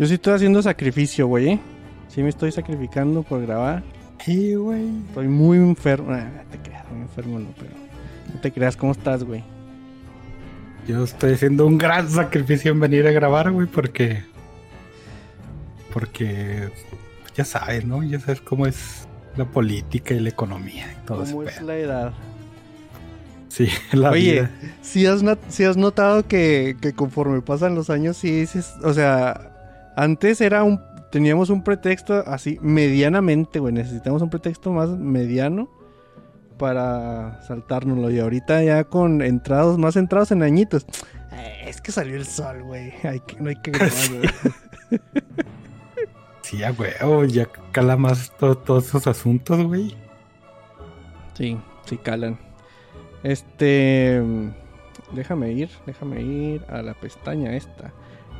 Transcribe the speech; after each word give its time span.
Yo 0.00 0.06
sí 0.06 0.14
estoy 0.14 0.32
haciendo 0.32 0.62
sacrificio, 0.62 1.26
güey, 1.26 1.48
¿eh? 1.50 1.60
Sí 2.08 2.22
me 2.22 2.30
estoy 2.30 2.50
sacrificando 2.52 3.22
por 3.22 3.42
grabar. 3.42 3.82
Sí, 4.24 4.54
güey. 4.54 4.88
Estoy 5.08 5.28
muy 5.28 5.58
enfermo. 5.58 6.10
Ah, 6.12 6.26
no 6.42 6.50
te 6.50 6.58
creas, 6.58 6.90
muy 6.90 7.02
enfermo 7.02 7.38
no, 7.38 7.48
pero... 7.58 7.70
No 8.34 8.40
te 8.40 8.50
creas, 8.50 8.76
¿cómo 8.78 8.92
estás, 8.92 9.24
güey? 9.24 9.44
Yo 10.88 11.04
estoy 11.04 11.34
haciendo 11.34 11.66
un 11.66 11.76
gran 11.76 12.08
sacrificio 12.08 12.72
en 12.72 12.80
venir 12.80 13.06
a 13.06 13.10
grabar, 13.10 13.50
güey, 13.52 13.66
porque. 13.66 14.22
Porque. 15.92 16.70
Ya 17.36 17.44
sabes, 17.44 17.84
¿no? 17.84 18.02
Ya 18.02 18.18
sabes 18.20 18.40
cómo 18.40 18.66
es 18.66 19.06
la 19.36 19.44
política 19.44 20.14
y 20.14 20.20
la 20.20 20.30
economía 20.30 20.86
y 20.92 21.06
todo. 21.06 21.24
¿Cómo 21.24 21.42
es 21.42 21.60
la 21.60 21.76
edad? 21.76 22.12
Sí, 23.48 23.68
la 23.92 24.10
Oye, 24.10 24.32
vida. 24.32 24.50
si 24.80 25.04
has, 25.06 25.22
not- 25.22 25.38
sí 25.48 25.64
has 25.64 25.76
notado 25.76 26.26
que, 26.26 26.76
que 26.80 26.92
conforme 26.94 27.42
pasan 27.42 27.74
los 27.74 27.90
años, 27.90 28.16
sí 28.16 28.30
dices, 28.40 28.72
o 28.82 28.94
sea, 28.94 29.49
antes 29.96 30.40
era 30.40 30.62
un, 30.64 30.80
teníamos 31.10 31.50
un 31.50 31.62
pretexto 31.62 32.22
así, 32.26 32.58
medianamente, 32.62 33.58
güey, 33.58 33.72
necesitamos 33.74 34.22
un 34.22 34.30
pretexto 34.30 34.72
más 34.72 34.90
mediano 34.90 35.68
para 36.58 37.40
saltárnoslo. 37.42 38.10
Y 38.10 38.18
ahorita 38.20 38.62
ya 38.62 38.84
con 38.84 39.22
entrados, 39.22 39.78
más 39.78 39.96
entrados 39.96 40.30
en 40.32 40.42
añitos. 40.42 40.84
"Eh, 41.32 41.64
Es 41.66 41.80
que 41.80 41.92
salió 41.92 42.16
el 42.16 42.26
sol, 42.26 42.62
güey. 42.64 42.92
No 43.38 43.48
hay 43.48 43.56
que 43.56 43.70
grabar, 43.70 43.92
güey. 44.10 45.00
Sí, 46.42 46.58
ya, 46.58 46.70
güey. 46.70 46.90
oh, 47.02 47.24
ya 47.24 47.46
cala 47.72 47.96
más 47.96 48.32
to- 48.38 48.56
todos 48.58 48.86
esos 48.88 49.06
asuntos, 49.06 49.62
güey. 49.64 49.94
Sí, 51.34 51.56
sí 51.86 51.96
calan. 51.96 52.38
Este. 53.22 54.22
Déjame 55.12 55.52
ir, 55.52 55.68
déjame 55.86 56.22
ir 56.22 56.64
a 56.68 56.82
la 56.82 56.94
pestaña 56.94 57.54
esta. 57.56 57.92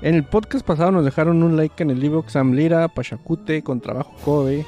En 0.02 0.14
el 0.14 0.24
podcast 0.24 0.64
pasado 0.66 0.90
nos 0.92 1.04
dejaron 1.04 1.42
un 1.42 1.56
like 1.56 1.82
en 1.82 1.90
el 1.90 2.00
libro 2.00 2.24
Sam 2.26 2.52
Lira, 2.52 2.88
Pachacute, 2.88 3.62
con 3.62 3.80
trabajo 3.80 4.12
Kobe, 4.24 4.64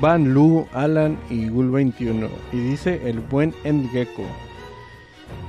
Van 0.00 0.32
Lu, 0.32 0.66
Alan 0.72 1.18
y 1.28 1.46
Gul21. 1.48 2.28
Y 2.52 2.56
dice 2.58 3.00
el 3.08 3.18
buen 3.20 3.52
Endgecko. 3.64 4.22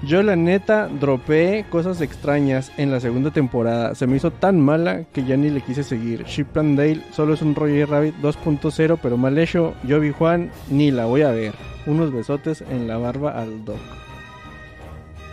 Yo 0.03 0.23
la 0.23 0.35
neta 0.35 0.87
dropeé 0.87 1.65
cosas 1.69 2.01
extrañas 2.01 2.71
en 2.77 2.89
la 2.91 2.99
segunda 2.99 3.29
temporada. 3.29 3.93
Se 3.93 4.07
me 4.07 4.15
hizo 4.17 4.31
tan 4.31 4.59
mala 4.59 5.03
que 5.13 5.23
ya 5.23 5.37
ni 5.37 5.51
le 5.51 5.61
quise 5.61 5.83
seguir. 5.83 6.23
Ship 6.25 6.47
and 6.55 6.77
Dale 6.77 7.01
solo 7.11 7.35
es 7.35 7.43
un 7.43 7.53
Roger 7.53 7.89
Rabbit 7.89 8.15
2.0 8.21 8.97
pero 9.01 9.17
mal 9.17 9.37
hecho. 9.37 9.75
Yo 9.83 9.99
vi 9.99 10.11
Juan, 10.11 10.49
ni 10.69 10.89
la 10.89 11.05
voy 11.05 11.21
a 11.21 11.29
ver. 11.31 11.53
Unos 11.85 12.11
besotes 12.11 12.61
en 12.71 12.87
la 12.87 12.97
barba 12.97 13.31
al 13.39 13.63
doc. 13.65 13.77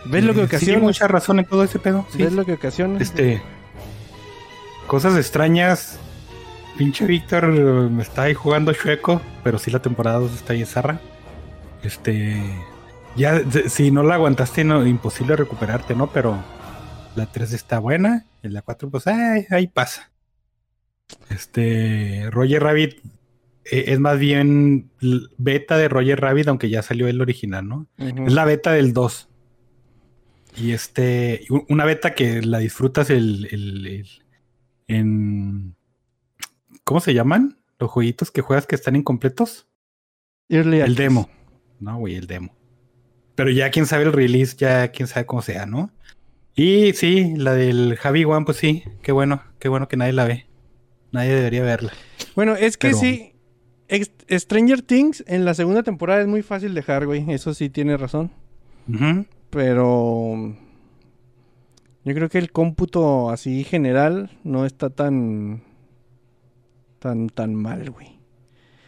¿Ves 0.05 0.23
lo 0.23 0.33
que 0.33 0.41
Sí, 0.41 0.45
ocasiona? 0.45 0.79
mucha 0.79 1.07
razón 1.07 1.39
en 1.39 1.45
todo 1.45 1.63
ese 1.63 1.79
pedo. 1.79 2.05
Sí. 2.09 2.19
¿Ves 2.23 2.33
lo 2.33 2.45
que 2.45 2.53
ocasiona? 2.53 2.99
Este. 2.99 3.41
Cosas 4.89 5.15
extrañas. 5.17 5.99
Pinche 6.77 7.05
Víctor 7.05 7.45
eh, 7.45 7.89
me 7.89 8.01
está 8.01 8.23
ahí 8.23 8.33
jugando 8.33 8.73
chueco, 8.73 9.21
pero 9.43 9.59
sí 9.59 9.69
la 9.69 9.81
temporada 9.81 10.17
2 10.19 10.33
está 10.33 10.53
ahí 10.53 10.65
zarra. 10.65 10.99
Este. 11.83 12.41
Ya, 13.15 13.41
si 13.69 13.91
no 13.91 14.01
la 14.03 14.15
aguantaste, 14.15 14.63
no, 14.63 14.85
imposible 14.85 15.35
recuperarte, 15.35 15.95
¿no? 15.95 16.07
Pero 16.11 16.43
la 17.15 17.25
3 17.31 17.53
está 17.53 17.79
buena. 17.79 18.25
Y 18.41 18.47
la 18.49 18.61
4, 18.63 18.89
pues 18.89 19.05
ay, 19.07 19.45
ahí 19.51 19.67
pasa. 19.67 20.11
Este. 21.29 22.27
Roger 22.31 22.63
Rabbit 22.63 22.95
eh, 23.65 23.85
es 23.87 23.99
más 23.99 24.17
bien 24.19 24.89
beta 25.37 25.77
de 25.77 25.87
Roger 25.89 26.19
Rabbit, 26.19 26.47
aunque 26.47 26.69
ya 26.69 26.81
salió 26.81 27.07
el 27.07 27.21
original, 27.21 27.67
¿no? 27.67 27.87
Es 28.25 28.33
la 28.33 28.45
beta 28.45 28.71
del 28.71 28.93
2. 28.93 29.27
Y 30.57 30.71
este, 30.71 31.45
una 31.67 31.85
beta 31.85 32.15
que 32.15 32.41
la 32.41 32.57
disfrutas 32.57 33.09
el, 33.11 33.47
el- 33.51 33.85
el- 33.85 34.07
en... 34.89 35.75
¿Cómo 36.83 36.99
se 36.99 37.13
llaman? 37.13 37.57
Los 37.79 37.89
jueguitos 37.91 38.31
que 38.31 38.41
juegas 38.41 38.67
que 38.67 38.75
están 38.75 38.95
incompletos. 38.97 39.67
Early 40.49 40.81
El 40.81 40.95
demo. 40.95 41.29
No, 41.79 41.97
güey, 41.97 42.15
el 42.15 42.27
demo. 42.27 42.53
Pero 43.35 43.49
ya 43.51 43.69
quién 43.71 43.85
sabe 43.85 44.03
el 44.03 44.11
release, 44.11 44.57
ya 44.57 44.91
quién 44.91 45.07
sabe 45.07 45.25
cómo 45.25 45.41
sea, 45.41 45.65
¿no? 45.65 45.91
Y 46.55 46.91
sí, 46.93 47.35
la 47.37 47.53
del 47.53 47.95
Javi 47.95 48.25
One, 48.25 48.45
pues 48.45 48.57
sí, 48.57 48.83
qué 49.01 49.13
bueno, 49.13 49.41
qué 49.59 49.69
bueno 49.69 49.87
que 49.87 49.95
nadie 49.95 50.11
la 50.11 50.25
ve. 50.25 50.45
Nadie 51.13 51.33
debería 51.35 51.63
verla. 51.63 51.93
Bueno, 52.35 52.55
es 52.55 52.75
que 52.77 52.89
Pero- 52.89 52.99
sí. 52.99 53.33
Stranger 54.29 54.81
Things 54.81 55.23
en 55.25 55.45
la 55.45 55.53
segunda 55.53 55.81
temporada 55.83 56.21
es 56.21 56.27
muy 56.27 56.41
fácil 56.43 56.73
dejar, 56.75 57.05
güey. 57.05 57.31
Eso 57.31 57.53
sí 57.53 57.69
tiene 57.69 57.95
razón. 57.97 58.31
Pero 59.49 60.55
yo 62.09 62.15
creo 62.15 62.29
que 62.29 62.37
el 62.39 62.51
cómputo 62.51 63.29
así 63.29 63.63
general 63.63 64.29
no 64.43 64.65
está 64.65 64.89
tan 64.89 65.63
tan 66.99 67.29
tan 67.29 67.55
mal, 67.55 67.89
güey. 67.91 68.19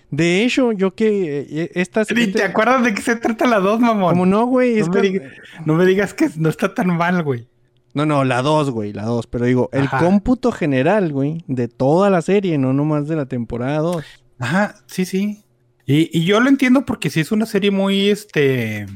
De 0.10 0.44
hecho, 0.44 0.74
yo 0.74 0.94
que 0.94 1.48
eh, 1.50 1.72
esta 1.76 2.04
Ni 2.14 2.28
¿Te 2.28 2.44
acuerdas 2.44 2.84
de 2.84 2.94
qué 2.94 3.02
se 3.02 3.16
trata 3.16 3.48
la 3.48 3.60
2, 3.60 3.80
mamón? 3.80 4.10
como 4.12 4.26
no, 4.26 4.46
güey, 4.46 4.78
es 4.78 4.88
No 4.88 4.94
me, 4.96 5.02
que- 5.02 5.08
diga- 5.10 5.32
no 5.66 5.74
me 5.76 5.86
digas 5.86 6.14
que 6.14 6.30
no 6.36 6.50
está 6.50 6.74
tan 6.74 6.88
mal, 6.98 7.24
güey. 7.24 7.48
no, 7.94 8.06
no, 8.06 8.24
la 8.26 8.42
2, 8.42 8.72
güey, 8.72 8.92
la 8.92 9.04
2, 9.06 9.28
pero 9.28 9.46
digo, 9.46 9.70
el 9.72 9.90
cómputo 9.90 10.52
general, 10.52 11.14
güey, 11.14 11.44
de 11.48 11.68
toda 11.70 12.10
la 12.10 12.22
serie, 12.22 12.58
no 12.58 12.74
nomás 12.74 13.08
de 13.08 13.16
la 13.16 13.26
temporada 13.26 13.78
2. 13.80 14.04
Ajá, 14.40 14.76
sí, 14.88 15.06
sí. 15.06 15.44
Y, 15.86 16.10
y 16.18 16.26
yo 16.26 16.40
lo 16.42 16.50
entiendo 16.50 16.86
porque 16.86 17.10
sí 17.10 17.22
es 17.22 17.32
una 17.32 17.46
serie 17.46 17.72
muy, 17.72 18.10
este, 18.10 18.88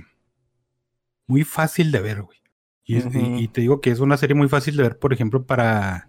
muy 1.27 1.43
fácil 1.43 1.91
de 1.93 1.99
ver, 2.01 2.21
güey. 2.23 2.37
Y, 2.85 2.97
es- 2.97 3.07
te 3.51 3.61
digo 3.61 3.81
que 3.81 3.89
es 3.91 3.99
una 3.99 4.17
serie 4.17 4.35
muy 4.35 4.47
fácil 4.47 4.75
de 4.77 4.83
ver, 4.83 4.99
por 4.99 5.11
ejemplo, 5.13 5.43
para, 5.43 6.07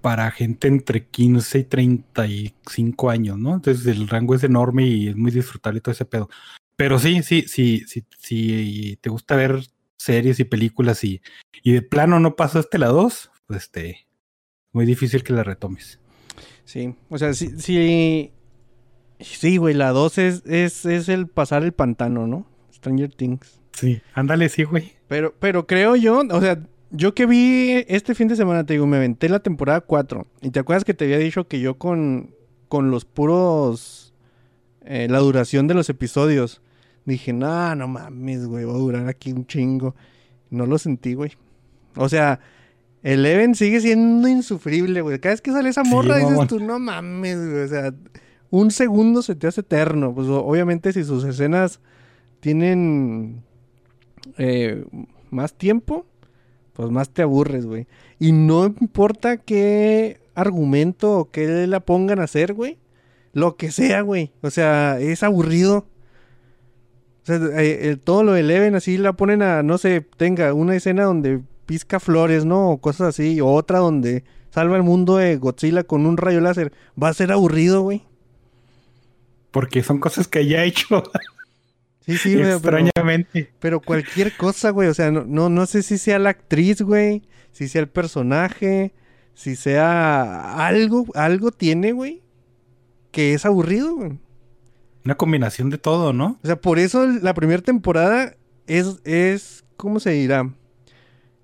para 0.00 0.30
gente 0.30 0.68
entre 0.68 1.06
15 1.06 1.60
y 1.60 1.64
35 1.64 3.10
años, 3.10 3.38
¿no? 3.38 3.54
Entonces 3.54 3.86
el 3.86 4.08
rango 4.08 4.34
es 4.34 4.44
enorme 4.44 4.84
y 4.86 5.08
es 5.08 5.16
muy 5.16 5.30
disfrutable 5.30 5.80
todo 5.80 5.92
ese 5.92 6.04
pedo. 6.04 6.28
Pero 6.76 6.98
sí, 6.98 7.22
sí, 7.22 7.44
sí, 7.46 7.84
sí, 7.86 8.04
sí, 8.18 8.98
te 9.00 9.10
gusta 9.10 9.36
ver 9.36 9.60
series 9.96 10.40
y 10.40 10.44
películas 10.44 11.04
y, 11.04 11.20
y 11.62 11.72
de 11.72 11.82
plano 11.82 12.18
no 12.18 12.34
pasaste 12.34 12.78
la 12.78 12.88
2, 12.88 13.30
pues 13.46 13.62
este, 13.62 14.06
muy 14.72 14.84
difícil 14.86 15.22
que 15.22 15.32
la 15.32 15.44
retomes. 15.44 16.00
Sí, 16.64 16.94
o 17.08 17.18
sea, 17.18 17.34
sí, 17.34 17.50
sí, 17.58 18.32
sí, 19.20 19.56
güey, 19.58 19.74
la 19.74 19.90
2 19.90 20.18
es, 20.18 20.42
es, 20.46 20.84
es 20.86 21.08
el 21.08 21.28
pasar 21.28 21.62
el 21.62 21.72
pantano, 21.72 22.26
¿no? 22.26 22.46
Stranger 22.72 23.12
Things. 23.14 23.60
Sí, 23.72 24.00
ándale, 24.14 24.48
sí, 24.48 24.64
güey. 24.64 24.92
Pero, 25.08 25.34
pero 25.38 25.66
creo 25.66 25.96
yo, 25.96 26.22
o 26.30 26.40
sea, 26.40 26.58
yo 26.90 27.14
que 27.14 27.26
vi 27.26 27.84
este 27.88 28.14
fin 28.14 28.28
de 28.28 28.36
semana, 28.36 28.64
te 28.64 28.74
digo, 28.74 28.86
me 28.86 28.98
aventé 28.98 29.28
la 29.28 29.40
temporada 29.40 29.80
4. 29.80 30.26
Y 30.42 30.50
te 30.50 30.60
acuerdas 30.60 30.84
que 30.84 30.94
te 30.94 31.04
había 31.04 31.18
dicho 31.18 31.48
que 31.48 31.60
yo 31.60 31.78
con, 31.78 32.34
con 32.68 32.90
los 32.90 33.04
puros, 33.04 34.14
eh, 34.82 35.08
la 35.10 35.18
duración 35.18 35.66
de 35.66 35.74
los 35.74 35.88
episodios, 35.88 36.60
dije, 37.04 37.32
no, 37.32 37.74
no 37.74 37.88
mames, 37.88 38.46
güey, 38.46 38.64
va 38.64 38.72
a 38.72 38.78
durar 38.78 39.08
aquí 39.08 39.32
un 39.32 39.46
chingo. 39.46 39.94
No 40.50 40.66
lo 40.66 40.78
sentí, 40.78 41.14
güey. 41.14 41.32
O 41.96 42.08
sea, 42.08 42.40
Eleven 43.02 43.54
sigue 43.54 43.80
siendo 43.80 44.28
insufrible, 44.28 45.00
güey. 45.00 45.18
Cada 45.18 45.32
vez 45.32 45.40
que 45.40 45.50
sale 45.50 45.70
esa 45.70 45.84
Sí, 45.84 45.90
morra 45.90 46.18
dices 46.18 46.46
tú, 46.46 46.60
no 46.60 46.78
mames, 46.78 47.38
güey. 47.38 47.62
O 47.64 47.68
sea, 47.68 47.94
un 48.50 48.70
segundo 48.70 49.22
se 49.22 49.34
te 49.34 49.46
hace 49.46 49.62
eterno. 49.62 50.14
Pues 50.14 50.28
obviamente 50.28 50.92
si 50.92 51.04
sus 51.04 51.24
escenas 51.24 51.80
tienen 52.40 53.42
eh, 54.38 54.84
más 55.30 55.54
tiempo, 55.54 56.06
pues 56.72 56.90
más 56.90 57.10
te 57.10 57.22
aburres, 57.22 57.66
güey. 57.66 57.86
Y 58.18 58.32
no 58.32 58.66
importa 58.66 59.36
qué 59.36 60.20
argumento 60.34 61.18
o 61.18 61.30
qué 61.30 61.66
la 61.66 61.80
pongan 61.80 62.20
a 62.20 62.24
hacer, 62.24 62.54
güey. 62.54 62.78
Lo 63.32 63.56
que 63.56 63.70
sea, 63.70 64.02
güey. 64.02 64.32
O 64.42 64.50
sea, 64.50 64.98
es 65.00 65.22
aburrido. 65.22 65.86
O 67.22 67.26
sea, 67.26 67.38
eh, 67.60 67.96
todo 68.02 68.24
lo 68.24 68.36
eleven 68.36 68.74
así, 68.74 68.98
la 68.98 69.12
ponen 69.12 69.42
a, 69.42 69.62
no 69.62 69.78
sé, 69.78 70.00
tenga 70.16 70.52
una 70.54 70.74
escena 70.74 71.04
donde 71.04 71.40
pizca 71.66 72.00
flores, 72.00 72.44
¿no? 72.44 72.70
O 72.70 72.78
cosas 72.78 73.08
así. 73.08 73.40
O 73.40 73.48
otra 73.52 73.78
donde 73.78 74.24
salva 74.50 74.76
el 74.76 74.82
mundo 74.82 75.16
de 75.16 75.36
Godzilla 75.36 75.84
con 75.84 76.06
un 76.06 76.16
rayo 76.16 76.40
láser. 76.40 76.72
Va 77.00 77.08
a 77.08 77.14
ser 77.14 77.32
aburrido, 77.32 77.82
güey. 77.82 78.04
Porque 79.50 79.82
son 79.82 79.98
cosas 79.98 80.28
que 80.28 80.46
ya 80.46 80.64
he 80.64 80.68
hecho. 80.68 81.02
Sí, 82.04 82.16
sí, 82.18 82.34
güey. 82.34 82.50
Extrañamente. 82.52 83.52
Pero 83.60 83.80
cualquier 83.80 84.36
cosa, 84.36 84.70
güey. 84.70 84.88
O 84.88 84.94
sea, 84.94 85.10
no, 85.10 85.24
no, 85.24 85.48
no 85.48 85.66
sé 85.66 85.82
si 85.82 85.98
sea 85.98 86.18
la 86.18 86.30
actriz, 86.30 86.82
güey. 86.82 87.22
Si 87.52 87.68
sea 87.68 87.80
el 87.82 87.88
personaje. 87.88 88.92
Si 89.34 89.56
sea 89.56 90.66
algo. 90.66 91.06
Algo 91.14 91.52
tiene, 91.52 91.92
güey. 91.92 92.22
Que 93.10 93.34
es 93.34 93.44
aburrido, 93.46 93.94
güey. 93.94 94.18
Una 95.04 95.16
combinación 95.16 95.70
de 95.70 95.78
todo, 95.78 96.12
¿no? 96.12 96.38
O 96.42 96.46
sea, 96.46 96.56
por 96.60 96.78
eso 96.78 97.06
la 97.06 97.34
primera 97.34 97.60
temporada 97.62 98.34
es, 98.66 99.00
es, 99.04 99.64
¿cómo 99.76 99.98
se 100.00 100.10
dirá? 100.10 100.48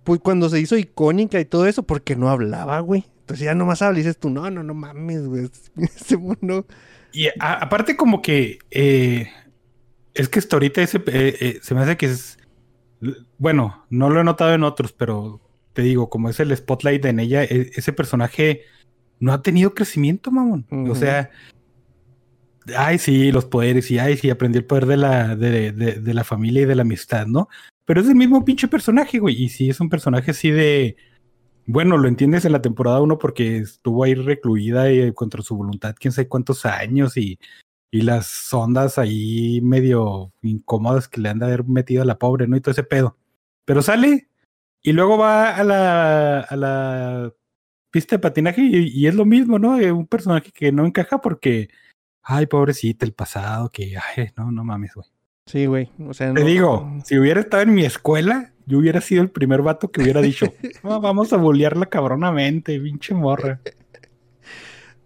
Pues 0.04 0.20
cuando 0.20 0.48
se 0.48 0.60
hizo 0.60 0.76
icónica 0.76 1.38
y 1.40 1.44
todo 1.44 1.66
eso, 1.66 1.82
porque 1.82 2.14
no 2.16 2.30
hablaba, 2.30 2.78
güey. 2.80 3.04
Entonces 3.20 3.44
ya 3.44 3.54
nomás 3.54 3.82
habla 3.82 3.98
y 3.98 4.02
dices 4.02 4.16
tú, 4.18 4.30
no, 4.30 4.48
no, 4.50 4.62
no 4.62 4.74
mames, 4.74 5.26
güey. 5.26 5.50
Ese 5.76 6.16
mundo. 6.16 6.66
Y 7.12 7.26
a- 7.40 7.54
aparte 7.60 7.96
como 7.96 8.22
que 8.22 8.58
eh, 8.70 9.28
es 10.18 10.28
que 10.28 10.38
hasta 10.40 10.56
ahorita 10.56 10.82
ese, 10.82 10.98
eh, 11.06 11.36
eh, 11.40 11.58
se 11.62 11.74
me 11.74 11.80
hace 11.80 11.96
que 11.96 12.06
es... 12.06 12.38
Bueno, 13.38 13.86
no 13.90 14.10
lo 14.10 14.20
he 14.20 14.24
notado 14.24 14.52
en 14.54 14.64
otros, 14.64 14.92
pero 14.92 15.40
te 15.72 15.82
digo, 15.82 16.10
como 16.10 16.28
es 16.28 16.40
el 16.40 16.54
spotlight 16.56 17.04
en 17.04 17.20
ella, 17.20 17.44
e- 17.44 17.70
ese 17.74 17.92
personaje 17.92 18.62
no 19.20 19.32
ha 19.32 19.40
tenido 19.42 19.74
crecimiento, 19.74 20.30
mamón. 20.30 20.66
O 20.90 20.94
sea, 20.94 21.30
ay, 22.76 22.98
sí, 22.98 23.30
los 23.32 23.44
poderes, 23.46 23.90
y 23.90 23.98
ay, 23.98 24.16
sí, 24.16 24.30
aprendió 24.30 24.58
el 24.60 24.66
poder 24.66 24.86
de 24.86 24.96
la, 24.96 25.36
de, 25.36 25.72
de- 25.72 26.00
de 26.00 26.14
la 26.14 26.24
familia 26.24 26.62
y 26.62 26.66
de 26.66 26.74
la 26.74 26.82
amistad, 26.82 27.26
¿no? 27.26 27.48
Pero 27.84 28.00
es 28.00 28.08
el 28.08 28.16
mismo 28.16 28.44
pinche 28.44 28.68
personaje, 28.68 29.18
güey. 29.18 29.42
Y 29.42 29.48
sí, 29.48 29.70
es 29.70 29.80
un 29.80 29.88
personaje 29.88 30.32
así 30.32 30.50
de... 30.50 30.96
Bueno, 31.66 31.96
lo 31.98 32.08
entiendes 32.08 32.44
en 32.44 32.52
la 32.52 32.62
temporada 32.62 33.00
1 33.00 33.18
porque 33.18 33.58
estuvo 33.58 34.02
ahí 34.04 34.14
recluida 34.14 34.90
y 34.90 35.12
contra 35.12 35.42
su 35.42 35.54
voluntad, 35.56 35.94
quién 35.98 36.12
sabe 36.12 36.26
cuántos 36.28 36.64
años 36.66 37.16
y, 37.16 37.38
y 37.90 38.02
las 38.02 38.52
ondas 38.52 38.98
ahí 38.98 39.60
medio 39.62 40.32
incómodas 40.42 41.08
que 41.08 41.20
le 41.20 41.28
han 41.30 41.38
de 41.38 41.46
haber 41.46 41.64
metido 41.64 42.02
a 42.02 42.06
la 42.06 42.18
pobre, 42.18 42.46
¿no? 42.46 42.56
Y 42.56 42.60
todo 42.60 42.72
ese 42.72 42.82
pedo. 42.82 43.16
Pero 43.64 43.82
sale 43.82 44.28
y 44.82 44.92
luego 44.92 45.16
va 45.18 45.56
a 45.56 45.64
la, 45.64 46.40
a 46.40 46.56
la 46.56 47.32
pista 47.90 48.16
de 48.16 48.20
patinaje 48.20 48.60
y, 48.62 48.88
y 48.88 49.06
es 49.06 49.14
lo 49.14 49.24
mismo, 49.24 49.58
¿no? 49.58 49.78
Eh, 49.80 49.90
Un 49.92 50.06
personaje 50.06 50.50
que 50.52 50.70
no 50.72 50.84
encaja 50.86 51.20
porque, 51.20 51.68
ay, 52.22 52.46
pobrecita, 52.46 53.06
el 53.06 53.12
pasado, 53.12 53.70
que, 53.70 53.96
ay, 53.96 54.30
no, 54.36 54.52
no 54.52 54.64
mames, 54.64 54.94
güey. 54.94 55.06
Sí, 55.46 55.64
güey. 55.64 55.90
O 56.06 56.12
sea, 56.12 56.34
Te 56.34 56.40
no- 56.40 56.46
digo, 56.46 56.98
si 57.04 57.18
hubiera 57.18 57.40
estado 57.40 57.62
en 57.62 57.72
mi 57.74 57.84
escuela, 57.86 58.52
yo 58.66 58.78
hubiera 58.78 59.00
sido 59.00 59.22
el 59.22 59.30
primer 59.30 59.62
vato 59.62 59.90
que 59.90 60.02
hubiera 60.02 60.20
dicho, 60.20 60.44
"No, 60.84 61.00
vamos 61.00 61.32
a 61.32 61.38
bolearla 61.38 61.86
cabronamente, 61.86 62.78
pinche 62.78 63.14
morra. 63.14 63.60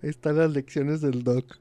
Ahí 0.03 0.11
están 0.11 0.37
las 0.39 0.51
lecciones 0.51 1.01
del 1.01 1.23
doc. 1.23 1.57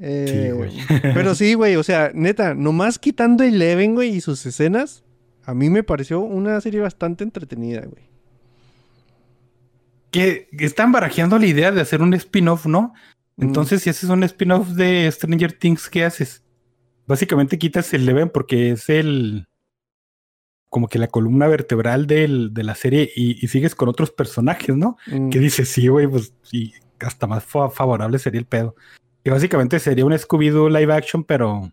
Eh, 0.00 0.52
güey. 0.54 0.72
Pero 1.14 1.34
sí, 1.34 1.54
güey, 1.54 1.76
o 1.76 1.82
sea, 1.82 2.10
neta, 2.14 2.54
nomás 2.54 2.98
quitando 2.98 3.44
Eleven, 3.44 3.94
güey, 3.94 4.16
y 4.16 4.20
sus 4.20 4.44
escenas, 4.46 5.04
a 5.44 5.52
mí 5.54 5.68
me 5.70 5.82
pareció 5.82 6.20
una 6.20 6.60
serie 6.60 6.80
bastante 6.80 7.22
entretenida, 7.24 7.82
güey. 7.82 8.04
Que 10.10 10.48
están 10.58 10.90
barajeando 10.90 11.38
la 11.38 11.46
idea 11.46 11.70
de 11.70 11.80
hacer 11.80 12.02
un 12.02 12.14
spin-off, 12.14 12.66
¿no? 12.66 12.94
Mm, 13.36 13.42
Entonces, 13.44 13.82
si 13.82 13.90
haces 13.90 14.10
un 14.10 14.24
spin-off 14.24 14.68
de 14.70 15.08
Stranger 15.10 15.52
Things, 15.52 15.88
¿qué 15.88 16.04
haces? 16.04 16.42
Básicamente 17.06 17.58
quitas 17.58 17.92
el 17.94 18.02
Eleven 18.02 18.28
porque 18.28 18.70
es 18.72 18.88
el. 18.88 19.46
como 20.68 20.86
que 20.88 20.98
la 21.00 21.08
columna 21.08 21.48
vertebral 21.48 22.06
del- 22.06 22.54
de 22.54 22.62
la 22.62 22.76
serie 22.76 23.10
y, 23.16 23.44
y 23.44 23.48
sigues 23.48 23.74
con 23.74 23.88
otros 23.88 24.12
personajes, 24.12 24.76
¿no? 24.76 24.96
mm, 25.08 25.28
Que 25.30 25.40
dices, 25.40 25.68
sí, 25.68 25.88
güey, 25.88 26.06
pues 26.06 26.32
y 26.52 26.72
hasta 27.00 27.26
más 27.26 27.42
fa- 27.44 27.70
favorable 27.70 28.18
sería 28.20 28.38
el 28.40 28.46
pedo. 28.46 28.76
Que 29.22 29.30
básicamente 29.30 29.78
sería 29.78 30.04
un 30.06 30.12
Scooby-Doo 30.12 30.68
live 30.70 30.92
action, 30.92 31.24
pero. 31.24 31.70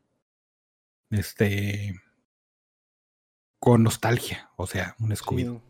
Este. 1.09 1.95
Con 3.59 3.83
nostalgia. 3.83 4.49
O 4.57 4.67
sea, 4.67 4.95
un. 4.99 5.11
Scooby-Doo. 5.11 5.61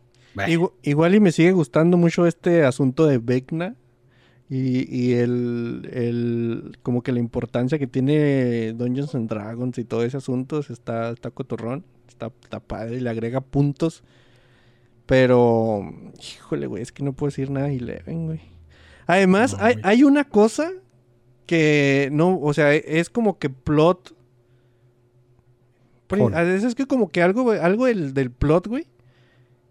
Igual 0.82 1.14
y 1.14 1.20
me 1.20 1.32
sigue 1.32 1.52
gustando 1.52 1.96
mucho 1.96 2.26
este 2.26 2.64
asunto 2.64 3.06
de 3.06 3.18
Vecna 3.18 3.74
y, 4.48 4.86
y 4.94 5.14
el, 5.14 5.88
el- 5.92 6.78
como 6.82 7.02
que 7.02 7.10
la 7.12 7.18
importancia 7.18 7.78
que 7.78 7.88
tiene 7.88 8.72
Dungeons 8.74 9.14
and 9.16 9.28
Dragons 9.28 9.78
y 9.78 9.84
todo 9.84 10.04
ese 10.04 10.18
asunto 10.18 10.60
está, 10.60 11.10
está 11.10 11.30
cotorrón, 11.32 11.84
está, 12.08 12.30
está 12.42 12.60
padre 12.60 12.96
y 12.96 13.00
le 13.00 13.10
agrega 13.10 13.40
puntos. 13.40 14.04
Pero, 15.06 15.92
híjole, 16.22 16.66
güey, 16.66 16.82
es 16.82 16.92
que 16.92 17.02
no 17.02 17.14
puedo 17.14 17.30
decir 17.30 17.50
nada 17.50 17.66
de 17.66 17.76
Eleven, 17.76 18.26
güey. 18.26 18.40
Además, 19.06 19.56
No, 19.58 19.64
hay, 19.64 19.76
hay 19.82 20.04
una 20.04 20.24
cosa 20.24 20.70
que 21.48 22.10
no, 22.12 22.38
o 22.38 22.52
sea, 22.52 22.74
es 22.74 23.08
como 23.08 23.38
que 23.38 23.48
plot. 23.48 24.14
A 26.10 26.42
veces 26.42 26.64
es 26.64 26.74
que 26.74 26.86
como 26.86 27.08
que 27.08 27.22
algo, 27.22 27.50
algo 27.52 27.86
del, 27.86 28.12
del 28.12 28.30
plot, 28.30 28.66
güey, 28.66 28.86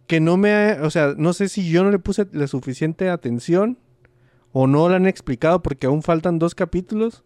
que 0.07 0.19
no 0.19 0.37
me 0.37 0.53
ha, 0.53 0.79
o 0.81 0.89
sea, 0.89 1.13
no 1.15 1.33
sé 1.33 1.49
si 1.49 1.69
yo 1.69 1.83
no 1.83 1.91
le 1.91 1.99
puse 1.99 2.27
la 2.31 2.47
suficiente 2.47 3.09
atención 3.09 3.77
o 4.53 4.65
no 4.65 4.89
lo 4.89 4.95
han 4.95 5.05
explicado 5.05 5.61
porque 5.61 5.85
aún 5.85 6.01
faltan 6.01 6.39
dos 6.39 6.55
capítulos, 6.55 7.23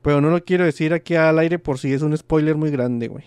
pero 0.00 0.22
no 0.22 0.30
lo 0.30 0.42
quiero 0.42 0.64
decir 0.64 0.94
aquí 0.94 1.14
al 1.14 1.38
aire 1.38 1.58
por 1.58 1.78
si 1.78 1.92
es 1.92 2.00
un 2.00 2.16
spoiler 2.16 2.56
muy 2.56 2.70
grande, 2.70 3.08
güey. 3.08 3.24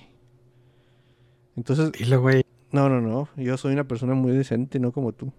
Entonces, 1.56 1.92
dilo, 1.92 2.20
güey. 2.20 2.44
no, 2.72 2.90
no, 2.90 3.00
no, 3.00 3.30
yo 3.38 3.58
soy 3.58 3.74
una 3.74 3.88
persona 3.88 4.16
muy 4.16 4.32
decente, 4.32 4.80
no 4.80 4.92
como 4.92 5.12
tú. 5.12 5.32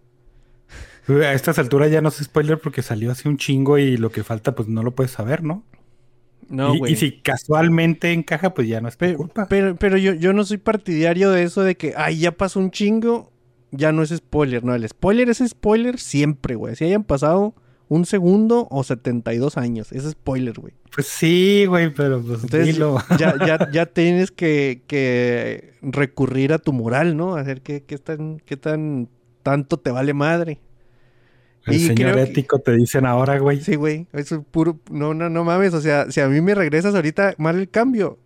A 1.08 1.32
estas 1.32 1.58
alturas 1.58 1.90
ya 1.90 2.00
no 2.00 2.08
es 2.10 2.16
spoiler 2.16 2.58
porque 2.58 2.80
salió 2.82 3.10
hace 3.10 3.28
un 3.28 3.36
chingo 3.36 3.76
y 3.78 3.96
lo 3.96 4.10
que 4.12 4.22
falta, 4.22 4.54
pues 4.54 4.68
no 4.68 4.82
lo 4.82 4.92
puedes 4.94 5.10
saber, 5.12 5.42
¿no? 5.42 5.64
No, 6.48 6.74
y, 6.74 6.78
güey. 6.78 6.92
y 6.92 6.96
si 6.96 7.12
casualmente 7.20 8.12
encaja, 8.12 8.52
pues 8.54 8.68
ya 8.68 8.80
no 8.80 8.88
es 8.88 8.96
tu 8.96 9.06
Pe- 9.06 9.14
culpa. 9.16 9.46
Pero, 9.48 9.74
pero 9.76 9.96
yo, 9.96 10.12
yo 10.14 10.32
no 10.32 10.44
soy 10.44 10.58
partidario 10.58 11.30
de 11.30 11.42
eso 11.44 11.62
de 11.62 11.76
que, 11.76 11.94
ay, 11.96 12.18
ya 12.18 12.32
pasó 12.32 12.60
un 12.60 12.70
chingo, 12.70 13.32
ya 13.70 13.90
no 13.90 14.02
es 14.02 14.10
spoiler. 14.10 14.62
No, 14.64 14.74
el 14.74 14.86
spoiler 14.88 15.28
es 15.30 15.42
spoiler 15.46 15.98
siempre, 15.98 16.54
güey. 16.56 16.76
Si 16.76 16.84
hayan 16.84 17.04
pasado 17.04 17.54
un 17.88 18.04
segundo 18.06 18.68
o 18.70 18.84
72 18.84 19.56
años, 19.56 19.92
es 19.92 20.04
spoiler, 20.08 20.54
güey. 20.58 20.74
Pues 20.94 21.06
sí, 21.06 21.64
güey, 21.66 21.92
pero 21.92 22.20
pues 22.22 22.42
Entonces, 22.42 22.66
dilo. 22.74 22.98
ya, 23.18 23.34
ya, 23.46 23.70
ya 23.72 23.86
tienes 23.86 24.30
que, 24.30 24.82
que 24.86 25.72
recurrir 25.82 26.52
a 26.52 26.58
tu 26.58 26.72
moral, 26.72 27.16
¿no? 27.16 27.34
A 27.36 27.42
ver 27.42 27.62
qué, 27.62 27.82
qué 27.82 27.98
tan, 27.98 28.38
qué 28.44 28.56
tan 28.56 29.08
tanto 29.42 29.78
te 29.78 29.90
vale 29.90 30.14
madre. 30.14 30.60
El 31.66 31.74
y 31.74 31.78
señor 31.80 32.12
creo 32.12 32.14
que- 32.14 32.22
ético 32.30 32.58
te 32.58 32.72
dicen 32.76 33.06
ahora, 33.06 33.38
güey. 33.38 33.60
Sí, 33.60 33.76
güey. 33.76 34.06
Es 34.12 34.34
puro. 34.50 34.80
No, 34.90 35.14
no, 35.14 35.28
no 35.30 35.44
mames. 35.44 35.74
O 35.74 35.80
sea, 35.80 36.10
si 36.10 36.20
a 36.20 36.28
mí 36.28 36.40
me 36.40 36.54
regresas 36.54 36.94
ahorita 36.94 37.34
mal 37.38 37.56
el 37.58 37.68
cambio, 37.68 38.18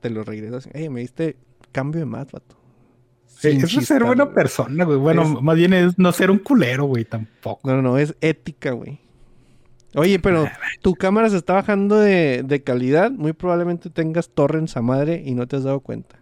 te 0.00 0.08
lo 0.10 0.24
regresas. 0.24 0.68
Ey, 0.72 0.88
me 0.88 1.00
diste 1.00 1.36
cambio 1.72 2.00
de 2.00 2.06
más, 2.06 2.30
vato. 2.32 2.56
Sin 3.26 3.62
Eso 3.62 3.78
es 3.80 3.86
ser 3.86 4.02
buena 4.04 4.24
güey. 4.24 4.34
persona, 4.34 4.84
güey. 4.84 4.98
Bueno, 4.98 5.22
Es- 5.22 5.42
más 5.42 5.54
bien 5.56 5.72
es 5.74 5.98
no 5.98 6.10
ser 6.12 6.30
un 6.30 6.38
culero, 6.38 6.84
güey, 6.86 7.04
tampoco. 7.04 7.68
No, 7.68 7.76
no, 7.76 7.82
no, 7.82 7.98
es 7.98 8.14
ética, 8.20 8.70
güey. 8.72 8.98
Oye, 9.94 10.18
pero 10.18 10.48
tu 10.82 10.94
cámara 10.94 11.30
se 11.30 11.36
está 11.36 11.54
bajando 11.54 11.96
de, 11.98 12.42
de 12.44 12.62
calidad. 12.62 13.10
Muy 13.10 13.32
probablemente 13.32 13.90
tengas 13.90 14.28
torrents 14.30 14.76
a 14.76 14.82
madre 14.82 15.22
y 15.24 15.34
no 15.34 15.46
te 15.46 15.56
has 15.56 15.64
dado 15.64 15.80
cuenta. 15.80 16.16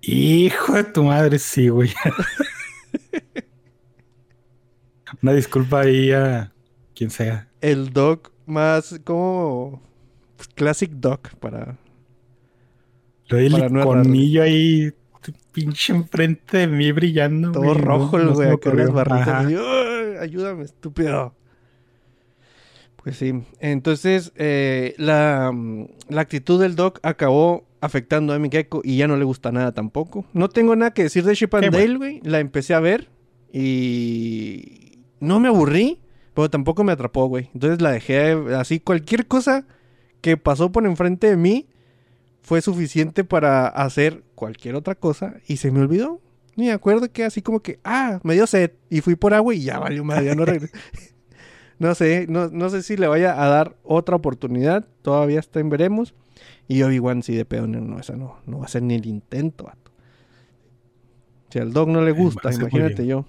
Hijo 0.00 0.74
de 0.74 0.84
tu 0.84 1.04
madre, 1.04 1.38
sí, 1.38 1.68
güey. 1.68 1.90
Una 5.22 5.32
disculpa 5.32 5.80
ahí 5.80 6.10
a 6.12 6.52
quien 6.94 7.10
sea. 7.10 7.48
El 7.60 7.92
doc 7.92 8.32
más 8.46 9.00
como 9.04 9.80
pues, 10.36 10.48
classic 10.48 10.90
doc 10.90 11.28
para 11.36 11.78
Lo 13.28 13.36
del 13.38 13.72
no 13.72 13.80
iconillo 13.80 14.42
ahí, 14.42 14.92
pinche 15.52 15.92
enfrente 15.94 16.58
de 16.58 16.66
mí 16.66 16.90
brillando. 16.92 17.52
todo 17.52 17.62
güey, 17.62 17.74
rojo 17.78 18.18
el 18.18 18.28
güey, 18.30 18.48
en 18.62 18.76
las 18.76 18.92
barritas. 18.92 19.28
Ajá. 19.28 19.38
así, 19.40 19.54
"Ay, 19.56 20.16
ayúdame, 20.20 20.64
estúpido. 20.64 21.34
Pues 23.02 23.16
sí. 23.16 23.42
Entonces, 23.60 24.32
eh, 24.36 24.94
la, 24.96 25.52
la 26.08 26.20
actitud 26.20 26.60
del 26.60 26.76
doc 26.76 27.00
acabó 27.02 27.64
afectando 27.80 28.32
a 28.32 28.38
mi 28.38 28.48
gecko 28.48 28.80
y 28.84 28.96
ya 28.96 29.08
no 29.08 29.16
le 29.16 29.24
gusta 29.24 29.50
nada 29.50 29.72
tampoco. 29.72 30.24
No 30.32 30.48
tengo 30.48 30.76
nada 30.76 30.92
que 30.94 31.02
decir 31.04 31.24
de 31.24 31.34
Chip 31.34 31.52
and 31.54 31.70
Dale, 31.72 31.96
güey. 31.96 32.20
La 32.22 32.38
empecé 32.38 32.74
a 32.74 32.80
ver 32.80 33.08
y 33.52 34.91
no 35.22 35.38
me 35.38 35.48
aburrí, 35.48 36.00
pero 36.34 36.50
tampoco 36.50 36.82
me 36.84 36.92
atrapó, 36.92 37.26
güey. 37.26 37.48
Entonces 37.54 37.80
la 37.80 37.92
dejé 37.92 38.32
así. 38.56 38.80
Cualquier 38.80 39.26
cosa 39.26 39.64
que 40.20 40.36
pasó 40.36 40.72
por 40.72 40.84
enfrente 40.84 41.28
de 41.28 41.36
mí 41.36 41.68
fue 42.42 42.60
suficiente 42.60 43.22
para 43.22 43.68
hacer 43.68 44.24
cualquier 44.34 44.74
otra 44.74 44.96
cosa 44.96 45.36
y 45.46 45.58
se 45.58 45.70
me 45.70 45.80
olvidó. 45.80 46.20
Ni 46.56 46.66
me 46.66 46.72
acuerdo 46.72 47.10
que 47.10 47.24
así 47.24 47.40
como 47.40 47.60
que, 47.60 47.78
ah, 47.84 48.20
me 48.24 48.34
dio 48.34 48.46
sed 48.46 48.72
y 48.90 49.00
fui 49.00 49.14
por 49.14 49.32
agua 49.32 49.54
y 49.54 49.62
ya 49.62 49.78
valió 49.78 50.04
madre, 50.04 50.26
ya 50.26 50.34
no 50.34 50.44
regresé. 50.44 50.72
no 51.78 51.94
sé, 51.94 52.26
no, 52.28 52.48
no 52.50 52.68
sé 52.68 52.82
si 52.82 52.96
le 52.96 53.06
vaya 53.06 53.42
a 53.42 53.48
dar 53.48 53.76
otra 53.84 54.16
oportunidad, 54.16 54.86
todavía 55.02 55.38
está 55.40 55.60
en 55.60 55.70
veremos. 55.70 56.14
Y 56.66 56.82
Obi-Wan 56.82 57.22
sí 57.22 57.34
de 57.34 57.44
pedo, 57.44 57.66
no, 57.68 57.98
esa 58.00 58.16
no, 58.16 58.38
no 58.46 58.58
va 58.58 58.64
a 58.66 58.68
ser 58.68 58.82
ni 58.82 58.94
el 58.96 59.06
intento, 59.06 59.64
vato. 59.64 59.92
Si 61.50 61.58
al 61.58 61.72
dog 61.72 61.88
no 61.88 62.02
le 62.02 62.10
Eh, 62.10 62.14
gusta, 62.14 62.52
imagínate 62.52 63.06
yo. 63.06 63.24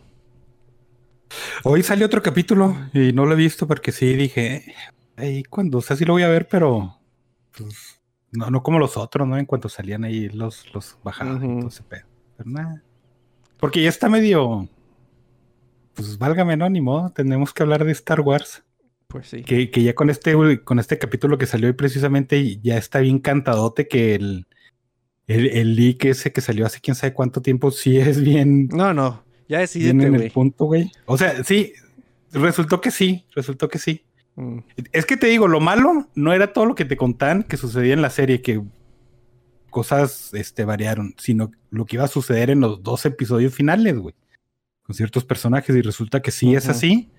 Hoy 1.63 1.84
salió 1.84 2.06
otro 2.06 2.22
capítulo 2.22 2.75
y 2.94 3.13
no 3.13 3.25
lo 3.25 3.34
he 3.34 3.38
visto 3.38 3.68
porque 3.68 3.92
sí 3.92 4.13
dije, 4.13 4.74
hey, 5.18 5.44
cuando, 5.50 5.80
o 5.80 5.82
sea, 5.82 5.96
sí 5.96 6.06
lo 6.06 6.13
voy 6.13 6.24
a 6.24 6.28
ver, 6.28 6.48
pero 6.48 7.00
pues, 7.56 8.02
No, 8.32 8.50
no 8.50 8.63
como 8.63 8.80
los 8.80 8.98
otros, 8.98 9.28
¿no? 9.28 9.38
En 9.38 9.46
cuanto 9.46 9.70
salían 9.70 10.04
ahí 10.04 10.30
los, 10.30 10.74
los 10.74 10.98
pedo. 11.84 12.06
Pero 12.38 12.50
nada. 12.50 12.84
Porque 13.60 13.82
ya 13.82 13.90
está 13.90 14.10
medio. 14.10 14.68
Pues 15.94 16.18
válgame, 16.18 16.58
¿no? 16.58 16.70
Ni 16.70 16.82
modo. 16.82 17.12
Tenemos 17.12 17.54
que 17.54 17.63
hablar 17.63 17.86
de 17.86 17.92
Star 17.92 18.22
Wars. 18.22 18.63
Pues 19.08 19.28
sí. 19.28 19.44
Que, 19.44 19.70
que 19.70 19.84
ya 19.84 19.94
con 19.94 20.10
este, 20.10 20.63
con 20.63 20.80
este 20.80 20.98
capítulo 20.98 21.38
que 21.38 21.46
salió 21.46 21.68
hoy 21.68 21.74
precisamente, 21.74 22.60
ya 22.62 22.78
está 22.78 23.00
bien 23.00 23.20
cantadote 23.20 23.88
que 23.88 24.16
el, 24.16 24.48
el, 25.28 25.48
el 25.48 25.75
leak 25.75 26.06
ese 26.06 26.34
que 26.34 26.42
salió 26.42 26.66
hace 26.66 26.82
quién 26.82 26.96
sabe 26.96 27.13
cuánto 27.13 27.42
tiempo, 27.42 27.70
sí 27.70 27.98
es 27.98 28.22
bien, 28.22 28.68
No, 28.70 28.94
no. 28.94 29.24
Ya 29.48 29.60
decidete, 29.60 29.92
en 29.92 30.02
el 30.02 30.12
güey. 30.12 30.30
punto, 30.30 30.66
güey. 30.66 30.92
O 31.06 31.18
sea, 31.18 31.44
sí, 31.44 31.74
resultó 32.32 32.82
que 32.82 32.92
sí, 32.92 33.26
resultó 33.36 33.70
que 33.70 33.80
sí. 33.80 34.04
Mm, 34.36 34.60
Es 34.92 35.06
que 35.06 35.18
te 35.18 35.28
digo, 35.28 35.48
lo 35.48 35.60
malo 35.60 36.10
no 36.16 36.34
era 36.34 36.54
todo 36.54 36.66
lo 36.66 36.76
que 36.76 36.86
te 36.86 36.98
contaban 36.98 37.44
que 37.44 37.58
sucedía 37.58 37.94
en 37.94 38.02
la 38.02 38.10
serie, 38.10 38.42
que 38.42 38.62
cosas 39.70 40.34
este, 40.34 40.66
variaron, 40.66 41.16
sino 41.18 41.52
lo 41.72 41.86
que 41.86 41.96
iba 41.98 42.06
a 42.06 42.08
suceder 42.08 42.50
en 42.50 42.60
los 42.62 42.84
dos 42.84 43.06
episodios 43.06 43.54
finales, 43.54 43.98
güey. 43.98 44.16
Con 44.84 44.96
ciertos 44.96 45.24
personajes, 45.26 45.76
y 45.76 45.82
resulta 45.82 46.22
que 46.22 46.32
sí 46.32 46.56
es 46.56 46.68
así. 46.68 47.10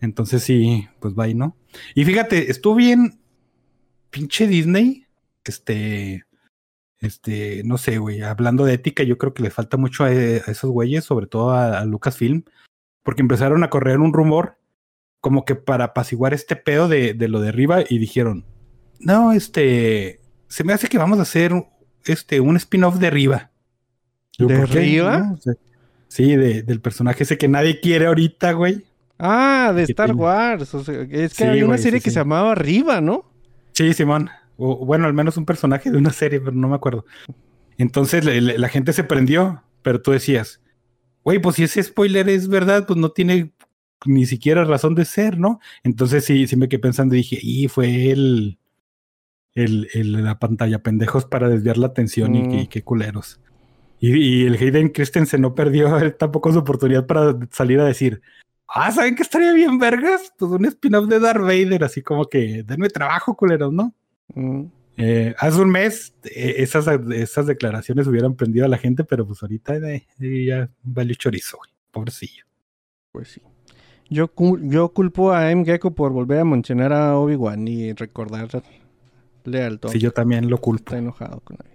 Entonces 0.00 0.42
sí, 0.42 0.86
pues 1.00 1.14
va 1.14 1.28
y 1.28 1.34
no. 1.34 1.56
Y 1.94 2.04
fíjate, 2.04 2.50
estuvo 2.50 2.74
bien 2.74 3.20
pinche 4.10 4.46
Disney. 4.46 5.06
Este, 5.44 6.24
este, 7.04 7.62
no 7.64 7.78
sé, 7.78 7.98
güey. 7.98 8.22
Hablando 8.22 8.64
de 8.64 8.74
ética, 8.74 9.02
yo 9.02 9.18
creo 9.18 9.34
que 9.34 9.42
le 9.42 9.50
falta 9.50 9.76
mucho 9.76 10.04
a, 10.04 10.08
a 10.08 10.10
esos 10.12 10.70
güeyes, 10.70 11.04
sobre 11.04 11.26
todo 11.26 11.50
a, 11.52 11.78
a 11.78 11.84
Lucasfilm, 11.84 12.42
porque 13.02 13.22
empezaron 13.22 13.62
a 13.64 13.70
correr 13.70 13.98
un 14.00 14.12
rumor 14.12 14.56
como 15.20 15.44
que 15.44 15.54
para 15.54 15.84
apaciguar 15.86 16.34
este 16.34 16.54
pedo 16.56 16.86
de, 16.88 17.14
de 17.14 17.28
lo 17.28 17.40
de 17.40 17.48
arriba 17.48 17.80
y 17.88 17.98
dijeron, 17.98 18.44
no, 19.00 19.32
este, 19.32 20.20
se 20.48 20.64
me 20.64 20.72
hace 20.72 20.88
que 20.88 20.98
vamos 20.98 21.18
a 21.18 21.22
hacer 21.22 21.52
este, 22.04 22.40
un 22.40 22.56
spin-off 22.56 22.96
de 22.98 23.06
arriba. 23.06 23.50
¿De 24.38 24.66
sea, 25.40 25.54
sí, 26.08 26.36
de- 26.36 26.62
del 26.62 26.80
personaje 26.80 27.22
ese 27.22 27.38
que 27.38 27.48
nadie 27.48 27.80
quiere 27.80 28.06
ahorita, 28.06 28.52
güey. 28.52 28.84
Ah, 29.18 29.72
de 29.74 29.84
Star 29.84 30.12
Wars. 30.14 30.74
O 30.74 30.82
sea, 30.84 31.02
es 31.02 31.08
que 31.08 31.28
Sí, 31.30 31.44
había 31.44 31.64
una 31.64 31.74
güey, 31.74 31.82
serie 31.82 32.00
sí, 32.00 32.04
que 32.04 32.10
sí. 32.10 32.14
se 32.14 32.20
llamaba 32.20 32.52
Arriba, 32.52 33.00
¿no? 33.00 33.30
Sí, 33.72 33.94
Simón. 33.94 34.28
O 34.56 34.84
bueno, 34.86 35.06
al 35.06 35.14
menos 35.14 35.36
un 35.36 35.44
personaje 35.46 35.90
de 35.90 35.98
una 35.98 36.12
serie, 36.12 36.40
pero 36.40 36.52
no 36.52 36.68
me 36.68 36.76
acuerdo. 36.76 37.04
Entonces 37.78 38.24
la 38.24 38.68
gente 38.68 38.92
se 38.92 39.04
prendió, 39.04 39.62
pero 39.82 40.00
tú 40.00 40.12
decías, 40.12 40.60
güey, 41.24 41.40
pues 41.40 41.56
si 41.56 41.64
ese 41.64 41.82
spoiler 41.82 42.28
es 42.28 42.48
verdad, 42.48 42.86
pues 42.86 42.98
no 42.98 43.10
tiene 43.10 43.52
ni 44.06 44.26
siquiera 44.26 44.64
razón 44.64 44.94
de 44.94 45.04
ser, 45.04 45.38
¿no? 45.38 45.60
Entonces 45.82 46.24
sí, 46.24 46.46
sí 46.46 46.56
me 46.56 46.68
quedé 46.68 46.78
pensando 46.80 47.14
y 47.14 47.18
dije, 47.18 47.38
y 47.42 47.68
fue 47.68 48.10
el, 48.10 48.58
el, 49.54 49.88
el- 49.94 50.24
la 50.24 50.38
pantalla 50.38 50.82
pendejos 50.82 51.24
para 51.24 51.48
desviar 51.48 51.78
la 51.78 51.86
atención 51.88 52.34
y, 52.34 52.42
Mm. 52.42 52.66
qué- 52.68 52.82
culeros. 52.82 53.40
Y, 54.00 54.12
y 54.16 54.46
el 54.46 54.54
Hayden 54.54 54.90
Christensen 54.90 55.40
no 55.40 55.54
perdió 55.54 55.88
tampoco 56.18 56.52
su 56.52 56.58
oportunidad 56.58 57.06
para 57.06 57.36
salir 57.50 57.80
a 57.80 57.84
decir, 57.86 58.20
ah, 58.68 58.92
¿saben 58.92 59.14
qué 59.16 59.22
estaría 59.22 59.52
bien, 59.52 59.78
vergas? 59.78 60.32
Pues 60.38 60.50
un 60.52 60.64
spin-off 60.66 61.08
de 61.08 61.18
Darth 61.20 61.40
Vader, 61.40 61.82
así 61.84 62.02
como 62.02 62.26
que, 62.26 62.62
denme 62.64 62.88
trabajo, 62.90 63.34
culeros, 63.36 63.72
¿no? 63.72 63.94
Mm, 64.28 64.64
Eh, 64.96 65.34
hace 65.38 65.60
un 65.60 65.70
mes 65.70 66.14
eh, 66.24 66.54
esas, 66.58 66.86
esas 67.10 67.46
declaraciones 67.46 68.06
hubieran 68.06 68.36
prendido 68.36 68.64
a 68.64 68.68
la 68.68 68.78
gente, 68.78 69.02
pero 69.02 69.26
pues 69.26 69.42
ahorita 69.42 69.76
eh, 69.92 70.06
ya 70.46 70.70
valió 70.84 71.14
chorizo, 71.16 71.56
güey. 71.58 71.70
Pobrecillo. 71.90 72.44
pues 73.12 73.28
sí. 73.28 73.42
Yo, 74.10 74.30
yo 74.62 74.90
culpo 74.90 75.32
a 75.32 75.50
M. 75.50 75.64
Gecko 75.64 75.94
por 75.94 76.12
volver 76.12 76.40
a 76.40 76.44
mencionar 76.44 76.92
a 76.92 77.16
Obi-Wan 77.16 77.66
y 77.66 77.92
recordarle 77.94 78.60
al 79.62 79.80
Tom. 79.80 79.90
Sí, 79.90 79.98
yo 79.98 80.12
también 80.12 80.48
lo 80.50 80.58
culpo. 80.58 80.84
Está 80.84 80.98
enojado 80.98 81.40
con 81.40 81.56
vida. 81.56 81.70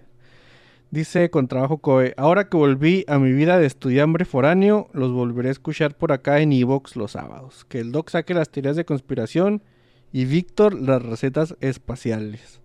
Dice 0.91 1.29
con 1.29 1.48
trabajo 1.48 1.79
Coe, 1.79 2.13
ahora 2.18 2.50
que 2.50 2.58
volví 2.58 3.03
a 3.08 3.20
mi 3.20 3.32
vida 3.32 3.60
de 3.60 3.68
estudiante 3.68 4.25
foráneo, 4.25 4.89
los 4.94 5.12
volveré 5.12 5.50
a 5.50 5.51
escuchar 5.51 5.96
por 5.96 6.12
acá 6.12 6.39
en 6.39 6.51
Evox 6.51 6.96
los 6.96 7.12
sábados. 7.12 7.65
Que 7.65 7.79
el 7.79 7.91
Doc 7.91 8.10
saque 8.10 8.34
las 8.34 8.50
teorías 8.50 8.75
de 8.75 8.86
conspiración 8.86 9.62
y 10.11 10.25
Víctor 10.25 10.73
las 10.79 11.01
recetas 11.01 11.55
espaciales. 11.61 12.61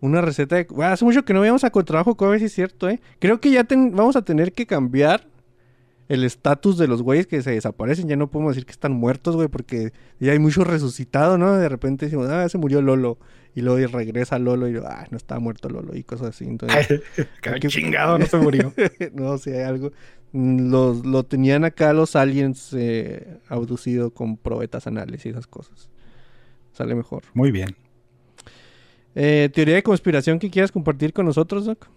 Una 0.00 0.20
receta 0.20 0.56
de... 0.56 0.64
Bueno, 0.64 0.92
hace 0.92 1.04
mucho 1.04 1.24
que 1.24 1.32
no 1.32 1.40
veíamos 1.40 1.62
a 1.64 1.70
Contrabajo 1.70 2.16
Coe, 2.16 2.38
si 2.38 2.46
es 2.46 2.52
cierto, 2.52 2.88
¿eh? 2.88 3.00
Creo 3.20 3.40
que 3.40 3.50
ya 3.50 3.64
ten- 3.64 3.94
vamos 3.94 4.16
a 4.16 4.22
tener 4.22 4.52
que 4.52 4.66
cambiar 4.66 5.28
el 6.08 6.24
estatus 6.24 6.76
de 6.76 6.88
los 6.88 7.02
güeyes 7.02 7.26
que 7.28 7.40
se 7.40 7.52
desaparecen. 7.52 8.08
Ya 8.08 8.16
no 8.16 8.28
podemos 8.28 8.54
decir 8.54 8.66
que 8.66 8.72
están 8.72 8.92
muertos, 8.92 9.36
güey, 9.36 9.46
porque 9.48 9.92
ya 10.18 10.32
hay 10.32 10.40
mucho 10.40 10.64
resucitado, 10.64 11.38
¿no? 11.38 11.52
De 11.56 11.68
repente 11.68 12.06
decimos, 12.06 12.28
ah, 12.30 12.48
se 12.48 12.58
murió 12.58 12.82
Lolo. 12.82 13.18
Y 13.54 13.60
luego 13.60 13.86
regresa 13.96 14.38
Lolo 14.40 14.68
y, 14.68 14.76
ah, 14.84 15.06
no 15.10 15.16
estaba 15.16 15.38
muerto 15.38 15.68
Lolo 15.68 15.94
y 15.94 16.02
cosas 16.02 16.30
así. 16.30 16.44
Entonces, 16.46 17.00
¿Qué- 17.42 17.68
chingado, 17.68 18.18
no 18.18 18.26
se 18.26 18.36
murió. 18.38 18.72
no 19.14 19.38
sé, 19.38 19.58
hay 19.58 19.62
algo. 19.68 19.92
Mm, 20.32 20.70
Los, 20.70 21.06
lo 21.06 21.22
tenían 21.22 21.64
acá 21.64 21.92
los 21.92 22.16
aliens 22.16 22.70
eh, 22.72 23.38
abducido 23.48 24.10
con 24.12 24.36
probetas 24.36 24.88
anales 24.88 25.24
y 25.26 25.28
esas 25.28 25.46
cosas. 25.46 25.90
Sale 26.72 26.94
mejor. 26.94 27.22
Muy 27.34 27.50
bien. 27.50 27.76
Eh, 29.14 29.50
teoría 29.52 29.74
de 29.74 29.82
conspiración 29.82 30.38
que 30.38 30.50
quieras 30.50 30.72
compartir 30.72 31.12
con 31.12 31.26
nosotros, 31.26 31.66
Doc. 31.66 31.88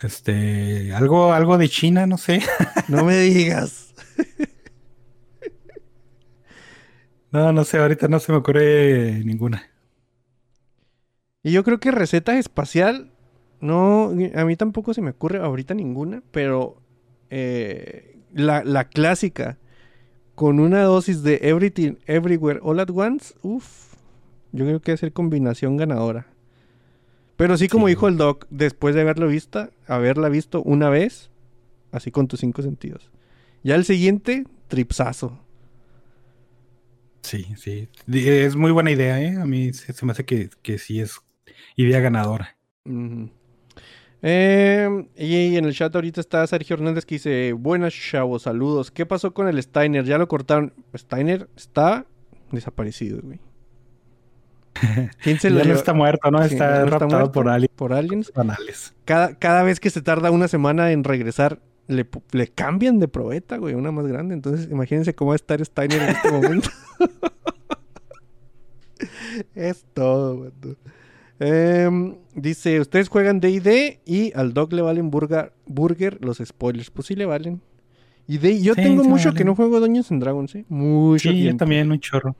Este, 0.00 0.92
algo, 0.92 1.32
algo 1.32 1.58
de 1.58 1.68
China, 1.68 2.06
no 2.06 2.18
sé. 2.18 2.40
No 2.88 3.04
me 3.04 3.16
digas. 3.16 3.94
No, 7.30 7.52
no 7.52 7.64
sé, 7.64 7.76
ahorita 7.76 8.08
no 8.08 8.20
se 8.20 8.32
me 8.32 8.38
ocurre 8.38 9.22
ninguna. 9.24 9.68
Y 11.42 11.52
yo 11.52 11.62
creo 11.62 11.78
que 11.78 11.90
receta 11.90 12.38
espacial, 12.38 13.12
no, 13.60 14.14
a 14.34 14.44
mí 14.44 14.56
tampoco 14.56 14.94
se 14.94 15.02
me 15.02 15.10
ocurre 15.10 15.38
ahorita 15.38 15.74
ninguna, 15.74 16.22
pero 16.30 16.80
eh, 17.30 18.18
la, 18.32 18.64
la 18.64 18.88
clásica, 18.88 19.58
con 20.38 20.60
una 20.60 20.82
dosis 20.84 21.24
de 21.24 21.40
Everything, 21.42 21.94
Everywhere, 22.06 22.60
All 22.62 22.78
at 22.78 22.90
Once, 22.90 23.34
uff, 23.42 23.94
yo 24.52 24.64
creo 24.64 24.80
que 24.80 24.92
es 24.92 25.00
ser 25.00 25.12
combinación 25.12 25.76
ganadora. 25.76 26.28
Pero 27.36 27.56
sí, 27.56 27.66
como 27.66 27.88
Sí. 27.88 27.94
dijo 27.94 28.06
el 28.06 28.16
doc, 28.18 28.46
después 28.48 28.94
de 28.94 29.00
haberlo 29.00 29.26
visto, 29.26 29.68
haberla 29.88 30.28
visto 30.28 30.62
una 30.62 30.90
vez, 30.90 31.30
así 31.90 32.12
con 32.12 32.28
tus 32.28 32.38
cinco 32.38 32.62
sentidos. 32.62 33.10
Ya 33.64 33.74
el 33.74 33.84
siguiente, 33.84 34.44
tripsazo. 34.68 35.40
Sí, 37.22 37.46
sí. 37.56 37.88
Es 38.06 38.54
muy 38.54 38.70
buena 38.70 38.92
idea, 38.92 39.20
¿eh? 39.20 39.34
A 39.40 39.44
mí 39.44 39.72
se, 39.72 39.92
se 39.92 40.06
me 40.06 40.12
hace 40.12 40.24
que, 40.24 40.50
que 40.62 40.78
sí 40.78 41.00
es 41.00 41.18
idea 41.74 41.98
ganadora. 41.98 42.56
Eh, 44.22 45.06
y 45.16 45.56
en 45.56 45.64
el 45.64 45.74
chat 45.74 45.94
ahorita 45.94 46.20
está 46.20 46.46
Sergio 46.46 46.74
Hernández 46.74 47.04
que 47.04 47.16
dice, 47.16 47.52
buenas 47.52 47.94
chavos, 47.94 48.42
saludos. 48.42 48.90
¿Qué 48.90 49.06
pasó 49.06 49.32
con 49.32 49.48
el 49.48 49.62
Steiner? 49.62 50.04
¿Ya 50.04 50.18
lo 50.18 50.28
cortaron? 50.28 50.72
Steiner 50.96 51.48
está 51.56 52.06
desaparecido, 52.50 53.20
güey. 53.22 53.40
¿Quién 55.22 55.38
se 55.38 55.50
ya 55.50 55.56
lo 55.56 55.64
no 55.64 55.74
está 55.74 55.92
muerto, 55.92 56.30
¿no? 56.30 56.38
Sí, 56.46 56.54
está 56.54 56.80
¿no 56.80 56.84
está 56.84 56.98
raptado 56.98 57.32
por 57.32 57.48
aliens 57.48 57.72
por 57.74 57.92
aliens? 57.92 58.32
banales. 58.34 58.94
Cada, 59.04 59.34
cada 59.34 59.62
vez 59.62 59.80
que 59.80 59.90
se 59.90 60.02
tarda 60.02 60.30
una 60.30 60.48
semana 60.48 60.92
en 60.92 61.04
regresar, 61.04 61.60
le, 61.86 62.06
le 62.32 62.48
cambian 62.48 62.98
de 62.98 63.08
probeta, 63.08 63.56
güey, 63.56 63.74
una 63.74 63.90
más 63.90 64.06
grande. 64.06 64.34
Entonces, 64.34 64.68
imagínense 64.70 65.14
cómo 65.14 65.30
va 65.30 65.34
a 65.34 65.36
estar 65.36 65.64
Steiner 65.64 66.02
en 66.02 66.08
este 66.10 66.30
momento. 66.30 66.70
es 69.54 69.84
todo, 69.94 70.40
vato. 70.40 70.76
Em, 71.40 72.16
dice, 72.40 72.80
ustedes 72.80 73.08
juegan 73.08 73.40
D&D 73.40 74.00
y 74.04 74.32
al 74.34 74.54
dog 74.54 74.72
le 74.72 74.82
valen 74.82 75.10
burger, 75.10 75.52
burger 75.66 76.18
los 76.24 76.38
spoilers. 76.38 76.90
Pues 76.90 77.06
sí 77.08 77.14
le 77.14 77.26
valen. 77.26 77.60
Y 78.26 78.38
de, 78.38 78.60
yo 78.60 78.74
Sí, 78.74 78.82
tengo 78.82 79.02
sí 79.02 79.08
mucho 79.08 79.32
que 79.32 79.44
no 79.44 79.54
juego 79.54 79.80
Dungeons 79.80 80.10
and 80.12 80.22
Dragons, 80.22 80.54
¿eh? 80.54 80.64
Mucho 80.68 81.30
Sí, 81.30 81.42
yo 81.44 81.56
también, 81.56 81.90
un 81.90 81.98
chorro. 82.00 82.36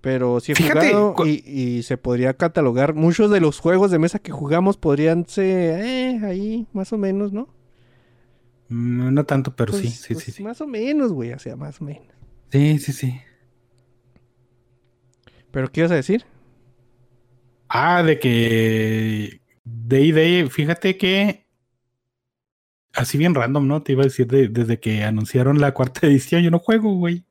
Pero 0.00 0.40
sí 0.40 0.52
he 0.52 0.54
Fíjate, 0.54 0.92
jugado 0.94 1.26
y, 1.26 1.42
y 1.46 1.82
se 1.82 1.98
podría 1.98 2.34
catalogar. 2.34 2.94
Muchos 2.94 3.30
de 3.30 3.40
los 3.40 3.58
juegos 3.58 3.90
de 3.90 3.98
mesa 3.98 4.18
que 4.18 4.32
jugamos 4.32 4.76
podrían 4.76 5.26
ser 5.26 5.80
eh, 5.84 6.20
ahí, 6.24 6.66
más 6.72 6.92
o 6.92 6.98
menos, 6.98 7.32
¿no? 7.32 7.48
Mm, 8.68 9.12
No 9.12 9.24
tanto, 9.24 9.54
pero 9.54 9.72
sí, 9.72 9.82
Pues- 9.88 9.94
sí, 10.00 10.14
pues 10.14 10.24
sí, 10.24 10.32
sí. 10.32 10.42
Más 10.42 10.60
o 10.60 10.66
menos, 10.66 11.12
güey, 11.12 11.32
o 11.32 11.38
sea, 11.38 11.56
más 11.56 11.80
o 11.80 11.84
menos. 11.84 12.06
Sí, 12.50 12.78
sí, 12.78 12.92
sí. 12.92 13.20
¿Pero 15.50 15.70
qué 15.70 15.80
ibas 15.80 15.90
a 15.92 15.96
decir? 15.96 16.24
Ah, 17.72 18.02
de 18.02 18.18
que 18.18 19.40
D&D, 19.64 20.48
fíjate 20.50 20.96
que 20.96 21.46
así 22.94 23.16
bien 23.16 23.34
random, 23.34 23.66
¿no? 23.68 23.82
Te 23.82 23.92
iba 23.92 24.02
a 24.02 24.06
decir 24.06 24.26
de- 24.26 24.48
desde 24.48 24.80
que 24.80 25.04
anunciaron 25.04 25.60
la 25.60 25.72
cuarta 25.72 26.00
edición, 26.06 26.42
yo 26.42 26.50
no 26.50 26.58
juego, 26.58 26.94
güey. 26.96 27.24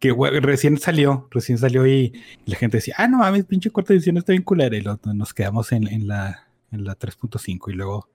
Que 0.00 0.12
recién 0.40 0.78
salió, 0.78 1.28
recién 1.30 1.58
salió 1.58 1.86
y 1.86 2.12
la 2.46 2.56
gente 2.56 2.78
decía, 2.78 2.94
ah, 2.98 3.06
no 3.06 3.18
mames, 3.18 3.44
pinche 3.44 3.70
cuarta 3.70 3.92
edición 3.92 4.16
está 4.16 4.32
bien 4.32 4.42
culera. 4.42 4.76
Y 4.76 4.80
lo- 4.80 4.98
nos 5.14 5.32
quedamos 5.34 5.70
en, 5.72 5.86
en 5.86 6.08
la, 6.08 6.48
en 6.72 6.84
la 6.84 6.96
3.5 6.98 7.70
y 7.70 7.74
luego 7.74 8.08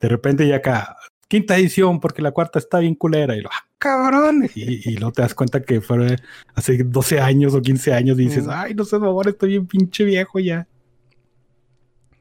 de 0.00 0.08
repente 0.08 0.46
ya 0.48 0.56
acá, 0.56 0.96
quinta 1.28 1.56
edición 1.56 2.00
porque 2.00 2.22
la 2.22 2.32
cuarta 2.32 2.58
está 2.58 2.80
bien 2.80 2.94
culera. 2.96 3.36
Y 3.36 3.40
lo, 3.40 3.48
ah, 3.52 3.66
cabrón. 3.80 4.48
Y, 4.54 4.88
y 4.88 4.96
luego 4.98 5.10
te 5.12 5.22
das 5.22 5.34
cuenta 5.34 5.60
que 5.62 5.80
fue 5.80 6.16
hace 6.54 6.84
12 6.84 7.18
años 7.20 7.54
o 7.54 7.60
15 7.62 7.92
años 7.92 8.16
y 8.20 8.24
dices, 8.26 8.46
Mm. 8.46 8.50
ay, 8.52 8.74
no 8.74 8.84
sé, 8.84 9.00
favor, 9.00 9.26
estoy 9.26 9.48
bien 9.50 9.66
pinche 9.66 10.04
viejo 10.04 10.38
ya. 10.38 10.68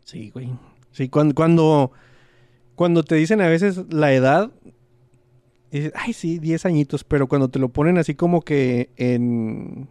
Sí, 0.06 0.32
güey. 0.32 0.50
Sí, 0.92 1.10
cuando, 1.10 1.36
cuando, 1.36 1.92
cuando 2.76 3.04
te 3.04 3.16
dicen 3.16 3.42
a 3.42 3.48
veces 3.48 3.82
la 3.92 4.12
edad, 4.14 4.52
dices, 5.72 5.92
ay, 5.96 6.14
sí, 6.14 6.40
10 6.40 6.66
añitos, 6.66 7.04
pero 7.04 7.28
cuando 7.28 7.50
te 7.50 7.60
lo 7.60 7.70
ponen 7.70 7.98
así 8.00 8.16
como 8.16 8.42
que 8.42 8.90
en, 8.98 9.88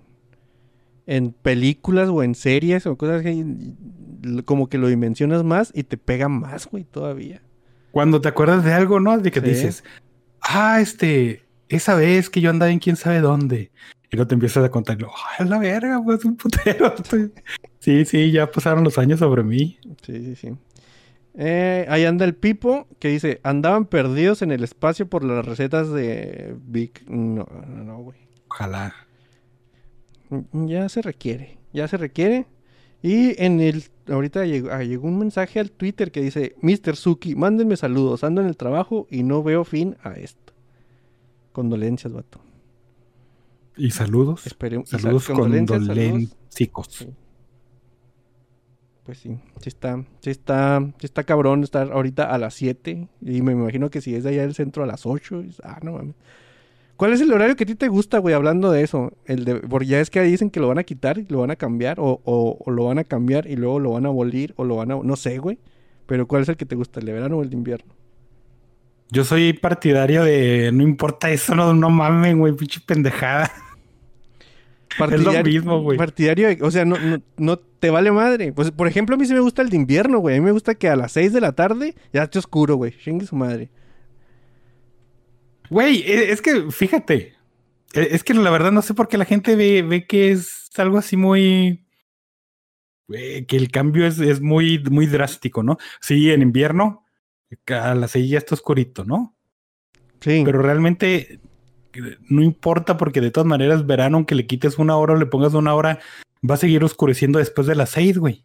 en 1.07 1.33
películas 1.33 2.09
o 2.09 2.23
en 2.23 2.35
series 2.35 2.87
o 2.87 2.97
cosas 2.97 3.21
así, 3.25 3.45
como 4.45 4.69
que 4.69 4.79
lo 4.79 4.89
dimensionas 4.89 5.45
más 5.45 5.71
y 5.75 5.85
te 5.85 5.97
pega 5.97 6.29
más, 6.29 6.67
güey, 6.67 6.85
todavía. 6.85 7.41
Cuando 7.93 8.21
te 8.21 8.29
acuerdas 8.29 8.65
de 8.65 8.73
algo, 8.73 8.99
¿no? 9.01 9.19
De 9.19 9.31
que 9.31 9.41
Sí. 9.41 9.47
dices, 9.47 9.85
ah, 10.41 10.81
este, 10.81 11.43
esa 11.69 11.95
vez 11.95 12.31
que 12.31 12.41
yo 12.41 12.51
andaba 12.51 12.71
en 12.71 12.79
quién 12.79 12.97
sabe 12.97 13.21
dónde. 13.21 13.71
Y 14.11 14.17
no 14.17 14.27
te 14.27 14.35
empiezas 14.35 14.65
a 14.65 14.71
contar, 14.71 14.97
ah, 15.39 15.45
la 15.45 15.59
verga, 15.59 16.01
pues 16.03 16.25
un 16.25 16.37
putero. 16.37 16.95
Estoy- 16.97 17.33
Sí, 17.81 18.05
sí, 18.05 18.31
ya 18.33 18.51
pasaron 18.51 18.83
los 18.85 18.99
años 18.99 19.19
sobre 19.21 19.43
mí. 19.43 19.79
Sí, 20.03 20.25
sí, 20.25 20.35
sí. 20.37 20.49
Eh, 21.41 21.87
ahí 21.89 22.05
anda 22.05 22.25
el 22.25 22.35
Pipo 22.35 22.89
que 22.99 23.09
dice, 23.09 23.41
andaban 23.45 23.85
perdidos 23.87 24.43
en 24.43 24.51
el 24.51 24.65
espacio 24.65 25.09
por 25.09 25.23
las 25.25 25.45
recetas 25.45 25.91
de 25.93 26.57
Vic. 26.67 27.05
No, 27.09 27.47
no, 27.69 27.85
no, 27.85 27.99
güey. 27.99 28.19
Ojalá. 28.49 28.95
Ya 30.53 30.89
se 30.89 31.01
requiere, 31.03 31.59
ya 31.73 31.87
se 31.89 31.97
requiere. 31.97 32.47
Y 33.03 33.41
en 33.43 33.61
el, 33.61 33.85
ahorita 34.09 34.45
llegó, 34.45 34.71
ah, 34.73 34.83
llegó 34.83 35.07
un 35.07 35.19
mensaje 35.19 35.61
al 35.61 35.71
Twitter 35.71 36.11
que 36.11 36.21
dice, 36.21 36.57
Mr. 36.61 36.97
Suki, 36.97 37.37
mándenme 37.37 37.77
saludos, 37.77 38.25
ando 38.25 38.41
en 38.41 38.49
el 38.49 38.57
trabajo 38.57 39.07
y 39.11 39.23
no 39.23 39.43
veo 39.43 39.65
fin 39.65 39.97
a 40.03 40.15
esto. 40.15 40.48
Condolencias, 41.59 42.13
vato. 42.13 42.39
Y 43.77 43.91
saludos. 43.91 44.47
Espere- 44.47 44.87
Saludos 44.87 45.25
condolencicos. 45.27 46.87
Sí. 46.89 47.09
Pues 49.03 49.19
sí, 49.19 49.31
sí 49.61 49.69
está, 49.69 50.05
sí 50.21 50.31
está, 50.31 50.81
sí 50.99 51.07
está 51.07 51.25
cabrón 51.25 51.65
estar 51.65 51.91
ahorita 51.91 52.33
a 52.33 52.39
las 52.39 52.55
7 52.55 53.09
y 53.23 53.43
me 53.43 53.53
imagino 53.53 53.91
que 53.91 54.01
si 54.01 54.15
es 54.15 54.23
de 54.23 54.31
allá 54.31 54.43
del 54.43 54.55
centro 54.55 54.85
a 54.85 54.87
las 54.87 55.05
8, 55.05 55.41
es- 55.41 55.61
ah, 55.65 55.81
no 55.83 55.95
mames. 55.95 56.15
¿Cuál 56.97 57.13
es 57.13 57.21
el 57.21 57.33
horario 57.33 57.57
que 57.57 57.65
a 57.65 57.67
ti 57.67 57.75
te 57.75 57.89
gusta, 57.89 58.19
güey, 58.19 58.37
hablando 58.37 58.71
de 58.71 58.85
eso? 58.85 59.13
El 59.25 59.45
de, 59.45 59.57
porque 59.57 59.87
ya 59.89 60.01
es 60.01 60.11
que 60.11 60.21
ahí 60.21 60.31
dicen 60.31 60.51
que 60.51 60.61
lo 60.61 60.69
van 60.69 60.79
a 60.79 60.85
quitar 60.85 61.19
y 61.19 61.27
lo 61.29 61.41
van 61.41 61.51
a 61.51 61.57
cambiar, 61.57 61.99
o, 61.99 62.21
o- 62.25 62.57
o 62.65 62.71
lo 62.71 62.85
van 62.85 62.99
a 63.01 63.05
cambiar 63.05 63.49
y 63.49 63.57
luego 63.57 63.81
lo 63.81 63.91
van 63.91 64.07
a 64.07 64.11
abolir, 64.11 64.55
o 64.59 64.63
lo 64.65 64.77
van 64.77 64.93
a, 64.93 64.97
no 65.03 65.17
sé, 65.17 65.39
güey. 65.39 65.59
Pero 66.07 66.29
¿cuál 66.29 66.43
es 66.43 66.49
el 66.51 66.57
que 66.57 66.67
te 66.67 66.77
gusta, 66.77 67.01
el 67.01 67.07
de 67.07 67.13
verano 67.15 67.39
o 67.39 67.43
el 67.43 67.51
de 67.51 67.57
invierno? 67.57 67.93
Yo 69.11 69.25
soy 69.25 69.53
partidario 69.55 70.23
de 70.25 70.71
no 70.73 70.83
importa 70.83 71.31
eso, 71.31 71.55
no, 71.55 71.73
no 71.75 71.89
mamen, 71.91 72.39
güey, 72.39 72.53
pinche 72.55 72.81
pendejada. 72.85 73.51
mismo, 75.45 75.81
güey. 75.83 75.97
Partidario, 75.97 76.49
o 76.61 76.71
sea, 76.71 76.85
no, 76.85 76.99
no, 76.99 77.23
no 77.37 77.59
te 77.59 77.91
vale 77.91 78.11
madre. 78.11 78.53
Pues, 78.53 78.71
por 78.71 78.87
ejemplo, 78.89 79.15
a 79.15 79.19
mí 79.19 79.25
sí 79.27 79.33
me 79.33 79.41
gusta 79.41 79.63
el 79.63 79.71
de 79.71 79.77
invierno, 79.77 80.19
güey. 80.19 80.37
A 80.37 80.41
mí 80.41 80.45
me 80.45 80.53
gusta 80.53 80.75
que 80.75 80.89
a 80.89 80.97
las 80.97 81.13
6 81.13 81.33
de 81.33 81.41
la 81.41 81.53
tarde 81.53 81.95
ya 82.13 82.25
esté 82.25 82.39
oscuro, 82.39 82.77
güey. 82.77 82.93
Chingue 82.99 83.27
su 83.27 83.37
madre. 83.37 83.71
Güey, 85.71 86.01
e- 86.03 86.33
es 86.33 86.43
que 86.43 86.71
fíjate, 86.71 87.35
e- 87.95 88.09
es 88.11 88.25
que 88.25 88.35
la 88.35 88.51
verdad 88.51 88.73
no 88.73 88.83
sé 88.83 88.95
por 88.95 89.09
qué 89.09 89.19
la 89.19 89.25
gente 89.25 89.55
ve, 89.57 89.83
ve 89.83 90.07
que 90.07 90.31
es 90.33 90.71
algo 90.77 90.99
así 90.99 91.17
muy... 91.17 91.85
eh, 93.13 93.45
que 93.47 93.57
el 93.57 93.71
cambio 93.71 94.07
es, 94.07 94.19
es 94.19 94.41
muy, 94.41 94.83
muy 94.91 95.07
drástico, 95.07 95.63
¿no? 95.63 95.77
Sí, 96.01 96.31
en 96.31 96.43
invierno 96.43 97.05
a 97.69 97.95
las 97.95 98.11
seis 98.13 98.31
ya 98.31 98.39
está 98.39 98.55
oscurito, 98.55 99.05
¿no? 99.05 99.35
Sí. 100.21 100.43
Pero 100.45 100.63
realmente 100.63 101.41
no 102.29 102.43
importa 102.43 102.97
porque 102.97 103.21
de 103.21 103.31
todas 103.31 103.47
maneras 103.47 103.87
verano, 103.87 104.19
aunque 104.19 104.35
le 104.35 104.47
quites 104.47 104.79
una 104.79 104.97
hora 104.97 105.15
o 105.15 105.17
le 105.17 105.27
pongas 105.27 105.55
una 105.55 105.75
hora, 105.75 105.99
va 106.49 106.55
a 106.55 106.59
seguir 106.59 106.85
oscureciendo 106.85 107.39
después 107.39 107.67
de 107.67 107.75
las 107.75 107.91
seis, 107.91 108.19
güey. 108.19 108.45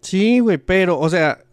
Sí, 0.00 0.40
güey, 0.40 0.58
pero, 0.58 0.98
o 0.98 1.08
sea, 1.10 1.44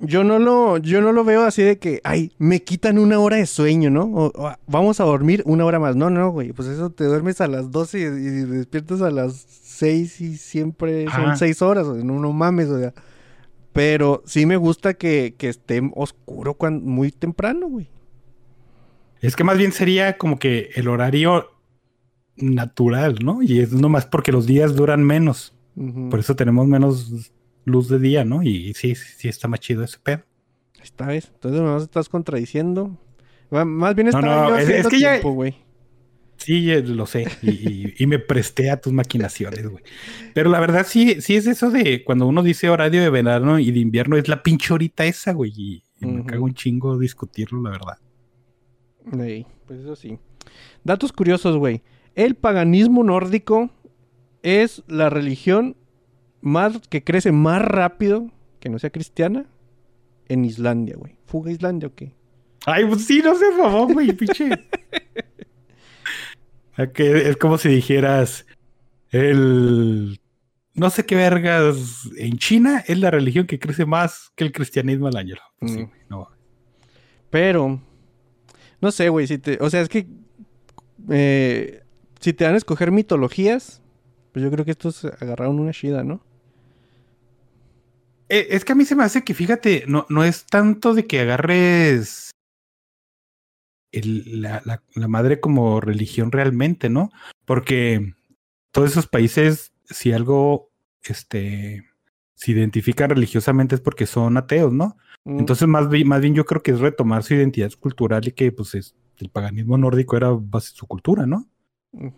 yo 0.00 0.22
no 0.22 0.38
lo, 0.38 0.76
yo 0.78 1.00
no 1.00 1.12
lo 1.12 1.24
veo 1.24 1.44
así 1.44 1.62
de 1.62 1.78
que, 1.78 2.00
ay, 2.04 2.32
me 2.38 2.62
quitan 2.62 2.98
una 2.98 3.18
hora 3.18 3.36
de 3.36 3.46
sueño, 3.46 3.90
¿no? 3.90 4.04
O, 4.04 4.26
o, 4.26 4.52
vamos 4.66 5.00
a 5.00 5.04
dormir 5.04 5.42
una 5.46 5.64
hora 5.64 5.78
más. 5.78 5.96
No, 5.96 6.10
no, 6.10 6.30
güey, 6.30 6.52
pues 6.52 6.68
eso 6.68 6.90
te 6.90 7.04
duermes 7.04 7.40
a 7.40 7.48
las 7.48 7.70
12 7.70 7.98
y, 7.98 8.02
y 8.02 8.06
despiertas 8.06 9.00
a 9.00 9.10
las 9.10 9.46
6 9.62 10.20
y 10.20 10.36
siempre 10.36 11.04
son 11.06 11.24
Ajá. 11.24 11.36
6 11.36 11.62
horas, 11.62 11.86
o 11.86 11.94
sea, 11.94 12.04
no, 12.04 12.20
no 12.20 12.32
mames, 12.32 12.68
o 12.68 12.78
sea. 12.78 12.92
Pero 13.72 14.22
sí 14.26 14.46
me 14.46 14.56
gusta 14.56 14.94
que, 14.94 15.34
que 15.38 15.48
esté 15.48 15.80
oscuro 15.94 16.54
cuan- 16.54 16.82
muy 16.84 17.12
temprano, 17.12 17.68
güey. 17.68 17.88
Es 19.20 19.36
que 19.36 19.44
más 19.44 19.58
bien 19.58 19.72
sería 19.72 20.16
como 20.18 20.38
que 20.38 20.70
el 20.74 20.88
horario 20.88 21.50
natural, 22.36 23.16
¿no? 23.22 23.42
Y 23.42 23.60
es 23.60 23.72
nomás 23.72 24.06
porque 24.06 24.32
los 24.32 24.46
días 24.46 24.74
duran 24.74 25.02
menos. 25.04 25.54
Por 26.10 26.18
eso 26.18 26.34
tenemos 26.34 26.66
menos 26.66 27.30
luz 27.64 27.88
de 27.88 27.98
día, 28.00 28.24
¿no? 28.24 28.42
Y 28.42 28.74
sí, 28.74 28.94
sí, 28.96 29.06
sí 29.16 29.28
está 29.28 29.46
más 29.46 29.60
chido 29.60 29.84
ese 29.84 29.98
pedo. 30.02 30.22
Esta 30.82 31.06
vez. 31.06 31.30
Entonces 31.34 31.60
nomás 31.60 31.82
estás 31.82 32.08
contradiciendo. 32.08 32.96
Más 33.50 33.94
bien 33.94 34.08
No, 34.10 34.18
estaba 34.18 34.42
no, 34.42 34.48
yo 34.50 34.56
es- 34.56 34.64
haciendo 34.64 34.88
es 34.88 34.94
que 34.94 35.00
ya- 35.00 35.12
tiempo, 35.12 35.32
güey. 35.32 35.54
Sí, 36.48 36.70
eh, 36.72 36.80
lo 36.82 37.04
sé. 37.04 37.26
Y, 37.42 37.50
y- 37.50 37.94
y 37.98 38.06
me 38.06 38.18
presté 38.18 38.70
a 38.70 38.80
tus 38.80 38.90
maquinaciones, 38.90 39.68
güey. 39.68 39.84
Pero 40.32 40.48
la 40.48 40.58
verdad 40.60 40.86
sí, 40.88 41.20
sí 41.20 41.36
es 41.36 41.46
eso 41.46 41.70
de 41.70 42.02
cuando 42.04 42.26
uno 42.26 42.42
dice 42.42 42.70
horario 42.70 43.02
de 43.02 43.10
verano 43.10 43.58
y 43.58 43.70
de 43.70 43.80
invierno, 43.80 44.16
es 44.16 44.28
la 44.28 44.42
pinche 44.42 44.72
horita 44.72 45.04
esa, 45.04 45.32
güey. 45.34 45.52
Y, 45.54 45.82
y 46.00 46.06
me 46.06 46.24
cago 46.24 46.46
un 46.46 46.54
chingo 46.54 46.98
discutirlo, 46.98 47.60
la 47.60 47.68
verdad. 47.68 47.98
Ey, 49.22 49.44
pues 49.66 49.80
eso 49.80 49.94
sí. 49.94 50.18
Datos 50.84 51.12
curiosos, 51.12 51.58
güey. 51.58 51.82
El 52.14 52.34
paganismo 52.34 53.04
nórdico 53.04 53.68
es 54.42 54.82
la 54.86 55.10
religión 55.10 55.76
más 56.40 56.78
que 56.88 57.04
crece 57.04 57.30
más 57.30 57.60
rápido 57.60 58.30
que 58.58 58.70
no 58.70 58.78
sea 58.78 58.88
cristiana 58.88 59.44
en 60.28 60.46
Islandia, 60.46 60.96
güey. 60.96 61.18
¿Fuga 61.26 61.50
a 61.50 61.52
Islandia 61.52 61.88
o 61.88 61.94
qué? 61.94 62.14
Ay, 62.64 62.86
pues 62.86 63.04
sí, 63.04 63.20
no 63.22 63.34
se 63.34 63.52
favor, 63.52 63.92
güey, 63.92 64.12
pinche. 64.14 64.48
Que 66.94 67.28
es 67.28 67.36
como 67.36 67.58
si 67.58 67.68
dijeras 67.68 68.46
el 69.10 70.20
no 70.74 70.90
sé 70.90 71.04
qué 71.04 71.16
vergas 71.16 72.08
en 72.16 72.38
China 72.38 72.84
es 72.86 72.98
la 73.00 73.10
religión 73.10 73.46
que 73.48 73.58
crece 73.58 73.84
más 73.84 74.30
que 74.36 74.44
el 74.44 74.52
cristianismo 74.52 75.08
al 75.08 75.16
año. 75.16 75.34
Pues 75.58 75.72
Mm. 75.76 75.90
no. 76.08 76.28
Pero, 77.30 77.80
no 78.80 78.92
sé, 78.92 79.08
güey, 79.08 79.26
si 79.26 79.38
te, 79.38 79.58
o 79.60 79.68
sea, 79.70 79.80
es 79.80 79.88
que 79.88 80.06
eh, 81.10 81.82
si 82.20 82.32
te 82.32 82.44
dan 82.44 82.54
a 82.54 82.58
escoger 82.58 82.92
mitologías, 82.92 83.82
pues 84.32 84.44
yo 84.44 84.50
creo 84.52 84.64
que 84.64 84.70
estos 84.70 85.04
agarraron 85.04 85.58
una 85.58 85.72
shida, 85.72 86.04
¿no? 86.04 86.22
Eh, 88.28 88.46
Es 88.50 88.64
que 88.64 88.72
a 88.72 88.74
mí 88.76 88.84
se 88.84 88.94
me 88.94 89.02
hace 89.04 89.24
que, 89.24 89.34
fíjate, 89.34 89.84
no, 89.88 90.06
no 90.08 90.22
es 90.22 90.44
tanto 90.46 90.94
de 90.94 91.06
que 91.06 91.20
agarres 91.20 92.27
el- 93.92 94.42
la, 94.42 94.62
la- 94.64 94.82
la 94.94 95.08
madre 95.08 95.40
como 95.40 95.80
religión 95.80 96.32
realmente, 96.32 96.88
¿no? 96.90 97.10
Porque 97.44 98.14
todos 98.72 98.90
esos 98.90 99.06
países, 99.06 99.72
si 99.84 100.12
algo 100.12 100.70
este, 101.04 101.84
se 102.34 102.52
identifican 102.52 103.10
religiosamente 103.10 103.74
es 103.74 103.80
porque 103.80 104.06
son 104.06 104.36
ateos, 104.36 104.72
¿no? 104.72 104.96
Mm, 105.24 105.38
Entonces, 105.40 105.66
más 105.68 105.88
bien, 105.88 106.06
más 106.08 106.20
bien 106.20 106.34
yo 106.34 106.44
creo 106.44 106.62
que 106.62 106.72
es 106.72 106.80
retomar 106.80 107.22
su 107.22 107.34
identidad 107.34 107.72
cultural 107.80 108.26
y 108.28 108.32
que, 108.32 108.52
pues, 108.52 108.74
es- 108.74 108.94
el 109.18 109.30
paganismo 109.30 109.76
nórdico 109.78 110.16
era 110.16 110.28
base 110.30 110.72
su 110.74 110.86
cultura, 110.86 111.26
¿no? 111.26 111.46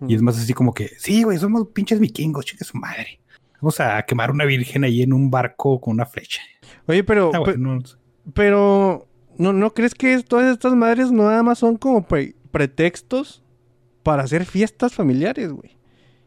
Y 0.09 0.15
es 0.17 0.21
más 0.23 0.37
así 0.39 0.53
como 0.53 0.75
que, 0.75 0.89
sí, 0.99 1.23
güey, 1.23 1.39
somos 1.39 1.69
pinches 1.69 2.01
vikingos, 2.01 2.45
chica 2.45 2.65
su 2.65 2.77
madre. 2.77 3.21
Vamos 3.61 3.79
a 3.81 4.03
quemar 4.03 4.31
una 4.31 4.45
virgen 4.45 4.85
ahí 4.85 5.03
en 5.03 5.13
un 5.13 5.31
barco 5.31 5.81
con 5.81 5.95
una 5.95 6.05
flecha. 6.07 6.43
Oye, 6.87 7.05
pero, 7.05 7.31
Ah, 7.35 7.53
no- 7.57 7.79
Pero, 8.35 9.09
¿no, 9.41 9.53
¿no 9.53 9.73
crees 9.75 9.95
que 9.95 10.23
todas 10.23 10.53
estas 10.53 10.75
madres 10.75 11.11
no 11.11 11.25
nada 11.25 11.43
más 11.43 11.59
son 11.59 11.77
como 11.77 12.07
pre- 12.07 12.35
pretextos 12.51 13.43
para 14.03 14.23
hacer 14.23 14.45
fiestas 14.47 14.95
familiares, 14.95 15.51
güey? 15.53 15.77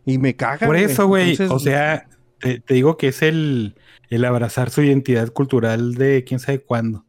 Y 0.06 0.17
me 0.17 0.36
cagan. 0.36 0.67
Por 0.67 0.76
eso, 0.76 1.08
güey, 1.08 1.32
Entonces, 1.32 1.52
o 1.52 1.60
sea, 1.60 2.08
te, 2.39 2.60
te 2.60 2.73
digo 2.73 2.97
que 2.97 3.08
es 3.08 3.21
el, 3.21 3.76
el 4.10 4.26
abrazar 4.26 4.69
su 4.69 4.82
identidad 4.84 5.30
cultural 5.30 5.93
de 5.95 6.23
quién 6.26 6.39
sabe 6.39 6.60
cuándo. 6.60 7.06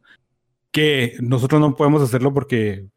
Que 0.71 1.15
nosotros 1.21 1.61
no 1.61 1.75
podemos 1.75 2.01
hacerlo 2.01 2.33
porque 2.33 2.87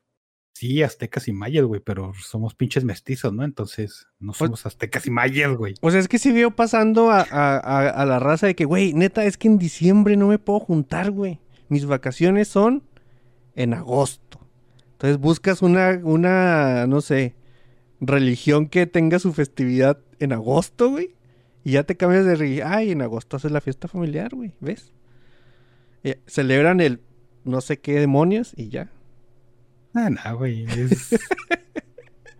sí, 0.54 0.82
aztecas 0.82 1.28
y 1.28 1.32
mayas, 1.32 1.64
güey, 1.64 1.80
pero 1.80 2.12
somos 2.20 2.54
pinches 2.54 2.82
mestizos, 2.84 3.32
¿no? 3.32 3.44
Entonces, 3.44 4.06
no 4.18 4.34
somos 4.34 4.66
aztecas 4.66 5.06
y 5.06 5.10
mayas, 5.10 5.52
güey. 5.56 5.74
O 5.80 5.90
sea, 5.90 6.00
es 6.00 6.08
que 6.08 6.18
sí 6.18 6.32
veo 6.32 6.50
pasando 6.50 7.10
a, 7.10 7.20
a- 7.20 7.56
a- 7.58 7.88
a 7.90 8.04
la 8.06 8.18
raza 8.18 8.48
de 8.48 8.56
que, 8.56 8.64
güey, 8.64 8.92
neta, 8.94 9.24
es 9.24 9.36
que 9.36 9.46
en 9.48 9.58
diciembre 9.58 10.16
no 10.16 10.26
me 10.28 10.38
puedo 10.38 10.58
juntar, 10.60 11.10
güey. 11.12 11.38
Mis 11.68 11.86
vacaciones 11.86 12.48
son 12.48 12.82
en 13.58 13.74
agosto. 13.74 14.38
Entonces 14.92 15.18
buscas 15.18 15.62
una, 15.62 16.00
una, 16.02 16.86
no 16.86 17.00
sé, 17.00 17.34
religión 18.00 18.68
que 18.68 18.86
tenga 18.86 19.18
su 19.18 19.32
festividad 19.32 19.98
en 20.20 20.32
agosto, 20.32 20.90
güey. 20.90 21.16
Y 21.64 21.72
ya 21.72 21.82
te 21.82 21.96
cambias 21.96 22.24
de 22.24 22.36
religión. 22.36 22.68
Ay, 22.70 22.92
en 22.92 23.02
agosto 23.02 23.36
haces 23.36 23.50
la 23.50 23.60
fiesta 23.60 23.88
familiar, 23.88 24.34
güey. 24.34 24.54
¿Ves? 24.60 24.92
Eh, 26.04 26.20
celebran 26.26 26.80
el 26.80 27.00
no 27.44 27.60
sé 27.60 27.80
qué 27.80 27.98
demonios 27.98 28.52
y 28.56 28.68
ya. 28.68 28.90
Ah, 29.92 30.08
no, 30.08 30.38
güey. 30.38 30.64
Es, 30.64 31.16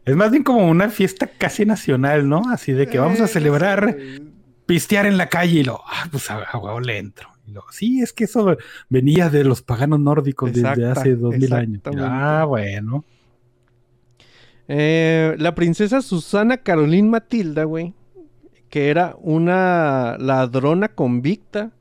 es 0.05 0.17
más 0.17 0.31
bien 0.31 0.45
como 0.45 0.69
una 0.69 0.89
fiesta 0.89 1.27
casi 1.27 1.67
nacional, 1.67 2.29
¿no? 2.29 2.43
Así 2.49 2.73
de 2.73 2.87
que 2.87 3.01
vamos 3.01 3.21
a 3.21 3.27
celebrar 3.27 3.97
pistear 4.67 5.07
en 5.07 5.17
la 5.17 5.29
calle 5.29 5.61
y 5.61 5.65
lo, 5.65 5.81
ah, 5.85 6.07
pues 6.13 6.31
a, 6.31 6.45
a 6.45 6.59
huevo 6.59 6.79
le 6.79 6.99
entro. 6.99 7.29
Lo, 7.53 7.65
sí, 7.71 8.01
es 8.01 8.13
que 8.13 8.25
eso 8.25 8.57
venía 8.89 9.31
de 9.31 9.45
los 9.45 9.63
paganos 9.63 10.01
nórdicos 10.01 10.53
desde 10.53 10.87
hace 10.87 11.17
dos 11.17 11.37
mil 11.37 11.53
años. 11.53 11.83
Ah, 11.97 12.45
bueno. 12.47 13.05
Eh, 14.69 15.35
la 15.39 15.55
princesa 15.55 16.03
Susana 16.03 16.59
Caroline 16.59 17.09
Matilda, 17.09 17.65
güey, 17.65 17.95
que 18.69 18.91
era 18.91 19.17
una 19.21 20.19
ladrona 20.19 20.89
convicta, 20.89 21.73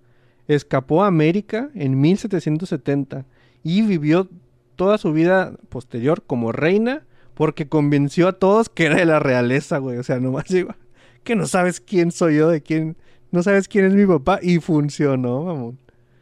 escapó 0.48 1.04
a 1.04 1.08
América 1.08 1.70
en 1.76 2.00
1770 2.00 3.26
y 3.64 3.82
vivió 3.82 4.30
toda 4.78 4.98
su 4.98 5.12
vida 5.12 5.54
posterior 5.70 6.24
como 6.26 6.54
reina 6.54 7.04
porque 7.34 7.68
convenció 7.68 8.30
a 8.30 8.34
todos 8.34 8.70
que 8.70 8.86
era 8.86 8.96
de 8.96 9.06
la 9.06 9.20
realeza, 9.20 9.80
güey. 9.80 9.98
O 9.98 10.04
sea, 10.04 10.20
nomás 10.20 10.50
iba, 10.50 10.78
que 11.24 11.36
no 11.36 11.46
sabes 11.46 11.82
quién 11.82 12.12
soy 12.12 12.38
yo, 12.38 12.50
de 12.50 12.62
quién, 12.62 12.96
no 13.32 13.44
sabes 13.44 13.68
quién 13.68 13.86
es 13.86 13.94
mi 13.94 14.06
papá 14.06 14.40
y 14.42 14.60
funcionó, 14.60 15.44
mamón. 15.44 15.80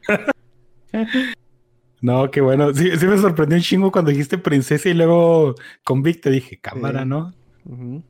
No, 2.02 2.30
qué 2.30 2.40
bueno. 2.42 2.74
Sí, 2.74 2.92
sí 2.98 3.06
me 3.08 3.18
sorprendió 3.18 3.58
un 3.58 3.64
chingo 3.64 3.92
cuando 3.92 4.12
dijiste 4.12 4.38
princesa 4.38 4.90
y 4.90 4.94
luego 4.94 5.56
convicta. 5.84 6.30
Dije, 6.30 6.58
cámara, 6.58 7.02
Sí. 7.02 7.08
¿no? 7.08 7.34
Los 7.66 8.02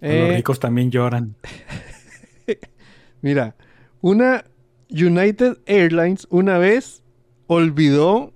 Eh, 0.00 0.32
ricos 0.36 0.58
también 0.58 0.90
lloran. 0.90 1.36
Mira, 3.22 3.54
una 4.00 4.44
United 4.90 5.58
Airlines 5.66 6.26
una 6.30 6.58
vez 6.58 7.02
olvidó 7.46 8.32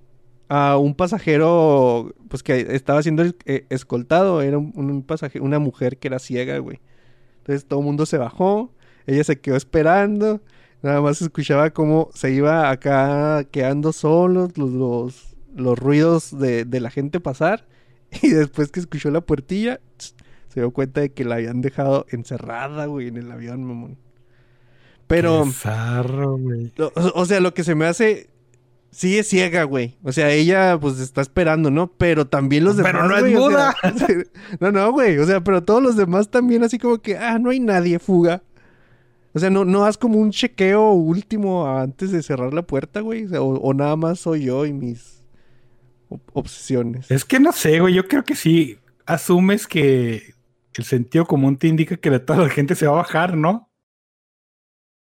a 0.47 0.77
un 0.77 0.95
pasajero 0.95 2.13
pues 2.29 2.41
que 2.41 2.67
estaba 2.75 3.03
siendo 3.03 3.23
eh, 3.45 3.65
escoltado, 3.69 4.41
era 4.41 4.57
un, 4.57 4.71
un 4.75 5.03
pasajero, 5.03 5.43
una 5.43 5.59
mujer 5.59 5.97
que 5.97 6.07
era 6.07 6.19
ciega, 6.19 6.57
güey. 6.59 6.79
Entonces 7.39 7.65
todo 7.67 7.79
el 7.81 7.85
mundo 7.85 8.05
se 8.05 8.17
bajó, 8.17 8.71
ella 9.09 9.23
se 9.23 9.39
quedó 9.39 9.55
esperando, 9.55 10.41
nada 10.81 11.01
más 11.01 11.21
escuchaba 11.21 11.71
cómo 11.71 12.09
se 12.13 12.31
iba 12.31 12.69
acá 12.69 13.43
quedando 13.51 13.91
solos 13.93 14.57
los, 14.57 14.71
los, 14.71 15.35
los 15.55 15.77
ruidos 15.77 16.37
de, 16.37 16.65
de 16.65 16.79
la 16.79 16.89
gente 16.89 17.19
pasar 17.19 17.65
y 18.21 18.29
después 18.29 18.71
que 18.71 18.79
escuchó 18.79 19.11
la 19.11 19.21
puertilla 19.21 19.79
se 20.49 20.61
dio 20.61 20.71
cuenta 20.71 21.01
de 21.01 21.11
que 21.11 21.25
la 21.25 21.35
habían 21.35 21.61
dejado 21.61 22.05
encerrada, 22.09 22.87
güey, 22.87 23.07
en 23.07 23.17
el 23.17 23.31
avión, 23.31 23.63
mamón. 23.63 23.97
Pero, 25.07 25.43
Qué 25.45 25.51
zarro, 25.51 26.37
güey. 26.37 26.71
o, 26.79 26.91
o 27.13 27.25
sea, 27.25 27.39
lo 27.39 27.53
que 27.53 27.63
se 27.63 27.75
me 27.75 27.85
hace. 27.85 28.29
Es 28.91 29.27
ciega, 29.27 29.63
güey. 29.63 29.97
O 30.03 30.11
sea, 30.11 30.31
ella 30.31 30.79
pues 30.79 30.99
está 30.99 31.21
esperando, 31.21 31.69
¿no? 31.69 31.91
Pero 31.91 32.25
también 32.25 32.63
los 32.63 32.75
demás. 32.75 32.91
Pero 32.91 33.07
no 33.07 33.15
es 33.15 33.21
güey, 33.21 33.35
o 33.35 33.51
sea, 33.51 33.75
muda. 33.83 34.23
no, 34.59 34.71
no, 34.71 34.91
güey. 34.91 35.19
O 35.19 35.25
sea, 35.27 35.43
pero 35.43 35.63
todos 35.63 35.81
los 35.81 35.95
demás 35.95 36.29
también 36.29 36.63
así 36.63 36.79
como 36.79 36.97
que, 36.99 37.15
ah, 37.15 37.37
no 37.37 37.51
hay 37.51 37.59
nadie, 37.59 37.99
fuga. 37.99 38.41
O 39.39 39.41
sea, 39.41 39.49
no, 39.49 39.65
no 39.65 39.85
haz 39.85 39.97
como 39.97 40.19
un 40.19 40.31
chequeo 40.31 40.91
último 40.91 41.67
antes 41.67 42.11
de 42.11 42.21
cerrar 42.21 42.53
la 42.53 42.61
puerta, 42.63 42.99
güey. 43.01 43.25
O, 43.25 43.29
sea, 43.29 43.41
o- 43.41 43.57
o 43.59 43.73
nada 43.73 43.95
más 43.95 44.19
soy 44.19 44.43
yo 44.45 44.65
y 44.65 44.73
mis 44.73 45.23
ob- 46.09 46.21
obsesiones. 46.33 47.09
Es 47.09 47.23
que 47.25 47.39
no 47.39 47.51
sé, 47.51 47.79
güey. 47.79 47.93
Yo 47.93 48.07
creo 48.07 48.23
que 48.23 48.35
sí 48.35 48.77
asumes 49.05 49.65
que 49.67 50.33
el 50.75 50.83
sentido 50.83 51.25
común 51.25 51.57
te 51.57 51.67
indica 51.67 51.97
que 51.97 52.09
de 52.09 52.19
toda 52.19 52.39
la 52.43 52.49
gente 52.49 52.75
se 52.75 52.85
va 52.85 52.93
a 52.93 52.95
bajar, 52.97 53.35
¿no? 53.37 53.69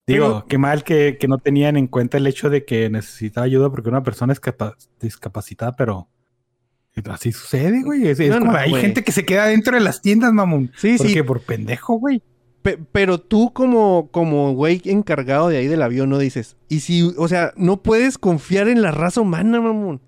Digo, 0.05 0.25
Pero- 0.27 0.45
qué 0.47 0.57
mal 0.57 0.83
que, 0.83 1.17
que 1.19 1.27
no 1.27 1.37
tenían 1.37 1.75
en 1.75 1.87
cuenta 1.87 2.17
el 2.17 2.27
hecho 2.27 2.49
de 2.49 2.63
que 2.63 2.89
necesitaba 2.89 3.45
ayuda 3.45 3.69
porque 3.69 3.89
una 3.89 4.03
persona 4.03 4.31
es 4.33 4.39
capa- 4.39 4.77
discapacitada, 5.01 5.75
pero 5.75 6.07
así 7.11 7.31
sucede, 7.31 7.83
güey. 7.83 8.07
Es, 8.07 8.19
es 8.19 8.29
No, 8.29 8.39
como, 8.39 8.53
no, 8.53 8.57
hay 8.57 8.69
güey. 8.69 8.81
gente 8.81 9.03
que 9.03 9.11
se 9.11 9.25
queda 9.25 9.47
dentro 9.47 9.75
de 9.75 9.81
las 9.83 10.01
tiendas, 10.01 10.31
mamón. 10.33 10.71
Sí, 10.77 10.97
¿Por 10.97 11.07
sí. 11.07 11.13
qué? 11.13 11.23
Por 11.23 11.41
pendejo, 11.41 11.95
güey. 11.99 12.21
Pe- 12.67 12.77
pero 12.91 13.17
tú 13.17 13.53
como, 13.53 14.09
como 14.11 14.51
güey 14.53 14.81
encargado 14.83 15.47
de 15.47 15.55
ahí 15.55 15.67
del 15.67 15.81
avión 15.81 16.09
no 16.09 16.17
dices, 16.17 16.57
y 16.67 16.81
si, 16.81 17.13
o 17.17 17.27
sea, 17.29 17.53
no 17.55 17.81
puedes 17.81 18.17
confiar 18.17 18.67
en 18.67 18.81
la 18.81 18.91
raza 18.91 19.21
humana, 19.21 19.61
mamón. 19.61 20.01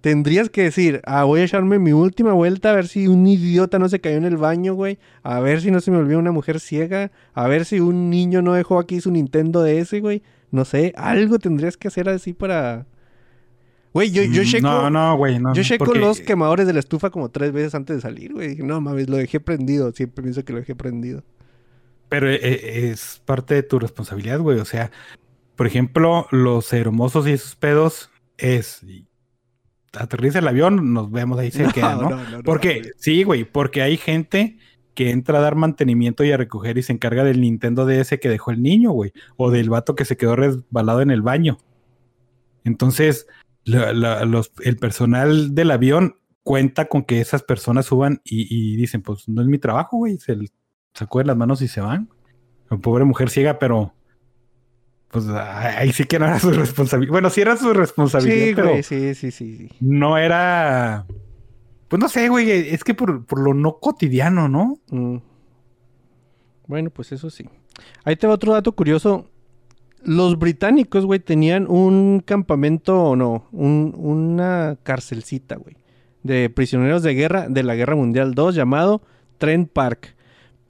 Tendrías 0.00 0.50
que 0.50 0.62
decir, 0.62 1.00
ah, 1.06 1.22
voy 1.22 1.38
a 1.40 1.44
echarme 1.44 1.78
mi 1.78 1.92
última 1.92 2.32
vuelta 2.32 2.70
a 2.70 2.74
ver 2.74 2.88
si 2.88 3.06
un 3.06 3.24
idiota 3.28 3.78
no 3.78 3.88
se 3.88 4.00
cayó 4.00 4.16
en 4.16 4.24
el 4.24 4.36
baño, 4.36 4.74
güey. 4.74 4.98
A 5.22 5.38
ver 5.38 5.60
si 5.60 5.70
no 5.70 5.78
se 5.80 5.92
me 5.92 5.98
olvidó 5.98 6.18
una 6.18 6.32
mujer 6.32 6.58
ciega. 6.58 7.12
A 7.32 7.46
ver 7.46 7.64
si 7.64 7.78
un 7.78 8.10
niño 8.10 8.42
no 8.42 8.54
dejó 8.54 8.80
aquí 8.80 9.00
su 9.00 9.12
Nintendo 9.12 9.62
DS, 9.62 10.00
güey. 10.00 10.24
No 10.50 10.64
sé, 10.64 10.92
algo 10.96 11.38
tendrías 11.38 11.76
que 11.76 11.86
hacer 11.86 12.08
así 12.08 12.32
para... 12.32 12.86
Güey, 13.94 14.10
yo, 14.10 14.24
yo 14.24 14.42
Mm, 14.42 14.46
checo... 14.46 14.66
No, 14.66 14.90
no, 14.90 15.16
güey. 15.16 15.38
No, 15.38 15.54
Yo 15.54 15.62
checo 15.62 15.84
porque- 15.84 16.00
los 16.00 16.18
quemadores 16.20 16.66
de 16.66 16.72
la 16.72 16.80
estufa 16.80 17.10
como 17.10 17.28
tres 17.28 17.52
veces 17.52 17.72
antes 17.76 17.94
de 17.96 18.02
salir, 18.02 18.32
güey. 18.32 18.48
Dije, 18.48 18.64
no 18.64 18.80
mames, 18.80 19.08
lo 19.08 19.16
dejé 19.18 19.38
prendido. 19.38 19.92
Siempre 19.92 20.22
pienso 20.24 20.44
que 20.44 20.52
lo 20.52 20.58
dejé 20.58 20.74
prendido. 20.74 21.22
Pero 22.12 22.30
eh, 22.30 22.90
es 22.90 23.20
parte 23.24 23.54
de 23.54 23.62
tu 23.62 23.78
responsabilidad, 23.78 24.38
güey. 24.40 24.58
O 24.60 24.64
sea, 24.64 24.90
por 25.56 25.66
ejemplo, 25.66 26.26
los 26.30 26.72
hermosos 26.72 27.26
y 27.26 27.32
esos 27.32 27.56
pedos 27.56 28.10
es 28.38 28.84
aterriza 29.94 30.38
el 30.38 30.48
avión, 30.48 30.92
nos 30.94 31.10
vemos 31.10 31.38
ahí 31.38 31.50
se 31.50 31.64
queda, 31.74 31.96
¿no? 31.96 32.10
no, 32.10 32.28
no, 32.30 32.42
porque, 32.42 32.92
sí, 32.96 33.24
güey, 33.24 33.44
porque 33.44 33.82
hay 33.82 33.96
gente 33.96 34.58
que 34.94 35.10
entra 35.10 35.38
a 35.38 35.42
dar 35.42 35.54
mantenimiento 35.54 36.22
y 36.24 36.32
a 36.32 36.36
recoger 36.36 36.76
y 36.78 36.82
se 36.82 36.92
encarga 36.92 37.24
del 37.24 37.40
Nintendo 37.40 37.86
DS 37.86 38.18
que 38.20 38.28
dejó 38.28 38.50
el 38.50 38.62
niño, 38.62 38.90
güey. 38.92 39.12
O 39.36 39.50
del 39.50 39.70
vato 39.70 39.94
que 39.94 40.04
se 40.04 40.16
quedó 40.18 40.36
resbalado 40.36 41.00
en 41.00 41.10
el 41.10 41.22
baño. 41.22 41.56
Entonces, 42.64 43.26
la- 43.64 43.92
la- 43.92 44.24
los- 44.24 44.52
el 44.62 44.76
personal 44.76 45.54
del 45.54 45.70
avión 45.70 46.16
cuenta 46.42 46.86
con 46.88 47.04
que 47.04 47.20
esas 47.20 47.42
personas 47.42 47.86
suban 47.86 48.20
y, 48.24 48.46
y 48.50 48.76
dicen, 48.76 49.02
pues 49.02 49.28
no 49.28 49.40
es 49.42 49.48
mi 49.48 49.58
trabajo, 49.58 49.96
güey. 49.98 50.18
Se 50.18 50.36
sacó 50.94 51.18
de 51.20 51.24
las 51.26 51.36
manos 51.36 51.62
y 51.62 51.68
se 51.68 51.80
van. 51.80 52.08
La 52.70 52.76
pobre 52.78 53.04
mujer 53.04 53.30
ciega, 53.30 53.58
pero 53.58 53.92
pues 55.08 55.26
ahí 55.28 55.92
sí 55.92 56.04
que 56.04 56.18
no 56.18 56.24
era 56.26 56.38
su 56.38 56.50
responsabilidad. 56.52 57.12
Bueno, 57.12 57.30
sí 57.30 57.40
era 57.42 57.56
su 57.56 57.72
responsabilidad, 57.74 58.46
Sí, 58.46 58.52
pero 58.54 58.68
güey, 58.70 58.82
sí, 58.82 59.14
sí, 59.14 59.30
sí, 59.30 59.56
sí. 59.56 59.68
no 59.80 60.16
era. 60.16 61.06
Pues 61.88 62.00
no 62.00 62.08
sé, 62.08 62.28
güey. 62.30 62.50
Es 62.50 62.82
que 62.84 62.94
por, 62.94 63.24
por 63.26 63.38
lo 63.40 63.52
no 63.52 63.78
cotidiano, 63.78 64.48
¿no? 64.48 64.78
Mm. 64.90 65.18
Bueno, 66.66 66.90
pues 66.90 67.12
eso 67.12 67.28
sí. 67.30 67.48
Ahí 68.04 68.16
te 68.16 68.26
va 68.26 68.34
otro 68.34 68.52
dato 68.54 68.72
curioso. 68.72 69.28
Los 70.04 70.38
británicos, 70.38 71.04
güey, 71.06 71.20
tenían 71.20 71.66
un 71.68 72.20
campamento, 72.20 72.98
o 73.04 73.16
no, 73.16 73.46
un- 73.52 73.94
una 73.96 74.76
carcelcita, 74.82 75.56
güey, 75.56 75.76
de 76.22 76.50
prisioneros 76.50 77.02
de 77.04 77.14
guerra 77.14 77.48
de 77.48 77.62
la 77.62 77.74
Guerra 77.76 77.94
Mundial 77.94 78.34
II 78.36 78.52
llamado 78.52 79.02
Trent 79.38 79.70
Park. 79.70 80.16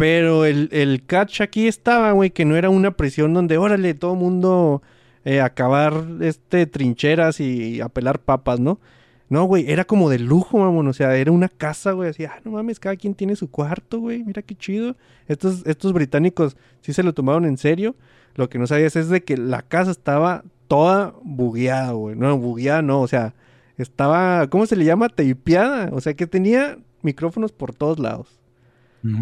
Pero 0.02 0.44
el, 0.46 0.68
el 0.72 1.06
catch 1.06 1.42
aquí 1.42 1.68
estaba, 1.68 2.10
güey, 2.10 2.30
que 2.30 2.44
no 2.44 2.56
era 2.56 2.70
una 2.70 2.90
prisión 2.90 3.34
donde, 3.34 3.56
órale, 3.56 3.94
todo 3.94 4.16
mundo 4.16 4.82
eh, 5.24 5.40
acabar 5.40 5.94
este, 6.22 6.66
trincheras 6.66 7.38
y, 7.38 7.80
a 7.80 7.88
pelar 7.88 8.18
papas, 8.18 8.58
¿no? 8.58 8.80
No, 9.28 9.44
güey, 9.44 9.70
era 9.70 9.84
como 9.84 10.10
de 10.10 10.18
lujo, 10.18 10.58
mamón. 10.58 10.88
O 10.88 10.92
sea, 10.92 11.14
era 11.14 11.30
una 11.30 11.48
casa, 11.48 11.92
güey. 11.92 12.10
Así, 12.10 12.24
ah, 12.24 12.40
no 12.44 12.50
mames, 12.50 12.80
cada 12.80 12.96
quien 12.96 13.14
tiene 13.14 13.36
su 13.36 13.48
cuarto, 13.48 14.00
güey. 14.00 14.24
Mira 14.24 14.42
qué 14.42 14.56
chido. 14.56 14.96
Estos, 15.28 15.64
estos 15.66 15.92
británicos 15.92 16.56
sí 16.80 16.92
se 16.92 17.04
lo 17.04 17.12
tomaron 17.14 17.44
en 17.44 17.56
serio. 17.56 17.94
Lo 18.34 18.48
que 18.48 18.58
no 18.58 18.66
sabías 18.66 18.96
es 18.96 19.08
de 19.08 19.22
que 19.22 19.36
la 19.36 19.62
casa 19.62 19.92
estaba 19.92 20.42
toda 20.66 21.14
bugueada, 21.22 21.92
güey. 21.92 22.16
No, 22.16 22.36
bugueada 22.38 22.82
no, 22.82 23.02
o 23.02 23.06
sea, 23.06 23.36
estaba, 23.76 24.48
¿cómo 24.48 24.66
se 24.66 24.74
le 24.74 24.84
llama? 24.84 25.10
Teipeada. 25.10 25.90
O 25.92 26.00
sea, 26.00 26.14
que 26.14 26.26
tenía 26.26 26.76
micrófonos 27.02 27.52
por 27.52 27.72
todos 27.72 28.00
lados. 28.00 28.41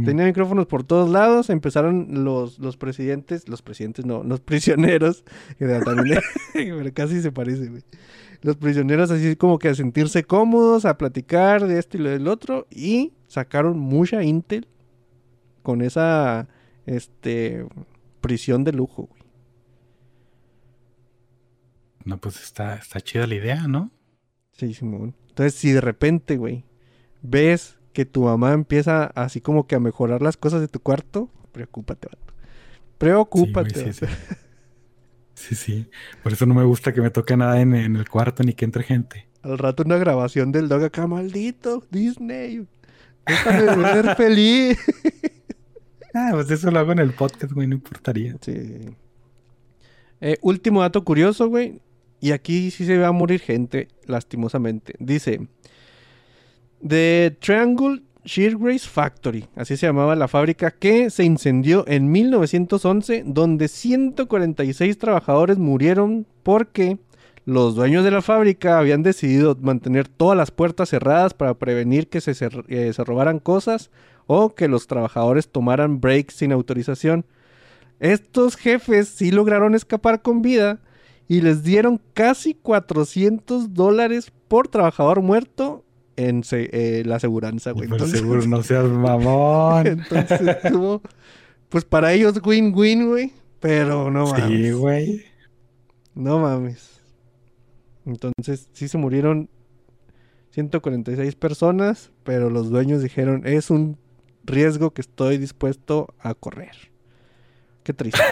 Tenía 0.05 0.27
micrófonos 0.27 0.67
por 0.67 0.85
todos 0.85 1.09
lados. 1.09 1.49
Empezaron 1.49 2.23
los, 2.25 2.59
los 2.59 2.77
presidentes, 2.77 3.49
los 3.49 3.63
presidentes 3.63 4.05
no, 4.05 4.23
los 4.23 4.41
prisioneros. 4.41 5.25
que 5.59 5.67
también- 5.67 6.21
pero 6.53 6.93
casi 6.93 7.23
se 7.23 7.33
parece, 7.33 7.69
güey. 7.69 7.83
Los 8.43 8.57
prisioneros 8.57 9.11
así 9.11 9.37
como 9.37 9.59
que 9.59 9.69
a 9.69 9.75
sentirse 9.75 10.25
cómodos, 10.25 10.85
a 10.85 10.99
platicar 10.99 11.67
de 11.67 11.79
esto 11.79 11.97
y 11.97 12.01
lo 12.01 12.11
del 12.11 12.29
otro. 12.29 12.67
Y 12.71 13.15
sacaron 13.27 13.79
mucha 13.79 14.23
intel 14.23 14.69
con 15.63 15.81
esa 15.81 16.49
este 16.85 17.67
prisión 18.21 18.65
de 18.65 18.73
lujo, 18.73 19.07
güey. 19.07 19.23
No, 22.05 22.19
pues 22.19 22.43
está, 22.43 22.75
está 22.77 23.01
chida 23.01 23.27
la 23.27 23.35
idea, 23.35 23.67
¿no? 23.69 23.91
Sí, 24.53 24.75
Simón. 24.75 25.15
Entonces, 25.29 25.55
si 25.55 25.71
de 25.73 25.81
repente, 25.81 26.37
güey, 26.37 26.65
ves 27.23 27.79
que 27.93 28.05
tu 28.05 28.25
mamá 28.25 28.53
empieza 28.53 29.07
así 29.15 29.41
como 29.41 29.67
que 29.67 29.75
a 29.75 29.81
mejorar 29.81 30.23
las 30.23 30.37
cosas 30.37 30.61
de 30.61 30.69
tu 30.69 30.81
cuarto, 30.81 31.31
preocúpate, 31.53 32.09
vato. 32.09 32.35
Preocúpate. 32.99 33.75
Sí, 33.75 33.81
güey, 33.81 33.93
sí, 33.93 34.01
vato. 34.07 34.17
sí. 34.17 34.37
Sí, 35.35 35.55
sí. 35.55 35.87
Por 36.23 36.35
eso 36.35 36.45
no 36.45 36.53
me 36.53 36.65
gusta 36.65 36.93
que 36.93 37.01
me 37.01 37.09
toque 37.09 37.35
nada 37.35 37.63
en, 37.63 37.75
en 37.75 37.97
el 37.97 38.07
cuarto 38.11 38.43
ni 38.43 38.53
que 38.53 38.67
entre 38.67 38.83
gente. 38.83 39.27
Al 39.41 39.57
rato 39.57 39.83
una 39.85 39.97
grabación 39.97 40.53
del 40.53 40.69
dog 40.69 40.85
acá, 40.85 41.07
maldito 41.07 41.83
Disney. 41.91 42.67
Déjame 43.27 43.85
ser 43.85 44.17
feliz. 44.17 44.79
Ah, 46.13 46.31
pues 46.33 46.51
eso 46.51 46.73
lo 46.73 46.81
hago 46.81 46.91
en 46.91 46.99
el 46.99 47.13
podcast, 47.13 47.53
güey, 47.53 47.69
no 47.69 47.77
importaría. 47.77 48.37
Sí. 48.41 48.81
Eh, 50.21 50.39
último 50.43 50.81
dato 50.81 51.05
curioso, 51.05 51.49
güey. 51.49 51.81
Y 52.21 52.33
aquí 52.33 52.73
sí 52.73 52.85
se 52.85 52.99
va 52.99 53.07
a 53.07 53.13
morir 53.13 53.39
gente, 53.39 53.87
lastimosamente. 54.07 54.95
Dice: 54.99 55.47
The 56.87 57.37
Triangle 57.41 58.03
Sheargrace 58.25 58.89
Factory, 58.89 59.47
así 59.55 59.77
se 59.77 59.87
llamaba 59.87 60.15
la 60.15 60.29
fábrica, 60.29 60.71
que 60.71 61.11
se 61.11 61.25
incendió 61.25 61.85
en 61.87 62.11
1911, 62.11 63.25
donde 63.27 63.69
146 63.69 64.99
trabajadores 64.99 65.59
murieron 65.59 66.27
porque 66.43 66.99
los 67.45 67.75
dueños 67.75 68.05
de 68.05 68.11
la 68.11 68.23
fábrica 68.23 68.79
habían 68.79 69.03
decidido 69.03 69.57
mantener 69.61 70.09
todas 70.09 70.37
las 70.37 70.51
puertas 70.51 70.91
cerradas 70.91 71.35
para 71.35 71.55
prevenir 71.55 72.09
que 72.09 72.21
se, 72.21 72.33
eh, 72.69 72.93
se 72.93 73.05
robaran 73.05 73.41
cosas 73.41 73.91
o 74.27 74.55
que 74.55 74.69
los 74.69 74.87
trabajadores 74.87 75.49
tomaran 75.49 76.01
breaks 76.01 76.35
sin 76.35 76.53
autorización. 76.53 77.27
Estos 77.99 78.57
jefes 78.57 79.09
sí 79.09 79.31
lograron 79.33 79.75
escapar 79.75 80.23
con 80.23 80.41
vida 80.41 80.81
y 81.29 81.41
les 81.41 81.63
dieron 81.63 82.01
casi 82.15 82.55
400 82.55 83.75
dólares 83.75 84.33
por 84.49 84.69
trabajador 84.69 85.21
muerto 85.21 85.85
en 86.27 86.45
se- 86.45 86.71
eh, 86.73 87.05
la 87.05 87.17
aseguranza, 87.17 87.73
güey. 87.73 87.89
Pues 87.89 88.01
Entonces- 88.03 88.21
seguro 88.21 88.47
no 88.47 88.63
seas 88.63 88.85
mamón. 88.89 89.87
entonces 89.87 90.41
estuvo, 90.41 91.03
pues 91.69 91.85
para 91.85 92.13
ellos 92.13 92.41
win-win, 92.45 93.09
güey. 93.09 93.33
Pero 93.61 94.11
no 94.11 94.27
mames. 94.27 94.47
sí, 94.47 94.71
güey. 94.73 95.25
No 96.15 96.39
mames. 96.39 97.01
Entonces 98.07 98.69
sí 98.73 98.89
se 98.89 98.99
murieron 98.99 99.49
146 100.51 101.35
personas, 101.37 102.11
pero 102.25 102.51
los 102.51 102.71
dueños 102.71 103.03
dijeron, 103.03 103.43
es 103.47 103.71
un 103.71 103.99
riesgo 104.45 104.91
que 104.93 105.03
estoy 105.03 105.39
dispuesto 105.39 106.15
a 106.19 106.35
correr. 106.35 106.75
Qué 107.83 107.93
triste. 107.93 108.21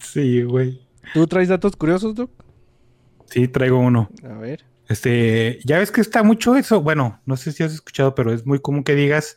Sí, 0.00 0.42
güey. 0.42 0.80
¿Tú 1.12 1.26
traes 1.26 1.48
datos 1.48 1.76
curiosos, 1.76 2.14
Doc? 2.14 2.30
Sí, 3.30 3.48
traigo 3.48 3.78
uno. 3.78 4.08
A 4.24 4.34
ver. 4.34 4.64
Este, 4.88 5.58
ya 5.64 5.78
ves 5.78 5.90
que 5.90 6.00
está 6.00 6.22
mucho 6.22 6.56
eso. 6.56 6.80
Bueno, 6.80 7.20
no 7.26 7.36
sé 7.36 7.52
si 7.52 7.62
has 7.62 7.72
escuchado, 7.72 8.14
pero 8.14 8.32
es 8.32 8.46
muy 8.46 8.60
común 8.60 8.84
que 8.84 8.94
digas 8.94 9.36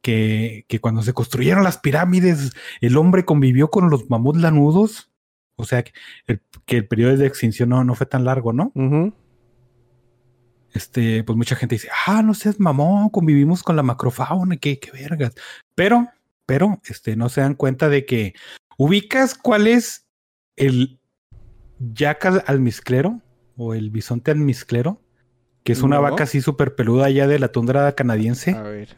que, 0.00 0.64
que 0.68 0.80
cuando 0.80 1.02
se 1.02 1.12
construyeron 1.12 1.64
las 1.64 1.78
pirámides, 1.78 2.52
el 2.80 2.96
hombre 2.96 3.24
convivió 3.24 3.70
con 3.70 3.90
los 3.90 4.08
mamuts 4.08 4.40
lanudos. 4.40 5.10
O 5.56 5.64
sea, 5.64 5.82
que 5.82 5.92
el, 6.26 6.40
que 6.66 6.76
el 6.78 6.88
periodo 6.88 7.16
de 7.16 7.26
extinción 7.26 7.70
no, 7.70 7.84
no 7.84 7.94
fue 7.94 8.06
tan 8.06 8.24
largo, 8.24 8.52
¿no? 8.52 8.72
Este, 10.72 11.24
pues 11.24 11.36
mucha 11.36 11.56
gente 11.56 11.74
dice, 11.74 11.88
ah, 12.06 12.22
no 12.22 12.32
seas 12.34 12.60
mamón, 12.60 13.10
convivimos 13.10 13.62
con 13.62 13.74
la 13.74 13.82
macrofauna, 13.82 14.56
qué, 14.56 14.78
qué 14.78 14.92
vergas. 14.92 15.34
Pero, 15.74 16.08
pero, 16.46 16.80
este, 16.88 17.16
no 17.16 17.28
se 17.28 17.40
dan 17.40 17.54
cuenta 17.54 17.88
de 17.88 18.06
que 18.06 18.34
ubicas 18.76 19.34
cuál 19.34 19.66
es 19.66 20.06
el 20.54 21.00
yaca 21.78 22.42
almizclero 22.46 23.20
o 23.56 23.74
el 23.74 23.90
bisonte 23.90 24.30
almizclero, 24.30 25.00
que 25.64 25.72
es 25.72 25.82
una 25.82 25.96
No. 25.96 26.02
vaca 26.02 26.24
así 26.24 26.40
súper 26.40 26.74
peluda 26.74 27.06
allá 27.06 27.26
de 27.26 27.38
la 27.38 27.48
tundra 27.52 27.92
canadiense. 27.94 28.52
A 28.52 28.62
ver. 28.62 28.96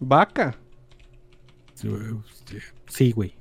Vaca. 0.00 0.56
Sí, 2.86 3.12
güey. 3.12 3.34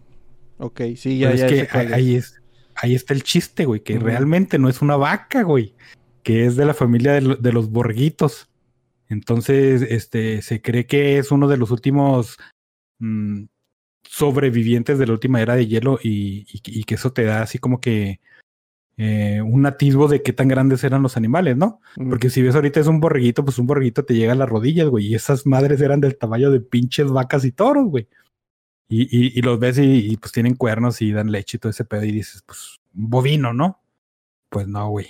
Ok, 0.58 0.82
sí, 0.96 1.20
ya, 1.20 1.32
Pero 1.32 1.40
ya. 1.40 1.46
es 1.48 1.68
que 1.72 1.78
ahí, 1.78 1.86
es. 1.88 1.94
ahí 1.94 2.16
es, 2.16 2.42
ahí 2.76 2.96
está 2.96 3.14
el 3.14 3.24
chiste, 3.24 3.66
güey, 3.66 3.82
que 3.82 4.00
realmente 4.00 4.58
no 4.60 4.70
es 4.70 4.82
una 4.82 4.96
vaca, 4.96 5.44
güey, 5.44 5.76
que 6.24 6.46
es 6.46 6.56
de 6.56 6.66
la 6.66 6.74
familia 6.74 7.14
de, 7.14 7.22
lo- 7.22 7.36
de 7.36 7.54
los 7.54 7.70
borguitos. 7.70 8.50
Entonces, 9.10 9.84
este, 9.84 10.42
se 10.42 10.62
cree 10.62 10.86
que 10.86 11.18
es 11.20 11.32
uno 11.32 11.48
de 11.48 11.58
los 11.58 11.72
últimos 11.72 12.38
mm, 13.00 13.44
sobrevivientes 14.10 14.98
de 15.00 15.08
la 15.08 15.14
última 15.14 15.42
era 15.42 15.56
de 15.56 15.68
hielo 15.68 16.00
y, 16.02 16.46
y- 16.52 16.62
y 16.80 16.84
que 16.84 16.96
eso 16.96 17.12
te 17.14 17.24
da 17.24 17.42
así 17.42 17.58
como 17.60 17.80
que 17.82 18.20
eh, 18.98 19.42
un 19.44 19.66
atisbo 19.68 20.08
de 20.08 20.24
qué 20.24 20.34
tan 20.34 20.48
grandes 20.48 20.84
eran 20.84 21.04
los 21.04 21.18
animales, 21.18 21.56
¿no? 21.56 21.82
Mm. 21.98 22.10
Porque 22.10 22.30
si 22.32 22.42
ves 22.42 22.56
ahorita 22.56 22.80
es 22.80 22.88
un 22.88 23.00
borreguito, 23.00 23.46
pues 23.46 23.60
un 23.60 23.68
borreguito 23.68 24.04
te 24.06 24.16
llega 24.16 24.32
a 24.32 24.36
las 24.36 24.50
rodillas, 24.50 24.88
güey. 24.90 25.06
Y 25.08 25.16
esas 25.16 25.46
madres 25.46 25.82
eran 25.82 26.00
del 26.02 26.18
tamaño 26.18 26.50
de 26.50 26.62
pinches 26.62 27.12
vacas 27.12 27.46
y 27.46 27.52
toros, 27.52 27.86
güey. 27.86 28.08
Y, 28.90 29.04
y, 29.04 29.38
y 29.38 29.42
los 29.44 29.60
ves 29.60 29.78
y, 29.78 29.84
y, 30.14 30.18
pues 30.18 30.32
tienen 30.32 30.56
cuernos 30.56 31.02
y 31.02 31.12
dan 31.12 31.32
leche 31.32 31.58
y 31.58 31.60
todo 31.60 31.70
ese 31.70 31.86
pedo. 31.86 32.06
Y 32.06 32.12
dices, 32.12 32.42
pues, 32.46 32.80
un 32.96 33.10
bovino, 33.10 33.54
¿no? 33.54 33.80
Pues 34.50 34.68
no, 34.68 34.90
güey. 34.90 35.08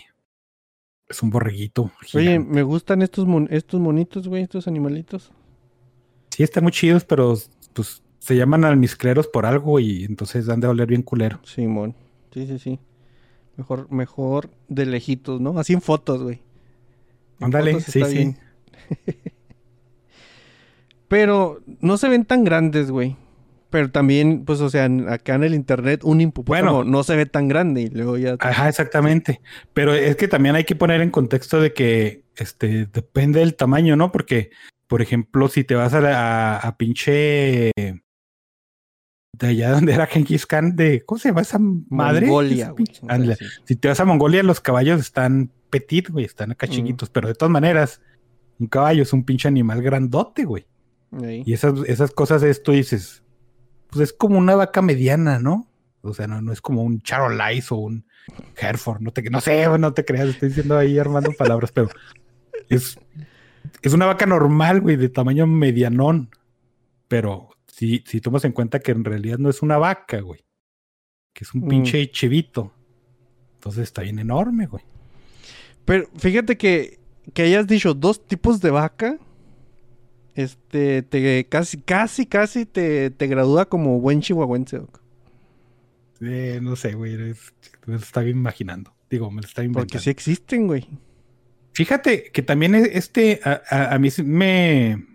Es 1.07 1.23
un 1.23 1.29
borreguito. 1.29 1.89
Oye, 2.13 2.39
me 2.39 2.63
gustan 2.63 3.01
estos, 3.03 3.25
mon- 3.25 3.47
estos 3.51 3.79
monitos, 3.79 4.27
güey, 4.27 4.43
estos 4.43 4.67
animalitos. 4.67 5.31
Sí, 6.31 6.43
están 6.43 6.63
muy 6.63 6.73
chidos, 6.73 7.05
pero 7.05 7.35
pues 7.73 8.03
se 8.19 8.35
llaman 8.35 8.65
almizcleros 8.65 9.27
por 9.27 9.45
algo 9.45 9.79
y 9.79 10.03
entonces 10.05 10.47
han 10.49 10.59
de 10.59 10.67
oler 10.67 10.87
bien 10.87 11.01
culero. 11.03 11.39
Simón. 11.43 11.95
Sí, 12.33 12.45
sí, 12.47 12.59
sí. 12.59 12.79
Mejor, 13.55 13.91
mejor 13.91 14.49
de 14.67 14.85
lejitos, 14.85 15.41
¿no? 15.41 15.57
Así 15.59 15.73
en 15.73 15.81
fotos, 15.81 16.21
güey. 16.21 16.41
Ándale, 17.39 17.79
sí, 17.81 18.03
sí. 18.03 18.13
bien. 18.13 18.37
Pero 21.07 21.61
no 21.79 21.97
se 21.97 22.09
ven 22.09 22.25
tan 22.25 22.43
grandes, 22.43 22.91
güey. 22.91 23.15
Pero 23.69 23.91
también, 23.91 24.45
pues, 24.45 24.61
o 24.61 24.69
sea, 24.69 24.89
acá 25.09 25.35
en 25.35 25.43
el 25.43 25.53
internet, 25.53 26.01
un 26.03 26.21
hipopótamo 26.21 26.73
Bueno. 26.77 26.89
no 26.89 27.03
se 27.03 27.15
ve 27.15 27.25
tan 27.25 27.47
grande 27.47 27.81
y 27.83 27.89
luego 27.89 28.17
ya. 28.17 28.35
Ajá, 28.39 28.69
exactamente. 28.69 29.41
Pero 29.73 29.93
es 29.93 30.15
que 30.15 30.27
también 30.27 30.55
hay 30.55 30.63
que 30.63 30.75
poner 30.75 31.01
en 31.01 31.11
contexto 31.11 31.59
de 31.59 31.73
que 31.73 32.23
este 32.35 32.85
depende 32.87 33.39
del 33.39 33.55
tamaño, 33.55 33.95
¿no? 33.97 34.11
Porque, 34.11 34.51
por 34.87 35.01
ejemplo, 35.01 35.47
si 35.49 35.63
te 35.63 35.75
vas 35.75 35.93
a, 35.93 36.01
la- 36.01 36.55
a, 36.55 36.59
a 36.59 36.77
pinche 36.77 37.71
de 39.33 39.47
allá 39.47 39.71
donde 39.71 39.93
era 39.93 40.07
Genghis 40.07 40.45
Khan, 40.45 40.75
de 40.75 41.03
¿cómo 41.05 41.19
se 41.19 41.29
llama 41.29 41.41
esa 41.41 41.59
madre? 41.59 42.27
Mongolia. 42.27 42.73
Sí. 42.77 43.45
Si 43.65 43.75
te 43.75 43.87
vas 43.87 43.99
a 43.99 44.05
Mongolia, 44.05 44.43
los 44.43 44.59
caballos 44.61 44.99
están 44.99 45.51
petit, 45.69 46.09
güey, 46.09 46.25
están 46.25 46.51
acá 46.51 46.67
chiquitos, 46.67 47.09
pero 47.09 47.27
de 47.27 47.35
todas 47.35 47.51
maneras, 47.51 48.01
un 48.59 48.67
caballo 48.67 49.03
es 49.03 49.13
un 49.13 49.23
pinche 49.23 49.47
animal 49.47 49.81
grandote, 49.81 50.45
güey. 50.45 50.65
Y 51.21 51.53
esas, 51.53 51.79
esas 51.87 52.11
cosas 52.11 52.43
es, 52.43 52.63
tú 52.63 52.71
dices, 52.71 53.23
pues 53.89 54.09
es 54.09 54.13
como 54.13 54.37
una 54.37 54.55
vaca 54.55 54.81
mediana, 54.81 55.39
¿no? 55.39 55.67
O 56.01 56.13
sea, 56.13 56.27
no, 56.27 56.41
no 56.41 56.51
es 56.51 56.61
como 56.61 56.83
un 56.83 57.01
Charolais 57.01 57.71
o 57.71 57.77
un 57.77 58.05
Hereford, 58.57 59.01
no 59.01 59.11
te, 59.11 59.23
no 59.29 59.41
sé, 59.41 59.67
no 59.77 59.93
te 59.93 60.05
creas, 60.05 60.29
estoy 60.29 60.49
diciendo 60.49 60.77
ahí 60.77 60.97
armando 60.99 61.31
palabras, 61.31 61.71
pero 61.71 61.89
es, 62.69 62.99
es 63.81 63.93
una 63.93 64.05
vaca 64.05 64.25
normal, 64.25 64.81
güey, 64.81 64.95
de 64.95 65.09
tamaño 65.09 65.47
medianón. 65.47 66.29
Pero 67.07 67.49
si, 67.77 68.03
si 68.07 68.21
tomas 68.21 68.43
en 68.45 68.53
cuenta 68.53 68.79
que 68.79 68.91
en 68.91 69.03
realidad 69.03 69.37
no 69.37 69.49
es 69.49 69.61
una 69.61 69.77
vaca, 69.77 70.19
güey, 70.21 70.43
que 71.33 71.43
es 71.43 71.53
un 71.53 71.61
Mm. 71.61 71.67
pinche 71.69 72.09
chivito. 72.09 72.73
Entonces 73.55 73.83
está 73.83 74.01
bien 74.01 74.17
enorme, 74.17 74.65
güey. 74.65 74.83
Pero 75.85 76.07
fíjate 76.17 76.57
que, 76.57 76.99
que 77.33 77.43
hayas 77.43 77.67
dicho 77.67 77.93
dos 77.93 78.25
tipos 78.25 78.61
de 78.61 78.71
vaca. 78.71 79.17
Este, 80.35 81.01
te 81.03 81.45
casi, 81.49 81.77
casi, 81.81 82.25
casi 82.25 82.65
te, 82.65 83.09
te 83.11 83.27
gradúa 83.27 83.67
como 83.69 83.99
buen 83.99 84.21
chihuahuense. 84.21 84.81
Eh, 86.21 86.59
no 86.61 86.75
sé, 86.75 86.93
güey, 86.93 87.13
es- 87.31 87.53
me 87.85 87.93
lo 87.95 87.99
estaba 87.99 88.27
imaginando. 88.27 88.93
Digo, 89.09 89.29
me 89.31 89.41
lo 89.41 89.47
estaba 89.47 89.65
inventando. 89.65 89.87
Porque 89.87 89.99
sí 90.03 90.09
existen, 90.09 90.67
güey. 90.67 90.87
Fíjate 91.73 92.31
que 92.31 92.41
también 92.41 92.75
es- 92.75 92.89
este, 92.93 93.39
a, 93.43 93.61
a- 93.69 93.93
a 93.95 93.99
mí 93.99 94.09
me, 94.23 95.05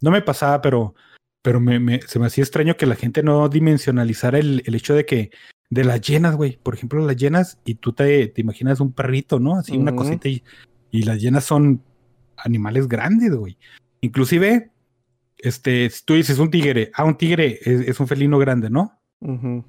no 0.00 0.10
me 0.10 0.22
pasaba, 0.22 0.60
pero, 0.62 0.94
pero 1.42 1.60
me, 1.60 1.78
me- 1.78 2.00
se 2.02 2.18
me 2.18 2.26
hacía 2.26 2.44
extraño 2.44 2.76
que 2.76 2.86
la 2.86 2.94
gente 2.96 3.22
no 3.22 3.48
dimensionalizara 3.48 4.38
el, 4.38 4.62
el 4.66 4.74
hecho 4.74 4.94
de 4.94 5.04
que, 5.06 5.30
de 5.70 5.84
las 5.84 6.00
llenas, 6.00 6.34
güey, 6.36 6.58
por 6.62 6.74
ejemplo, 6.74 7.04
las 7.04 7.16
llenas, 7.16 7.58
y 7.64 7.74
tú 7.74 7.92
te, 7.92 8.28
te 8.28 8.40
imaginas 8.40 8.80
un 8.80 8.92
perrito, 8.92 9.38
¿no? 9.38 9.56
Así 9.56 9.76
una 9.76 9.92
cosita, 9.96 10.28
y, 10.28 10.42
y 10.90 11.02
las 11.02 11.20
llenas 11.20 11.44
son 11.44 11.82
animales 12.36 12.88
grandes, 12.88 13.34
güey. 13.34 13.58
Inclusive, 14.00 14.70
este, 15.36 15.90
si 15.90 16.04
tú 16.04 16.14
dices 16.14 16.38
un 16.38 16.50
tigre, 16.50 16.90
ah, 16.94 17.04
un 17.04 17.16
tigre 17.16 17.58
es, 17.62 17.80
es 17.88 18.00
un 18.00 18.08
felino 18.08 18.38
grande, 18.38 18.70
¿no? 18.70 18.92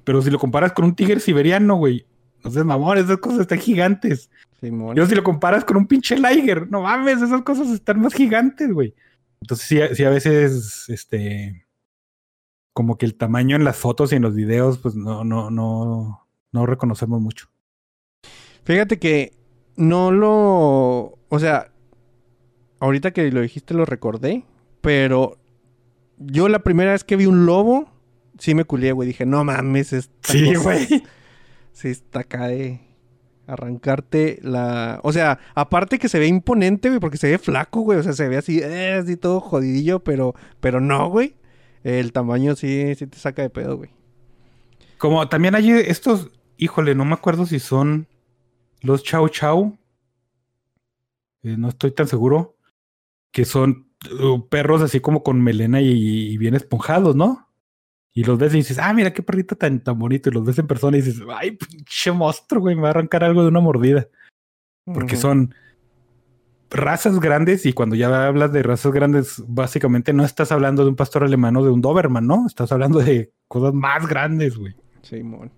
Pero 0.04 0.22
si 0.22 0.30
lo 0.30 0.38
comparas 0.38 0.72
con 0.72 0.84
un 0.84 0.94
tigre 0.94 1.20
siberiano, 1.20 1.76
güey, 1.76 2.06
no 2.44 2.50
seas 2.50 2.64
mamón, 2.64 2.98
esas 2.98 3.18
cosas 3.18 3.40
están 3.40 3.58
gigantes. 3.58 4.30
Simón. 4.60 4.96
Yo 4.96 5.06
si 5.06 5.14
lo 5.14 5.22
comparas 5.24 5.64
con 5.64 5.76
un 5.76 5.86
pinche 5.86 6.16
Liger, 6.18 6.70
no 6.70 6.82
mames, 6.82 7.20
esas 7.20 7.42
cosas 7.42 7.68
están 7.70 8.00
más 8.00 8.14
gigantes, 8.14 8.72
güey. 8.72 8.94
Entonces 9.40 9.66
sí, 9.66 9.78
sí 9.94 10.04
a 10.04 10.10
veces, 10.10 10.88
este, 10.88 11.66
como 12.72 12.98
que 12.98 13.06
el 13.06 13.14
tamaño 13.14 13.56
en 13.56 13.64
las 13.64 13.76
fotos 13.76 14.12
y 14.12 14.16
en 14.16 14.22
los 14.22 14.34
videos, 14.34 14.78
pues 14.78 14.94
no, 14.94 15.24
no, 15.24 15.50
no, 15.50 16.26
no 16.52 16.66
reconocemos 16.66 17.20
mucho. 17.20 17.48
Fíjate 18.64 18.98
que 18.98 19.32
no 19.76 20.10
lo. 20.10 21.18
O 21.28 21.38
sea, 21.38 21.72
ahorita 22.80 23.12
que 23.12 23.30
lo 23.32 23.40
dijiste 23.40 23.74
lo 23.74 23.84
recordé, 23.84 24.44
pero 24.80 25.38
yo 26.18 26.48
la 26.48 26.58
primera 26.60 26.92
vez 26.92 27.02
que 27.04 27.16
vi 27.16 27.26
un 27.26 27.46
lobo, 27.46 27.90
sí 28.38 28.54
me 28.54 28.64
culié, 28.64 28.92
güey. 28.92 29.08
Dije, 29.08 29.24
no 29.24 29.42
mames, 29.44 29.92
esta 29.92 30.32
Sí, 30.32 30.48
cosa 30.54 30.62
güey. 30.62 30.86
Sí, 31.72 31.88
está 31.88 32.20
acá 32.20 32.48
de 32.48 32.80
arrancarte 33.52 34.38
la. 34.42 35.00
O 35.02 35.12
sea, 35.12 35.38
aparte 35.54 35.98
que 35.98 36.08
se 36.08 36.18
ve 36.18 36.26
imponente, 36.26 36.88
güey, 36.88 37.00
porque 37.00 37.16
se 37.18 37.30
ve 37.30 37.38
flaco, 37.38 37.80
güey. 37.80 37.98
O 37.98 38.02
sea, 38.02 38.12
se 38.12 38.28
ve 38.28 38.36
así, 38.36 38.60
eh, 38.60 39.00
así 39.02 39.16
todo 39.16 39.40
jodidillo, 39.40 40.00
pero, 40.00 40.34
pero 40.60 40.80
no, 40.80 41.08
güey. 41.10 41.34
El 41.84 42.12
tamaño 42.12 42.56
sí, 42.56 42.94
sí 42.94 43.06
te 43.06 43.18
saca 43.18 43.42
de 43.42 43.50
pedo, 43.50 43.76
güey. 43.76 43.90
Como 44.98 45.28
también 45.28 45.54
hay 45.54 45.70
estos, 45.70 46.30
híjole, 46.58 46.94
no 46.94 47.04
me 47.04 47.14
acuerdo 47.14 47.46
si 47.46 47.58
son 47.58 48.06
los 48.82 49.02
Chau 49.02 49.28
Chau. 49.28 49.78
eh, 51.42 51.56
no 51.56 51.68
estoy 51.68 51.92
tan 51.92 52.06
seguro, 52.06 52.56
que 53.32 53.44
son 53.44 53.88
uh, 54.20 54.46
perros 54.48 54.82
así 54.82 55.00
como 55.00 55.22
con 55.22 55.40
melena 55.42 55.80
y, 55.80 55.88
y 55.88 56.38
bien 56.38 56.54
esponjados, 56.54 57.16
¿no? 57.16 57.49
Y 58.12 58.24
los 58.24 58.38
ves 58.38 58.54
y 58.54 58.58
dices, 58.58 58.78
ah, 58.78 58.92
mira 58.92 59.12
qué 59.12 59.22
perrito 59.22 59.56
tan, 59.56 59.80
tan 59.80 59.98
bonito. 59.98 60.30
Y 60.30 60.32
los 60.32 60.44
ves 60.44 60.58
en 60.58 60.66
persona 60.66 60.96
y 60.96 61.02
dices, 61.02 61.22
ay, 61.32 61.52
pinche 61.52 62.10
monstruo, 62.12 62.60
güey, 62.60 62.74
me 62.74 62.82
va 62.82 62.88
a 62.88 62.90
arrancar 62.90 63.22
algo 63.22 63.42
de 63.42 63.48
una 63.48 63.60
mordida. 63.60 64.08
Porque 64.84 65.16
son 65.16 65.54
razas 66.70 67.20
grandes 67.20 67.66
y 67.66 67.72
cuando 67.72 67.96
ya 67.96 68.26
hablas 68.26 68.52
de 68.52 68.62
razas 68.62 68.92
grandes, 68.92 69.42
básicamente 69.46 70.12
no 70.12 70.24
estás 70.24 70.52
hablando 70.52 70.84
de 70.84 70.90
un 70.90 70.96
pastor 70.96 71.24
alemán 71.24 71.56
o 71.56 71.64
de 71.64 71.70
un 71.70 71.80
Doberman, 71.80 72.26
¿no? 72.26 72.46
Estás 72.46 72.72
hablando 72.72 73.00
de 73.00 73.32
cosas 73.48 73.74
más 73.74 74.06
grandes, 74.06 74.56
güey. 74.56 74.74
Simón. 75.02 75.52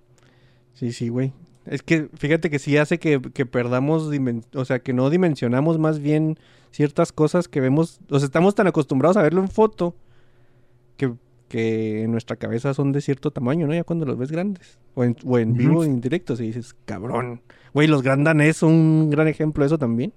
Sí, 0.74 0.92
sí, 0.92 1.08
güey. 1.08 1.32
Es 1.66 1.82
que 1.82 2.08
fíjate 2.14 2.50
que 2.50 2.58
sí 2.58 2.76
hace 2.76 2.98
que, 2.98 3.20
que 3.20 3.46
perdamos, 3.46 4.10
o 4.54 4.64
sea, 4.64 4.80
que 4.80 4.92
no 4.92 5.10
dimensionamos 5.10 5.78
más 5.78 6.00
bien 6.00 6.38
ciertas 6.70 7.12
cosas 7.12 7.46
que 7.46 7.60
vemos, 7.60 8.00
o 8.10 8.18
sea, 8.18 8.26
estamos 8.26 8.54
tan 8.54 8.66
acostumbrados 8.66 9.16
a 9.16 9.22
verlo 9.22 9.42
en 9.42 9.48
foto 9.48 9.94
que, 10.96 11.12
que 11.52 12.02
en 12.04 12.10
nuestra 12.12 12.36
cabeza 12.36 12.72
son 12.72 12.92
de 12.92 13.02
cierto 13.02 13.30
tamaño, 13.30 13.66
¿no? 13.66 13.74
Ya 13.74 13.84
cuando 13.84 14.06
los 14.06 14.16
ves 14.16 14.32
grandes. 14.32 14.78
O 14.94 15.04
en, 15.04 15.14
o 15.24 15.38
en 15.38 15.50
Ujú. 15.50 15.58
vivo 15.58 15.80
o 15.80 15.84
en 15.84 16.00
directo, 16.00 16.34
si 16.34 16.44
dices, 16.44 16.74
cabrón. 16.86 17.42
Güey, 17.74 17.88
los 17.88 18.02
gran 18.02 18.24
danés 18.24 18.56
son 18.56 18.72
un 18.72 19.10
gran 19.10 19.28
ejemplo 19.28 19.62
de 19.62 19.66
eso 19.66 19.76
también. 19.78 20.14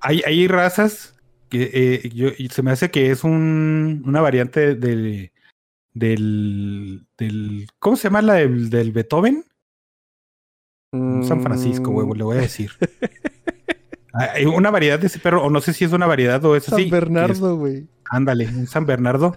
Hay, 0.00 0.20
hay 0.26 0.46
razas 0.48 1.16
que 1.48 1.70
eh, 1.72 2.10
yo, 2.14 2.28
y 2.36 2.48
se 2.50 2.62
me 2.62 2.72
hace 2.72 2.90
que 2.90 3.10
es 3.10 3.24
un, 3.24 4.02
una 4.04 4.20
variante 4.20 4.74
de, 4.74 5.32
del, 5.94 7.06
del. 7.16 7.66
¿Cómo 7.78 7.96
se 7.96 8.04
llama 8.04 8.20
la 8.20 8.34
del, 8.34 8.68
del 8.68 8.92
Beethoven? 8.92 9.44
San 10.92 11.42
Francisco, 11.42 11.90
güey, 11.90 12.06
le 12.16 12.24
voy 12.24 12.36
a 12.38 12.40
decir. 12.42 12.70
Hay 14.12 14.46
una 14.46 14.70
variedad 14.70 14.98
de 14.98 15.08
ese 15.08 15.18
perro, 15.18 15.42
o 15.44 15.50
no 15.50 15.60
sé 15.60 15.72
si 15.74 15.84
es 15.84 15.92
una 15.92 16.06
variedad 16.06 16.42
o 16.44 16.56
es 16.56 16.64
San 16.64 16.74
así. 16.74 16.84
es- 16.84 16.90
Bernardo, 16.90 17.56
güey. 17.56 17.86
ándale, 18.10 18.46
un 18.48 18.66
San 18.66 18.86
Bernardo. 18.86 19.36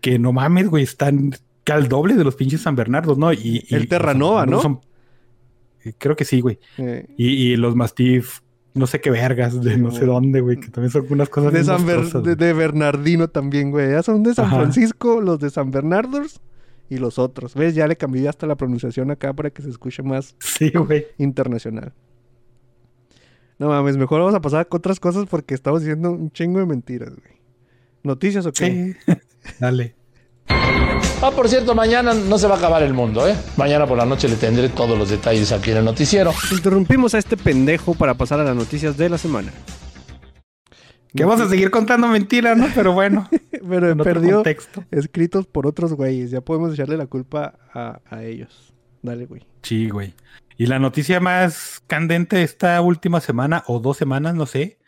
Que 0.00 0.18
no 0.18 0.32
mames, 0.32 0.68
güey, 0.68 0.84
están 0.84 1.32
al 1.70 1.88
doble 1.88 2.14
de 2.14 2.24
los 2.24 2.34
pinches 2.36 2.62
San 2.62 2.74
Bernardos, 2.76 3.18
¿no? 3.18 3.32
Y, 3.32 3.64
y- 3.68 3.74
El 3.74 3.88
Terranova, 3.88 4.46
¿no? 4.46 4.60
son- 4.60 4.80
eh, 5.84 5.92
creo 5.96 6.16
que 6.16 6.24
sí, 6.24 6.40
güey. 6.40 6.58
Eh, 6.78 7.06
Y, 7.16 7.52
y 7.52 7.56
los 7.56 7.74
Mastiff, 7.76 8.40
no 8.74 8.86
sé 8.86 9.00
qué 9.00 9.10
vergas, 9.10 9.60
de 9.62 9.76
no 9.78 9.90
sé 9.90 9.98
güey. 10.00 10.08
dónde, 10.10 10.40
güey, 10.40 10.58
que 10.58 10.68
también 10.68 10.90
son 10.90 11.06
unas 11.10 11.28
cosas 11.28 11.52
de, 11.52 11.64
San 11.64 11.86
Ber- 11.86 12.36
de, 12.36 12.52
Bernardino 12.52 13.28
también, 13.28 13.70
güey. 13.70 13.90
Ya 13.92 14.02
son 14.02 14.22
de 14.22 14.34
San 14.34 14.46
Ajá. 14.46 14.56
Francisco, 14.56 15.20
los 15.20 15.38
de 15.38 15.50
San 15.50 15.70
Bernardos 15.70 16.40
y 16.88 16.98
los 16.98 17.18
otros. 17.18 17.54
¿Ves? 17.54 17.74
Ya 17.74 17.86
le 17.86 17.96
cambié 17.96 18.28
hasta 18.28 18.46
la 18.46 18.56
pronunciación 18.56 19.10
acá 19.10 19.32
para 19.32 19.50
que 19.50 19.62
se 19.62 19.70
escuche 19.70 20.02
más 20.02 20.34
Sí, 20.40 20.70
güey. 20.70 21.06
internacional. 21.18 21.92
No 23.58 23.68
mames, 23.68 23.96
mejor 23.96 24.20
vamos 24.20 24.34
a 24.34 24.40
pasar 24.40 24.66
con 24.68 24.78
otras 24.78 24.98
cosas 24.98 25.26
porque 25.30 25.54
estamos 25.54 25.82
diciendo 25.82 26.10
un 26.10 26.30
chingo 26.32 26.58
de 26.60 26.66
mentiras, 26.66 27.10
güey. 27.10 27.38
¿Noticias 28.02 28.46
o 28.46 28.52
qué? 28.52 28.96
Sí. 29.06 29.12
Dale. 29.58 29.94
Ah, 31.22 31.30
por 31.34 31.48
cierto, 31.48 31.74
mañana 31.74 32.14
no 32.14 32.38
se 32.38 32.46
va 32.46 32.54
a 32.54 32.58
acabar 32.58 32.82
el 32.82 32.94
mundo, 32.94 33.28
¿eh? 33.28 33.36
Mañana 33.56 33.86
por 33.86 33.98
la 33.98 34.06
noche 34.06 34.28
le 34.28 34.36
tendré 34.36 34.68
todos 34.70 34.98
los 34.98 35.10
detalles 35.10 35.52
aquí 35.52 35.70
en 35.70 35.78
el 35.78 35.84
noticiero. 35.84 36.32
Interrumpimos 36.50 37.14
a 37.14 37.18
este 37.18 37.36
pendejo 37.36 37.94
para 37.94 38.14
pasar 38.14 38.40
a 38.40 38.44
las 38.44 38.56
noticias 38.56 38.96
de 38.96 39.08
la 39.10 39.18
semana. 39.18 39.52
Que 41.14 41.24
vamos 41.24 41.40
a 41.40 41.48
seguir 41.48 41.70
contando 41.70 42.06
mentiras, 42.08 42.56
¿no? 42.56 42.68
Pero 42.74 42.92
bueno, 42.92 43.28
Pero 43.68 43.96
perdió 43.98 44.36
contexto. 44.36 44.84
escritos 44.90 45.46
por 45.46 45.66
otros 45.66 45.92
güeyes. 45.94 46.30
Ya 46.30 46.40
podemos 46.40 46.72
echarle 46.72 46.96
la 46.96 47.06
culpa 47.06 47.58
a, 47.74 48.00
a 48.08 48.22
ellos. 48.24 48.72
Dale, 49.02 49.26
güey. 49.26 49.46
Sí, 49.62 49.88
güey. 49.90 50.14
Y 50.56 50.66
la 50.66 50.78
noticia 50.78 51.20
más 51.20 51.82
candente 51.86 52.42
esta 52.42 52.80
última 52.80 53.20
semana 53.20 53.64
o 53.66 53.80
dos 53.80 53.96
semanas, 53.96 54.34
no 54.34 54.46
sé, 54.46 54.78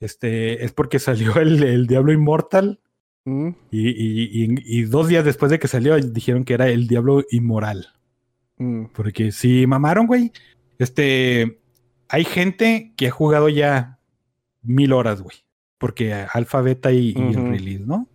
este, 0.00 0.64
es 0.64 0.72
porque 0.72 0.98
salió 0.98 1.36
el, 1.36 1.62
el 1.62 1.86
Diablo 1.86 2.12
Inmortal 2.12 2.80
Mm, 3.24 3.48
y, 3.70 3.88
y- 3.88 4.44
y- 4.44 4.78
y 4.80 4.82
dos 4.82 5.06
días 5.08 5.24
después 5.24 5.50
de 5.50 5.58
que 5.58 5.68
salió 5.68 5.96
dijeron 5.96 6.44
que 6.44 6.54
era 6.54 6.68
el 6.68 6.88
Diablo 6.88 7.24
Inmoral. 7.30 7.86
mm. 8.58 8.86
Porque 8.94 9.30
sí, 9.32 9.66
mamaron, 9.66 10.06
güey. 10.06 10.32
Este, 10.78 11.60
hay 12.08 12.24
gente 12.24 12.92
que 12.96 13.08
ha 13.08 13.10
jugado 13.12 13.48
ya 13.48 13.98
mil 14.62 14.92
horas, 14.92 15.22
güey. 15.22 15.36
Porque 15.78 16.12
alfa, 16.14 16.60
beta 16.62 16.92
y, 16.92 17.12
el 17.16 17.34
release, 17.50 17.84
¿no? 17.84 18.08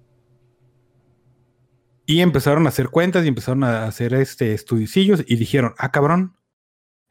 Y 2.05 2.21
empezaron 2.21 2.65
a 2.65 2.69
hacer 2.69 2.87
cuentas 2.89 3.25
y 3.25 3.27
empezaron 3.27 3.63
a 3.65 3.85
hacer 3.85 4.13
este 4.13 4.53
estudicillos 4.53 5.23
y 5.27 5.35
dijeron, 5.35 5.73
ah, 5.77 5.91
cabrón, 5.91 6.35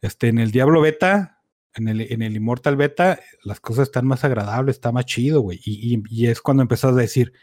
este, 0.00 0.28
en 0.28 0.38
el 0.38 0.50
Diablo 0.52 0.80
Beta, 0.80 1.42
en 1.74 1.88
el, 1.88 2.00
en 2.10 2.22
el 2.22 2.36
Immortal 2.36 2.76
Beta, 2.76 3.20
las 3.44 3.60
cosas 3.60 3.88
están 3.88 4.06
más 4.06 4.24
agradables, 4.24 4.76
está 4.76 4.92
más 4.92 5.04
chido, 5.04 5.42
güey. 5.42 5.60
Y, 5.64 5.96
y- 5.96 6.02
y 6.08 6.26
es 6.28 6.40
cuando 6.40 6.62
empezás 6.62 6.92
a 6.92 6.96
decir, 6.96 7.34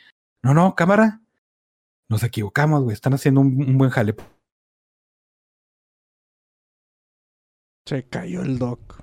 no, 0.43 0.53
no, 0.53 0.75
cámara, 0.75 1.21
nos 2.09 2.23
equivocamos, 2.23 2.83
güey, 2.83 2.93
están 2.93 3.13
haciendo 3.13 3.41
un, 3.41 3.47
un 3.67 3.77
buen 3.77 3.89
jale. 3.89 4.13
Se 7.85 8.03
cayó 8.03 8.41
el 8.41 8.59
doc. 8.59 9.01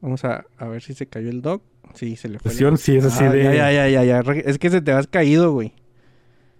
Vamos 0.00 0.24
a, 0.24 0.46
a 0.56 0.66
ver 0.68 0.82
si 0.82 0.94
se 0.94 1.06
cayó 1.06 1.28
el 1.30 1.42
doc. 1.42 1.62
Sí, 1.94 2.16
se 2.16 2.28
le 2.28 2.38
fue. 2.38 2.50
Sesión, 2.50 2.78
sí, 2.78 2.96
es 2.96 3.04
así 3.04 3.24
Ah, 3.24 3.30
de... 3.30 3.42
Ya, 3.44 3.72
ya, 3.72 3.88
ya, 3.88 4.04
ya, 4.04 4.20
Es 4.44 4.58
que 4.58 4.70
se 4.70 4.80
te 4.80 4.92
has 4.92 5.06
caído, 5.06 5.52
güey. 5.52 5.74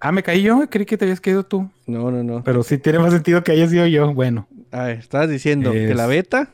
Ah, 0.00 0.12
me 0.12 0.22
caí 0.22 0.42
yo, 0.42 0.68
creí 0.68 0.84
que 0.84 0.96
te 0.98 1.04
habías 1.04 1.20
caído 1.20 1.44
tú. 1.44 1.70
No, 1.86 2.10
no, 2.10 2.22
no. 2.22 2.44
Pero 2.44 2.62
sí 2.62 2.78
tiene 2.78 2.98
más 2.98 3.12
sentido 3.12 3.42
que 3.42 3.52
haya 3.52 3.66
sido 3.68 3.86
yo. 3.86 4.12
Bueno, 4.12 4.46
A 4.70 4.84
ver, 4.84 4.98
estabas 4.98 5.30
diciendo 5.30 5.72
que 5.72 5.94
la 5.94 6.06
beta 6.06 6.52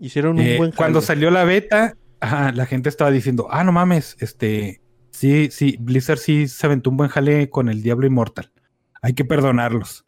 hicieron 0.00 0.36
un 0.38 0.42
eh, 0.44 0.56
buen 0.58 0.72
cuando 0.72 0.98
jale. 1.00 1.06
salió 1.06 1.30
la 1.30 1.44
beta, 1.44 1.94
ajá, 2.20 2.52
la 2.52 2.66
gente 2.66 2.88
estaba 2.88 3.10
diciendo, 3.10 3.46
ah, 3.50 3.62
no 3.64 3.72
mames, 3.72 4.16
este, 4.20 4.80
sí, 5.18 5.48
sí, 5.50 5.76
Blizzard 5.80 6.18
sí 6.18 6.48
se 6.48 6.66
aventó 6.66 6.90
un 6.90 6.96
buen 6.96 7.10
jale 7.10 7.50
con 7.50 7.68
el 7.68 7.82
Diablo 7.82 8.06
Inmortal. 8.06 8.52
Hay 9.02 9.14
que 9.14 9.24
perdonarlos. 9.24 10.06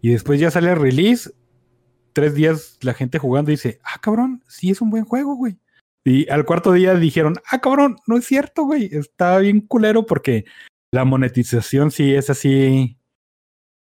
Y 0.00 0.10
después 0.10 0.40
ya 0.40 0.50
sale 0.50 0.70
el 0.70 0.80
release, 0.80 1.30
tres 2.12 2.34
días 2.34 2.78
la 2.82 2.94
gente 2.94 3.18
jugando 3.18 3.50
y 3.50 3.54
dice, 3.54 3.80
ah, 3.84 4.00
cabrón, 4.00 4.42
sí 4.48 4.70
es 4.70 4.80
un 4.80 4.90
buen 4.90 5.04
juego, 5.04 5.34
güey. 5.34 5.58
Y 6.04 6.28
al 6.30 6.44
cuarto 6.44 6.72
día 6.72 6.94
dijeron, 6.94 7.34
ah, 7.50 7.60
cabrón, 7.60 7.96
no 8.06 8.16
es 8.16 8.24
cierto, 8.24 8.64
güey, 8.64 8.88
está 8.92 9.38
bien 9.38 9.60
culero 9.60 10.06
porque 10.06 10.44
la 10.92 11.04
monetización 11.04 11.90
sí 11.90 12.14
es 12.14 12.30
así 12.30 12.98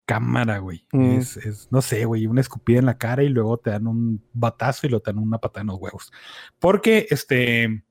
cámara, 0.06 0.58
güey. 0.58 0.86
Mm. 0.92 1.18
Es, 1.18 1.36
es, 1.38 1.68
no 1.70 1.80
sé, 1.82 2.04
güey, 2.04 2.26
una 2.26 2.40
escupida 2.40 2.78
en 2.78 2.86
la 2.86 2.98
cara 2.98 3.22
y 3.22 3.28
luego 3.28 3.58
te 3.58 3.70
dan 3.70 3.86
un 3.86 4.22
batazo 4.32 4.86
y 4.86 4.90
luego 4.90 5.02
te 5.02 5.12
dan 5.12 5.22
una 5.22 5.38
patada 5.38 5.62
en 5.62 5.68
los 5.68 5.80
huevos. 5.80 6.12
Porque, 6.58 7.06
este, 7.10 7.84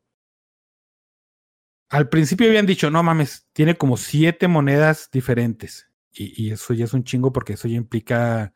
al 1.94 2.10
principio 2.10 2.48
habían 2.48 2.66
dicho, 2.66 2.90
no 2.90 3.04
mames, 3.04 3.48
tiene 3.54 3.76
como 3.76 3.98
siete 3.98 4.48
monedas 4.48 5.10
diferentes. 5.12 5.88
Y, 6.12 6.44
y 6.44 6.52
eso 6.52 6.74
ya 6.74 6.86
es 6.86 6.94
un 6.94 7.04
chingo 7.04 7.32
porque 7.32 7.54
eso 7.54 7.68
ya 7.68 7.78
implica 7.78 8.52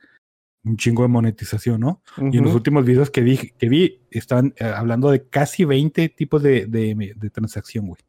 un 0.63 0.76
chingo 0.76 1.04
de 1.04 1.10
monetización, 1.10 1.82
¿no? 1.82 2.02
Y 2.17 2.39
en 2.39 2.43
los 2.43 2.56
últimos 2.56 2.84
videos 2.84 3.12
que 3.12 3.21
vi, 3.21 3.38
que 3.38 3.69
vi 3.69 4.02
estaban 4.10 4.56
eh, 4.58 4.65
hablando 4.65 5.12
de 5.12 5.28
casi 5.30 5.65
20 5.65 6.10
tipos 6.10 6.41
de, 6.41 6.65
de, 6.65 7.13
de 7.15 7.30
transacción, 7.30 7.86
güey. 7.86 8.02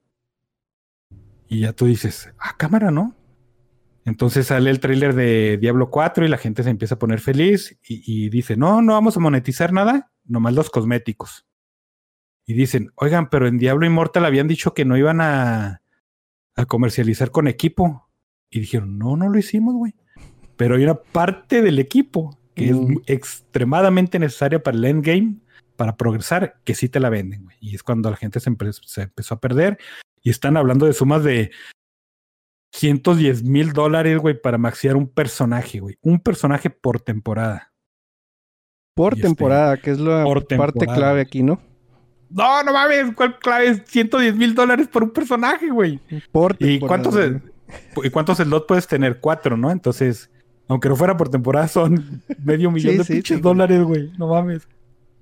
Y 1.47 1.61
ya 1.61 1.75
tú 1.75 1.85
dices, 1.85 2.33
ah, 2.39 2.57
cámara, 2.57 2.91
¿no? 2.91 3.15
Entonces 4.07 4.47
sale 4.47 4.71
el 4.71 4.81
tráiler 4.81 5.15
de 5.15 5.59
Diablo 5.59 5.91
4 5.91 6.25
y 6.25 6.29
la 6.29 6.39
gente 6.39 6.63
se 6.63 6.71
empieza 6.71 6.95
a 6.95 6.99
poner 6.99 7.21
feliz 7.21 7.79
y, 7.87 8.03
y 8.07 8.31
dice, 8.31 8.57
no, 8.57 8.81
no 8.81 8.95
vamos 8.95 9.19
a 9.19 9.21
monetizar 9.21 9.75
nada, 9.75 10.11
nomás 10.25 10.55
los 10.55 10.71
cosméticos. 10.71 11.48
Y 12.49 12.55
dicen, 12.55 12.91
oigan, 12.95 13.29
pero 13.29 13.47
en 13.47 13.59
Diablo 13.59 13.85
Immortal 13.85 14.25
habían 14.25 14.49
dicho 14.49 14.73
que 14.73 14.85
no 14.87 14.97
iban 14.97 15.21
a, 15.21 15.83
a 16.57 16.65
comercializar 16.67 17.31
con 17.31 17.47
equipo. 17.47 18.09
Y 18.51 18.61
dijeron, 18.61 18.99
no, 18.99 19.17
no 19.19 19.29
lo 19.29 19.39
hicimos, 19.39 19.75
güey. 19.75 19.95
Pero 20.57 20.77
hay 20.77 20.83
una 20.85 20.95
parte 20.95 21.61
del 21.61 21.79
equipo 21.79 22.39
que 22.55 22.73
Mm. 22.73 22.93
es 22.93 22.99
extremadamente 23.07 24.19
necesaria 24.19 24.63
para 24.63 24.77
el 24.79 24.85
endgame, 24.87 25.37
para 25.77 25.97
progresar, 25.97 26.59
que 26.65 26.75
sí 26.75 26.89
te 26.89 26.99
la 27.01 27.11
venden, 27.11 27.45
güey. 27.45 27.57
Y 27.61 27.75
es 27.75 27.83
cuando 27.83 28.11
la 28.11 28.17
gente 28.17 28.41
se, 28.41 28.51
empe- 28.51 28.73
se 28.73 29.03
empezó 29.03 29.35
a 29.35 29.41
perder 29.41 29.79
y 30.23 30.31
están 30.31 30.57
hablando 30.57 30.87
de 30.87 30.95
sumas 30.95 31.23
de 31.23 31.51
110 32.73 33.45
mil 33.45 33.73
dólares, 33.73 34.19
güey, 34.19 34.41
para 34.41 34.59
maxear 34.59 34.97
un 34.97 35.09
personaje, 35.09 35.81
güey. 35.81 35.97
Un 36.01 36.19
personaje 36.21 36.71
por 36.71 37.01
temporada. 37.01 37.73
Por 38.95 39.13
y 39.15 39.17
este, 39.17 39.29
temporada, 39.29 39.77
que 39.77 39.91
es 39.91 39.99
la 40.01 40.25
parte 40.25 40.47
temporada. 40.57 40.95
clave 40.97 41.21
aquí, 41.21 41.43
¿no? 41.43 41.61
No, 42.31 42.63
no 42.63 42.73
mames, 42.73 43.15
¿cuál 43.15 43.39
clave 43.39 43.69
es 43.69 43.83
110 43.87 44.37
mil 44.37 44.55
dólares 44.55 44.89
por 44.89 45.03
un 45.05 45.11
personaje, 45.11 45.71
güey? 45.71 45.99
Por 46.33 46.57
¿Y 46.59 46.79
cuántos. 46.79 47.15
¿Y 48.03 48.11
cuántos 48.11 48.39
slots 48.39 48.67
puedes 48.67 48.87
tener? 48.87 49.21
Cuatro, 49.21 49.57
¿no? 49.57 49.71
Entonces, 49.71 50.31
aunque 50.69 50.89
no 50.89 50.97
fuera 50.97 51.17
por 51.17 51.29
temporada, 51.29 51.69
son 51.69 52.23
medio 52.45 52.71
millón 52.71 52.93
Sí, 52.93 52.99
de 52.99 53.05
sí, 53.05 53.13
pinches 53.15 53.37
sí. 53.39 53.43
dólares, 53.43 53.83
güey. 53.83 54.11
No 54.19 54.29
mames. 54.29 54.67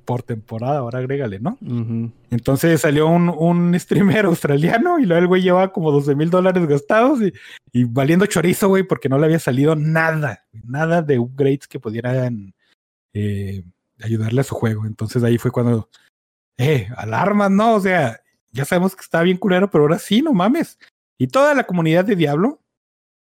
Por 0.04 0.22
temporada, 0.22 0.78
ahora 0.78 1.00
agrégale, 1.00 1.40
¿no? 1.40 1.58
Entonces 2.30 2.80
salió 2.80 3.08
un, 3.08 3.28
un 3.28 3.76
streamer 3.78 4.24
australiano 4.26 5.00
y 5.00 5.04
luego 5.04 5.20
el 5.20 5.26
güey 5.26 5.42
llevaba 5.42 5.72
como 5.72 5.90
12 5.90 6.14
mil 6.14 6.30
dólares 6.30 6.64
gastados 6.68 7.20
y, 7.20 7.32
y 7.72 7.82
valiendo 7.84 8.24
chorizo, 8.26 8.68
güey, 8.68 8.84
porque 8.84 9.08
no 9.08 9.18
le 9.18 9.24
había 9.26 9.40
salido 9.40 9.74
nada, 9.74 10.44
nada 10.64 11.02
de 11.02 11.18
upgrades 11.18 11.66
que 11.66 11.80
pudieran 11.80 12.54
eh, 13.14 13.64
ayudarle 14.00 14.42
a 14.42 14.44
su 14.44 14.54
juego. 14.54 14.86
Entonces 14.86 15.24
ahí 15.24 15.38
fue 15.38 15.50
cuando 15.50 15.88
eh, 16.58 16.88
alarmas, 16.96 17.50
¿no? 17.50 17.74
O 17.74 17.80
sea, 17.80 18.20
ya 18.52 18.64
sabemos 18.64 18.96
que 18.96 19.02
está 19.02 19.22
bien 19.22 19.36
culero, 19.36 19.70
pero 19.70 19.84
ahora 19.84 19.98
sí, 19.98 20.22
no 20.22 20.32
mames. 20.32 20.78
Y 21.18 21.28
toda 21.28 21.54
la 21.54 21.64
comunidad 21.64 22.04
de 22.04 22.16
Diablo 22.16 22.62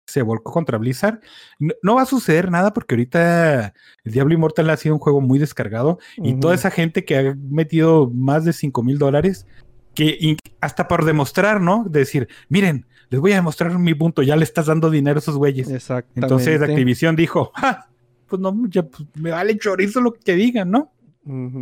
se 0.07 0.21
volcó 0.21 0.51
contra 0.51 0.77
Blizzard. 0.77 1.19
No, 1.59 1.73
no 1.81 1.95
va 1.95 2.03
a 2.03 2.05
suceder 2.05 2.51
nada 2.51 2.73
porque 2.73 2.95
ahorita 2.95 3.73
el 4.03 4.11
Diablo 4.11 4.33
Immortal 4.33 4.69
ha 4.69 4.77
sido 4.77 4.95
un 4.95 4.99
juego 4.99 5.21
muy 5.21 5.39
descargado 5.39 5.99
y 6.17 6.35
toda 6.35 6.55
esa 6.55 6.71
gente 6.71 7.05
que 7.05 7.17
ha 7.17 7.35
metido 7.35 8.09
más 8.13 8.45
de 8.45 8.53
5 8.53 8.83
mil 8.83 8.97
dólares, 8.97 9.47
que 9.93 10.37
hasta 10.61 10.87
por 10.87 11.05
demostrar, 11.05 11.61
¿no? 11.61 11.85
De 11.89 11.99
decir, 11.99 12.27
miren, 12.49 12.85
les 13.09 13.19
voy 13.19 13.31
a 13.31 13.35
demostrar 13.35 13.77
mi 13.77 13.93
punto, 13.93 14.21
ya 14.21 14.35
le 14.35 14.43
estás 14.43 14.67
dando 14.67 14.89
dinero 14.89 15.17
a 15.17 15.19
esos 15.19 15.37
güeyes. 15.37 15.67
Entonces 16.15 16.61
Activision 16.61 17.15
dijo, 17.15 17.51
"Ja, 17.55 17.89
pues 18.27 18.41
no, 18.41 18.53
ya, 18.67 18.83
pues, 18.83 19.07
me 19.15 19.31
vale 19.31 19.57
chorizo 19.57 20.01
lo 20.01 20.13
que 20.13 20.33
digan, 20.33 20.71
¿no? 20.71 20.91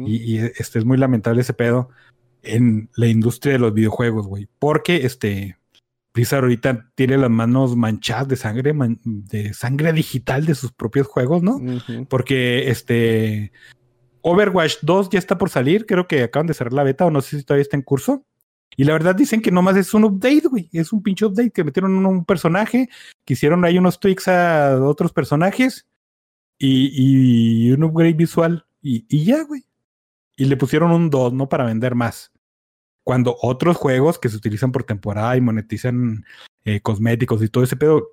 Y, 0.07 0.15
y, 0.17 0.37
este 0.57 0.79
es 0.79 0.85
muy 0.85 0.97
lamentable 0.97 1.41
ese 1.41 1.53
pedo 1.53 1.89
en 2.41 2.89
la 2.95 3.07
industria 3.07 3.53
de 3.53 3.59
los 3.59 3.73
videojuegos, 3.73 4.27
güey. 4.27 4.47
Porque 4.59 5.05
este 5.05 5.57
Blizzard 6.13 6.43
ahorita 6.43 6.91
tiene 6.95 7.17
las 7.17 7.29
manos 7.29 7.75
manchadas 7.75 8.27
de 8.27 8.35
sangre, 8.35 8.73
man- 8.73 8.99
de 9.03 9.53
sangre 9.53 9.93
digital 9.93 10.45
de 10.45 10.53
sus 10.55 10.71
propios 10.71 11.07
juegos, 11.07 11.41
¿no? 11.41 11.59
Porque 12.09 12.69
este 12.69 13.51
Overwatch 14.21 14.75
2 14.83 15.09
ya 15.09 15.19
está 15.19 15.37
por 15.37 15.49
salir, 15.49 15.85
creo 15.85 16.07
que 16.07 16.23
acaban 16.23 16.47
de 16.47 16.53
cerrar 16.53 16.73
la 16.73 16.83
beta 16.83 17.05
o 17.05 17.11
no 17.11 17.21
sé 17.21 17.39
si 17.39 17.43
todavía 17.43 17.63
está 17.63 17.77
en 17.77 17.83
curso. 17.83 18.25
Y 18.75 18.85
la 18.85 18.93
verdad 18.93 19.15
dicen 19.15 19.41
que 19.41 19.51
nomás 19.51 19.77
es 19.77 19.93
un 19.93 20.03
update, 20.03 20.47
güey. 20.47 20.67
Es 20.71 20.91
un 20.93 21.03
pinche 21.03 21.25
update 21.25 21.51
que 21.51 21.63
metieron 21.63 21.93
un, 21.95 22.05
un 22.05 22.25
personaje, 22.25 22.89
que 23.23 23.33
hicieron 23.33 23.63
ahí 23.65 23.77
unos 23.77 23.99
tweaks 23.99 24.27
a 24.27 24.83
otros 24.83 25.13
personajes 25.13 25.85
y, 26.57 27.67
y 27.67 27.71
un 27.71 27.83
upgrade 27.83 28.13
visual. 28.13 28.65
Y, 28.83 29.05
y 29.09 29.25
ya, 29.25 29.43
güey. 29.43 29.63
Y 30.35 30.45
le 30.45 30.57
pusieron 30.57 30.91
un 30.91 31.09
2, 31.09 31.33
¿no? 31.33 31.49
Para 31.49 31.63
vender 31.63 31.95
más. 31.95 32.31
Cuando 33.03 33.35
otros 33.41 33.77
juegos 33.77 34.19
que 34.19 34.29
se 34.29 34.37
utilizan 34.37 34.71
por 34.71 34.83
temporada 34.83 35.35
y 35.35 35.41
monetizan 35.41 36.25
eh, 36.65 36.81
cosméticos 36.81 37.41
y 37.41 37.49
todo 37.49 37.63
ese 37.63 37.75
pedo, 37.75 38.09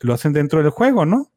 lo 0.00 0.14
hacen 0.14 0.32
dentro 0.32 0.62
del 0.62 0.70
juego, 0.70 1.06
¿no? 1.06 1.32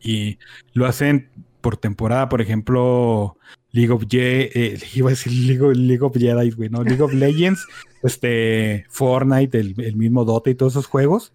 Y 0.00 0.38
lo 0.72 0.86
hacen 0.86 1.30
por 1.60 1.76
temporada, 1.76 2.28
por 2.28 2.40
ejemplo, 2.40 3.36
League 3.70 3.92
of 3.92 4.04
eh, 4.10 4.78
iba 4.94 5.08
a 5.08 5.10
decir 5.10 5.32
League 5.32 5.62
of, 5.62 5.76
League 5.76 6.02
of 6.02 6.16
Jedi, 6.16 6.50
güey, 6.50 6.68
no, 6.68 6.82
League 6.82 7.02
of 7.02 7.12
Legends, 7.14 7.66
este, 8.02 8.84
Fortnite, 8.88 9.58
el, 9.58 9.80
el 9.80 9.96
mismo 9.96 10.24
Dota 10.24 10.50
y 10.50 10.54
todos 10.54 10.74
esos 10.74 10.86
juegos, 10.86 11.32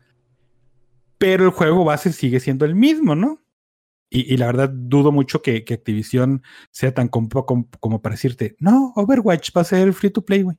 pero 1.18 1.46
el 1.46 1.52
juego 1.52 1.84
base 1.84 2.14
sigue 2.14 2.40
siendo 2.40 2.66
el 2.66 2.76
mismo, 2.76 3.16
¿no? 3.16 3.42
Y, 4.10 4.34
y 4.34 4.38
la 4.38 4.46
verdad 4.46 4.70
dudo 4.74 5.12
mucho 5.12 5.42
que, 5.42 5.66
que 5.66 5.74
Activision 5.74 6.42
sea 6.72 6.94
tan 6.94 7.10
compa 7.10 7.44
com- 7.46 7.68
como 7.80 8.02
para 8.02 8.16
decirte, 8.16 8.56
no, 8.60 8.94
Overwatch 8.96 9.50
va 9.56 9.62
a 9.62 9.66
ser 9.66 9.92
free 9.94 10.12
to 10.12 10.24
play, 10.24 10.44
güey, 10.44 10.58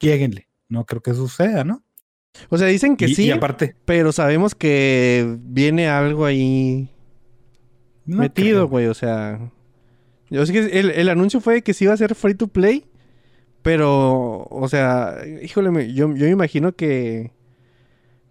lléguenle. 0.00 0.48
No 0.68 0.84
creo 0.84 1.00
que 1.00 1.14
suceda, 1.14 1.64
¿no? 1.64 1.82
O 2.50 2.58
sea, 2.58 2.66
dicen 2.66 2.96
que 2.96 3.06
y, 3.06 3.14
sí, 3.14 3.26
y 3.26 3.30
aparte, 3.30 3.74
pero 3.84 4.12
sabemos 4.12 4.54
que 4.54 5.38
viene 5.40 5.88
algo 5.88 6.24
ahí 6.24 6.90
no 8.04 8.18
metido, 8.18 8.58
creo. 8.58 8.68
güey. 8.68 8.86
O 8.86 8.94
sea, 8.94 9.50
yo 10.28 10.44
sé 10.44 10.52
que 10.52 10.78
el, 10.78 10.90
el 10.90 11.08
anuncio 11.08 11.40
fue 11.40 11.62
que 11.62 11.74
sí 11.74 11.84
iba 11.84 11.94
a 11.94 11.96
ser 11.96 12.14
free 12.14 12.34
to 12.34 12.48
play, 12.48 12.84
pero, 13.62 14.46
o 14.50 14.68
sea, 14.68 15.16
híjole, 15.42 15.92
yo, 15.94 16.14
yo 16.14 16.26
me 16.26 16.30
imagino 16.30 16.72
que 16.74 17.32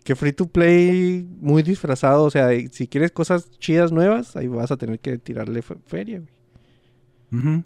que 0.08 0.16
free 0.16 0.32
to 0.32 0.48
play 0.48 1.28
muy 1.42 1.64
disfrazado, 1.64 2.24
o 2.24 2.32
sea, 2.32 2.48
si 2.72 2.88
quieres 2.88 3.12
cosas 3.12 3.52
chidas 3.60 3.92
nuevas, 3.92 4.38
ahí 4.38 4.48
vas 4.48 4.72
a 4.72 4.78
tener 4.78 5.02
que 5.02 5.18
tirarle 5.18 5.62
fe- 5.62 5.76
feria, 5.86 6.22
güey. 7.30 7.64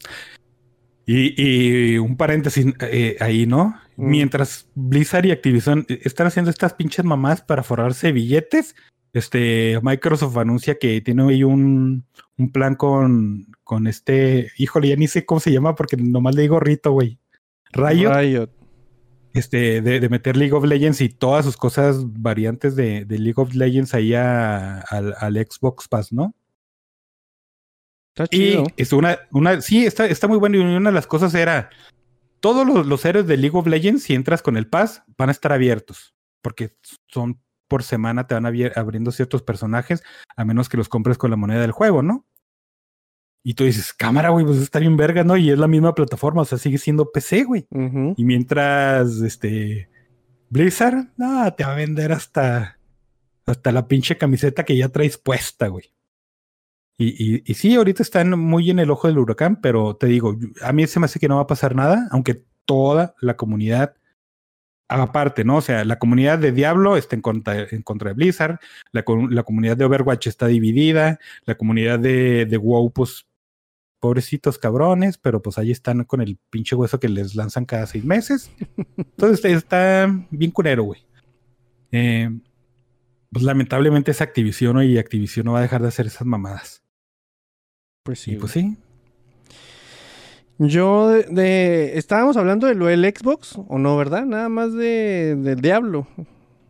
Y 1.06 1.98
un 2.00 2.18
paréntesis 2.18 2.66
eh, 2.80 3.16
ahí, 3.20 3.46
¿no? 3.46 3.76
Mm. 3.96 4.10
Mientras 4.10 4.68
Blizzard 4.74 5.28
y 5.28 5.32
Activision 5.32 5.86
eh, 5.88 6.00
están 6.04 6.26
haciendo 6.26 6.50
estas 6.50 6.74
pinches 6.74 7.06
mamás 7.06 7.44
para 7.44 7.62
forrarse 7.62 8.12
billetes, 8.12 8.76
este 9.14 9.80
Microsoft 9.84 10.38
anuncia 10.38 10.80
que 10.80 11.00
tiene 11.02 11.24
ahí 11.30 11.44
un, 11.44 12.06
un 12.40 12.52
plan 12.52 12.74
con, 12.74 13.46
con 13.64 13.86
este, 13.86 14.50
híjole, 14.58 14.88
ya 14.88 14.96
ni 14.96 15.08
sé 15.08 15.26
cómo 15.26 15.40
se 15.40 15.52
llama 15.52 15.76
porque 15.76 15.96
nomás 15.96 16.34
le 16.34 16.42
digo 16.42 16.60
Rito, 16.60 16.92
güey. 16.92 17.20
Riot, 17.74 18.12
Riot. 18.16 18.50
Este, 19.34 19.82
de, 19.82 20.00
de 20.00 20.10
meter 20.10 20.36
League 20.38 20.54
of 20.54 20.66
Legends 20.66 21.02
y 21.02 21.10
todas 21.10 21.46
sus 21.46 21.58
cosas 21.58 21.98
variantes 22.22 22.76
de, 22.76 23.06
de 23.06 23.20
League 23.20 23.42
of 23.42 23.54
Legends 23.56 23.94
ahí 23.94 24.14
a- 24.14 24.80
al, 24.82 25.16
al 25.20 25.36
Xbox 25.36 25.88
Pass, 25.88 26.12
¿no? 26.12 26.34
Está 28.16 28.26
Y 28.36 28.52
chido. 28.52 28.66
es 28.76 28.94
una, 28.94 29.20
una, 29.32 29.62
sí, 29.62 29.86
está, 29.86 30.06
está 30.06 30.28
muy 30.28 30.38
bueno. 30.38 30.58
Y 30.58 30.60
una 30.62 30.90
de 30.90 30.96
las 30.96 31.08
cosas 31.08 31.34
era, 31.34 31.70
todos 32.42 32.68
los, 32.68 32.86
los 32.86 33.06
héroes 33.06 33.26
de 33.28 33.38
League 33.38 33.58
of 33.58 33.68
Legends, 33.68 34.04
si 34.04 34.14
entras 34.14 34.42
con 34.42 34.58
el 34.58 34.68
Pass, 34.68 35.04
van 35.18 35.30
a 35.30 35.32
estar 35.32 35.54
abiertos. 35.54 36.14
Porque 36.42 36.76
son 37.08 37.40
por 37.70 37.84
semana, 37.84 38.28
te 38.28 38.34
van 38.34 38.44
abier- 38.44 38.74
abriendo 38.76 39.12
ciertos 39.12 39.44
personajes, 39.44 40.04
a 40.36 40.44
menos 40.44 40.68
que 40.68 40.76
los 40.76 40.90
compres 40.90 41.18
con 41.18 41.32
la 41.32 41.38
moneda 41.38 41.62
del 41.62 41.72
juego, 41.72 42.02
¿no? 42.04 42.26
Y 43.44 43.56
tú 43.56 43.64
dices, 43.64 43.94
cámara, 43.94 44.30
güey, 44.30 44.46
pues 44.46 44.60
está 44.60 44.80
bien 44.80 44.98
verga, 44.98 45.24
¿no? 45.24 45.36
Y 45.36 45.50
es 45.50 45.58
la 45.58 45.68
misma 45.68 45.96
plataforma, 45.96 46.44
o 46.44 46.46
sea, 46.46 46.58
sigue 46.58 46.78
siendo 46.78 47.12
PC, 47.12 47.44
güey. 47.44 47.68
Y 48.16 48.24
mientras, 48.24 49.22
este, 49.22 49.90
Blizzard, 50.50 51.08
no, 51.18 51.52
te 51.54 51.64
va 51.64 51.72
a 51.74 51.76
vender 51.76 52.12
hasta, 52.12 52.78
hasta 53.46 53.72
la 53.72 53.88
pinche 53.88 54.18
camiseta 54.18 54.64
que 54.64 54.78
ya 54.78 54.90
traes 54.90 55.18
puesta, 55.18 55.70
güey. 55.70 55.92
Y, 56.98 57.36
y, 57.36 57.44
y 57.46 57.54
sí, 57.56 57.74
ahorita 57.74 58.04
están 58.04 58.38
muy 58.38 58.70
en 58.70 58.78
el 58.78 58.92
ojo 58.92 59.08
del 59.08 59.18
huracán, 59.18 59.60
pero 59.60 59.96
te 59.96 60.06
digo, 60.06 60.38
a 60.62 60.72
mí 60.72 60.86
se 60.86 61.00
me 61.00 61.06
hace 61.06 61.20
que 61.20 61.28
no 61.28 61.38
va 61.38 61.44
a 61.44 61.48
pasar 61.48 61.76
nada, 61.76 62.08
aunque 62.12 62.44
toda 62.66 63.16
la 63.22 63.38
comunidad 63.38 63.96
aparte, 65.00 65.44
¿no? 65.44 65.58
O 65.58 65.62
sea, 65.62 65.86
la 65.86 66.00
comunidad 66.00 66.40
de 66.40 66.52
Diablo 66.52 66.98
está 66.98 67.16
en 67.16 67.22
contra, 67.22 67.68
en 67.72 67.82
contra 67.82 68.10
de 68.10 68.16
Blizzard, 68.16 68.60
la, 68.92 69.04
la 69.30 69.44
comunidad 69.44 69.78
de 69.78 69.86
Overwatch 69.86 70.28
está 70.28 70.48
dividida, 70.48 71.20
la 71.46 71.56
comunidad 71.56 72.00
de, 72.00 72.46
de 72.46 72.58
WoW, 72.58 72.92
pues, 72.92 73.26
pobrecitos 74.02 74.58
cabrones, 74.58 75.18
pero 75.18 75.42
pues 75.42 75.58
ahí 75.58 75.72
están 75.72 76.04
con 76.04 76.20
el 76.20 76.38
pinche 76.50 76.76
hueso 76.76 77.00
que 77.00 77.08
les 77.08 77.36
lanzan 77.36 77.64
cada 77.64 77.86
seis 77.88 78.04
meses. 78.04 78.52
Entonces 78.98 79.46
está 79.46 80.14
bien 80.30 80.52
culero, 80.52 80.84
güey. 80.84 81.06
Eh, 81.94 82.30
pues 83.32 83.46
lamentablemente 83.46 84.12
es 84.12 84.20
Activision 84.22 84.74
¿no? 84.76 84.84
y 84.84 84.98
Activision 84.98 85.46
no 85.46 85.54
va 85.54 85.60
a 85.60 85.62
dejar 85.62 85.82
de 85.82 85.88
hacer 85.88 86.08
esas 86.08 86.28
mamadas. 86.28 86.84
Pues 88.04 88.20
sí. 88.20 88.32
y 88.34 88.36
pues 88.36 88.52
sí. 88.52 88.76
Yo 90.58 91.10
de, 91.10 91.24
de- 91.24 91.98
estábamos 91.98 92.38
hablando 92.38 92.68
de 92.68 92.76
lo 92.76 92.86
del 92.88 93.04
Xbox 93.06 93.56
o 93.68 93.80
no, 93.80 93.98
¿verdad? 93.98 94.26
Nada 94.26 94.50
más 94.50 94.74
de 94.74 95.36
del 95.38 95.60
Diablo. 95.62 96.08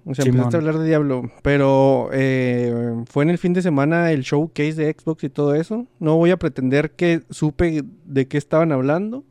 O 0.05 0.15
sea, 0.15 0.23
Simón. 0.25 0.39
empezaste 0.39 0.57
a 0.57 0.59
hablar 0.59 0.79
de 0.79 0.87
Diablo, 0.87 1.31
pero 1.43 2.09
eh, 2.11 2.73
fue 3.09 3.23
en 3.23 3.29
el 3.29 3.37
fin 3.37 3.53
de 3.53 3.61
semana 3.61 4.11
el 4.11 4.21
showcase 4.23 4.73
de 4.73 4.95
Xbox 4.99 5.23
y 5.23 5.29
todo 5.29 5.53
eso. 5.55 5.85
No 5.99 6.17
voy 6.17 6.31
a 6.31 6.37
pretender 6.37 6.91
que 6.91 7.21
supe 7.29 7.83
de 8.05 8.27
qué 8.27 8.37
estaban 8.37 8.71
hablando, 8.71 9.23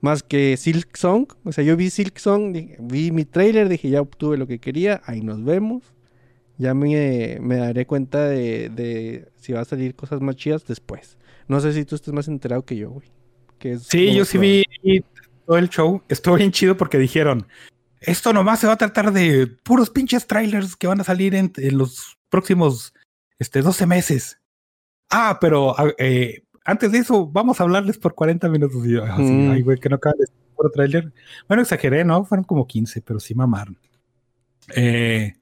más 0.00 0.22
que 0.24 0.56
Silk 0.56 0.96
Song. 0.96 1.26
O 1.44 1.52
sea, 1.52 1.62
yo 1.64 1.76
vi 1.76 1.90
Silk 1.90 2.18
Song, 2.18 2.52
dije- 2.52 2.76
vi 2.80 3.12
mi 3.12 3.24
trailer, 3.24 3.68
dije 3.68 3.88
ya 3.88 4.00
obtuve 4.00 4.36
lo 4.36 4.46
que 4.48 4.58
quería, 4.58 5.00
ahí 5.06 5.20
nos 5.22 5.44
vemos. 5.44 5.82
Ya 6.58 6.72
me, 6.74 7.38
me 7.40 7.56
daré 7.56 7.86
cuenta 7.86 8.24
de, 8.28 8.70
de 8.70 9.28
si 9.36 9.52
va 9.52 9.60
a 9.60 9.64
salir 9.66 9.94
cosas 9.94 10.20
más 10.22 10.36
chidas 10.36 10.64
después. 10.66 11.18
No 11.48 11.60
sé 11.60 11.72
si 11.72 11.84
tú 11.84 11.94
estás 11.94 12.14
más 12.14 12.28
enterado 12.28 12.64
que 12.64 12.76
yo, 12.76 12.90
güey. 12.90 13.06
que 13.58 13.72
es 13.72 13.82
Sí, 13.82 14.14
yo 14.14 14.24
sí 14.24 14.38
vi 14.38 14.64
todo 15.46 15.58
el 15.58 15.68
show. 15.68 16.02
Estuvo 16.08 16.34
bien 16.36 16.50
chido 16.52 16.76
porque 16.76 16.98
dijeron, 16.98 17.46
esto 18.06 18.32
nomás 18.32 18.60
se 18.60 18.66
va 18.66 18.74
a 18.74 18.78
tratar 18.78 19.12
de 19.12 19.46
puros 19.46 19.90
pinches 19.90 20.26
trailers 20.26 20.76
que 20.76 20.86
van 20.86 21.00
a 21.00 21.04
salir 21.04 21.34
en, 21.34 21.52
en 21.56 21.76
los 21.78 22.16
próximos 22.30 22.94
este, 23.38 23.62
12 23.62 23.86
meses. 23.86 24.40
Ah, 25.10 25.38
pero 25.40 25.74
eh, 25.98 26.42
antes 26.64 26.90
de 26.92 26.98
eso, 26.98 27.26
vamos 27.26 27.60
a 27.60 27.64
hablarles 27.64 27.98
por 27.98 28.14
40 28.14 28.48
minutos. 28.48 28.84
Y 28.86 28.94
Mm. 28.94 29.50
ay, 29.50 29.62
güey, 29.62 29.78
que 29.78 29.88
no 29.88 29.96
acaba 29.96 30.14
de 30.18 30.26
ser 30.26 30.36
puro 30.56 30.70
trailer. 30.70 31.12
Bueno, 31.48 31.62
exageré, 31.62 32.04
¿no? 32.04 32.24
Fueron 32.24 32.44
como 32.44 32.66
15, 32.66 33.02
pero 33.02 33.20
sí 33.20 33.34
mamaron. 33.34 33.78
Eh, 34.74 35.34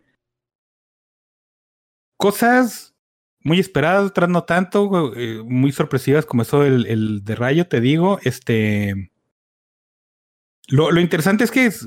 cosas 2.17 2.95
muy 3.41 3.61
esperadas, 3.61 4.07
otras 4.07 4.29
no 4.31 4.45
tanto, 4.45 5.15
eh, 5.17 5.43
muy 5.45 5.71
sorpresivas, 5.73 6.25
como 6.27 6.43
eso 6.43 6.65
el, 6.65 6.87
el 6.87 7.25
de 7.25 7.35
Rayo, 7.35 7.67
te 7.69 7.81
digo. 7.81 8.19
Este. 8.23 9.11
Lo, 10.69 10.91
lo 10.91 11.01
interesante 11.01 11.45
es 11.45 11.51
que 11.51 11.67
es 11.67 11.87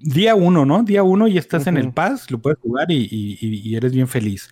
día 0.00 0.34
uno, 0.34 0.64
¿no? 0.66 0.82
Día 0.82 1.02
uno 1.02 1.28
y 1.28 1.38
estás 1.38 1.66
en 1.66 1.76
el. 1.76 1.92
Pass, 1.92 2.30
lo 2.30 2.38
puedes 2.40 2.58
jugar 2.58 2.90
y, 2.90 3.08
y- 3.10 3.74
eres 3.76 3.92
bien 3.92 4.08
feliz. 4.08 4.50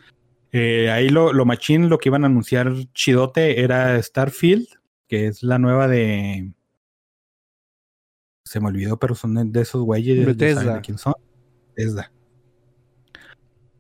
Eh, 0.53 0.90
ahí 0.90 1.09
lo, 1.09 1.32
lo 1.32 1.44
machín, 1.44 1.88
lo 1.88 1.99
que 1.99 2.09
iban 2.09 2.24
a 2.24 2.26
anunciar 2.26 2.72
chidote 2.94 3.61
era 3.61 4.01
Starfield, 4.03 4.66
que 5.09 5.26
es 5.26 5.42
la 5.42 5.59
nueva 5.59 5.88
de. 5.88 6.53
Se 8.44 8.61
me 8.61 8.68
olvidó, 8.68 8.99
pero 8.99 9.14
son 9.14 9.53
de, 9.53 9.61
esos 9.61 9.82
güeyes. 9.82 10.24
Bethesda. 10.24 10.76
de 10.76 10.80
quién 10.80 10.96
son. 10.99 11.14
Bethesda. 11.76 12.11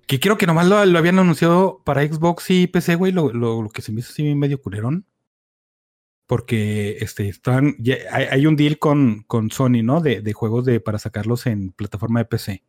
Que 0.06 0.20
creo 0.20 0.38
que 0.38 0.46
nomás 0.46 0.66
lo, 0.66 0.84
lo 0.86 0.98
habían 0.98 1.18
anunciado 1.18 1.82
para 1.84 2.06
Xbox 2.06 2.50
y 2.50 2.66
PC, 2.66 2.94
güey, 2.94 3.12
lo, 3.12 3.32
lo, 3.32 3.62
lo 3.62 3.68
que 3.68 3.82
se 3.82 3.92
me 3.92 4.00
hizo 4.00 4.10
así 4.10 4.34
medio 4.34 4.60
culerón. 4.60 5.04
Porque 6.28 6.98
este, 7.00 7.28
están, 7.28 7.74
ya 7.80 7.96
hay, 8.12 8.26
hay 8.26 8.46
un 8.46 8.54
deal 8.54 8.78
con, 8.78 9.24
con 9.26 9.50
Sony, 9.50 9.82
¿no? 9.82 10.00
De, 10.00 10.20
de 10.20 10.32
juegos 10.34 10.64
de, 10.66 10.78
para 10.78 10.98
sacarlos 11.00 11.46
en 11.46 11.72
plataforma 11.72 12.20
de 12.20 12.26
PC. 12.26 12.62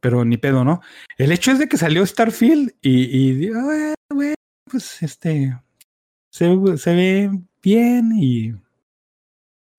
Pero 0.00 0.24
ni 0.24 0.36
pedo, 0.36 0.64
¿no? 0.64 0.80
El 1.16 1.32
hecho 1.32 1.52
es 1.52 1.58
de 1.58 1.68
que 1.68 1.76
salió 1.76 2.04
Starfield 2.04 2.74
y, 2.82 3.04
y 3.04 3.32
digo, 3.34 3.58
"Ah, 3.60 3.94
güey, 4.10 4.34
pues 4.70 5.02
este, 5.02 5.56
se, 6.30 6.54
se 6.76 6.94
ve 6.94 7.30
bien 7.62 8.12
y 8.16 8.52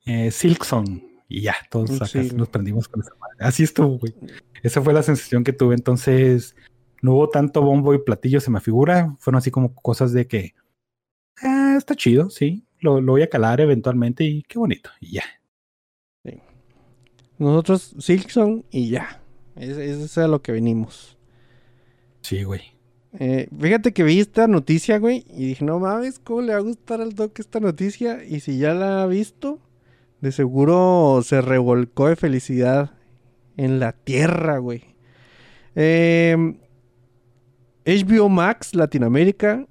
eh, 0.05 0.31
Silksong 0.31 1.03
y 1.27 1.41
ya, 1.41 1.55
todos 1.69 1.91
acá 1.97 2.05
Sí. 2.07 2.31
nos 2.35 2.49
prendimos 2.49 2.87
con 2.87 3.01
esa 3.01 3.13
madre. 3.15 3.35
Así 3.39 3.63
estuvo, 3.63 3.99
güey. 3.99 4.15
Esa 4.63 4.81
fue 4.81 4.93
la 4.93 5.03
sensación 5.03 5.43
que 5.43 5.53
tuve. 5.53 5.75
Entonces, 5.75 6.55
no 7.01 7.13
hubo 7.13 7.29
tanto 7.29 7.61
bombo 7.61 7.93
y 7.93 7.99
platillo, 8.03 8.39
se 8.41 8.49
me 8.49 8.59
figura. 8.61 9.15
Fueron 9.19 9.37
así 9.37 9.51
como 9.51 9.75
cosas 9.75 10.11
de 10.13 10.25
que, 10.27 10.55
ah, 11.41 11.75
está 11.77 11.95
chido, 11.95 12.29
sí. 12.29 12.65
Lo, 12.79 13.01
lo 13.01 13.13
voy 13.13 13.21
a 13.21 13.29
calar 13.29 13.59
eventualmente 13.61 14.23
y 14.23 14.43
qué 14.43 14.57
bonito. 14.57 14.89
Y 14.99 15.13
ya. 15.13 15.23
Nosotros 17.37 17.95
Silkson 17.99 18.65
y 18.69 18.89
ya. 18.89 19.21
Es, 19.55 19.77
es, 19.77 19.97
es 19.97 20.17
a 20.17 20.27
lo 20.27 20.41
que 20.41 20.51
venimos. 20.51 21.17
Sí, 22.21 22.43
güey. 22.43 22.61
Eh, 23.17 23.47
fíjate 23.57 23.91
que 23.93 24.03
vi 24.03 24.19
esta 24.19 24.47
noticia, 24.47 24.99
güey, 24.99 25.25
y 25.29 25.47
dije, 25.47 25.65
no 25.65 25.79
mames, 25.79 26.19
¿cómo 26.19 26.41
le 26.41 26.53
va 26.53 26.59
a 26.59 26.61
gustar 26.61 27.01
al 27.01 27.15
Doc 27.15 27.39
esta 27.39 27.59
noticia? 27.59 28.23
Y 28.23 28.41
si 28.41 28.59
ya 28.59 28.73
la 28.73 29.03
ha 29.03 29.07
visto, 29.07 29.59
de 30.21 30.31
seguro 30.31 31.21
se 31.23 31.41
revolcó 31.41 32.09
de 32.09 32.15
felicidad 32.15 32.91
en 33.57 33.79
la 33.79 33.93
tierra, 33.93 34.59
güey. 34.59 34.83
Eh, 35.75 36.55
HBO 37.85 38.29
Max 38.29 38.75
Latinoamérica 38.75 39.65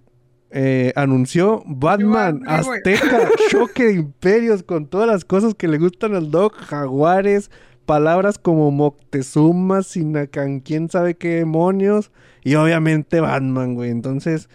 eh, 0.51 0.93
anunció 0.97 1.63
Batman 1.67 2.43
Azteca, 2.47 3.29
choque 3.51 3.85
de 3.85 3.93
imperios 3.95 4.63
con 4.63 4.87
todas 4.87 5.07
las 5.07 5.25
cosas 5.25 5.55
que 5.55 5.69
le 5.69 5.79
gustan 5.79 6.15
al 6.15 6.31
Doc, 6.31 6.55
jaguares, 6.55 7.51
palabras 7.85 8.39
como 8.39 8.71
Moctezuma, 8.71 9.83
Sinacan, 9.83 10.61
quién 10.61 10.89
sabe 10.89 11.17
qué 11.17 11.37
demonios, 11.37 12.11
y 12.43 12.55
obviamente 12.55 13.21
Batman, 13.21 13.75
güey. 13.75 13.91
Entonces, 13.91 14.49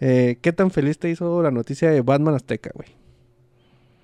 eh, 0.00 0.38
¿qué 0.40 0.52
tan 0.52 0.70
feliz 0.70 0.98
te 0.98 1.10
hizo 1.10 1.42
la 1.42 1.50
noticia 1.50 1.90
de 1.90 2.00
Batman 2.00 2.34
Azteca, 2.34 2.70
güey? 2.74 2.88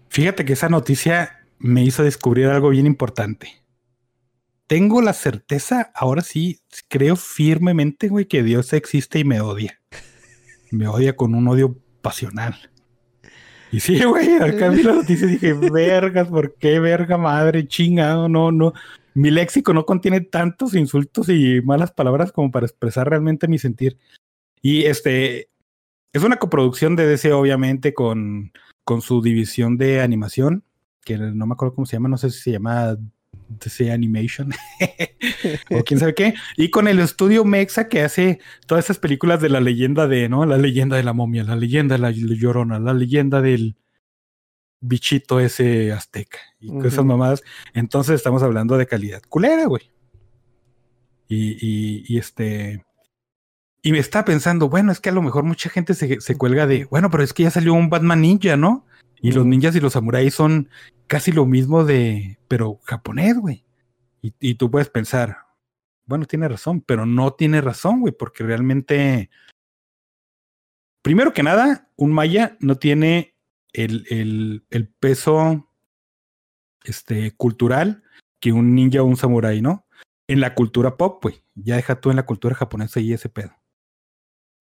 Fíjate 0.08 0.44
que 0.44 0.54
esa 0.54 0.68
noticia 0.68 1.46
me 1.58 1.84
hizo 1.84 2.02
descubrir 2.02 2.46
algo 2.46 2.70
bien 2.70 2.86
importante. 2.86 3.62
Tengo 4.66 5.02
la 5.02 5.12
certeza, 5.14 5.90
ahora 5.94 6.22
sí, 6.22 6.60
creo 6.88 7.16
firmemente, 7.16 8.08
güey, 8.08 8.26
que 8.26 8.42
Dios 8.42 8.72
existe 8.72 9.18
y 9.18 9.24
me 9.24 9.40
odia. 9.40 9.80
Me 10.70 10.88
odia 10.88 11.16
con 11.16 11.34
un 11.34 11.48
odio 11.48 11.76
pasional. 12.02 12.70
Y 13.72 13.80
sí, 13.80 14.02
güey, 14.04 14.36
acá 14.36 14.68
vi 14.68 14.82
la 14.82 14.94
noticia 14.94 15.26
y 15.26 15.32
dije, 15.32 15.52
vergas, 15.52 16.28
¿por 16.28 16.54
qué 16.56 16.80
verga 16.80 17.16
madre? 17.16 17.66
Chingado, 17.66 18.28
no, 18.28 18.50
no. 18.50 18.72
Mi 19.14 19.30
léxico 19.30 19.72
no 19.72 19.84
contiene 19.84 20.20
tantos 20.20 20.74
insultos 20.74 21.28
y 21.28 21.60
malas 21.62 21.92
palabras 21.92 22.32
como 22.32 22.50
para 22.50 22.66
expresar 22.66 23.08
realmente 23.08 23.48
mi 23.48 23.58
sentir. 23.58 23.98
Y 24.62 24.84
este, 24.84 25.50
es 26.12 26.22
una 26.24 26.38
coproducción 26.38 26.96
de 26.96 27.06
DC, 27.06 27.32
obviamente, 27.32 27.94
con, 27.94 28.52
con 28.84 29.02
su 29.02 29.22
división 29.22 29.76
de 29.76 30.00
animación, 30.00 30.64
que 31.04 31.16
no 31.18 31.46
me 31.46 31.54
acuerdo 31.54 31.74
cómo 31.74 31.86
se 31.86 31.96
llama, 31.96 32.08
no 32.08 32.18
sé 32.18 32.30
si 32.30 32.40
se 32.40 32.52
llama 32.52 32.96
DC 33.48 33.90
Animation 33.90 34.52
o 35.70 35.82
quién 35.84 36.00
sabe 36.00 36.14
qué, 36.14 36.34
y 36.56 36.70
con 36.70 36.88
el 36.88 37.00
estudio 37.00 37.44
Mexa 37.44 37.88
que 37.88 38.02
hace 38.02 38.40
todas 38.66 38.84
esas 38.84 38.98
películas 38.98 39.40
de 39.40 39.48
la 39.48 39.60
leyenda 39.60 40.06
de, 40.06 40.28
¿no? 40.28 40.46
La 40.46 40.56
leyenda 40.56 40.96
de 40.96 41.02
la 41.02 41.12
momia, 41.12 41.44
la 41.44 41.56
leyenda 41.56 41.96
de 41.96 42.00
la 42.00 42.10
llorona, 42.10 42.78
la 42.78 42.94
leyenda 42.94 43.40
del 43.40 43.76
bichito 44.80 45.40
ese 45.40 45.92
azteca 45.92 46.38
y 46.58 46.70
Ujú. 46.70 46.86
esas 46.86 47.04
mamadas. 47.04 47.42
Entonces 47.74 48.14
estamos 48.14 48.42
hablando 48.42 48.78
de 48.78 48.86
calidad 48.86 49.22
culera, 49.28 49.66
güey. 49.66 49.90
Y, 51.28 51.52
y, 51.60 52.04
y 52.08 52.18
este. 52.18 52.84
Y 53.82 53.92
me 53.92 53.98
estaba 53.98 54.24
pensando, 54.26 54.68
bueno, 54.68 54.92
es 54.92 55.00
que 55.00 55.08
a 55.08 55.12
lo 55.12 55.22
mejor 55.22 55.44
mucha 55.44 55.70
gente 55.70 55.94
se, 55.94 56.20
se 56.20 56.36
cuelga 56.36 56.66
de, 56.66 56.84
bueno, 56.86 57.10
pero 57.10 57.22
es 57.22 57.32
que 57.32 57.44
ya 57.44 57.50
salió 57.50 57.72
un 57.72 57.88
Batman 57.88 58.20
Ninja, 58.20 58.56
¿no? 58.56 58.84
Y 59.20 59.32
los 59.32 59.44
ninjas 59.44 59.76
y 59.76 59.80
los 59.80 59.92
samuráis 59.92 60.34
son 60.34 60.70
casi 61.06 61.32
lo 61.32 61.44
mismo 61.46 61.84
de, 61.84 62.38
pero 62.48 62.80
japonés, 62.84 63.38
güey. 63.38 63.64
Y, 64.22 64.34
y 64.40 64.54
tú 64.54 64.70
puedes 64.70 64.88
pensar, 64.88 65.38
bueno, 66.06 66.24
tiene 66.24 66.48
razón, 66.48 66.80
pero 66.80 67.06
no 67.06 67.32
tiene 67.34 67.60
razón, 67.60 68.00
güey, 68.00 68.12
porque 68.12 68.44
realmente, 68.44 69.30
primero 71.02 71.32
que 71.32 71.42
nada, 71.42 71.90
un 71.96 72.12
maya 72.12 72.56
no 72.60 72.76
tiene 72.76 73.34
el, 73.72 74.06
el, 74.10 74.64
el 74.70 74.88
peso 74.88 75.70
este, 76.84 77.32
cultural 77.32 78.02
que 78.40 78.52
un 78.52 78.74
ninja 78.74 79.02
o 79.02 79.04
un 79.04 79.16
samurái, 79.16 79.60
¿no? 79.60 79.86
En 80.26 80.40
la 80.40 80.54
cultura 80.54 80.96
pop, 80.96 81.22
güey. 81.22 81.42
Ya 81.54 81.76
deja 81.76 82.00
tú 82.00 82.10
en 82.10 82.16
la 82.16 82.26
cultura 82.26 82.54
japonesa 82.54 83.00
y 83.00 83.12
ese 83.12 83.28
pedo. 83.28 83.52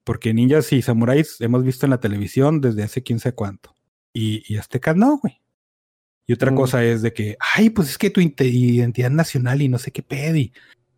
Porque 0.04 0.34
ninjas 0.34 0.72
y 0.74 0.82
samuráis 0.82 1.40
hemos 1.42 1.64
visto 1.64 1.86
en 1.86 1.92
la 1.92 2.00
televisión 2.00 2.62
desde 2.62 2.84
hace 2.84 3.04
quién 3.04 3.20
sabe 3.20 3.36
cuánto. 3.36 3.76
Y, 4.14 4.44
y 4.52 4.58
aztecas 4.58 4.96
no, 4.96 5.18
güey. 5.18 5.40
Y 6.28 6.34
otra 6.34 6.52
Mm. 6.52 6.56
cosa 6.56 6.84
es 6.84 7.02
de 7.02 7.14
que, 7.14 7.38
ay, 7.56 7.70
pues 7.70 7.90
es 7.90 7.98
que 7.98 8.10
tu 8.10 8.22
identidad 8.22 9.10
nacional 9.12 9.62
y 9.62 9.68
no 9.70 9.78
sé 9.78 9.92
qué 9.92 10.04
pedo. 10.04 10.36
y 10.38 10.52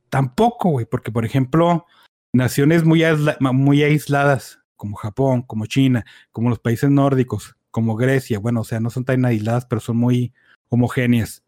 Tampoco, 0.10 0.70
güey, 0.72 0.86
porque 0.86 1.12
por 1.12 1.24
ejemplo, 1.26 1.86
naciones 2.34 2.84
muy, 2.84 3.04
aisla- 3.04 3.38
ma- 3.40 3.54
muy 3.54 3.82
aisladas, 3.84 4.60
como 4.76 4.96
Japón, 4.98 5.42
como 5.44 5.66
China, 5.68 6.06
como 6.32 6.50
los 6.50 6.60
países 6.60 6.90
nórdicos, 6.90 7.56
como 7.70 7.96
Grecia, 7.96 8.40
bueno, 8.40 8.62
o 8.62 8.64
sea, 8.66 8.80
no 8.82 8.90
son 8.90 9.06
tan 9.06 9.24
aisladas, 9.26 9.66
pero 9.66 9.80
son 9.80 9.96
muy 9.98 10.34
homogéneas. 10.70 11.44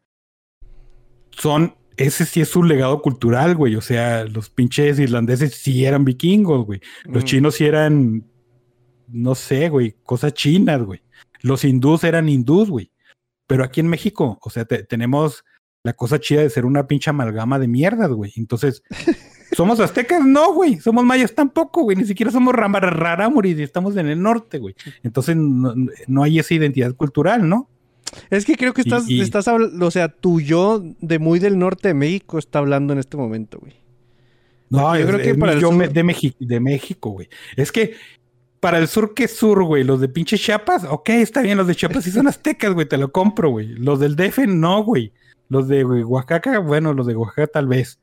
Son, 1.32 1.76
ese 1.97 2.26
sí 2.26 2.41
es 2.41 2.55
un 2.55 2.68
legado 2.68 3.01
cultural, 3.01 3.55
güey. 3.55 3.76
O 3.76 3.82
sea, 3.82 4.24
los 4.26 4.49
pinches 4.49 4.99
irlandeses 4.99 5.55
sí 5.55 5.84
eran 5.86 6.05
vikingos, 6.05 6.66
güey. 6.66 6.80
Los 7.05 7.24
Mm. 7.24 7.28
chinos 7.28 7.55
sí 7.55 7.66
eran, 7.66 8.24
no 9.07 9.36
sé, 9.36 9.70
güey, 9.70 9.95
cosas 10.03 10.34
chinas, 10.34 10.82
güey. 10.84 11.01
Los 11.43 11.63
hindús 11.63 12.03
eran 12.03 12.27
hindús, 12.27 12.69
güey. 12.71 12.89
Pero 13.45 13.63
aquí 13.63 13.79
en 13.81 13.87
México, 13.87 14.39
o 14.41 14.49
sea, 14.49 14.65
te- 14.65 14.83
tenemos 14.83 15.45
la 15.83 15.93
cosa 15.93 16.19
chida 16.19 16.41
de 16.41 16.49
ser 16.49 16.65
una 16.65 16.87
pinche 16.87 17.11
amalgama 17.11 17.59
de 17.59 17.67
mierdas, 17.67 18.09
güey. 18.09 18.31
Entonces, 18.37 18.81
¿somos 19.55 19.79
aztecas? 19.79 20.25
No, 20.25 20.53
güey. 20.53 20.79
Somos 20.79 21.03
mayas 21.03 21.35
tampoco, 21.35 21.83
güey. 21.83 21.95
Ni 21.97 22.05
siquiera 22.05 22.31
somos 22.31 22.55
rarámuris 22.55 23.59
y 23.59 23.63
estamos 23.63 23.95
en 23.97 24.07
el 24.07 24.19
norte, 24.21 24.57
güey. 24.57 24.73
Entonces, 25.03 25.35
no, 25.35 25.75
no 26.07 26.23
hay 26.23 26.39
esa 26.39 26.53
identidad 26.55 26.95
cultural, 26.95 27.47
¿no? 27.47 27.69
Es 28.29 28.45
que 28.45 28.55
creo 28.55 28.73
que 28.73 28.81
estás, 28.81 29.09
y- 29.09 29.19
estás 29.21 29.47
hablando, 29.47 29.85
o 29.87 29.91
sea, 29.91 30.07
tu 30.07 30.39
yo 30.39 30.81
de 31.01 31.19
muy 31.19 31.39
del 31.39 31.59
norte 31.59 31.89
de 31.89 31.93
México 31.93 32.37
está 32.39 32.59
hablando 32.59 32.93
en 32.93 32.99
este 32.99 33.17
momento, 33.17 33.59
güey. 33.59 33.73
No, 34.69 34.95
yo 34.95 35.01
es- 35.01 35.07
creo 35.07 35.19
que 35.19 35.35
para 35.35 35.53
el 35.53 35.59
yo 35.59 35.67
sur- 35.69 35.77
me- 35.77 35.87
de, 35.89 36.03
México, 36.03 36.37
de 36.39 36.59
México, 36.59 37.09
güey. 37.11 37.27
Es 37.57 37.71
que 37.71 37.93
para 38.64 38.78
el 38.78 38.88
sur, 38.88 39.14
¿qué 39.14 39.28
sur, 39.28 39.61
güey? 39.66 39.84
Los 39.84 39.99
de 39.99 40.07
pinche 40.07 40.38
Chiapas, 40.38 40.86
ok, 40.86 41.09
está 41.09 41.41
bien, 41.41 41.57
los 41.57 41.68
de 41.68 41.76
Chiapas 41.76 42.05
sí 42.05 42.11
son 42.11 42.28
aztecas, 42.28 42.74
güey, 42.74 42.88
te 42.88 42.97
lo 42.97 43.11
compro, 43.11 43.49
güey. 43.49 43.68
Los 43.68 43.99
del 43.99 44.16
DF, 44.16 44.47
no, 44.47 44.86
güey. 44.86 45.11
Los 45.49 45.68
de 45.68 45.84
güey, 45.84 46.03
Oaxaca, 46.03 46.59
bueno, 46.59 46.93
los 46.93 47.05
de 47.05 47.14
Oaxaca 47.14 47.47
tal 47.47 47.68
vez. 47.68 47.99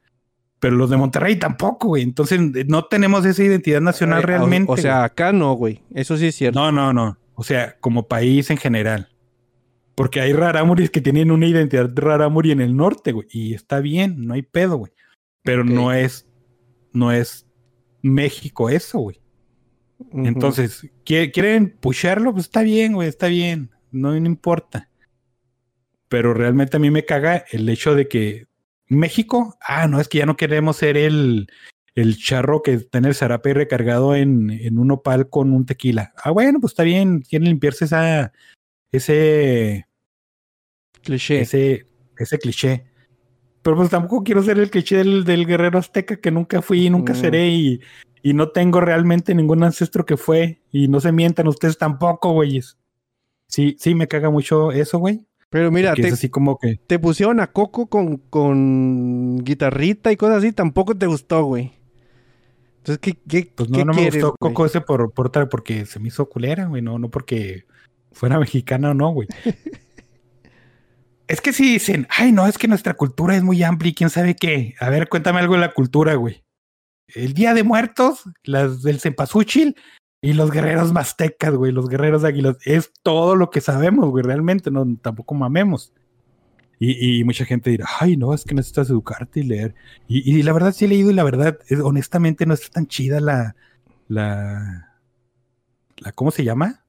Pero 0.59 0.77
los 0.77 0.91
de 0.91 0.99
Monterrey 0.99 1.37
tampoco, 1.37 1.89
güey. 1.89 2.03
Entonces, 2.03 2.39
no 2.69 2.85
tenemos 2.85 3.25
esa 3.25 3.43
identidad 3.43 3.81
nacional 3.81 4.23
Eh, 4.23 4.27
realmente. 4.27 4.71
O, 4.71 4.77
sea, 4.77 5.05
acá 5.05 5.33
no, 5.33 5.55
güey. 5.55 5.83
Eso 5.95 6.19
sí 6.19 6.27
es 6.27 6.35
cierto. 6.35 6.61
no, 6.61 6.71
no, 6.71 6.93
no. 6.93 7.17
O 7.37 7.43
sea, 7.43 7.79
como 7.81 8.07
país 8.07 8.51
en 8.51 8.59
general. 8.59 9.09
Porque 9.95 10.21
hay 10.21 10.35
rarámuris 10.35 10.91
que 10.91 11.01
tienen 11.01 11.31
una 11.31 11.47
identidad 11.47 11.91
rarámuri 11.95 12.51
en 12.51 12.61
el 12.61 12.77
norte, 12.77 13.13
güey. 13.13 13.29
Y 13.31 13.55
está 13.55 13.81
bien, 13.81 14.27
no 14.27 14.35
hay 14.35 14.43
pedo, 14.43 14.77
güey. 14.77 14.93
Pero 15.43 15.65
no 15.65 15.91
es, 15.91 16.29
no 16.93 17.13
es 17.13 17.47
México 18.03 18.69
eso, 18.69 18.99
güey. 18.99 19.20
Entonces, 20.12 20.88
¿qui- 21.05 21.32
¿quieren 21.32 21.76
pusharlo? 21.78 22.32
Pues 22.32 22.46
está 22.46 22.62
bien, 22.62 22.92
güey, 22.94 23.09
está 23.09 23.26
bien. 23.28 23.70
No, 23.90 24.11
no 24.18 24.26
importa. 24.26 24.88
Pero 26.09 26.34
realmente 26.34 26.76
a 26.76 26.80
mí 26.80 26.90
me 26.90 27.05
caga 27.05 27.44
el 27.51 27.68
hecho 27.68 27.94
de 27.94 28.09
que 28.09 28.46
México, 28.88 29.57
ah, 29.61 29.86
no, 29.86 30.01
es 30.01 30.09
que 30.09 30.18
ya 30.18 30.26
no 30.26 30.36
queremos 30.36 30.76
ser 30.78 30.96
el, 30.96 31.48
el 31.94 32.16
charro 32.16 32.62
que 32.62 32.72
está 32.74 32.98
en 32.98 33.05
el 33.05 33.14
zarape 33.14 33.55
recargado 33.55 34.16
en, 34.16 34.51
en 34.51 34.78
un 34.78 34.90
opal 34.90 35.28
con 35.28 35.53
un 35.53 35.66
tequila. 35.66 36.12
Ah, 36.16 36.30
bueno, 36.32 36.61
pues 36.61 36.72
está 36.72 36.82
bien, 36.82 37.20
quieren 37.20 37.48
limpiarse 37.48 37.84
esa, 37.84 38.32
ese, 38.90 39.86
cliché. 41.03 41.40
ese, 41.42 41.86
ese 42.18 42.38
cliché. 42.38 42.89
Pero 43.63 43.77
pues 43.77 43.91
tampoco 43.91 44.25
quiero 44.25 44.43
ser 44.43 44.59
el 44.59 44.71
cliché 44.71 44.97
del, 44.97 45.25
del 45.25 45.47
guerrero 45.47 45.79
azteca 45.79 46.17
que 46.17 46.31
nunca 46.31 46.63
fui 46.63 46.87
y 46.87 46.91
nunca 46.91 47.13
Mm. 47.13 47.17
seré 47.17 47.49
y, 47.49 47.81
y 48.23 48.33
no 48.35 48.49
tengo 48.51 48.81
realmente 48.81 49.35
ningún 49.35 49.63
ancestro 49.63 50.07
que 50.07 50.17
fue. 50.17 50.63
Y 50.73 50.89
no 50.89 51.01
se 51.01 51.13
mientan 51.13 51.49
ustedes 51.49 51.77
tampoco, 51.77 52.33
güeyes. 52.33 52.79
Sí, 53.49 53.77
sí, 53.79 53.95
me 53.95 54.09
caga 54.09 54.31
mucho 54.31 54.73
eso, 54.73 54.99
güey. 54.99 55.27
Pero 55.51 55.73
mira, 55.73 55.95
te, 55.95 56.07
es 56.07 56.13
así 56.15 56.29
como 56.29 56.57
que... 56.59 56.81
te 56.87 57.01
pusieron 57.01 57.41
a 57.41 57.49
Coco 57.49 57.89
con, 57.89 58.19
con 58.19 59.39
guitarrita 59.39 60.13
y 60.13 60.17
cosas 60.17 60.39
así. 60.39 60.53
Tampoco 60.53 60.97
te 60.97 61.07
gustó, 61.07 61.45
güey. 61.45 61.73
Entonces, 62.79 62.99
¿qué, 62.99 63.19
qué, 63.29 63.53
Pues 63.57 63.69
no, 63.69 63.79
qué 63.79 63.85
no 63.85 63.93
me 63.93 64.05
gustó 64.07 64.37
güey? 64.39 64.53
Coco 64.53 64.67
ese 64.67 64.81
por, 64.81 65.13
por 65.13 65.49
porque 65.51 65.85
se 65.87 65.99
me 65.99 66.09
hizo 66.09 66.29
culera, 66.29 66.67
güey. 66.67 66.83
No, 66.83 66.99
no 66.99 67.11
porque 67.11 67.65
fuera 68.13 68.39
mexicana 68.41 68.91
o 68.91 68.95
no, 68.95 69.11
güey. 69.11 69.29
Es 71.31 71.41
que 71.41 71.53
si 71.53 71.74
dicen, 71.74 72.09
ay, 72.11 72.33
no, 72.33 72.49
es 72.49 72.59
que 72.59 72.66
nuestra 72.66 72.95
cultura 72.95 73.37
es 73.37 73.45
muy 73.45 73.62
amplia 73.62 73.91
y 73.91 73.95
quién 73.95 74.11
sabe 74.11 74.35
qué. 74.35 74.74
A 74.81 74.91
ver, 74.91 75.09
cuéntame 75.09 75.39
algo 75.39 75.55
de 75.55 75.61
la 75.61 75.72
cultura, 75.72 76.16
güey. 76.16 76.43
El 77.07 77.35
Día 77.35 77.55
de 77.55 77.62
Muertos, 77.62 78.24
las 78.43 78.83
del 78.83 78.99
Cempasúchil 78.99 79.76
y 80.20 80.33
los 80.33 80.51
guerreros 80.51 80.93
maztecas, 80.93 81.55
güey, 81.55 81.70
los 81.70 81.89
guerreros 81.89 82.24
águilas. 82.24 82.57
Es 82.64 82.93
todo 83.05 83.37
lo 83.37 83.51
que 83.51 83.61
sabemos, 83.61 84.11
güey, 84.11 84.24
realmente, 84.24 84.72
no, 84.72 84.85
tampoco 85.01 85.37
mamemos. 85.37 85.93
Y, 86.81 87.20
y, 87.20 87.22
mucha 87.22 87.45
gente 87.45 87.70
dirá, 87.70 87.87
ay, 88.01 88.16
no, 88.16 88.35
es 88.35 88.45
que 88.45 88.57
necesitas 88.57 88.91
educarte 88.91 89.39
y 89.39 89.45
leer. 89.45 89.76
Y, 90.09 90.28
y 90.28 90.43
la 90.43 90.53
verdad 90.53 90.72
sí 90.72 90.87
he 90.87 90.89
leído 90.89 91.12
y 91.12 91.14
la 91.14 91.22
verdad, 91.22 91.61
es, 91.68 91.78
honestamente, 91.78 92.45
no 92.45 92.55
está 92.55 92.70
tan 92.70 92.89
chida 92.89 93.20
la, 93.20 93.55
la, 94.09 94.97
la, 95.99 96.11
¿cómo 96.11 96.33
se 96.33 96.43
llama? 96.43 96.85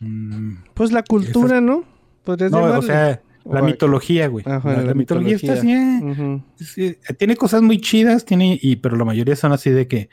Mm, 0.00 0.64
pues 0.74 0.92
la 0.92 1.02
cultura, 1.02 1.56
esas, 1.56 1.62
¿no? 1.62 1.91
¿Podrías 2.24 2.50
no, 2.50 2.58
llamarle? 2.58 2.78
o 2.78 2.82
sea, 2.82 3.22
la 3.44 3.62
o 3.62 3.64
mitología, 3.64 4.28
güey. 4.28 4.44
La, 4.44 4.60
la, 4.64 4.82
la, 4.82 4.94
mitología, 4.94 5.34
mitología 5.34 5.34
está 5.34 5.52
así, 5.54 5.72
eh, 5.72 6.00
uh 6.02 6.08
-huh. 6.08 6.44
sí, 6.56 6.96
tiene 7.18 7.36
cosas 7.36 7.62
muy 7.62 7.80
chidas, 7.80 8.24
tiene, 8.24 8.58
y, 8.60 8.76
pero 8.76 8.96
la 8.96 9.04
mayoría 9.04 9.36
son 9.36 9.52
así 9.52 9.70
de 9.70 9.88
que, 9.88 10.08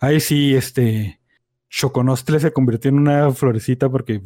ay, 0.00 0.20
sí, 0.20 0.54
este, 0.54 1.20
Choconostle 1.70 2.40
se 2.40 2.52
convirtió 2.52 2.90
en 2.90 2.98
una 2.98 3.30
florecita 3.32 3.88
porque, 3.88 4.20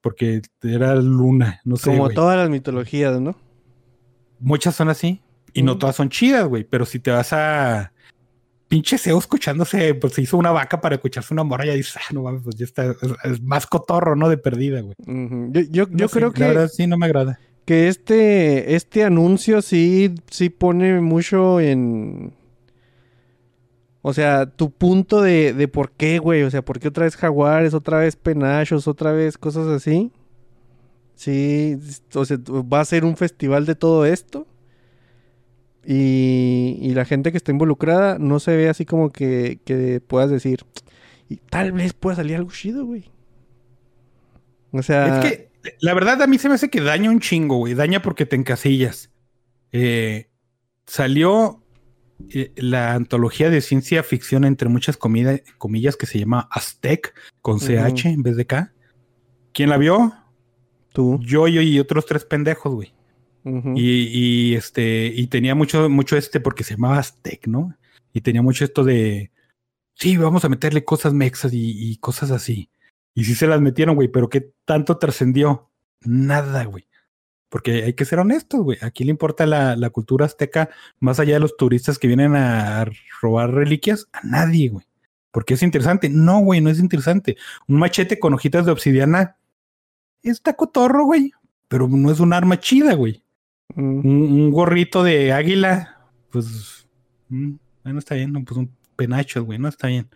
porque 0.00 0.42
era 0.62 0.94
luna, 0.96 1.60
no 1.64 1.76
sé. 1.76 1.90
Como 1.90 2.10
todas 2.10 2.36
las 2.36 2.50
mitologías, 2.50 3.20
¿no? 3.20 3.36
Muchas 4.38 4.76
son 4.76 4.88
así, 4.88 5.22
y 5.52 5.62
no 5.62 5.78
todas 5.78 5.96
son 5.96 6.10
chidas, 6.10 6.46
güey, 6.46 6.64
pero 6.64 6.84
si 6.84 7.00
te 7.00 7.10
vas 7.10 7.32
a 7.32 7.92
pinche 8.68 8.98
Zeus 8.98 9.24
escuchándose, 9.24 9.94
pues 9.94 10.12
se 10.12 10.22
hizo 10.22 10.36
una 10.36 10.52
vaca 10.52 10.80
para 10.80 10.96
escucharse 10.96 11.34
una 11.34 11.42
morra, 11.42 11.66
ya 11.66 11.72
dices, 11.72 11.96
ah, 11.96 12.12
no 12.12 12.22
mames, 12.22 12.42
pues 12.44 12.56
ya 12.56 12.64
está, 12.64 12.84
es, 12.90 12.96
es, 13.24 13.42
más 13.42 13.66
cotorro, 13.66 14.14
¿no? 14.14 14.28
De 14.28 14.36
perdida, 14.36 14.80
güey. 14.82 14.94
Uh 15.06 15.10
-huh. 15.10 15.52
Yo, 15.52 15.60
yo, 15.70 15.86
no 15.90 15.96
yo 15.96 16.08
sé, 16.08 16.18
creo 16.18 16.32
que... 16.32 16.40
La 16.40 16.48
verdad, 16.48 16.68
sí, 16.68 16.86
no 16.86 16.98
me 16.98 17.06
agrada. 17.06 17.40
Que 17.64 17.88
este, 17.88 18.74
este 18.76 19.04
anuncio 19.04 19.62
sí, 19.62 20.14
sí 20.30 20.50
pone 20.50 21.00
mucho 21.00 21.60
en... 21.60 22.32
O 24.00 24.12
sea, 24.12 24.46
tu 24.46 24.70
punto 24.70 25.20
de, 25.20 25.52
de 25.52 25.68
por 25.68 25.90
qué, 25.90 26.18
güey. 26.18 26.42
O 26.44 26.50
sea, 26.50 26.64
por 26.64 26.78
qué 26.78 26.88
otra 26.88 27.04
vez 27.04 27.16
jaguares, 27.16 27.74
otra 27.74 27.98
vez 27.98 28.16
penachos, 28.16 28.86
otra 28.86 29.12
vez 29.12 29.36
cosas 29.36 29.66
así. 29.66 30.12
Sí, 31.14 31.76
o 32.14 32.24
sea, 32.24 32.38
va 32.48 32.80
a 32.80 32.84
ser 32.84 33.04
un 33.04 33.16
festival 33.16 33.66
de 33.66 33.74
todo 33.74 34.06
esto. 34.06 34.46
Y, 35.90 36.76
y, 36.82 36.92
la 36.92 37.06
gente 37.06 37.30
que 37.30 37.38
está 37.38 37.50
involucrada 37.50 38.18
no 38.18 38.40
se 38.40 38.54
ve 38.54 38.68
así 38.68 38.84
como 38.84 39.08
que, 39.08 39.58
que 39.64 40.02
puedas 40.06 40.28
decir, 40.28 40.66
y 41.30 41.36
tal 41.36 41.72
vez 41.72 41.94
pueda 41.94 42.16
salir 42.16 42.36
algo 42.36 42.50
chido, 42.50 42.84
güey. 42.84 43.10
O 44.70 44.82
sea... 44.82 45.22
Es 45.22 45.24
que 45.24 45.48
la 45.80 45.94
verdad 45.94 46.20
a 46.20 46.26
mí 46.26 46.36
se 46.36 46.50
me 46.50 46.56
hace 46.56 46.68
que 46.68 46.82
daña 46.82 47.08
un 47.08 47.20
chingo, 47.20 47.56
güey. 47.56 47.72
Daña 47.72 48.02
porque 48.02 48.26
te 48.26 48.36
encasillas. 48.36 49.10
Eh, 49.72 50.28
salió 50.86 51.62
eh, 52.34 52.52
la 52.56 52.92
antología 52.92 53.48
de 53.48 53.62
ciencia 53.62 54.02
ficción 54.02 54.44
entre 54.44 54.68
muchas 54.68 54.98
comida, 54.98 55.38
comillas 55.56 55.96
que 55.96 56.04
se 56.04 56.18
llama 56.18 56.48
Aztec 56.50 57.14
con 57.40 57.60
CH 57.60 57.62
uh 57.62 57.72
-huh. 57.72 58.12
en 58.12 58.22
vez 58.22 58.36
de 58.36 58.46
K. 58.46 58.74
¿Quién 59.54 59.70
la 59.70 59.78
vio? 59.78 60.12
Tú. 60.92 61.18
Yo, 61.22 61.48
yo 61.48 61.62
y 61.62 61.78
otros 61.80 62.04
tres 62.04 62.26
pendejos, 62.26 62.74
güey. 62.74 62.92
Y, 63.44 64.54
este, 64.54 65.06
y 65.06 65.26
tenía 65.28 65.54
mucho, 65.54 65.88
mucho 65.88 66.16
este 66.16 66.40
porque 66.40 66.64
se 66.64 66.74
llamaba 66.74 66.98
Aztec, 66.98 67.46
¿no? 67.46 67.74
Y 68.12 68.20
tenía 68.20 68.42
mucho 68.42 68.64
esto 68.64 68.84
de 68.84 69.30
sí, 69.94 70.16
vamos 70.16 70.44
a 70.44 70.48
meterle 70.48 70.84
cosas 70.84 71.12
mexas 71.12 71.52
y, 71.52 71.90
y 71.90 71.96
cosas 71.96 72.30
así. 72.30 72.70
Y 73.14 73.24
sí 73.24 73.34
se 73.34 73.46
las 73.46 73.60
metieron, 73.60 73.96
güey, 73.96 74.08
pero 74.08 74.28
¿qué 74.28 74.52
tanto 74.64 74.98
trascendió? 74.98 75.70
Nada, 76.02 76.64
güey. 76.64 76.86
Porque 77.48 77.84
hay 77.84 77.94
que 77.94 78.04
ser 78.04 78.18
honestos, 78.18 78.60
güey. 78.62 78.78
Aquí 78.82 79.04
le 79.04 79.10
importa 79.10 79.46
la, 79.46 79.74
la, 79.74 79.90
cultura 79.90 80.26
azteca 80.26 80.68
más 81.00 81.18
allá 81.18 81.34
de 81.34 81.40
los 81.40 81.56
turistas 81.56 81.98
que 81.98 82.06
vienen 82.06 82.36
a 82.36 82.86
robar 83.20 83.52
reliquias, 83.52 84.06
a 84.12 84.20
nadie, 84.22 84.68
güey. 84.68 84.86
Porque 85.32 85.54
es 85.54 85.62
interesante. 85.62 86.08
No, 86.10 86.40
güey, 86.40 86.60
no 86.60 86.70
es 86.70 86.78
interesante. 86.78 87.36
Un 87.66 87.78
machete 87.78 88.18
con 88.18 88.34
hojitas 88.34 88.66
de 88.66 88.72
obsidiana 88.72 89.36
está 90.22 90.54
cotorro, 90.54 91.04
güey. 91.04 91.32
Pero 91.68 91.88
no 91.88 92.10
es 92.10 92.20
un 92.20 92.32
arma 92.32 92.60
chida, 92.60 92.94
güey. 92.94 93.22
Mm. 93.74 93.98
Un, 93.98 94.06
un, 94.06 94.50
gorrito 94.50 95.02
de 95.02 95.32
águila, 95.32 96.10
pues. 96.30 96.88
Mm, 97.28 97.54
bueno, 97.84 97.98
está 97.98 98.14
bien. 98.14 98.32
Pues 98.44 98.56
un 98.56 98.76
penacho, 98.96 99.44
güey, 99.44 99.58
no 99.58 99.68
está 99.68 99.88
bien. 99.88 100.08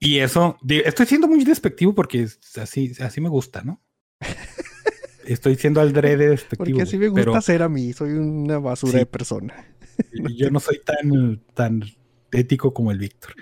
Y 0.00 0.18
eso, 0.18 0.58
estoy 0.68 1.06
siendo 1.06 1.28
muy 1.28 1.44
despectivo 1.44 1.94
porque 1.94 2.28
así, 2.60 2.92
así 3.00 3.20
me 3.20 3.28
gusta, 3.28 3.62
¿no? 3.62 3.80
Estoy 5.24 5.56
siendo 5.56 5.80
al 5.80 5.94
drede 5.94 6.28
despectivo. 6.28 6.64
Porque 6.64 6.82
así 6.82 6.98
me 6.98 7.08
gusta 7.08 7.24
pero, 7.24 7.40
ser 7.40 7.62
a 7.62 7.70
mí, 7.70 7.94
soy 7.94 8.10
una 8.12 8.58
basura 8.58 8.92
sí, 8.92 8.98
de 8.98 9.06
persona. 9.06 9.74
Yo 10.36 10.50
no 10.50 10.60
soy 10.60 10.80
tan, 10.84 11.40
tan 11.54 11.82
ético 12.32 12.74
como 12.74 12.90
el 12.90 12.98
Víctor. 12.98 13.34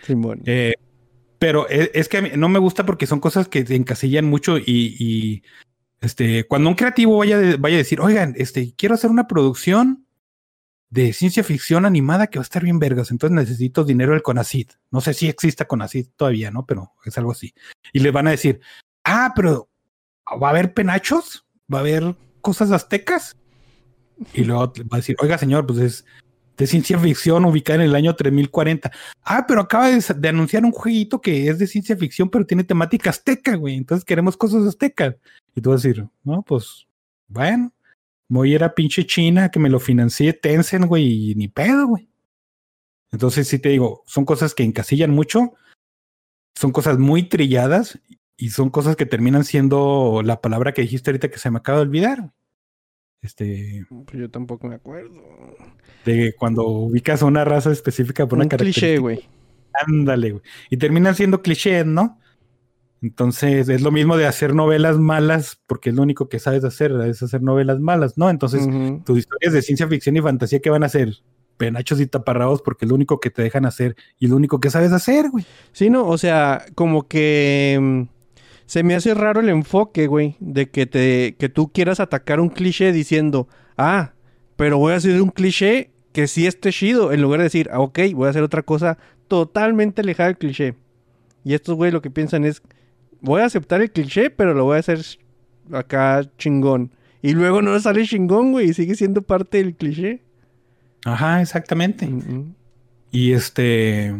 Eh, 0.44 0.74
pero 1.40 1.68
es, 1.68 1.90
es, 1.94 2.08
que 2.08 2.18
a 2.18 2.22
mí 2.22 2.30
no 2.36 2.48
me 2.48 2.60
gusta 2.60 2.86
porque 2.86 3.06
son 3.06 3.18
cosas 3.18 3.48
que 3.48 3.66
se 3.66 3.74
encasillan 3.74 4.26
mucho 4.26 4.58
y, 4.58 4.94
y 4.98 5.42
este, 6.02 6.48
cuando 6.48 6.68
un 6.68 6.74
creativo 6.74 7.16
vaya, 7.16 7.38
vaya 7.58 7.76
a 7.76 7.78
decir, 7.78 8.00
oigan, 8.00 8.34
este, 8.36 8.74
quiero 8.76 8.96
hacer 8.96 9.08
una 9.08 9.28
producción 9.28 10.04
de 10.90 11.12
ciencia 11.12 11.44
ficción 11.44 11.86
animada 11.86 12.26
que 12.26 12.38
va 12.38 12.42
a 12.42 12.44
estar 12.44 12.64
bien 12.64 12.80
vergas, 12.80 13.12
entonces 13.12 13.34
necesito 13.34 13.84
dinero 13.84 14.12
del 14.12 14.22
CONACID. 14.22 14.72
No 14.90 15.00
sé 15.00 15.14
si 15.14 15.28
exista 15.28 15.66
CONACID 15.66 16.08
todavía, 16.16 16.50
¿no? 16.50 16.66
Pero 16.66 16.92
es 17.04 17.16
algo 17.16 17.30
así. 17.30 17.54
Y 17.92 18.00
le 18.00 18.10
van 18.10 18.26
a 18.26 18.32
decir, 18.32 18.60
ah, 19.04 19.32
pero 19.36 19.70
¿va 20.42 20.48
a 20.48 20.50
haber 20.50 20.74
penachos? 20.74 21.46
¿Va 21.72 21.78
a 21.78 21.80
haber 21.82 22.16
cosas 22.40 22.72
aztecas? 22.72 23.36
Y 24.34 24.42
luego 24.42 24.72
va 24.92 24.96
a 24.96 24.96
decir, 24.96 25.16
oiga, 25.20 25.38
señor, 25.38 25.66
pues 25.66 25.78
es 25.78 26.04
de 26.62 26.68
ciencia 26.68 26.96
ficción 26.96 27.44
ubicada 27.44 27.82
en 27.82 27.90
el 27.90 27.96
año 27.96 28.14
3040. 28.14 28.92
Ah, 29.24 29.44
pero 29.48 29.62
acaba 29.62 29.90
de, 29.90 30.28
anunciar 30.28 30.64
un 30.64 30.70
jueguito 30.70 31.20
que 31.20 31.48
es 31.48 31.58
de 31.58 31.66
ciencia 31.66 31.96
ficción, 31.96 32.30
pero 32.30 32.46
tiene 32.46 32.62
temática 32.62 33.10
azteca, 33.10 33.56
güey. 33.56 33.74
Entonces 33.74 34.04
queremos 34.04 34.36
cosas 34.36 34.64
aztecas. 34.64 35.16
Y 35.56 35.60
tú 35.60 35.70
vas 35.70 35.84
a 35.84 35.88
decir, 35.88 36.06
no, 36.22 36.42
pues, 36.42 36.86
bueno, 37.26 37.72
voy 38.28 38.52
a 38.52 38.54
ir 38.54 38.64
a 38.64 38.76
pinche 38.76 39.04
China 39.04 39.50
que 39.50 39.58
me 39.58 39.68
lo 39.68 39.80
financie 39.80 40.32
Tencent, 40.34 40.86
güey, 40.86 41.32
y 41.32 41.34
ni 41.34 41.48
pedo, 41.48 41.88
güey. 41.88 42.08
Entonces 43.10 43.48
sí 43.48 43.58
te 43.58 43.70
digo, 43.70 44.04
son 44.06 44.24
cosas 44.24 44.54
que 44.54 44.62
encasillan 44.62 45.10
mucho, 45.10 45.54
son 46.54 46.70
cosas 46.70 46.96
muy 46.96 47.24
trilladas 47.24 47.98
y 48.36 48.50
son 48.50 48.70
cosas 48.70 48.94
que 48.94 49.04
terminan 49.04 49.42
siendo 49.42 50.22
la 50.24 50.40
palabra 50.40 50.72
que 50.72 50.82
dijiste 50.82 51.10
ahorita 51.10 51.28
que 51.28 51.38
se 51.38 51.50
me 51.50 51.58
acaba 51.58 51.78
de 51.78 51.86
olvidar. 51.86 52.32
Este. 53.22 53.86
Pues 53.88 54.18
yo 54.18 54.30
tampoco 54.30 54.66
me 54.68 54.74
acuerdo. 54.74 55.22
De 56.04 56.34
cuando 56.38 56.66
ubicas 56.66 57.22
a 57.22 57.26
una 57.26 57.44
raza 57.44 57.70
específica 57.70 58.26
por 58.26 58.38
Un 58.38 58.42
una 58.42 58.48
característica. 58.48 58.86
cliché, 58.86 58.98
güey. 58.98 59.20
Ándale, 59.86 60.32
güey. 60.32 60.42
Y 60.70 60.76
terminan 60.76 61.14
siendo 61.14 61.40
clichés, 61.40 61.86
¿no? 61.86 62.18
Entonces 63.00 63.68
es 63.68 63.80
lo 63.82 63.90
mismo 63.90 64.16
de 64.16 64.26
hacer 64.26 64.54
novelas 64.54 64.98
malas, 64.98 65.60
porque 65.66 65.90
es 65.90 65.96
lo 65.96 66.02
único 66.02 66.28
que 66.28 66.38
sabes 66.38 66.62
hacer, 66.64 66.92
es 67.06 67.22
hacer 67.22 67.42
novelas 67.42 67.80
malas, 67.80 68.16
¿no? 68.16 68.30
Entonces, 68.30 68.62
uh 68.64 68.70
-huh. 68.70 69.04
tus 69.04 69.18
historias 69.18 69.52
de 69.54 69.62
ciencia 69.62 69.88
ficción 69.88 70.16
y 70.16 70.20
fantasía, 70.20 70.60
¿qué 70.60 70.70
van 70.70 70.84
a 70.84 70.86
hacer? 70.86 71.14
Penachos 71.56 72.00
y 72.00 72.06
taparrabos, 72.06 72.62
porque 72.62 72.84
es 72.84 72.88
lo 72.88 72.94
único 72.94 73.18
que 73.18 73.30
te 73.30 73.42
dejan 73.42 73.66
hacer 73.66 73.96
y 74.20 74.28
lo 74.28 74.36
único 74.36 74.60
que 74.60 74.70
sabes 74.70 74.92
hacer, 74.92 75.30
güey. 75.30 75.44
Sí, 75.72 75.90
no, 75.90 76.06
o 76.06 76.16
sea, 76.18 76.64
como 76.76 77.08
que 77.08 77.78
mm, 77.80 78.02
se 78.66 78.82
me 78.82 78.94
hace 78.94 79.14
raro 79.14 79.40
el 79.40 79.48
enfoque, 79.48 80.06
güey, 80.06 80.36
de 80.40 80.70
que, 80.70 80.86
te, 80.86 81.36
que 81.38 81.48
tú 81.48 81.70
quieras 81.72 82.00
atacar 82.00 82.40
un 82.40 82.48
cliché 82.48 82.92
diciendo, 82.92 83.48
ah, 83.76 84.12
pero 84.56 84.78
voy 84.78 84.92
a 84.92 84.96
hacer 84.96 85.20
un 85.20 85.30
cliché 85.30 85.90
que 86.12 86.26
sí 86.26 86.46
esté 86.46 86.70
chido, 86.72 87.12
en 87.12 87.22
lugar 87.22 87.40
de 87.40 87.44
decir, 87.44 87.68
ah, 87.72 87.80
ok, 87.80 87.98
voy 88.14 88.26
a 88.26 88.30
hacer 88.30 88.42
otra 88.42 88.62
cosa 88.62 88.98
totalmente 89.28 90.02
alejada 90.02 90.28
del 90.28 90.38
cliché. 90.38 90.74
Y 91.44 91.54
estos, 91.54 91.74
güey, 91.76 91.90
lo 91.90 92.02
que 92.02 92.10
piensan 92.10 92.44
es 92.44 92.62
voy 93.22 93.40
a 93.40 93.46
aceptar 93.46 93.80
el 93.80 93.90
cliché, 93.90 94.30
pero 94.30 94.52
lo 94.52 94.64
voy 94.64 94.76
a 94.76 94.80
hacer 94.80 95.00
acá 95.72 96.22
chingón. 96.36 96.90
Y 97.22 97.32
luego 97.32 97.62
no 97.62 97.78
sale 97.80 98.04
chingón, 98.04 98.52
güey, 98.52 98.70
y 98.70 98.74
sigue 98.74 98.94
siendo 98.94 99.22
parte 99.22 99.58
del 99.58 99.74
cliché. 99.74 100.22
Ajá, 101.04 101.40
exactamente. 101.40 102.06
Uh 102.06 102.18
-huh. 102.18 102.54
Y 103.10 103.32
este. 103.32 104.14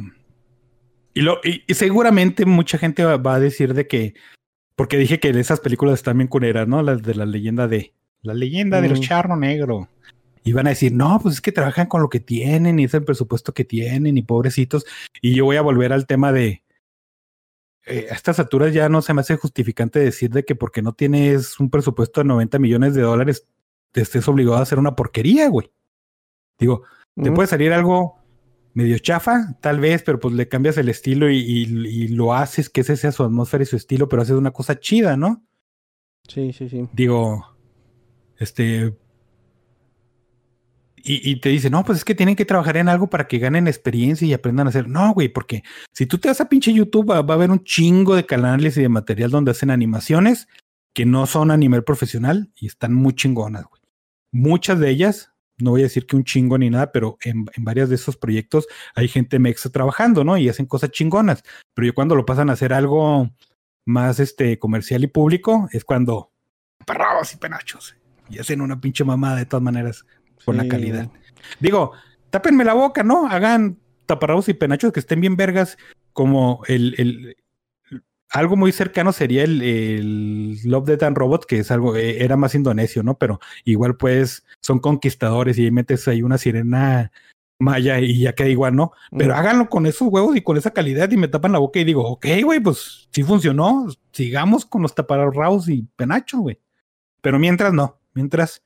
Y, 1.15 1.21
lo, 1.23 1.41
y, 1.45 1.63
y, 1.67 1.75
seguramente 1.75 2.47
mucha 2.47 2.79
gente 2.79 3.05
va, 3.05 3.17
va, 3.17 3.35
a 3.35 3.41
decir 3.41 3.75
de 3.75 3.87
que. 3.87 4.15
Porque 4.77 4.97
dije 4.97 5.21
que 5.21 5.29
esas 5.31 5.61
películas 5.61 5.95
están 5.95 6.19
bien 6.19 6.29
culeras, 6.29 6.67
¿no? 6.67 6.83
Las 6.83 7.03
de 7.03 7.15
la 7.15 7.27
leyenda 7.27 7.69
de. 7.69 7.93
La 8.23 8.35
leyenda 8.35 8.79
uh 8.79 8.83
-huh. 8.83 8.89
del 8.89 9.01
charro 9.01 9.37
negro. 9.37 9.89
Y 10.45 10.53
van 10.53 10.67
a 10.67 10.71
decir, 10.71 10.93
no, 10.93 11.21
pues 11.23 11.37
es 11.37 11.41
que 11.41 11.53
trabajan 11.53 11.87
con 11.87 12.03
lo 12.03 12.09
que 12.09 12.19
tienen 12.19 12.79
y 12.79 12.85
es 12.85 12.95
el 12.95 13.05
presupuesto 13.05 13.53
que 13.53 13.65
tienen 13.65 14.17
y 14.17 14.23
pobrecitos. 14.23 14.85
Y 15.21 15.35
yo 15.35 15.45
voy 15.45 15.57
a 15.57 15.63
volver 15.63 15.93
al 15.93 16.07
tema 16.07 16.33
de 16.33 16.63
eh, 17.85 18.09
a 18.11 18.15
estas 18.15 18.39
alturas 18.39 18.73
ya 18.73 18.89
no 18.89 19.03
se 19.03 19.13
me 19.13 19.23
hace 19.23 19.37
justificante 19.37 19.99
decir 19.99 20.31
de 20.31 20.45
que 20.45 20.55
porque 20.55 20.83
no 20.83 20.93
tienes 20.93 21.59
un 21.59 21.69
presupuesto 21.69 22.21
de 22.21 22.27
90 22.27 22.59
millones 22.61 22.95
de 22.95 23.03
dólares 23.03 23.49
te 23.91 24.03
estés 24.03 24.27
obligado 24.29 24.57
a 24.57 24.63
hacer 24.63 24.79
una 24.79 24.95
porquería, 24.95 25.49
güey. 25.49 25.71
Digo, 26.59 26.85
te 27.15 27.31
mm. 27.31 27.35
puede 27.35 27.49
salir 27.49 27.73
algo 27.73 28.22
medio 28.75 28.99
chafa, 28.99 29.57
tal 29.61 29.81
vez, 29.81 30.03
pero 30.03 30.19
pues 30.21 30.35
le 30.35 30.49
cambias 30.49 30.77
el 30.79 30.89
estilo 30.89 31.31
y, 31.31 31.39
y- 31.39 31.87
y 31.87 32.09
lo 32.09 32.35
haces 32.35 32.71
que 32.71 32.81
ese 32.83 32.97
sea 32.97 33.13
su 33.13 33.23
atmósfera 33.25 33.63
y 33.63 33.67
su 33.67 33.77
estilo, 33.77 34.09
pero 34.09 34.23
haces 34.23 34.37
una 34.37 34.51
cosa 34.53 34.79
chida, 34.81 35.17
¿no? 35.17 35.45
Sí, 36.29 36.53
sí, 36.53 36.69
sí. 36.69 36.89
Digo, 36.93 37.57
este. 38.39 38.95
Y, 41.05 41.29
y 41.29 41.41
te 41.41 41.49
dice, 41.49 41.69
no, 41.69 41.85
pues 41.85 41.99
es 41.99 42.05
que 42.05 42.15
tienen 42.15 42.37
que 42.37 42.45
trabajar 42.45 42.77
en 42.77 42.89
algo 42.89 43.11
para 43.11 43.27
que 43.27 43.39
ganen 43.39 43.67
experiencia 43.67 44.27
y 44.27 44.33
aprendan 44.35 44.69
a 44.69 44.71
hacer. 44.71 44.87
No, 44.89 45.13
güey, 45.13 45.29
porque 45.29 45.65
si 45.93 46.07
tú 46.07 46.19
te 46.19 46.29
vas 46.29 46.41
a 46.41 46.49
pinche 46.49 46.73
YouTube, 46.73 47.11
va, 47.11 47.23
va 47.23 47.35
a 47.35 47.37
haber 47.37 47.51
un 47.51 47.65
chingo 47.65 48.15
de 48.15 48.25
canales 48.25 48.77
y 48.77 48.83
de 48.83 48.89
material 48.89 49.31
donde 49.33 49.51
hacen 49.51 49.71
animaciones 49.71 50.47
que 50.95 51.05
no 51.05 51.27
son 51.27 51.51
a 51.51 51.57
nivel 51.57 51.83
profesional 51.83 52.53
y 52.55 52.67
están 52.69 52.95
muy 52.95 53.15
chingonas, 53.15 53.65
güey. 53.65 53.83
Muchas 54.31 54.79
de 54.79 54.91
ellas, 54.91 55.32
no 55.63 55.71
voy 55.71 55.81
a 55.81 55.85
decir 55.85 56.07
que 56.07 56.17
un 56.17 56.25
chingo 56.25 56.59
ni 56.59 56.69
nada, 56.71 56.93
pero 56.93 57.17
en, 57.23 57.47
en 57.55 57.65
varios 57.65 57.89
de 57.89 57.95
esos 57.95 58.17
proyectos 58.17 58.67
hay 58.95 59.09
gente 59.09 59.39
mexa 59.39 59.71
trabajando, 59.71 60.25
¿no? 60.25 60.37
Y 60.37 60.49
hacen 60.49 60.67
cosas 60.67 60.91
chingonas. 60.91 61.43
Pero 61.75 61.87
yo 61.87 61.95
cuando 61.95 62.15
lo 62.15 62.27
pasan 62.27 62.51
a 62.51 62.55
hacer 62.55 62.73
algo 62.73 63.31
más 63.87 64.21
este 64.21 64.59
comercial 64.59 65.03
y 65.05 65.07
público, 65.07 65.69
es 65.73 65.85
cuando 65.85 66.31
parrabos 66.87 67.33
y 67.33 67.37
penachos. 67.37 67.97
Y 68.29 68.39
hacen 68.39 68.61
una 68.61 68.81
pinche 68.81 69.05
mamada 69.05 69.37
de 69.37 69.47
todas 69.47 69.63
maneras 69.63 70.05
con 70.45 70.57
la 70.57 70.63
Sí. 70.65 70.69
calidad. 70.69 71.09
Digo, 71.61 71.93
tápenme 72.31 72.65
la 72.65 72.75
boca, 72.75 73.03
¿no? 73.03 73.27
Hagan 73.29 73.79
taparrabos 74.07 74.49
y 74.49 74.55
penachos 74.55 74.93
que 74.93 75.01
estén 75.01 75.21
bien 75.21 75.37
vergas, 75.37 75.77
como 76.13 76.63
el, 76.67 76.95
el- 76.99 77.37
algo 78.33 78.57
muy 78.57 78.73
cercano 78.73 79.13
sería 79.13 79.45
el, 79.45 79.61
el 79.63 80.59
Love, 80.65 80.87
Death 80.87 81.03
and 81.03 81.17
Robot, 81.19 81.45
que 81.47 81.59
es 81.59 81.71
algo, 81.71 81.97
eh, 81.97 82.23
era 82.25 82.37
más 82.37 82.55
indonesio, 82.55 83.03
¿no? 83.03 83.19
Pero 83.19 83.41
igual 83.65 83.97
pues 83.97 84.45
son 84.61 84.79
conquistadores 84.79 85.59
y 85.59 85.71
metes 85.71 86.09
ahí 86.09 86.23
una 86.23 86.39
sirena 86.39 87.13
maya 87.59 88.01
y 88.01 88.19
ya 88.21 88.35
queda 88.35 88.49
igual, 88.49 88.75
¿no? 88.75 88.93
Pero 89.17 89.35
Mm. 89.35 89.39
háganlo 89.39 89.69
con 89.69 89.87
esos 89.87 90.09
huevos 90.09 90.35
y 90.37 90.41
con 90.41 90.57
esa 90.57 90.73
calidad 90.73 91.11
y 91.13 91.17
me 91.17 91.29
tapan 91.29 91.53
la 91.53 91.59
boca 91.61 91.79
y 91.79 91.85
digo, 91.85 92.05
ok, 92.09 92.27
güey, 92.43 92.59
pues 92.59 93.09
sí 93.13 93.23
funcionó, 93.23 93.87
sigamos 94.13 94.65
con 94.67 94.83
los 94.83 94.95
taparrabos 94.95 95.69
y 95.69 95.87
penachos, 95.95 96.41
güey. 96.41 96.59
Pero 97.21 97.39
mientras 97.39 97.73
no, 97.73 98.01
mientras 98.15 98.63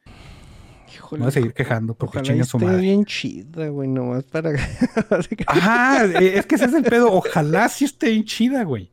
Híjole, 0.95 1.21
voy 1.21 1.29
a 1.29 1.33
seguir 1.33 1.53
quejando 1.53 1.95
porque 1.95 2.21
Ojalá 2.21 2.45
su 2.45 2.59
madre. 2.59 2.81
bien 2.81 3.05
chida, 3.05 3.69
güey, 3.69 3.87
nomás 3.89 4.25
para... 4.25 4.51
Ajá, 5.47 6.07
eh, 6.07 6.39
es 6.39 6.47
que 6.47 6.55
ese 6.55 6.65
es 6.67 6.73
el 6.73 6.85
pedo. 6.85 7.13
Ojalá 7.13 7.69
sí 7.69 7.85
esté 7.85 8.11
bien 8.11 8.25
chida, 8.25 8.63
güey. 8.65 8.91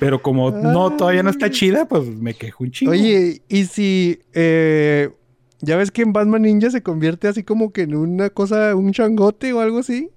Pero 0.00 0.20
como 0.22 0.50
no, 0.50 0.96
todavía 0.96 1.22
no 1.22 1.30
está 1.30 1.48
chida, 1.50 1.86
pues 1.86 2.08
me 2.08 2.34
quejo 2.34 2.64
un 2.64 2.70
chingo. 2.72 2.90
Oye, 2.92 3.42
y 3.48 3.64
si... 3.66 4.18
eh, 4.32 5.10
ya 5.60 5.76
ves 5.76 5.90
que 5.90 6.02
en 6.02 6.12
Batman 6.12 6.42
Ninja 6.42 6.70
se 6.70 6.82
convierte 6.82 7.28
así 7.28 7.42
como 7.44 7.70
que 7.72 7.82
en 7.82 7.94
una 7.94 8.30
cosa, 8.30 8.74
un 8.74 8.92
changote 8.92 9.52
o 9.52 9.60
algo 9.60 9.78
así. 9.80 10.10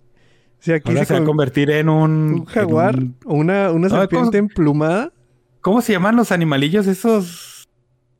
Si 0.60 0.72
aquí 0.72 0.90
Ahora 0.92 1.02
se, 1.02 1.08
se 1.08 1.14
va 1.14 1.18
a 1.18 1.22
con- 1.22 1.28
convertir 1.28 1.70
en 1.70 1.90
un, 1.90 2.12
un 2.12 2.34
en 2.38 2.46
jaguar 2.46 2.98
un- 2.98 3.16
o 3.26 3.34
una, 3.36 3.70
una 3.72 3.90
No, 3.90 3.96
serpiente 4.00 4.38
¿cómo- 4.38 4.50
emplumada. 4.50 5.12
¿Cómo 5.60 5.82
se 5.82 5.92
llaman 5.94 6.16
los 6.16 6.32
animalillos 6.32 6.88
esos? 6.88 7.68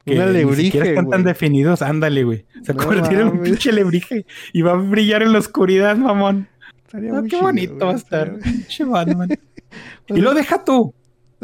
Una 0.06 0.26
ni 0.26 0.34
lebrige, 0.34 0.64
siquiera 0.64 0.88
están 0.88 1.10
tan 1.10 1.22
güey. 1.22 1.34
definidos. 1.34 1.82
Ándale, 1.82 2.26
güey. 2.26 2.46
Se 2.64 2.74
va 2.74 2.84
No 2.84 2.84
a 2.84 2.86
convertir 2.94 3.20
en 3.20 3.28
un 3.30 3.40
pinche 3.42 3.72
lebrige 3.72 4.26
y 4.52 4.62
va 4.62 4.74
a 4.74 4.76
brillar 4.76 5.22
en 5.24 5.32
la 5.32 5.40
oscuridad, 5.40 5.96
mamón. 5.96 6.50
Estaría 6.86 7.12
Ah, 7.12 7.22
muy 7.22 7.30
qué 7.30 7.38
chido, 7.38 7.42
bonito 7.44 7.86
va 7.86 7.94
a 7.94 7.96
estar. 7.96 8.38
Pinche 8.40 8.84
Batman. 8.84 9.30
y 10.10 10.20
lo 10.20 10.34
deja 10.34 10.62
tú. 10.66 10.94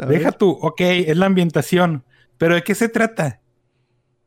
Deja 0.06 0.32
tú. 0.32 0.50
Ok, 0.60 0.80
es 0.80 1.16
la 1.16 1.26
ambientación. 1.26 2.04
Pero 2.38 2.54
¿de 2.54 2.62
qué 2.62 2.74
se 2.74 2.88
trata? 2.88 3.40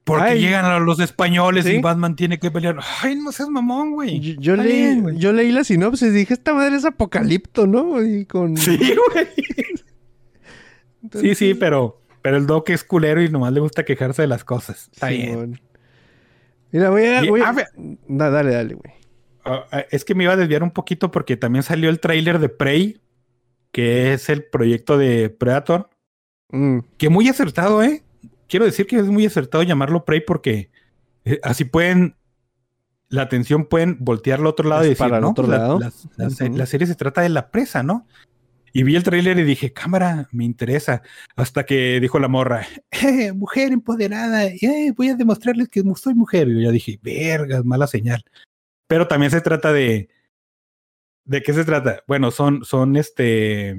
Porque 0.03 0.23
Ay. 0.31 0.41
llegan 0.41 0.65
a 0.65 0.79
los 0.79 0.99
españoles 0.99 1.65
¿Sí? 1.65 1.75
y 1.75 1.81
Batman 1.81 2.15
tiene 2.17 2.37
que 2.37 2.51
pelear. 2.51 2.77
Ay, 3.01 3.15
no 3.15 3.31
seas 3.31 3.47
mamón, 3.49 3.91
güey. 3.93 4.19
Yo, 4.37 4.55
leí, 4.57 4.67
bien, 5.01 5.17
yo 5.17 5.31
leí 5.31 5.51
la 5.51 5.63
sinopsis 5.63 6.09
y 6.09 6.11
dije, 6.11 6.33
esta 6.33 6.53
madre 6.53 6.75
es 6.75 6.83
apocalipto, 6.85 7.67
¿no? 7.67 8.03
Y 8.03 8.25
con... 8.25 8.57
Sí, 8.57 8.77
güey. 8.77 9.27
Sí, 11.19 11.35
sí, 11.35 11.53
pero, 11.53 12.01
pero 12.21 12.37
el 12.37 12.47
Doc 12.47 12.69
es 12.69 12.83
culero 12.83 13.21
y 13.21 13.29
nomás 13.29 13.51
le 13.51 13.59
gusta 13.59 13.83
quejarse 13.83 14.21
de 14.21 14.27
las 14.29 14.43
cosas. 14.45 14.89
Está 14.93 15.09
bien. 15.09 15.29
Simón. 15.31 15.61
Mira, 16.71 16.89
voy 16.89 17.05
a... 17.05 17.23
Voy 17.25 17.41
a- 17.41 17.49
a 17.49 17.51
ver. 17.51 17.67
Da- 18.07 18.29
dale, 18.29 18.51
dale, 18.53 18.73
güey. 18.75 18.93
Ah, 19.45 19.65
ah, 19.71 19.83
es 19.91 20.05
que 20.05 20.15
me 20.15 20.23
iba 20.23 20.33
a 20.33 20.37
desviar 20.37 20.63
un 20.63 20.71
poquito 20.71 21.11
porque 21.11 21.35
también 21.35 21.63
salió 21.63 21.89
el 21.89 21.99
tráiler 21.99 22.39
de 22.39 22.47
Prey, 22.47 23.01
que 23.73 24.13
es 24.13 24.29
el 24.29 24.45
proyecto 24.45 24.97
de 24.97 25.29
Predator, 25.29 25.89
Mm, 26.53 26.81
que 26.99 27.09
muy 27.09 27.27
acertado, 27.27 27.81
¿eh? 27.81 28.03
Quiero 28.47 28.65
decir 28.65 28.85
que 28.85 28.97
es 28.97 29.07
muy 29.07 29.25
acertado 29.25 29.63
llamarlo 29.63 30.05
Prey 30.05 30.21
porque 30.21 30.69
eh, 31.25 31.39
así 31.41 31.65
pueden, 31.65 32.15
la 33.09 33.23
atención 33.23 33.65
pueden 33.65 33.97
voltear 33.99 34.39
al 34.39 34.45
otro 34.45 34.69
lado 34.69 34.85
y 34.85 34.89
decir, 34.89 34.99
para 34.99 35.19
¿no? 35.19 35.31
otro 35.31 35.47
la, 35.47 35.57
lado. 35.57 35.79
la 36.15 36.65
serie 36.67 36.85
se 36.85 36.93
trata 36.93 37.21
de 37.21 37.29
la 37.29 37.49
presa, 37.49 37.81
¿no? 37.81 38.05
Y 38.71 38.83
vi 38.83 38.95
el 38.95 39.01
tráiler 39.01 39.39
y 39.39 39.43
dije, 39.43 39.73
cámara, 39.73 40.27
me 40.31 40.45
interesa. 40.45 41.01
Hasta 41.35 41.65
que 41.65 41.99
dijo 41.99 42.19
la 42.19 42.27
morra, 42.27 42.67
eh, 42.91 43.33
mujer 43.33 43.71
empoderada, 43.71 44.45
eh, 44.45 44.93
voy 44.95 45.09
a 45.09 45.15
demostrarles 45.15 45.69
que 45.69 45.83
soy 45.95 46.13
mujer. 46.13 46.47
Y 46.49 46.55
yo 46.55 46.61
ya 46.61 46.71
dije, 46.71 46.99
vergas, 47.01 47.65
mala 47.65 47.87
señal. 47.87 48.23
Pero 48.87 49.07
también 49.07 49.31
se 49.31 49.41
trata 49.41 49.73
de. 49.73 50.09
¿De 51.25 51.41
qué 51.41 51.53
se 51.53 51.63
trata? 51.65 52.03
Bueno, 52.07 52.31
son, 52.31 52.63
son 52.65 52.95
este 52.95 53.75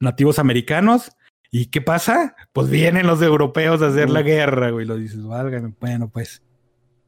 nativos 0.00 0.38
americanos. 0.38 1.12
¿Y 1.50 1.66
qué 1.66 1.80
pasa? 1.80 2.36
Pues 2.52 2.68
vienen 2.68 3.06
los 3.06 3.22
europeos 3.22 3.80
a 3.80 3.88
hacer 3.88 4.10
la 4.10 4.22
guerra, 4.22 4.70
güey. 4.70 4.84
Lo 4.86 4.96
dices, 4.96 5.24
válgame, 5.24 5.72
bueno, 5.80 6.08
pues. 6.10 6.42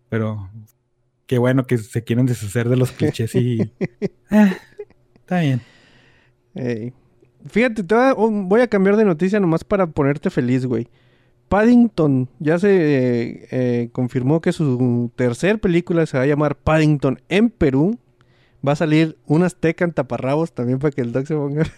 Pero 0.09 0.49
qué 1.27 1.39
bueno 1.39 1.67
que 1.67 1.79
se 1.79 2.03
quieren 2.05 2.27
deshacer 2.27 2.69
de 2.69 2.77
los 2.77 2.93
clichés 2.93 3.35
y. 3.35 3.73
Ah, 4.31 4.55
está 5.15 5.41
bien. 5.41 5.61
Fíjate, 7.47 7.83
te 7.83 7.95
voy 7.95 8.05
a, 8.05 8.15
un- 8.15 8.49
voy 8.49 8.61
a 8.61 8.69
cambiar 8.69 8.97
de 8.97 9.05
noticia 9.05 9.41
nomás 9.41 9.65
para 9.65 9.87
ponerte 9.87 10.31
feliz, 10.31 10.67
güey. 10.67 10.89
Paddington 11.49 12.29
ya 12.39 12.59
se 12.59 12.69
eh, 12.71 13.49
eh, 13.51 13.89
confirmó 13.93 14.41
que 14.41 14.53
su 14.53 15.11
tercer 15.17 15.59
película 15.61 16.07
se 16.07 16.17
va 16.17 16.23
a 16.23 16.27
llamar 16.27 16.57
Paddington 16.57 17.21
en 17.29 17.51
Perú. 17.51 17.99
Va 18.67 18.73
a 18.73 18.77
salir 18.77 19.17
un 19.27 19.43
azteca 19.43 19.85
en 19.85 19.93
taparrabos 19.93 20.53
también 20.53 20.79
para 20.79 20.91
que 20.91 21.01
el 21.01 21.13
doc 21.13 21.27
se 21.27 21.35
ponga. 21.35 21.65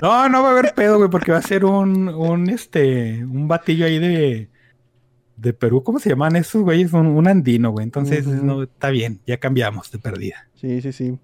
No, 0.00 0.28
no 0.28 0.42
va 0.42 0.48
a 0.48 0.52
haber 0.52 0.74
pedo, 0.74 0.98
güey, 0.98 1.08
porque 1.08 1.32
va 1.32 1.38
a 1.38 1.42
ser 1.42 1.64
un, 1.64 2.08
un, 2.10 2.50
este, 2.50 3.24
un 3.24 3.48
batillo 3.48 3.86
ahí 3.86 3.98
de, 3.98 4.50
de 5.36 5.52
Perú. 5.54 5.82
¿Cómo 5.82 5.98
se 5.98 6.10
llaman 6.10 6.36
esos, 6.36 6.62
güeyes? 6.62 6.92
Un, 6.92 7.06
un 7.06 7.26
andino, 7.26 7.70
güey. 7.70 7.84
Entonces, 7.84 8.26
no, 8.26 8.64
está 8.64 8.90
bien, 8.90 9.20
ya 9.26 9.38
cambiamos 9.38 9.90
de 9.90 9.98
perdida. 9.98 10.48
Sí, 10.54 10.82
sí, 10.82 10.92
sí. 10.92 11.18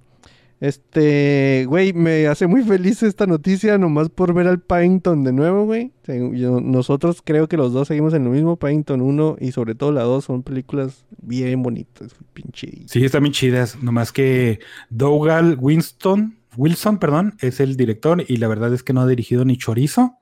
Este, 0.63 1.65
güey, 1.67 1.93
me 1.93 2.29
hace 2.29 2.47
muy 2.47 2.63
feliz 2.63 3.03
esta 3.03 3.27
noticia 3.27 3.79
nomás 3.79 4.11
por 4.11 4.33
ver 4.33 4.47
al 4.47 4.61
Paddington 4.61 5.25
de 5.25 5.33
nuevo, 5.33 5.65
güey. 5.65 5.91
Yo- 6.07 6.61
nosotros 6.61 7.21
creo 7.25 7.49
que 7.49 7.57
los 7.57 7.73
dos 7.73 7.89
seguimos 7.89 8.15
en 8.15 8.23
lo 8.23 8.31
mismo. 8.31 8.55
Paddington 8.57 9.01
1 9.01 9.39
y 9.41 9.51
sobre 9.51 9.75
todo 9.75 9.91
la 9.91 10.03
2 10.05 10.25
son 10.25 10.45
películas 10.45 11.05
bien 11.21 11.65
bonitas, 11.65 12.15
pinche. 12.33 12.85
Sí, 12.87 13.05
están 13.05 13.25
bien 13.25 13.33
chidas. 13.33 13.83
Nomás 13.83 14.13
que 14.13 14.61
Dougal 14.89 15.59
Winston, 15.61 16.37
Wilson, 16.57 16.99
perdón, 16.99 17.35
es 17.41 17.59
el 17.59 17.77
director 17.77 18.25
y 18.29 18.37
la 18.37 18.47
verdad 18.47 18.73
es 18.73 18.85
que 18.85 18.93
no 18.93 19.01
ha 19.01 19.07
dirigido 19.09 19.45
ni 19.45 19.57
chorizo. 19.57 20.15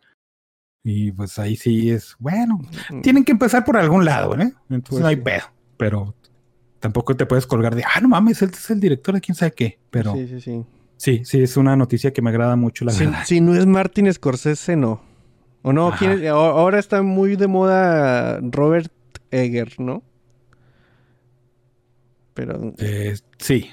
Y 0.83 1.13
pues 1.13 1.39
ahí 1.39 1.57
sí 1.57 1.91
es, 1.91 2.17
bueno, 2.19 2.61
Mm. 2.89 3.03
tienen 3.03 3.25
que 3.25 3.33
empezar 3.33 3.67
por 3.67 3.77
algún 3.77 4.07
lado, 4.07 4.35
¿eh? 4.41 4.55
Entonces 4.71 4.89
Pues 4.89 5.01
no 5.03 5.07
hay 5.09 5.17
sí. 5.17 5.21
pedo. 5.23 5.43
Pero 5.77 6.15
tampoco 6.81 7.17
te 7.17 7.27
puedes 7.27 7.47
colgar 7.47 7.75
de, 7.75 7.85
ah, 7.85 8.01
no 8.01 8.09
mames, 8.09 8.43
él 8.43 8.51
es 8.53 8.71
el 8.71 8.81
director 8.81 9.15
de 9.15 9.21
quién 9.21 9.35
sabe 9.37 9.53
qué. 9.53 9.79
Pero 9.91 10.13
Sí, 10.15 10.27
sí, 10.27 10.41
sí. 10.41 10.65
sí, 10.97 11.23
sí, 11.25 11.43
es 11.43 11.57
una 11.57 11.77
noticia 11.77 12.13
que 12.13 12.23
me 12.23 12.31
agrada 12.31 12.57
mucho, 12.57 12.85
la 12.85 12.93
Si, 12.93 13.05
verdad. 13.05 13.23
si 13.27 13.41
no 13.41 13.55
es 13.55 13.67
Martin 13.67 14.13
Scorsese, 14.13 14.77
no. 14.77 15.03
O 15.63 15.73
no, 15.73 15.93
ahora 16.31 16.79
está 16.79 17.03
muy 17.03 17.37
de 17.37 17.47
moda 17.47 18.41
Robert 18.43 18.91
Egger, 19.31 19.79
¿no? 19.79 20.03
Pero 22.35 22.73
Eh, 22.79 23.15
sí. 23.39 23.69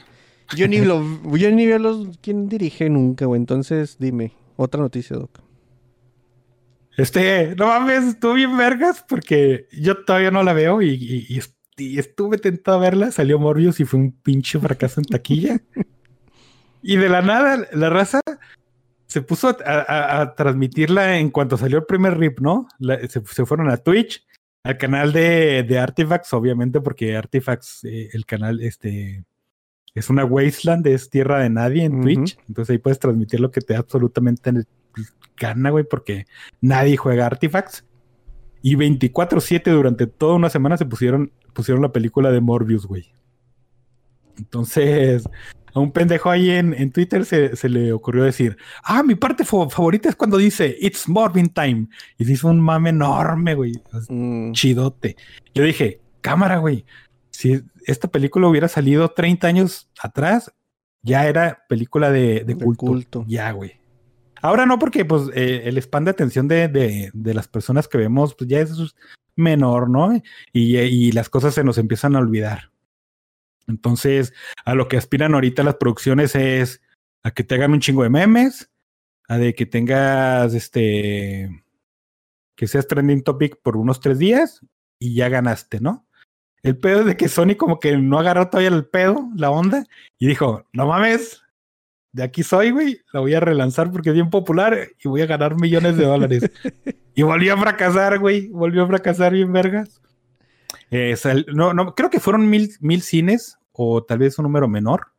yo 0.55 0.67
ni 0.67 0.81
lo, 0.81 1.01
yo 1.37 1.51
ni 1.51 1.65
veo 1.65 1.79
los 1.79 2.17
quién 2.21 2.49
dirige 2.49 2.89
nunca, 2.89 3.25
güey. 3.25 3.39
Entonces, 3.39 3.97
dime, 3.99 4.33
otra 4.57 4.81
noticia, 4.81 5.15
Doc. 5.15 5.39
Este, 6.97 7.55
no 7.55 7.67
mames, 7.67 8.05
estuvo 8.05 8.33
bien 8.33 8.57
vergas 8.57 9.05
porque 9.07 9.67
yo 9.71 10.03
todavía 10.03 10.31
no 10.31 10.41
la 10.43 10.53
veo 10.53 10.81
y, 10.81 10.89
y- 10.89 11.25
y 11.29 11.41
y 11.77 11.99
estuve 11.99 12.37
tentado 12.37 12.77
a 12.77 12.81
verla. 12.81 13.11
Salió 13.11 13.39
Morbius 13.39 13.79
y 13.79 13.85
fue 13.85 13.99
un 13.99 14.11
pinche 14.11 14.59
fracaso 14.59 14.99
en 14.99 15.05
taquilla. 15.05 15.61
y 16.81 16.97
de 16.97 17.09
la 17.09 17.21
nada, 17.21 17.67
la 17.71 17.89
raza 17.89 18.19
se 19.05 19.21
puso 19.21 19.49
a, 19.49 19.55
a- 19.65 20.21
a 20.21 20.35
transmitirla 20.35 21.17
en 21.19 21.29
cuanto 21.29 21.57
salió 21.57 21.77
el 21.77 21.85
primer 21.85 22.17
rip, 22.17 22.39
¿no? 22.39 22.67
La- 22.79 22.99
se, 23.07 23.21
se 23.25 23.45
fueron 23.45 23.69
a 23.69 23.77
Twitch, 23.77 24.25
al 24.63 24.77
canal 24.77 25.13
de, 25.13 25.63
de 25.63 25.79
Artifacts, 25.79 26.33
obviamente, 26.33 26.81
porque 26.81 27.15
Artifacts, 27.15 27.83
eh, 27.85 28.09
el 28.11 28.25
canal, 28.25 28.59
este, 28.61 29.23
es 29.95 30.09
una 30.09 30.25
wasteland, 30.25 30.85
es 30.87 31.09
tierra 31.09 31.39
de 31.39 31.49
nadie 31.49 31.85
en. 31.85 32.01
Twitch. 32.01 32.37
Entonces 32.49 32.71
ahí 32.73 32.77
puedes 32.79 32.99
transmitir 32.99 33.39
lo 33.39 33.49
que 33.49 33.61
te 33.61 33.73
da 33.73 33.79
absolutamente 33.79 34.51
gana, 35.37 35.69
güey, 35.69 35.85
porque 35.89 36.25
nadie 36.59 36.97
juega 36.97 37.27
Artifacts. 37.27 37.85
Y 38.67 38.75
24-7 38.75 39.71
durante 39.71 40.07
toda 40.07 40.35
una 40.35 40.49
semana 40.49 40.75
se 40.77 40.85
pusieron, 40.85 41.31
pusieron 41.53 41.81
la 41.81 41.93
película 41.93 42.31
de 42.31 42.41
Morbius, 42.41 42.85
güey. 42.85 43.05
Entonces, 44.37 45.23
a 45.73 45.79
un 45.79 45.91
pendejo 45.91 46.29
ahí 46.29 46.49
en, 46.51 46.73
en 46.73 46.91
Twitter 46.91 47.25
se, 47.25 47.55
se 47.55 47.69
le 47.69 47.93
ocurrió 47.93 48.23
decir, 48.23 48.57
ah, 48.83 49.03
mi 49.03 49.15
parte 49.15 49.45
fa- 49.45 49.69
favorita 49.69 50.09
es 50.09 50.15
cuando 50.15 50.37
dice, 50.37 50.75
it's 50.79 51.07
Morbin 51.07 51.47
time. 51.49 51.87
Y 52.17 52.25
se 52.25 52.33
hizo 52.33 52.47
un 52.49 52.59
mame 52.59 52.89
enorme, 52.89 53.55
güey. 53.55 53.73
Mm, 54.09 54.51
Chidote. 54.51 55.15
Yo 55.53 55.63
dije, 55.63 56.01
cámara, 56.21 56.57
güey. 56.57 56.85
Si 57.31 57.61
esta 57.85 58.07
película 58.09 58.47
hubiera 58.47 58.67
salido 58.67 59.09
30 59.09 59.47
años 59.47 59.89
atrás, 60.01 60.51
ya 61.03 61.27
era 61.27 61.63
película 61.69 62.11
de, 62.11 62.43
de 62.43 62.55
De 62.55 62.55
culto. 62.55 62.85
culto. 62.85 63.25
Ya, 63.27 63.51
güey. 63.51 63.79
Ahora 64.47 64.65
no, 64.65 64.79
porque 64.79 65.03
pues 65.03 65.23
eh, 65.33 65.63
el 65.65 65.77
span 65.77 66.05
de 66.05 66.11
atención 66.11 66.47
de, 66.47 66.69
de, 66.69 67.11
de 67.13 67.33
las 67.33 67.49
personas 67.49 67.89
que 67.89 67.97
vemos, 67.97 68.33
pues 68.33 68.49
ya 68.49 68.61
es 68.61 68.95
menor, 69.35 69.89
¿no? 69.89 70.15
Y, 70.53 70.77
y 70.77 71.11
las 71.11 71.27
cosas 71.27 71.53
se 71.53 71.65
nos 71.65 71.77
empiezan 71.77 72.15
a 72.15 72.19
olvidar. 72.19 72.71
Entonces, 73.67 74.33
a 74.63 74.73
lo 74.73 74.87
que 74.87 74.95
aspiran 74.95 75.33
ahorita 75.33 75.63
las 75.63 75.75
producciones 75.75 76.33
es 76.33 76.81
a 77.23 77.31
que 77.31 77.43
te 77.43 77.55
hagan 77.55 77.73
un 77.73 77.81
chingo 77.81 78.03
de 78.03 78.09
memes, 78.09 78.71
a 79.27 79.37
de 79.37 79.53
que 79.53 79.65
tengas 79.65 80.53
este 80.53 81.65
que 82.55 82.67
seas 82.67 82.87
trending 82.87 83.23
topic 83.23 83.59
por 83.61 83.75
unos 83.75 83.99
tres 83.99 84.17
días 84.17 84.61
y 84.97 85.13
ya 85.13 85.27
ganaste, 85.27 85.81
¿no? 85.81 86.07
El 86.63 86.77
pedo 86.77 87.01
es 87.01 87.05
de 87.05 87.17
que 87.17 87.27
Sony 87.27 87.55
como 87.57 87.81
que 87.81 87.97
no 87.97 88.17
agarró 88.17 88.49
todavía 88.49 88.69
el 88.69 88.85
pedo, 88.85 89.29
la 89.35 89.51
onda, 89.51 89.83
y 90.17 90.27
dijo, 90.27 90.65
no 90.71 90.87
mames, 90.87 91.43
de 92.17 92.23
aquí 92.23 92.41
soy, 92.41 92.71
güey, 92.71 92.99
la 93.13 93.19
voy 93.19 93.35
a 93.35 93.39
relanzar 93.39 93.91
porque 93.91 94.09
es 94.09 94.15
bien 94.15 94.31
popular 94.31 94.89
y 95.03 95.07
voy 95.07 95.21
a 95.21 95.27
ganar 95.27 95.55
millones 95.55 95.97
de 95.97 96.05
dólares. 96.05 96.49
y 97.15 97.21
volvió 97.21 97.53
a 97.53 97.57
fracasar, 97.57 98.17
güey, 98.17 98.47
volvió 98.47 98.83
a 98.83 98.87
fracasar 98.87 99.33
bien 99.33 99.53
vergas. 99.53 100.01
Eh, 100.89 101.15
sal- 101.15 101.45
no, 101.53 101.75
no, 101.75 101.93
creo 101.93 102.09
que 102.09 102.19
fueron 102.19 102.49
mil, 102.49 102.71
mil 102.79 103.03
cines 103.03 103.57
o 103.71 104.03
tal 104.03 104.17
vez 104.17 104.39
un 104.39 104.43
número 104.43 104.67
menor. 104.67 105.11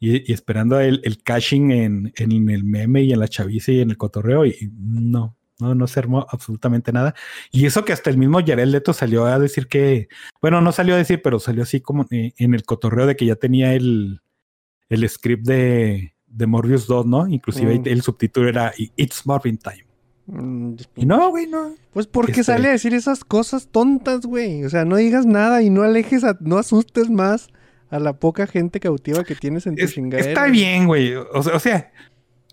Y, 0.00 0.30
y 0.30 0.34
esperando 0.34 0.80
el, 0.80 1.02
el 1.04 1.22
caching 1.22 1.70
en, 1.70 2.12
en 2.16 2.48
el 2.50 2.64
meme 2.64 3.02
y 3.02 3.12
en 3.12 3.20
la 3.20 3.28
chaviza 3.28 3.72
y 3.72 3.80
en 3.80 3.90
el 3.90 3.98
cotorreo 3.98 4.46
y 4.46 4.70
no, 4.78 5.36
no, 5.60 5.74
no 5.74 5.86
se 5.86 6.00
armó 6.00 6.26
absolutamente 6.30 6.90
nada. 6.90 7.14
Y 7.52 7.66
eso 7.66 7.84
que 7.84 7.92
hasta 7.92 8.08
el 8.08 8.16
mismo 8.16 8.40
Jared 8.44 8.66
Leto 8.66 8.94
salió 8.94 9.26
a 9.26 9.38
decir 9.38 9.68
que, 9.68 10.08
bueno, 10.40 10.62
no 10.62 10.72
salió 10.72 10.94
a 10.94 10.98
decir, 10.98 11.20
pero 11.22 11.38
salió 11.38 11.62
así 11.62 11.82
como 11.82 12.06
eh, 12.10 12.32
en 12.38 12.54
el 12.54 12.64
cotorreo 12.64 13.06
de 13.06 13.14
que 13.14 13.26
ya 13.26 13.36
tenía 13.36 13.74
el, 13.74 14.20
el 14.88 15.08
script 15.08 15.46
de, 15.46 16.13
de 16.36 16.46
Morbius 16.46 16.86
2, 16.86 17.06
¿no? 17.06 17.28
Inclusive 17.28 17.78
Mm. 17.78 17.82
el 17.86 18.02
subtítulo 18.02 18.48
era 18.48 18.72
It's 18.96 19.24
Morbin 19.26 19.58
Time. 19.58 19.86
mm, 20.26 20.74
Y 20.96 21.06
no, 21.06 21.30
güey, 21.30 21.46
no. 21.46 21.74
Pues 21.92 22.06
porque 22.06 22.32
Este- 22.40 22.44
sale 22.44 22.68
a 22.68 22.72
decir 22.72 22.94
esas 22.94 23.24
cosas 23.24 23.68
tontas, 23.68 24.22
güey. 24.26 24.64
O 24.64 24.70
sea, 24.70 24.84
no 24.84 24.96
digas 24.96 25.26
nada 25.26 25.62
y 25.62 25.70
no 25.70 25.82
alejes, 25.82 26.24
a, 26.24 26.36
no 26.40 26.58
asustes 26.58 27.10
más 27.10 27.48
a 27.90 27.98
la 27.98 28.14
poca 28.14 28.46
gente 28.46 28.80
cautiva 28.80 29.22
que 29.22 29.34
tienes 29.34 29.66
en 29.66 29.76
tu 29.76 29.84
Es- 29.84 29.92
chingadera. 29.92 30.28
está 30.28 30.46
bien, 30.46 30.86
güey. 30.86 31.14
O, 31.14 31.42
sea- 31.42 31.54
o 31.54 31.60
sea, 31.60 31.92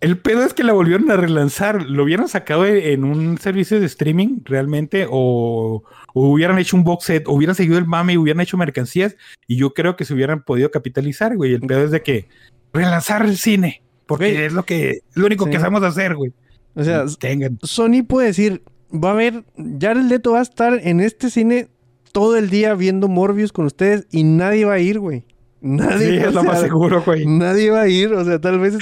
el 0.01 0.17
pedo 0.17 0.43
es 0.43 0.53
que 0.53 0.63
la 0.63 0.73
volvieron 0.73 1.09
a 1.11 1.15
relanzar. 1.15 1.83
¿Lo 1.83 2.03
hubieran 2.03 2.27
sacado 2.27 2.65
en 2.65 3.03
un 3.03 3.37
servicio 3.37 3.79
de 3.79 3.85
streaming 3.85 4.39
realmente? 4.43 5.07
O, 5.09 5.83
o 6.13 6.29
hubieran 6.29 6.57
hecho 6.59 6.75
un 6.75 6.83
box 6.83 7.05
set, 7.05 7.27
o 7.27 7.33
hubieran 7.33 7.55
seguido 7.55 7.77
el 7.77 7.85
mame 7.85 8.13
y 8.13 8.17
hubieran 8.17 8.41
hecho 8.41 8.57
mercancías. 8.57 9.15
Y 9.47 9.57
yo 9.57 9.73
creo 9.73 9.95
que 9.95 10.03
se 10.05 10.13
hubieran 10.13 10.43
podido 10.43 10.71
capitalizar, 10.71 11.37
güey. 11.37 11.53
El 11.53 11.61
pedo 11.61 11.83
es 11.85 11.91
de 11.91 12.01
que 12.01 12.27
relanzar 12.73 13.23
el 13.25 13.37
cine. 13.37 13.81
Porque 14.07 14.31
Güey. 14.33 14.45
es 14.45 14.53
lo 14.53 14.63
que, 14.63 14.99
lo 15.13 15.25
único 15.27 15.45
Sí. 15.45 15.51
que 15.51 15.59
sabemos 15.59 15.83
hacer, 15.83 16.15
güey. 16.15 16.33
O 16.75 16.83
sea, 16.83 17.05
tengan. 17.19 17.59
Sony 17.63 18.03
puede 18.07 18.27
decir, 18.27 18.61
va 18.91 19.09
a 19.09 19.13
haber, 19.13 19.45
Jared 19.79 20.03
Leto 20.03 20.33
va 20.33 20.39
a 20.39 20.43
estar 20.43 20.79
en 20.83 20.99
este 20.99 21.29
cine 21.29 21.67
todo 22.11 22.35
el 22.37 22.49
día 22.49 22.73
viendo 22.73 23.07
Morbius 23.07 23.53
con 23.53 23.65
ustedes 23.65 24.07
y 24.11 24.23
nadie 24.23 24.65
va 24.65 24.73
a 24.73 24.79
ir, 24.79 24.99
güey. 24.99 25.23
Nadie 25.61 26.17
Sí, 26.19 26.25
o 26.25 26.29
es 26.29 26.33
lo 26.33 26.43
más 26.43 26.59
seguro, 26.61 27.03
güey. 27.05 27.25
Nadie 27.27 27.69
va 27.69 27.81
a 27.81 27.87
ir, 27.87 28.11
o 28.13 28.25
sea, 28.25 28.41
tal 28.41 28.59
vez 28.59 28.77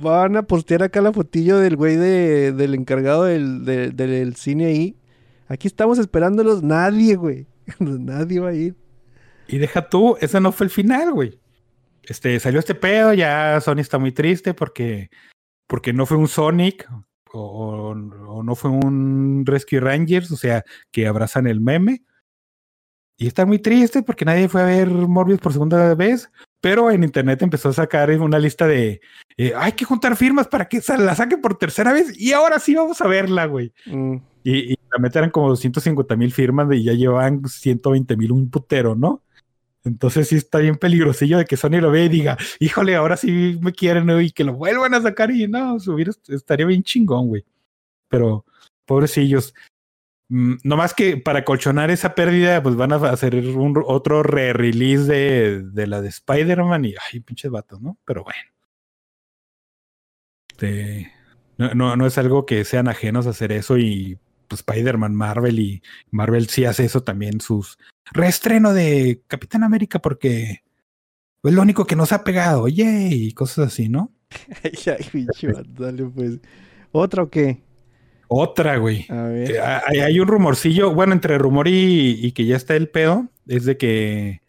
van 0.00 0.36
a 0.36 0.42
postear 0.42 0.82
acá 0.84 1.00
la 1.00 1.12
fotillo 1.12 1.58
del 1.58 1.74
güey 1.76 1.96
de, 1.96 2.52
del 2.52 2.74
encargado 2.74 3.24
del, 3.24 3.64
de- 3.64 3.90
del 3.90 4.36
cine 4.36 4.66
ahí. 4.66 4.96
Aquí 5.48 5.66
estamos 5.66 5.98
esperándolos, 5.98 6.62
nadie, 6.62 7.16
güey. 7.16 7.46
nadie 7.80 8.38
va 8.40 8.50
a 8.50 8.54
ir. 8.54 8.76
Y 9.48 9.58
deja 9.58 9.88
tú, 9.88 10.16
ese 10.20 10.40
no 10.40 10.52
fue 10.52 10.66
el 10.66 10.70
final, 10.70 11.12
güey. 11.12 11.40
Este, 12.04 12.38
salió 12.38 12.60
este 12.60 12.76
pedo, 12.76 13.12
ya 13.12 13.60
Sony 13.60 13.80
está 13.80 13.98
muy 13.98 14.12
triste 14.12 14.54
porque, 14.54 15.10
porque 15.66 15.92
no 15.92 16.06
fue 16.06 16.16
un 16.16 16.28
Sonic 16.28 16.88
o- 17.32 17.92
o 17.92 18.42
no 18.44 18.54
fue 18.54 18.70
un 18.70 19.42
Rescue 19.46 19.80
Rangers, 19.80 20.30
o 20.30 20.36
sea, 20.36 20.64
que 20.92 21.06
abrazan 21.08 21.46
el 21.48 21.60
meme. 21.60 22.02
Y 23.20 23.26
está 23.26 23.44
muy 23.44 23.58
triste 23.58 24.02
porque 24.02 24.24
nadie 24.24 24.48
fue 24.48 24.62
a 24.62 24.64
ver 24.64 24.88
Morbius 24.88 25.40
por 25.40 25.52
segunda 25.52 25.94
vez, 25.94 26.30
pero 26.62 26.90
en 26.90 27.04
internet 27.04 27.42
empezó 27.42 27.68
a 27.68 27.72
sacar 27.74 28.10
una 28.18 28.38
lista 28.38 28.66
de 28.66 29.02
eh, 29.36 29.52
hay 29.54 29.72
que 29.72 29.84
juntar 29.84 30.16
firmas 30.16 30.48
para 30.48 30.66
que 30.66 30.80
la 30.98 31.14
saquen 31.14 31.42
por 31.42 31.58
tercera 31.58 31.92
vez 31.92 32.18
y 32.18 32.32
ahora 32.32 32.58
sí 32.58 32.74
vamos 32.74 32.98
a 33.02 33.06
verla, 33.08 33.44
güey. 33.44 33.74
Mm, 33.84 34.16
Y, 34.42 34.72
y 34.72 34.78
la 34.90 34.98
meta 34.98 35.18
eran 35.18 35.30
como 35.30 35.50
250 35.50 36.16
mil 36.16 36.32
firmas 36.32 36.66
y 36.72 36.82
ya 36.82 36.94
llevaban 36.94 37.46
120 37.46 38.16
mil 38.16 38.32
un 38.32 38.48
putero, 38.48 38.94
¿no? 38.96 39.22
Entonces 39.84 40.28
sí 40.28 40.36
está 40.36 40.58
bien 40.58 40.76
peligrosillo 40.76 41.36
de 41.36 41.44
que 41.44 41.58
Sony 41.58 41.80
lo 41.82 41.90
vea 41.90 42.04
y 42.06 42.08
diga, 42.08 42.38
híjole, 42.58 42.96
ahora 42.96 43.18
sí 43.18 43.58
me 43.60 43.72
quieren 43.72 44.06
¿no? 44.06 44.18
y 44.20 44.30
que 44.30 44.44
lo 44.44 44.54
vuelvan 44.54 44.94
a 44.94 45.02
sacar 45.02 45.30
y 45.30 45.46
no, 45.46 45.78
subir 45.78 46.08
est- 46.08 46.30
estaría 46.30 46.64
bien 46.66 46.82
chingón, 46.82 47.28
güey. 47.28 47.44
Pero, 48.08 48.46
pobrecillos. 48.86 49.54
Mm, 50.30 50.58
nomás 50.62 50.94
que 50.94 51.16
para 51.16 51.44
colchonar 51.44 51.90
esa 51.90 52.14
pérdida, 52.14 52.62
pues 52.62 52.76
van 52.76 52.92
a 52.92 52.96
hacer 52.96 53.34
un, 53.34 53.82
otro 53.84 54.22
re-release 54.22 55.04
de, 55.04 55.62
de 55.62 55.86
la 55.88 56.00
de 56.00 56.08
Spider-Man 56.08 56.84
y, 56.84 56.94
ay, 57.12 57.20
pinches 57.20 57.50
vatos, 57.50 57.80
¿no? 57.82 57.98
Pero 58.04 58.22
bueno. 58.24 58.38
Este, 60.50 61.12
no, 61.58 61.74
no, 61.74 61.96
no 61.96 62.06
es 62.06 62.16
algo 62.16 62.46
que 62.46 62.64
sean 62.64 62.86
ajenos 62.86 63.26
a 63.26 63.30
hacer 63.30 63.50
eso 63.50 63.76
y 63.76 64.18
pues 64.46 64.60
Spider-Man, 64.60 65.14
Marvel 65.14 65.58
y 65.58 65.82
Marvel 66.10 66.48
sí 66.48 66.64
hace 66.64 66.84
eso 66.84 67.02
también, 67.02 67.40
sus 67.40 67.78
reestreno 68.12 68.72
de 68.72 69.22
Capitán 69.26 69.64
América 69.64 70.00
porque 70.00 70.62
es 71.42 71.52
lo 71.52 71.62
único 71.62 71.86
que 71.86 71.96
nos 71.96 72.12
ha 72.12 72.24
pegado, 72.24 72.68
yay, 72.68 73.28
y 73.28 73.32
cosas 73.32 73.68
así, 73.68 73.88
¿no? 73.88 74.12
Ay, 74.62 74.72
ay, 74.86 75.52
vato, 75.52 75.82
dale 75.82 76.04
pues. 76.04 76.38
¿Otra 76.92 77.24
o 77.24 77.30
qué? 77.30 77.60
Otra, 78.32 78.76
güey. 78.76 79.06
A 79.08 79.22
ver. 79.24 79.50
Eh, 79.50 79.60
hay, 79.60 79.98
hay 79.98 80.20
un 80.20 80.28
rumorcillo, 80.28 80.94
bueno, 80.94 81.12
entre 81.12 81.36
rumor 81.36 81.66
y, 81.66 82.16
y 82.24 82.30
que 82.30 82.46
ya 82.46 82.54
está 82.54 82.76
el 82.76 82.88
pedo, 82.88 83.26
es 83.48 83.64
de 83.64 83.76
que 83.76 84.40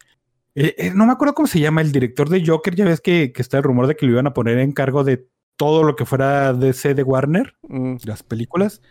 eh, 0.54 0.74
eh, 0.78 0.92
no 0.94 1.04
me 1.04 1.12
acuerdo 1.12 1.34
cómo 1.34 1.48
se 1.48 1.58
llama 1.58 1.80
el 1.80 1.90
director 1.90 2.28
de 2.28 2.46
Joker, 2.46 2.76
ya 2.76 2.84
ves 2.84 3.00
que, 3.00 3.32
que 3.32 3.42
está 3.42 3.56
el 3.56 3.64
rumor 3.64 3.88
de 3.88 3.96
que 3.96 4.06
lo 4.06 4.12
iban 4.12 4.28
a 4.28 4.34
poner 4.34 4.58
en 4.58 4.70
cargo 4.70 5.02
de 5.02 5.26
todo 5.56 5.82
lo 5.82 5.96
que 5.96 6.06
fuera 6.06 6.52
DC 6.52 6.94
de 6.94 7.02
Warner, 7.02 7.56
Mm, 7.62 7.96
las 8.04 8.22
películas. 8.22 8.82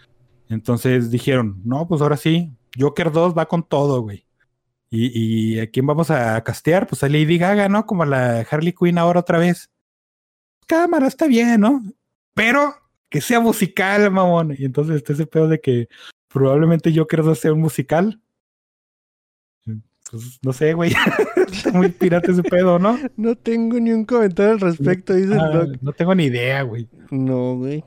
Entonces 0.49 1.09
dijeron, 1.09 1.61
no, 1.63 1.87
pues 1.87 2.01
ahora 2.01 2.17
sí, 2.17 2.51
Joker 2.77 3.13
2 3.13 3.37
va 3.37 3.47
con 3.47 3.63
todo, 3.63 4.01
güey. 4.01 4.25
Y, 4.89 5.53
y 5.55 5.59
a 5.61 5.69
quién 5.71 5.85
vamos 5.85 6.11
a 6.11 6.43
castear? 6.43 6.87
Pues 6.87 7.01
a 7.03 7.07
Lady 7.07 7.37
Gaga, 7.37 7.69
¿no? 7.69 7.85
Como 7.85 8.03
la 8.03 8.45
Harley 8.49 8.73
Quinn 8.73 8.97
ahora 8.97 9.21
otra 9.21 9.37
vez. 9.39 9.69
Cámara, 10.67 11.07
está 11.07 11.27
bien, 11.27 11.61
¿no? 11.61 11.81
Pero 12.33 12.75
que 13.11 13.21
sea 13.21 13.39
musical, 13.39 14.09
mamón. 14.09 14.55
Y 14.57 14.65
entonces 14.65 14.95
está 14.95 15.13
ese 15.13 15.27
pedo 15.27 15.47
de 15.47 15.59
que 15.61 15.87
probablemente 16.29 16.91
Joker 16.95 17.21
2 17.23 17.37
sea 17.37 17.53
un 17.53 17.59
musical. 17.59 18.19
Pues 20.09 20.39
no 20.41 20.51
sé, 20.51 20.73
güey. 20.73 20.91
está 21.51 21.71
muy 21.71 21.89
pirata 21.89 22.31
ese 22.31 22.43
pedo, 22.43 22.79
¿no? 22.79 22.97
No 23.15 23.35
tengo 23.35 23.79
ni 23.79 23.91
un 23.91 24.03
comentario 24.05 24.53
al 24.53 24.59
respecto, 24.59 25.13
dice 25.13 25.33
el 25.33 25.39
Ah, 25.39 25.49
Doc. 25.49 25.75
no 25.81 25.93
tengo 25.93 26.15
ni 26.15 26.25
idea, 26.25 26.63
güey. 26.63 26.87
No, 27.11 27.55
güey. 27.57 27.83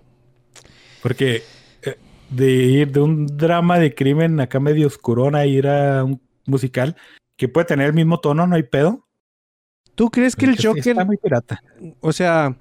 Porque 1.02 1.42
eh, 1.82 1.98
de 2.30 2.50
ir 2.52 2.92
de 2.92 3.00
un 3.00 3.26
drama 3.26 3.78
de 3.78 3.94
crimen 3.94 4.40
acá 4.40 4.58
medio 4.60 4.86
oscurón 4.86 5.34
a 5.34 5.44
ir 5.44 5.66
a 5.66 6.02
un 6.04 6.20
musical 6.46 6.96
que 7.36 7.48
puede 7.48 7.66
tener 7.66 7.88
el 7.88 7.94
mismo 7.94 8.20
tono, 8.20 8.46
no 8.46 8.56
hay 8.56 8.62
pedo. 8.62 9.06
¿Tú 9.94 10.10
crees 10.10 10.34
que 10.34 10.46
el 10.46 10.52
Es- 10.52 10.58
Está 10.64 10.68
Joker, 10.70 11.06
muy 11.06 11.16
pirata. 11.18 11.60
o 12.00 12.10
sea, 12.12 12.56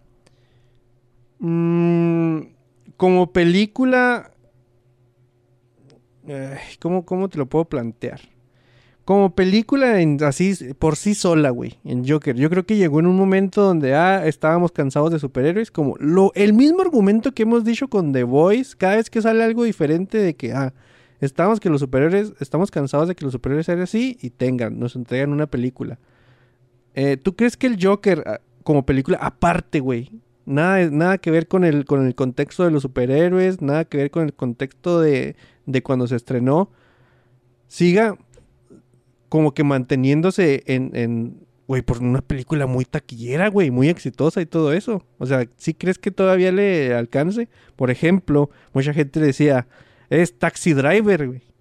mm, 1.39 2.39
como 2.97 3.31
película, 3.31 4.31
ay, 6.27 6.77
¿cómo, 6.79 7.05
¿cómo 7.05 7.29
te 7.29 7.37
lo 7.37 7.47
puedo 7.47 7.65
plantear? 7.65 8.21
Como 9.05 9.35
película 9.35 9.97
así 10.25 10.55
por 10.79 10.95
sí 10.95 11.13
sola, 11.13 11.49
güey, 11.49 11.77
en 11.83 12.07
Joker. 12.07 12.37
Yo 12.37 12.49
creo 12.49 12.65
que 12.65 12.77
llegó 12.77 13.01
en 13.01 13.07
un 13.07 13.17
momento 13.17 13.61
donde 13.61 13.95
ah, 13.95 14.25
estábamos 14.25 14.71
cansados 14.71 15.11
de 15.11 15.19
superhéroes, 15.19 15.71
como 15.71 15.97
lo, 15.99 16.31
el 16.35 16.53
mismo 16.53 16.81
argumento 16.81 17.33
que 17.33 17.43
hemos 17.43 17.65
dicho 17.65 17.89
con 17.89 18.13
The 18.13 18.23
Voice, 18.23 18.75
cada 18.77 18.95
vez 18.95 19.09
que 19.09 19.21
sale 19.21 19.43
algo 19.43 19.65
diferente 19.65 20.17
de 20.19 20.35
que 20.35 20.53
ah, 20.53 20.73
estamos 21.19 21.59
que 21.59 21.69
los 21.69 21.81
superhéroes, 21.81 22.31
estamos 22.39 22.71
cansados 22.71 23.09
de 23.09 23.15
que 23.15 23.25
los 23.25 23.33
superhéroes 23.33 23.65
sean 23.65 23.81
así 23.81 24.17
y 24.21 24.29
tengan, 24.29 24.79
nos 24.79 24.95
entregan 24.95 25.33
una 25.33 25.47
película. 25.47 25.99
Eh, 26.93 27.17
¿Tú 27.17 27.35
crees 27.35 27.57
que 27.57 27.67
el 27.67 27.77
Joker, 27.83 28.23
ah, 28.25 28.39
como 28.63 28.85
película, 28.85 29.17
aparte, 29.21 29.81
güey, 29.81 30.21
nada, 30.45 30.89
nada 30.89 31.17
que 31.17 31.31
ver 31.31 31.47
con 31.47 31.63
el, 31.63 31.85
con 31.85 32.05
el 32.05 32.15
contexto 32.15 32.63
de 32.63 32.71
los 32.71 32.81
superhéroes, 32.81 33.61
nada 33.61 33.85
que 33.85 33.97
ver 33.97 34.11
con 34.11 34.23
el 34.23 34.33
contexto 34.33 35.01
de, 35.01 35.35
de 35.65 35.83
cuando 35.83 36.07
se 36.07 36.15
estrenó, 36.15 36.69
siga 37.67 38.17
como 39.29 39.53
que 39.53 39.63
manteniéndose 39.63 40.63
en, 40.67 41.39
güey, 41.67 41.81
por 41.81 42.03
una 42.03 42.21
película 42.21 42.67
muy 42.67 42.85
taquillera, 42.85 43.47
güey, 43.47 43.71
muy 43.71 43.89
exitosa 43.89 44.41
y 44.41 44.45
todo 44.45 44.73
eso. 44.73 45.03
O 45.17 45.25
sea, 45.25 45.47
¿sí 45.57 45.73
crees 45.73 45.97
que 45.97 46.11
todavía 46.11 46.51
le 46.51 46.93
alcance? 46.93 47.49
Por 47.75 47.89
ejemplo, 47.89 48.51
mucha 48.73 48.93
gente 48.93 49.19
decía, 49.19 49.67
es 50.09 50.37
Taxi 50.37 50.73
Driver, 50.73 51.27
güey. 51.27 51.52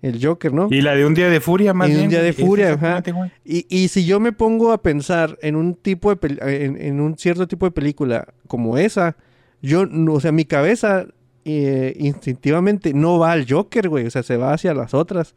El 0.00 0.24
Joker, 0.24 0.52
¿no? 0.52 0.68
Y 0.70 0.80
la 0.80 0.94
de 0.94 1.04
un 1.04 1.14
día 1.14 1.28
de 1.28 1.40
furia, 1.40 1.74
más 1.74 1.88
Y 1.88 1.92
bien. 1.92 2.04
un 2.04 2.08
día 2.10 2.22
de 2.22 2.32
furia, 2.32 2.72
ajá. 2.74 3.02
Y, 3.44 3.66
y 3.68 3.88
si 3.88 4.04
yo 4.06 4.20
me 4.20 4.32
pongo 4.32 4.70
a 4.72 4.80
pensar 4.80 5.36
en 5.42 5.56
un 5.56 5.74
tipo 5.74 6.14
de 6.14 6.36
en, 6.64 6.80
en 6.80 7.00
un 7.00 7.18
cierto 7.18 7.48
tipo 7.48 7.66
de 7.66 7.72
película 7.72 8.28
como 8.46 8.78
esa, 8.78 9.16
yo, 9.60 9.86
no- 9.86 10.12
o 10.14 10.20
sea, 10.20 10.30
mi 10.30 10.44
cabeza 10.44 11.06
eh, 11.44 11.96
instintivamente 11.98 12.94
no 12.94 13.18
va 13.18 13.32
al 13.32 13.46
Joker, 13.50 13.88
güey, 13.88 14.06
o 14.06 14.10
sea, 14.10 14.22
se 14.22 14.36
va 14.36 14.52
hacia 14.52 14.72
las 14.74 14.94
otras. 14.94 15.34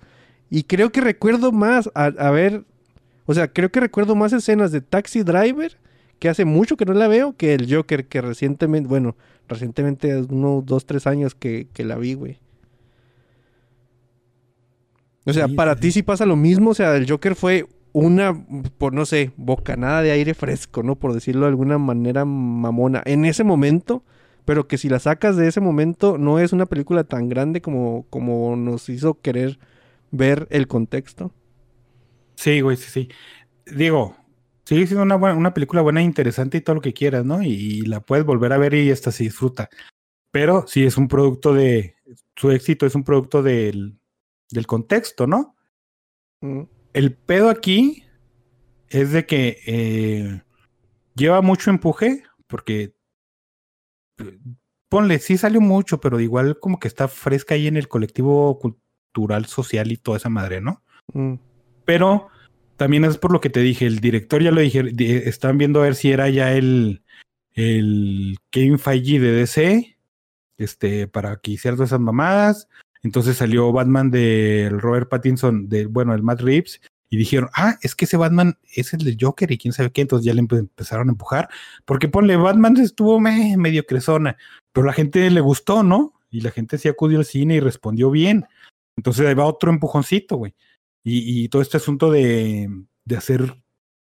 Y 0.50 0.64
creo 0.64 0.92
que 0.92 1.02
recuerdo 1.02 1.52
más, 1.52 1.90
a, 1.96 2.06
a 2.06 2.30
ver, 2.32 2.64
o 3.26 3.34
sea, 3.34 3.48
creo 3.48 3.72
que 3.72 3.80
recuerdo 3.80 4.16
más 4.16 4.32
escenas 4.34 4.72
de 4.72 4.82
Taxi 4.82 5.24
Driver, 5.24 5.78
que 6.20 6.30
hace 6.30 6.46
mucho 6.46 6.78
que 6.78 6.86
no 6.86 6.94
la 6.94 7.08
veo, 7.08 7.34
que 7.36 7.56
el 7.56 7.74
Joker, 7.74 8.06
que 8.06 8.22
recientemente, 8.22 8.88
bueno, 8.88 9.16
recientemente, 9.48 10.16
unos 10.30 10.66
dos, 10.68 10.86
tres 10.86 11.08
años 11.08 11.34
que, 11.34 11.68
que 11.74 11.84
la 11.84 11.96
vi, 11.98 12.14
güey. 12.14 12.38
O 15.26 15.34
sea, 15.34 15.48
Sí, 15.48 15.56
para 15.56 15.80
sí, 15.80 15.80
ti 15.80 15.92
sí. 15.92 16.04
pasa 16.04 16.26
lo 16.26 16.36
mismo, 16.36 16.72
o 16.72 16.74
sea, 16.74 16.96
el 16.96 17.10
Joker 17.10 17.36
fue 17.36 17.68
una, 17.94 18.46
por 18.78 18.94
no 18.94 19.06
sé, 19.06 19.32
bocanada 19.38 20.02
de 20.02 20.12
aire 20.12 20.34
fresco, 20.34 20.84
¿no? 20.84 20.96
Por 20.98 21.14
decirlo 21.14 21.42
de 21.42 21.50
alguna 21.50 21.78
manera 21.78 22.26
mamona, 22.26 23.02
en 23.06 23.26
ese 23.26 23.44
momento, 23.44 24.04
pero 24.46 24.68
que 24.68 24.78
si 24.78 24.90
la 24.90 25.00
sacas 25.00 25.38
de 25.38 25.48
ese 25.48 25.62
momento 25.62 26.18
no 26.18 26.40
es 26.40 26.54
una 26.54 26.66
película 26.66 27.04
tan 27.04 27.30
grande 27.30 27.62
como, 27.62 28.06
como 28.10 28.56
nos 28.56 28.90
hizo 28.90 29.22
querer 29.22 29.60
ver 30.12 30.48
el 30.50 30.68
contexto. 30.68 31.32
Sí, 32.36 32.62
güey, 32.62 32.78
sí, 32.78 32.90
sí. 32.90 33.10
Digo, 33.66 34.18
sigue 34.66 34.88
siendo 34.88 35.04
una, 35.04 35.16
buena- 35.18 35.38
una 35.38 35.54
película 35.56 35.82
buena, 35.84 36.02
e 36.02 36.06
interesante 36.06 36.58
y 36.60 36.62
todo 36.62 36.76
lo 36.78 36.82
que 36.82 36.94
quieras, 36.94 37.26
¿no? 37.26 37.44
Y, 37.44 37.50
y 37.50 37.82
la 37.84 38.02
puedes 38.02 38.26
volver 38.26 38.54
a 38.54 38.60
ver 38.60 38.76
y 38.76 38.92
hasta 38.92 39.12
se 39.12 39.26
disfruta. 39.26 39.70
Pero 40.32 40.66
sí 40.68 40.86
es 40.86 40.98
un 40.98 41.10
producto 41.10 41.54
de. 41.56 41.96
Su 42.38 42.52
éxito 42.52 42.88
es 42.88 42.96
un 42.96 43.06
producto 43.06 43.44
del, 43.44 44.00
del 44.52 44.68
contexto, 44.68 45.28
¿no? 45.28 45.56
Mm, 46.42 46.64
El 46.94 47.14
pedo 47.14 47.50
aquí 47.50 48.04
es 48.90 49.12
de 49.12 49.26
que 49.26 49.60
eh, 49.66 50.42
lleva 51.16 51.42
mucho 51.42 51.70
empuje, 51.70 52.24
porque 52.48 52.94
eh, 54.20 54.40
ponle, 54.90 55.20
sí 55.20 55.38
salió 55.38 55.62
mucho, 55.62 56.00
pero 56.02 56.20
igual 56.20 56.60
como 56.60 56.80
que 56.80 56.88
está 56.88 57.08
fresca 57.08 57.56
ahí 57.56 57.68
en 57.68 57.78
el 57.78 57.88
colectivo 57.88 58.60
cultural, 58.60 59.46
social 59.46 59.92
y 59.92 59.98
toda 59.98 60.18
esa 60.18 60.30
madre, 60.30 60.62
¿no? 60.62 60.84
mm, 61.14 61.36
Pero 61.86 62.28
también 62.78 63.06
es 63.06 63.18
por 63.18 63.32
lo 63.32 63.40
que 63.40 63.50
te 63.50 63.62
dije, 63.62 63.86
el 63.86 64.00
director 64.00 64.42
ya 64.42 64.52
lo 64.52 64.60
dije, 64.62 64.84
di- 64.84 65.12
estaban 65.14 65.58
viendo 65.58 65.80
a 65.80 65.84
ver 65.84 65.96
si 65.96 66.12
era 66.12 66.30
ya 66.30 66.54
el, 66.54 67.04
el 67.54 68.38
Feige 68.80 69.20
de 69.20 69.32
DC, 69.32 69.98
este, 70.58 71.08
para 71.08 71.38
que 71.38 71.52
hiciera 71.52 71.76
todas 71.78 71.90
esas 71.90 72.00
mamadas. 72.00 72.68
Entonces 73.04 73.38
salió 73.38 73.72
Batman 73.72 74.12
del 74.12 74.80
Robert 74.80 75.10
Pattinson, 75.10 75.68
de, 75.70 75.86
bueno, 75.88 76.14
el 76.14 76.24
Matt 76.24 76.42
Reeves, 76.42 76.82
y 77.10 77.18
dijeron, 77.18 77.50
ah, 77.54 77.78
es 77.82 77.96
que 77.96 78.06
ese 78.06 78.16
Batman 78.16 78.58
es 78.74 78.94
el 78.94 79.04
del 79.04 79.18
Joker 79.20 79.52
y 79.52 79.58
quién 79.58 79.74
sabe 79.74 79.92
qué, 79.92 80.02
entonces 80.02 80.26
ya 80.26 80.34
le 80.34 80.42
empe- 80.44 80.60
empezaron 80.60 81.10
a 81.10 81.12
empujar, 81.12 81.50
porque 81.86 82.08
ponle, 82.08 82.38
Batman 82.38 82.78
estuvo 82.78 83.20
medio 83.20 83.86
cresona, 83.86 84.38
pero 84.72 84.86
la 84.86 84.94
gente 84.94 85.30
le 85.30 85.42
gustó, 85.42 85.84
¿no? 85.84 86.14
Y 86.30 86.42
la 86.42 86.52
gente 86.52 86.78
sí 86.78 86.88
acudió 86.88 87.18
al 87.20 87.26
cine 87.26 87.56
y 87.56 87.60
respondió 87.60 88.10
bien. 88.10 88.46
Entonces 88.96 89.28
ahí 89.28 89.34
va 89.34 89.46
otro 89.46 89.70
empujoncito, 89.72 90.38
güey. 90.38 90.54
Y, 91.04 91.44
y 91.44 91.50
todo 91.50 91.62
este 91.62 91.76
asunto 91.78 92.10
de, 92.10 92.70
de 93.04 93.18
hacer 93.18 93.62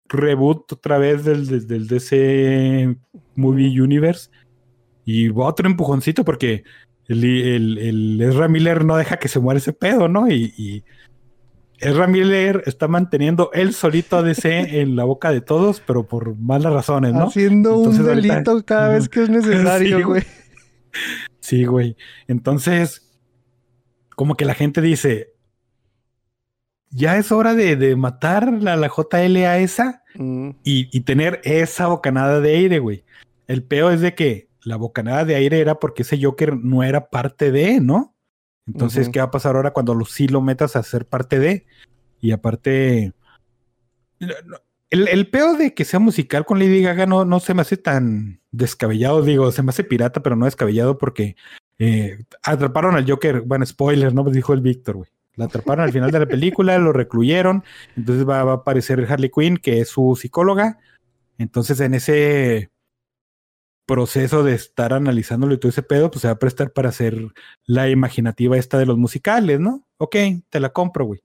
reboot 0.06 0.74
otra 0.74 1.00
vez 1.00 1.24
del, 1.26 1.48
del, 1.48 1.66
del 1.66 1.88
DC 1.88 2.96
Movie 3.36 3.82
Universe. 3.82 4.30
Y 5.06 5.30
va 5.30 5.48
otro 5.48 5.68
empujoncito 5.68 6.24
porque 6.24 6.64
el, 7.08 7.24
el, 7.24 7.78
el 7.78 8.22
Ezra 8.22 8.48
Miller 8.48 8.86
no 8.86 8.96
deja 8.98 9.18
que 9.18 9.28
se 9.28 9.40
muera 9.40 9.58
ese 9.58 9.74
pedo, 9.74 10.08
¿no? 10.08 10.30
Y, 10.30 10.54
y 10.58 10.84
Ezra 11.80 12.08
Miller 12.08 12.64
está 12.66 12.88
manteniendo 12.88 13.50
él 13.54 13.74
solito 13.74 14.18
a 14.18 14.22
DC 14.24 14.80
en 14.82 14.96
la 14.96 15.04
boca 15.04 15.32
de 15.32 15.42
todos, 15.42 15.82
pero 15.86 16.08
por 16.08 16.36
malas 16.38 16.72
razones, 16.74 17.14
¿no? 17.14 17.28
Haciendo 17.28 17.78
un 17.78 17.88
ahorita- 17.96 18.16
delito 18.16 18.64
cada 18.66 18.90
vez 18.90 19.10
que 19.10 19.24
es 19.24 19.30
necesario, 19.30 20.08
güey. 20.08 20.24
Sí, 21.40 21.66
güey. 21.66 21.98
Entonces, 22.28 23.12
como 24.16 24.36
que 24.36 24.46
la 24.46 24.54
gente 24.54 24.80
dice, 24.82 25.34
ya 26.90 27.18
es 27.18 27.32
hora 27.32 27.54
de, 27.56 27.76
de 27.76 27.96
matar 27.96 28.48
a 28.48 28.76
la 28.76 28.90
JLA 28.90 29.58
esa 29.60 30.00
Mm, 30.16 30.50
y, 30.64 30.96
y 30.96 31.02
tener 31.02 31.42
esa 31.44 31.88
bocanada 31.88 32.40
de 32.40 32.54
aire, 32.54 32.78
güey. 32.78 33.04
El 33.48 33.64
peo 33.64 33.90
es 33.90 34.00
de 34.00 34.14
que 34.14 34.48
la 34.66 34.78
bocanada 34.78 35.26
de 35.26 35.36
aire 35.36 35.60
era 35.60 35.80
porque 35.80 36.04
ese 36.04 36.22
Joker 36.22 36.56
no 36.58 36.84
era 36.84 37.10
parte 37.10 37.52
de, 37.52 37.80
¿no? 37.80 38.16
Entonces. 38.66 39.10
¿qué 39.10 39.20
va 39.20 39.26
a 39.26 39.32
pasar 39.32 39.56
ahora 39.56 39.72
cuando 39.72 39.94
lo, 39.94 40.06
sí 40.06 40.28
lo 40.28 40.42
metas 40.42 40.76
a 40.76 40.84
ser 40.84 41.06
parte 41.06 41.40
de? 41.40 41.66
Y 42.22 42.32
aparte, 42.32 43.14
el, 44.90 45.08
el 45.08 45.30
peo 45.30 45.56
de 45.56 45.74
que 45.74 45.84
sea 45.84 46.00
musical 46.00 46.46
con 46.46 46.60
Lady 46.60 46.82
Gaga 46.82 47.06
no, 47.06 47.26
no 47.26 47.40
se 47.40 47.54
me 47.54 47.62
hace 47.62 47.76
tan 47.78 48.42
descabellado, 48.52 49.22
digo, 49.22 49.52
se 49.52 49.64
me 49.64 49.72
hace 49.72 49.84
pirata, 49.84 50.24
pero 50.24 50.36
no 50.36 50.46
descabellado 50.46 50.98
porque 50.98 51.36
eh, 51.80 52.24
atraparon 52.44 52.96
al 52.96 53.10
Joker, 53.10 53.42
bueno, 53.42 53.66
spoiler, 53.66 54.14
¿no? 54.14 54.24
Pues 54.24 54.36
dijo 54.36 54.54
el 54.54 54.62
Víctor, 54.62 54.98
güey. 54.98 55.10
La 55.36 55.46
atraparon 55.46 55.84
al 55.84 55.92
final 55.92 56.12
de 56.12 56.20
la 56.20 56.28
película, 56.28 56.78
lo 56.78 56.94
recluyeron, 56.94 57.64
entonces 57.98 58.28
va, 58.28 58.44
va 58.44 58.52
a 58.52 58.56
aparecer 58.58 59.06
Harley 59.10 59.32
Quinn, 59.32 59.58
que 59.58 59.82
es 59.82 59.90
su 59.90 60.16
psicóloga. 60.16 60.78
Entonces, 61.40 61.80
en 61.80 61.96
ese 61.96 62.70
proceso 63.86 64.44
de 64.44 64.56
estar 64.56 64.94
analizándolo 64.94 65.54
y 65.54 65.58
todo 65.60 65.70
ese 65.70 65.84
pedo, 65.84 66.10
pues 66.12 66.22
se 66.22 66.28
va 66.28 66.34
a 66.34 66.40
prestar 66.40 66.72
para 66.72 66.90
hacer 66.90 67.18
la 67.66 67.90
imaginativa 67.90 68.58
esta 68.58 68.78
de 68.78 68.86
los 68.86 68.98
musicales, 68.98 69.60
¿no? 69.60 69.88
Ok, 69.98 70.16
te 70.50 70.60
la 70.60 70.72
compro, 70.72 71.06
güey. 71.06 71.22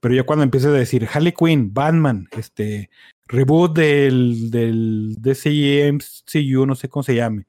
Pero 0.00 0.14
ya 0.14 0.24
cuando 0.24 0.44
empieces 0.44 0.68
a 0.70 0.72
decir 0.72 1.08
Harley 1.12 1.32
Quinn, 1.32 1.74
Batman, 1.74 2.28
este 2.32 2.88
reboot 3.26 3.76
del, 3.76 4.50
del 4.50 5.16
DCMCU, 5.18 6.66
no 6.66 6.74
sé 6.74 6.88
cómo 6.88 7.02
se 7.02 7.14
llame. 7.16 7.46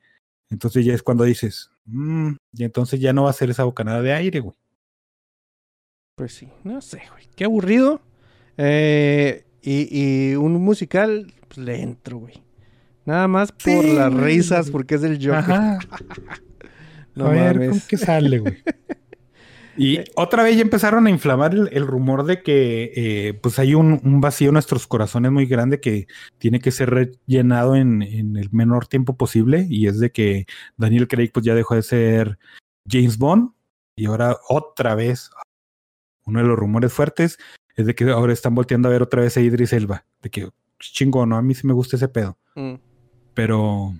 Entonces 0.50 0.84
ya 0.84 0.94
es 0.94 1.04
cuando 1.04 1.24
dices, 1.26 1.70
"Mm", 1.86 2.34
y 2.54 2.64
entonces 2.64 3.00
ya 3.00 3.14
no 3.14 3.24
va 3.24 3.30
a 3.30 3.34
ser 3.34 3.50
esa 3.52 3.64
bocanada 3.66 4.02
de 4.02 4.14
aire, 4.14 4.40
güey. 4.40 4.56
Pues 6.16 6.34
sí, 6.34 6.50
no 6.64 6.82
sé, 6.82 7.04
güey. 7.12 7.28
Qué 7.36 7.46
aburrido. 7.46 8.02
Eh, 8.58 9.46
y, 9.62 10.32
y 10.32 10.36
un 10.36 10.54
musical, 10.54 11.32
pues 11.48 11.60
le 11.60 11.82
entro, 11.82 12.18
güey. 12.18 12.44
Nada 13.10 13.28
más 13.28 13.52
por 13.52 13.62
Sí, 13.84 13.94
las 13.94 14.14
risas, 14.14 14.70
porque 14.70 14.94
es 14.94 15.02
del 15.02 15.16
Joker. 15.18 15.34
Ajá. 15.34 15.80
No 17.16 17.26
a 17.26 17.30
ver, 17.32 17.56
mames. 17.56 17.70
¿con 17.72 17.82
qué 17.90 17.98
sale, 17.98 18.38
güey? 18.40 18.58
Y 19.76 20.00
otra 20.16 20.44
vez 20.44 20.56
ya 20.56 20.62
empezaron 20.62 21.08
a 21.08 21.10
inflamar 21.10 21.54
el, 21.54 21.68
el 21.74 21.86
rumor 21.88 22.24
de 22.24 22.44
que 22.44 22.94
eh, 22.96 23.34
pues 23.34 23.58
hay 23.60 23.74
un, 23.74 24.00
un 24.04 24.22
vacío 24.22 24.50
en 24.50 24.54
nuestros 24.54 24.86
corazones 24.88 25.32
muy 25.32 25.46
grande 25.48 25.82
que 25.82 26.08
tiene 26.38 26.60
que 26.60 26.72
ser 26.72 26.92
rellenado 26.92 27.76
en, 27.76 28.04
en 28.04 28.38
el 28.38 28.50
menor 28.52 28.88
tiempo 28.88 29.18
posible 29.18 29.66
y 29.70 29.88
es 29.88 30.00
de 30.00 30.12
que 30.12 30.46
Daniel 30.78 31.08
Craig 31.10 31.32
pues 31.34 31.46
ya 31.46 31.56
dejó 31.56 31.76
de 31.76 31.82
ser 31.82 32.38
James 32.88 33.18
Bond 33.18 33.52
y 33.98 34.06
ahora 34.06 34.38
otra 34.48 34.96
vez 34.96 35.32
uno 36.26 36.40
de 36.40 36.46
los 36.46 36.58
rumores 36.60 36.94
fuertes 36.94 37.38
es 37.76 37.86
de 37.86 37.96
que 37.96 38.10
ahora 38.12 38.32
están 38.32 38.56
volteando 38.56 38.88
a 38.88 38.92
ver 38.92 39.02
otra 39.02 39.24
vez 39.24 39.36
a 39.36 39.42
Idris 39.42 39.74
Elba 39.74 40.06
de 40.22 40.30
que 40.30 40.48
chingón, 40.80 41.30
¿no? 41.30 41.38
a 41.38 41.42
mí 41.42 41.54
sí 41.54 41.66
me 41.68 41.74
gusta 41.74 41.98
ese 41.98 42.08
pedo 42.08 42.38
Mm. 42.56 42.76
Pero 43.40 43.94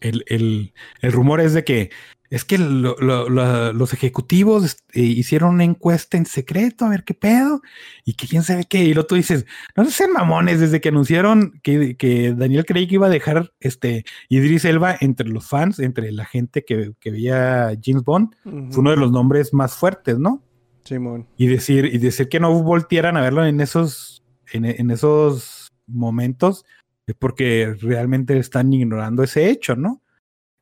el, 0.00 0.22
el- 0.28 0.72
el 1.00 1.12
rumor 1.12 1.40
es 1.40 1.52
de 1.52 1.64
que 1.64 1.90
es 2.30 2.44
que 2.44 2.58
lo- 2.58 2.96
lo- 3.00 3.28
lo- 3.28 3.72
los 3.72 3.92
ejecutivos 3.92 4.64
este, 4.64 5.00
hicieron 5.00 5.54
una 5.54 5.64
encuesta 5.64 6.16
en 6.16 6.26
secreto 6.26 6.84
a 6.84 6.88
ver 6.90 7.02
qué 7.04 7.14
pedo 7.14 7.60
y 8.04 8.14
que 8.14 8.26
quién 8.28 8.42
sabe 8.44 8.64
qué. 8.68 8.84
Y 8.84 8.94
luego 8.94 9.06
tú 9.08 9.14
dices, 9.16 9.46
no 9.76 9.84
sean 9.86 10.12
mamones, 10.12 10.58
desde 10.60 10.80
que 10.80 10.88
anunciaron 10.90 11.60
que, 11.62 11.96
que 11.96 12.32
Daniel 12.34 12.64
Craig 12.66 12.88
iba 12.90 13.06
a 13.06 13.10
dejar 13.10 13.52
este 13.60 14.04
Idris 14.28 14.64
Elba 14.64 14.96
entre 15.00 15.28
los 15.28 15.46
fans, 15.48 15.78
entre 15.80 16.10
la 16.12 16.24
gente 16.24 16.64
que, 16.64 16.92
que 17.00 17.10
veía 17.10 17.72
James 17.82 18.04
Bond, 18.04 18.34
fue 18.42 18.80
uno 18.80 18.90
de 18.90 18.96
los 18.96 19.10
nombres 19.12 19.52
más 19.52 19.74
fuertes, 19.74 20.18
¿no? 20.18 20.40
Simón. 20.84 21.26
y 21.36 21.46
decir 21.46 21.86
y 21.86 21.98
decir 21.98 22.28
que 22.28 22.40
no 22.40 22.62
voltearan 22.62 23.16
a 23.16 23.22
verlo 23.22 23.44
en 23.46 23.60
esos 23.60 24.22
en, 24.52 24.64
en 24.66 24.90
esos 24.90 25.68
momentos 25.86 26.64
es 27.06 27.14
porque 27.16 27.74
realmente 27.80 28.36
están 28.38 28.72
ignorando 28.72 29.22
ese 29.22 29.50
hecho, 29.50 29.76
¿no? 29.76 30.02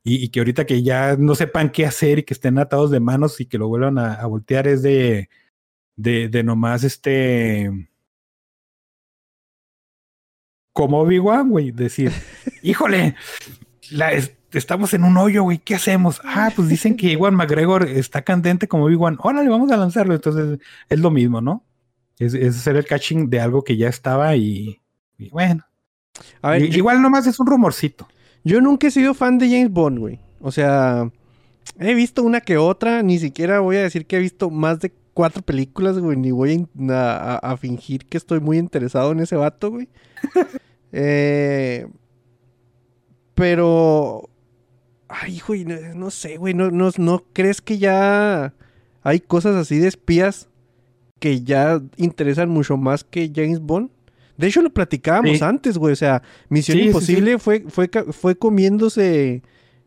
Y, 0.03 0.23
y 0.25 0.29
que 0.29 0.39
ahorita 0.41 0.65
que 0.65 0.83
ya 0.83 1.15
no 1.17 1.35
sepan 1.35 1.71
qué 1.71 1.85
hacer 1.85 2.19
y 2.19 2.23
que 2.23 2.33
estén 2.35 2.57
atados 2.59 2.91
de 2.91 2.99
manos 3.01 3.41
y 3.41 3.45
que 3.47 3.57
lo 3.57 3.67
vuelvan 3.69 3.97
a, 3.99 4.13
a 4.15 4.25
voltear 4.27 4.67
es 4.67 4.81
de, 4.83 5.29
de, 5.97 6.29
de 6.29 6.43
nomás 6.43 6.83
este 6.85 7.71
como 10.73 10.99
Obi-Wan, 11.01 11.49
güey, 11.49 11.71
decir, 11.71 12.11
híjole, 12.63 13.15
la, 13.91 14.13
es- 14.13 14.35
estamos 14.53 14.93
en 14.93 15.03
un 15.03 15.17
hoyo, 15.17 15.43
güey, 15.43 15.59
¿qué 15.59 15.75
hacemos? 15.75 16.21
Ah, 16.23 16.51
pues 16.55 16.69
dicen 16.69 16.95
que 16.97 17.11
Iwan 17.13 17.35
McGregor 17.35 17.87
está 17.87 18.23
candente 18.23 18.67
como 18.67 18.85
Obi-Wan, 18.85 19.17
órale, 19.21 19.49
vamos 19.49 19.71
a 19.71 19.77
lanzarlo, 19.77 20.13
entonces 20.15 20.59
es 20.89 20.99
lo 20.99 21.11
mismo, 21.11 21.41
¿no? 21.41 21.65
Es, 22.19 22.33
es 22.35 22.57
hacer 22.57 22.75
el 22.77 22.85
catching 22.85 23.29
de 23.29 23.39
algo 23.41 23.63
que 23.63 23.77
ya 23.77 23.89
estaba 23.89 24.35
y, 24.35 24.81
y 25.17 25.29
bueno. 25.29 25.65
A 26.41 26.51
ver, 26.51 26.67
yo, 26.69 26.77
igual 26.77 27.01
nomás 27.01 27.27
es 27.27 27.39
un 27.39 27.47
rumorcito. 27.47 28.07
yo 28.43 28.61
nunca 28.61 28.87
he 28.87 28.91
sido 28.91 29.13
fan 29.13 29.37
de 29.37 29.47
James 29.47 29.71
Bond, 29.71 29.99
güey. 29.99 30.19
O 30.41 30.51
sea, 30.51 31.09
he 31.79 31.93
visto 31.93 32.23
una 32.23 32.41
que 32.41 32.57
otra. 32.57 33.01
Ni 33.01 33.19
siquiera 33.19 33.59
voy 33.59 33.77
a 33.77 33.83
decir 33.83 34.05
que 34.05 34.17
he 34.17 34.19
visto 34.19 34.49
más 34.49 34.79
de 34.79 34.91
cuatro 35.13 35.41
películas, 35.41 35.97
güey. 35.97 36.17
Ni 36.17 36.31
voy 36.31 36.67
a 36.89 37.55
fingir 37.59 38.05
que 38.05 38.17
estoy 38.17 38.39
muy 38.39 38.57
interesado 38.57 39.11
en 39.11 39.21
ese 39.21 39.35
vato, 39.35 39.71
güey. 39.71 39.87
Eh, 40.95 41.87
pero... 43.33 44.29
Ay, 45.09 45.41
güey, 45.45 45.65
no, 45.65 45.75
no 45.95 46.11
sé, 46.11 46.37
güey. 46.37 46.53
No, 46.53 46.71
no, 46.71 46.91
¿No 46.97 47.23
crees 47.33 47.61
que 47.61 47.77
ya 47.77 48.53
hay 49.01 49.19
cosas 49.19 49.55
así 49.55 49.79
de 49.79 49.87
espías 49.87 50.49
que 51.19 51.41
ya 51.41 51.81
interesan 51.97 52.49
mucho 52.49 52.77
más 52.77 53.03
que 53.03 53.31
James 53.33 53.59
Bond? 53.59 53.89
De 54.43 54.49
hecho, 54.49 54.61
lo 54.61 54.69
platicábamos 54.73 55.37
Sí. 55.37 55.43
antes, 55.43 55.77
güey. 55.77 55.93
O 55.93 55.95
sea, 55.95 56.21
Misión 56.49 56.77
Sí, 56.77 56.83
sí, 56.83 56.87
Imposible 56.87 57.39
Fue, 57.39 57.63
fue, 57.69 57.89
fue 58.11 58.35
comiéndose 58.35 59.41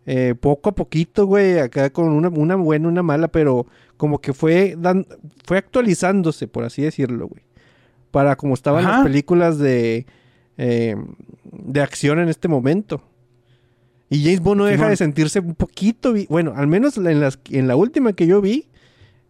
eh, 0.07 0.35
poco 0.41 0.71
a 0.71 0.75
poquito, 0.75 1.27
güey. 1.27 1.59
Acá 1.59 1.91
con 1.91 2.09
una, 2.09 2.29
una 2.31 2.57
buena, 2.57 2.89
una 2.89 3.03
mala, 3.03 3.29
pero 3.29 3.67
como 3.97 4.21
que 4.21 4.33
fue, 4.33 4.77
dan, 4.79 5.07
fue 5.45 5.59
actualizándose, 5.59 6.49
por 6.49 6.65
así 6.65 6.81
decirlo, 6.81 7.29
güey. 7.29 7.43
Para 8.11 8.37
como 8.37 8.55
estaban 8.55 8.85
las 8.85 9.03
películas 9.03 9.59
de, 9.59 10.07
eh, 10.57 10.97
de 11.45 11.81
acción 11.83 12.19
en 12.19 12.31
este 12.31 12.49
momento. 12.49 13.03
Y 14.09 14.23
James 14.23 14.41
Bond 14.41 14.59
no 14.61 14.65
deja 14.65 14.89
de 14.89 14.97
sentirse 14.97 15.41
un 15.41 15.55
poquito, 15.55 16.15
bueno, 16.29 16.55
al 16.57 16.67
menos 16.67 16.97
en, 16.97 17.21
las, 17.21 17.39
en 17.51 17.67
la 17.67 17.77
última 17.77 18.13
que 18.15 18.27
yo 18.27 18.41
vi, 18.41 18.69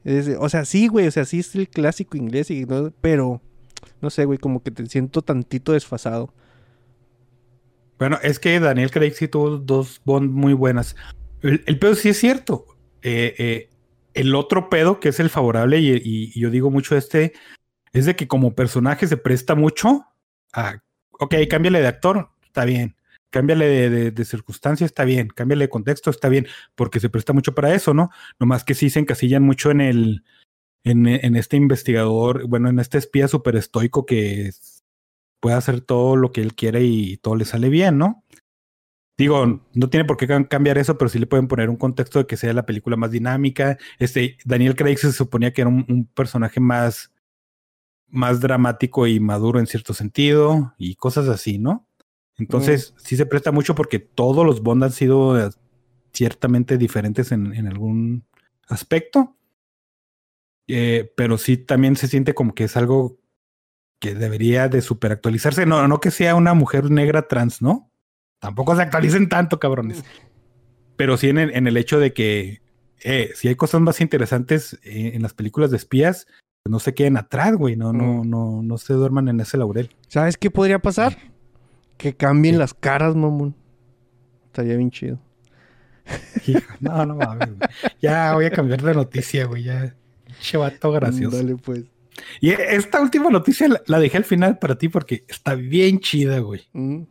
es 0.04 0.28
o 0.38 0.48
sea, 0.48 0.64
sí, 0.66 0.86
güey, 0.86 1.06
o 1.06 1.10
sea, 1.10 1.24
sí 1.24 1.40
es 1.40 1.54
el 1.56 1.68
clásico 1.68 2.16
inglés, 2.16 2.50
y, 2.50 2.64
¿no? 2.66 2.92
pero 3.00 3.40
no 4.01 4.11
sé, 4.11 4.24
güey, 4.24 4.38
como 4.38 4.62
que 4.62 4.70
te 4.70 4.86
siento 4.86 5.22
tantito 5.22 5.72
desfasado. 5.72 6.32
Bueno, 7.99 8.18
es 8.22 8.38
que 8.38 8.61
Daniel 8.61 8.90
Craig 8.90 9.12
sí 9.12 9.28
tuvo 9.28 9.57
dos 9.59 10.01
Bond 10.05 10.30
muy 10.30 10.53
buenas. 10.53 10.97
El, 11.42 11.78
pedo 11.78 11.94
sí 11.94 12.11
es 12.11 12.18
cierto. 12.18 12.66
Eh, 13.03 13.34
eh, 13.38 13.70
el 14.14 14.34
otro 14.34 14.68
pedo, 14.68 15.01
que 15.01 15.11
es 15.11 15.20
el 15.20 15.30
favorable, 15.30 15.78
y 15.78 16.38
yo 16.38 16.51
digo 16.51 16.70
mucho 16.70 16.97
este, 16.97 17.32
es 17.92 18.05
de 18.05 18.16
que 18.16 18.28
como 18.28 18.55
personaje 18.55 19.07
se 19.07 19.16
presta 19.16 19.55
mucho 19.55 20.05
a, 20.53 20.82
ok, 21.12 21.34
cámbiale 21.49 21.80
de 21.80 21.86
actor, 21.86 22.30
está 22.44 22.64
bien. 22.64 22.97
Cámbiale 23.30 23.66
de, 23.66 23.90
de, 23.90 24.11
de 24.11 24.24
circunstancia, 24.24 24.84
está 24.84 25.05
bien. 25.05 25.28
Cámbiale 25.28 25.64
de 25.64 25.68
contexto, 25.70 26.11
está 26.11 26.28
bien. 26.28 26.47
Porque 26.74 27.01
se 27.01 27.11
presta 27.11 27.32
mucho 27.32 27.55
para 27.55 27.74
eso, 27.74 27.94
¿no? 27.94 28.11
Nomás 28.38 28.64
que 28.64 28.74
sí 28.74 28.90
se 28.90 29.01
encasillan 29.01 29.42
mucho 29.42 29.70
en 29.70 29.80
el, 29.80 30.24
en, 30.87 31.07
en 31.07 31.37
este 31.37 31.57
investigador, 31.57 32.47
bueno, 32.47 32.68
en 32.68 32.78
este 32.78 32.97
espía 32.97 33.28
súper 33.28 33.57
estoico 33.57 34.07
que 34.07 34.53
puede 35.41 35.57
hacer 35.57 35.80
todo 35.80 36.16
lo 36.16 36.32
que 36.32 36.41
él 36.41 36.55
quiere 36.55 36.84
y 36.84 37.16
todo 37.18 37.37
le 37.37 37.45
sale 37.45 37.68
bien, 37.68 37.99
¿no? 37.99 38.24
Digo, 39.18 39.62
no 39.72 39.91
tiene 39.91 40.05
por 40.05 40.16
qué 40.16 40.28
cam- 40.28 40.47
cambiar 40.47 40.78
eso, 40.78 40.97
pero 40.97 41.09
sí 41.09 41.18
le 41.18 41.26
pueden 41.26 41.49
poner 41.49 41.70
un 41.70 41.76
contexto 41.76 42.18
de 42.18 42.26
que 42.26 42.37
sea 42.37 42.53
la 42.53 42.66
película 42.66 42.97
más 42.97 43.11
dinámica. 43.11 43.78
Este, 43.99 44.37
Daniel 44.45 44.76
Craig 44.76 44.99
se 44.99 45.12
suponía 45.12 45.53
que 45.53 45.62
era 45.62 45.70
un, 45.70 45.87
un 45.89 46.05
personaje 46.07 46.61
más, 46.61 47.12
más 48.09 48.41
dramático 48.41 49.07
y 49.07 49.18
maduro 49.18 49.59
en 49.59 49.66
cierto 49.66 49.95
sentido 49.95 50.74
y 50.78 50.95
cosas 50.97 51.28
así, 51.28 51.59
¿no? 51.59 51.87
Entonces, 52.39 52.95
sí 52.99 53.16
se 53.16 53.24
presta 53.26 53.51
mucho 53.53 53.74
porque 53.74 53.99
todos 53.99 54.45
los 54.45 54.62
Bond 54.62 54.84
han 54.84 54.93
sido 54.93 55.39
eh, 55.41 55.51
ciertamente 56.12 56.76
diferentes 56.76 57.32
en, 57.32 57.55
en 57.55 57.66
algún 57.66 58.24
aspecto. 58.68 59.36
Eh, 60.68 61.12
pero 61.16 61.38
sí 61.38 61.56
también 61.56 61.96
se 61.96 62.08
siente 62.08 62.34
como 62.34 62.54
que 62.54 62.64
es 62.64 62.76
algo 62.76 63.18
que 64.00 64.14
debería 64.14 64.68
de 64.68 64.82
superactualizarse. 64.82 65.66
No, 65.66 65.86
no 65.88 66.00
que 66.00 66.10
sea 66.10 66.34
una 66.34 66.54
mujer 66.54 66.90
negra 66.90 67.28
trans, 67.28 67.62
¿no? 67.62 67.90
Tampoco 68.38 68.76
se 68.76 68.82
actualicen 68.82 69.28
tanto, 69.28 69.58
cabrones. 69.58 70.04
Pero 70.96 71.16
sí 71.16 71.28
en 71.28 71.38
el, 71.38 71.54
en 71.54 71.66
el 71.66 71.76
hecho 71.76 71.98
de 71.98 72.12
que 72.12 72.62
eh, 73.02 73.30
si 73.34 73.48
hay 73.48 73.54
cosas 73.54 73.80
más 73.80 74.00
interesantes 74.00 74.78
eh, 74.82 75.12
en 75.14 75.22
las 75.22 75.34
películas 75.34 75.70
de 75.70 75.76
espías, 75.76 76.26
pues 76.62 76.70
no 76.70 76.78
se 76.78 76.94
queden 76.94 77.16
atrás, 77.16 77.54
güey. 77.56 77.76
No, 77.76 77.92
no, 77.92 78.24
no, 78.24 78.62
no 78.62 78.78
se 78.78 78.94
duerman 78.94 79.28
en 79.28 79.40
ese 79.40 79.56
laurel. 79.56 79.94
¿Sabes 80.08 80.36
qué 80.36 80.50
podría 80.50 80.78
pasar? 80.78 81.16
Que 81.96 82.14
cambien 82.14 82.58
las 82.58 82.74
caras, 82.74 83.14
mamón. 83.14 83.54
Estaría 84.46 84.76
bien 84.76 84.90
chido. 84.90 85.18
Hijo, 86.46 86.74
no, 86.80 87.04
no 87.06 87.16
mames. 87.16 87.56
güey. 87.56 87.70
Ya 88.00 88.34
voy 88.34 88.44
a 88.46 88.50
cambiar 88.50 88.82
de 88.82 88.94
noticia, 88.94 89.46
güey. 89.46 89.64
Ya. 89.64 89.94
Chevato 90.41 90.93
gracioso. 90.93 91.37
Dale, 91.37 91.57
pues. 91.57 91.84
Y 92.41 92.51
esta 92.51 93.01
última 93.01 93.30
noticia 93.30 93.68
la, 93.68 93.82
la 93.87 93.99
dejé 93.99 94.16
al 94.16 94.24
final 94.24 94.59
para 94.59 94.78
ti 94.78 94.89
porque 94.89 95.24
está 95.28 95.55
bien 95.55 96.01
chida, 96.01 96.39
güey. 96.39 96.62
Mm. 96.72 97.03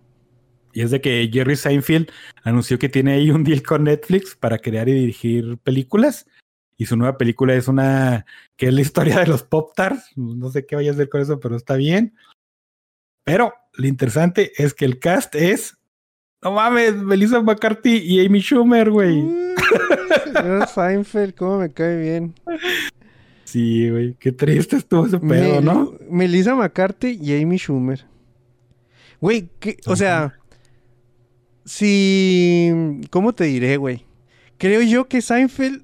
Y 0.73 0.81
es 0.81 0.91
de 0.91 0.99
que 0.99 1.29
Jerry 1.31 1.55
Seinfeld 1.55 2.11
anunció 2.43 2.77
que 2.77 2.89
tiene 2.89 3.13
ahí 3.13 3.31
un 3.31 3.45
deal 3.45 3.63
con 3.63 3.85
Netflix 3.85 4.35
para 4.35 4.57
crear 4.59 4.89
y 4.89 4.93
dirigir 4.93 5.57
películas. 5.59 6.27
Y 6.77 6.85
su 6.85 6.97
nueva 6.97 7.17
película 7.17 7.53
es 7.55 7.69
una 7.69 8.25
que 8.57 8.67
es 8.67 8.73
la 8.73 8.81
historia 8.81 9.19
de 9.19 9.27
los 9.27 9.43
Pop 9.43 9.71
Tarts. 9.73 10.11
No 10.17 10.49
sé 10.51 10.65
qué 10.65 10.75
vaya 10.75 10.91
a 10.91 10.93
hacer 10.93 11.07
con 11.07 11.21
eso, 11.21 11.39
pero 11.39 11.55
está 11.55 11.75
bien. 11.75 12.13
Pero 13.23 13.53
lo 13.73 13.87
interesante 13.87 14.51
es 14.57 14.73
que 14.73 14.83
el 14.83 14.99
cast 14.99 15.35
es. 15.35 15.77
No 16.41 16.51
mames, 16.51 16.95
Melissa 16.95 17.41
McCarthy 17.41 17.97
y 17.97 18.25
Amy 18.25 18.41
Schumer, 18.41 18.91
güey. 18.91 19.21
Mm. 19.21 19.55
Seinfeld, 20.67 21.35
cómo 21.35 21.59
me 21.59 21.71
cae 21.71 21.97
bien. 21.97 22.35
Sí, 23.55 23.89
güey. 23.89 24.15
Qué 24.19 24.33
triste 24.33 24.75
estuvo 24.75 25.05
ese 25.05 25.17
pedo, 25.17 25.61
Mel- 25.61 25.63
¿no? 25.63 25.93
Melissa 26.09 26.55
McCarthy 26.55 27.17
y 27.21 27.41
Amy 27.41 27.55
Schumer. 27.57 28.05
Güey, 29.21 29.47
¿qué- 29.61 29.77
o 29.85 29.95
sea, 29.95 30.37
si... 31.63 32.99
¿Cómo 33.11 33.33
te 33.33 33.45
diré, 33.45 33.77
güey? 33.77 34.03
Creo 34.57 34.81
yo 34.81 35.07
que 35.07 35.21
Seinfeld 35.21 35.83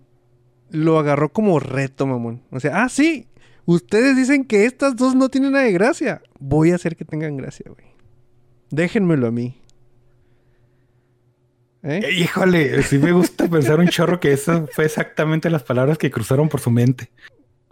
lo 0.69 0.99
agarró 0.99 1.29
como 1.31 1.61
reto, 1.61 2.05
mamón. 2.05 2.41
O 2.51 2.59
sea, 2.59 2.83
ah, 2.83 2.89
sí, 2.89 3.27
ustedes 3.63 4.17
dicen 4.17 4.43
que 4.43 4.65
estas 4.65 4.97
dos 4.97 5.15
no 5.15 5.29
tienen 5.29 5.53
nada 5.53 5.63
de 5.63 5.71
gracia. 5.71 6.21
Voy 6.39 6.71
a 6.71 6.75
hacer 6.75 6.97
que 6.97 7.05
tengan 7.05 7.37
gracia, 7.37 7.67
güey. 7.73 7.87
Déjenmelo 8.69 9.27
a 9.27 9.31
mí. 9.31 9.55
¿Eh? 11.83 12.01
Eh, 12.03 12.11
Híjole, 12.19 12.83
sí 12.83 12.97
me 12.97 13.13
gusta 13.13 13.47
pensar 13.47 13.79
un 13.79 13.87
chorro 13.87 14.19
que 14.19 14.33
esas 14.33 14.69
fue 14.71 14.83
exactamente 14.85 15.49
las 15.49 15.63
palabras 15.63 15.97
que 15.97 16.11
cruzaron 16.11 16.49
por 16.49 16.59
su 16.59 16.69
mente. 16.69 17.09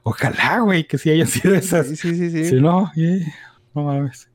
Ojalá, 0.03 0.59
güey, 0.61 0.85
que 0.85 0.97
sí 0.97 1.09
hayan 1.09 1.27
sido 1.27 1.55
esas. 1.55 1.87
Sí, 1.87 1.95
sí, 1.95 2.15
sí. 2.15 2.29
Sí, 2.31 2.45
Si 2.45 2.55
no, 2.55 2.91
no 3.75 3.83
mames. 3.83 4.29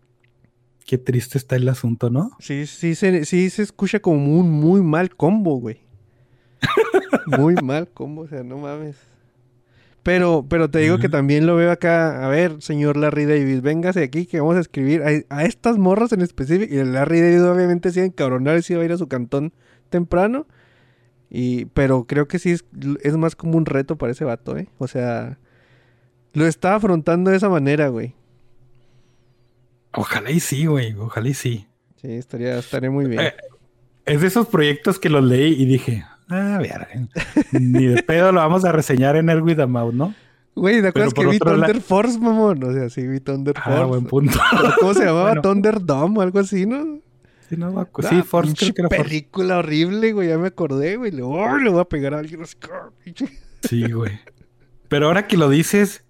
Qué 0.86 0.98
triste 0.98 1.38
está 1.38 1.56
el 1.56 1.68
asunto, 1.68 2.10
¿no? 2.10 2.30
sí, 2.40 2.66
sí 2.66 2.94
se, 2.94 3.24
sí 3.24 3.48
se 3.48 3.62
escucha 3.62 4.00
como 4.00 4.38
un 4.38 4.50
muy 4.50 4.82
mal 4.82 5.14
combo, 5.16 5.56
güey. 5.56 5.80
Muy 7.38 7.54
mal 7.54 7.88
combo, 7.88 8.22
o 8.22 8.28
sea, 8.28 8.42
no 8.42 8.58
mames. 8.58 8.96
Pero, 10.02 10.44
pero 10.48 10.68
te 10.68 10.80
digo 10.80 10.98
que 10.98 11.08
también 11.08 11.46
lo 11.46 11.56
veo 11.56 11.70
acá. 11.70 12.24
A 12.24 12.28
ver, 12.28 12.60
señor 12.60 12.98
Larry 12.98 13.24
David, 13.24 13.62
véngase 13.62 14.02
aquí 14.02 14.26
que 14.26 14.40
vamos 14.40 14.56
a 14.56 14.60
escribir 14.60 15.02
a, 15.02 15.34
a 15.34 15.44
estas 15.44 15.78
morras 15.78 16.12
en 16.12 16.20
específico. 16.20 16.74
Y 16.74 16.78
el 16.78 16.92
Larry 16.92 17.20
David 17.22 17.44
obviamente 17.44 17.90
se 17.90 18.00
iba 18.00 18.04
a 18.04 18.08
encabronar 18.08 18.58
y 18.58 18.62
se 18.62 18.74
iba 18.74 18.82
a 18.82 18.84
ir 18.84 18.92
a 18.92 18.98
su 18.98 19.08
cantón 19.08 19.54
temprano. 19.88 20.46
Y, 21.30 21.64
pero 21.66 22.04
creo 22.04 22.28
que 22.28 22.38
sí 22.38 22.50
es, 22.50 22.66
es 23.02 23.16
más 23.16 23.34
como 23.34 23.56
un 23.56 23.64
reto 23.64 23.96
para 23.96 24.12
ese 24.12 24.26
vato, 24.26 24.58
¿eh? 24.58 24.68
O 24.76 24.86
sea, 24.88 25.38
lo 26.34 26.46
está 26.46 26.74
afrontando 26.74 27.30
de 27.30 27.36
esa 27.38 27.48
manera, 27.48 27.88
güey. 27.88 28.14
Ojalá 29.92 30.30
y 30.30 30.40
sí, 30.40 30.66
güey. 30.66 30.92
Ojalá 30.94 31.28
y 31.28 31.34
sí. 31.34 31.66
Sí, 32.00 32.12
estaría, 32.12 32.58
estaría 32.58 32.90
muy 32.90 33.06
bien. 33.06 33.20
Eh, 33.22 33.34
Es 34.06 34.20
de 34.20 34.26
esos 34.26 34.46
proyectos 34.48 34.98
que 34.98 35.08
los 35.08 35.24
leí 35.24 35.54
y 35.54 35.64
dije, 35.64 36.04
ah, 36.28 36.58
verga, 36.60 36.88
ni 37.52 37.86
de 37.86 38.02
pedo 38.02 38.32
lo 38.32 38.40
vamos 38.40 38.64
a 38.66 38.72
reseñar 38.72 39.16
en 39.16 39.30
el 39.30 39.40
With 39.40 39.60
a 39.60 39.66
Mouth, 39.66 39.94
¿no? 39.94 40.14
Güey, 40.54 40.82
¿te 40.82 40.88
acuerdas 40.88 41.14
que 41.14 41.26
vi 41.26 41.38
la- 41.38 41.52
Thunder 41.52 41.80
Force, 41.80 42.18
mamón? 42.18 42.62
O 42.64 42.72
sea, 42.72 42.88
sí 42.90 43.06
vi 43.06 43.20
Thunder 43.20 43.54
Force. 43.58 43.80
Ah, 43.80 43.84
buen 43.86 44.04
punto. 44.04 44.38
¿Cómo 44.80 44.94
se 44.94 45.04
llamaba? 45.06 45.28
Bueno. 45.28 45.42
Thunderdome 45.42 46.18
o 46.18 46.22
algo 46.22 46.38
así, 46.40 46.66
¿no? 46.66 46.98
Sí, 47.48 47.56
no, 47.56 47.72
me 47.72 47.80
acu- 47.80 48.04
Ah, 48.04 48.08
sí, 48.10 48.22
Force, 48.22 48.54
creo 48.54 48.74
que 48.74 48.82
era 48.82 48.88
Force. 48.88 49.02
película 49.04 49.58
horrible, 49.58 50.12
güey. 50.12 50.28
Ya 50.28 50.38
me 50.38 50.48
acordé, 50.48 50.96
güey. 50.96 51.10
Le, 51.10 51.22
oh, 51.22 51.56
le 51.56 51.70
voy 51.70 51.80
a 51.80 51.84
pegar 51.84 52.14
a 52.14 52.18
alguien. 52.18 52.42
Sí, 53.62 53.90
güey. 53.90 54.18
Pero 54.88 55.06
ahora 55.06 55.26
que 55.26 55.36
lo 55.36 55.48
dices, 55.48 56.04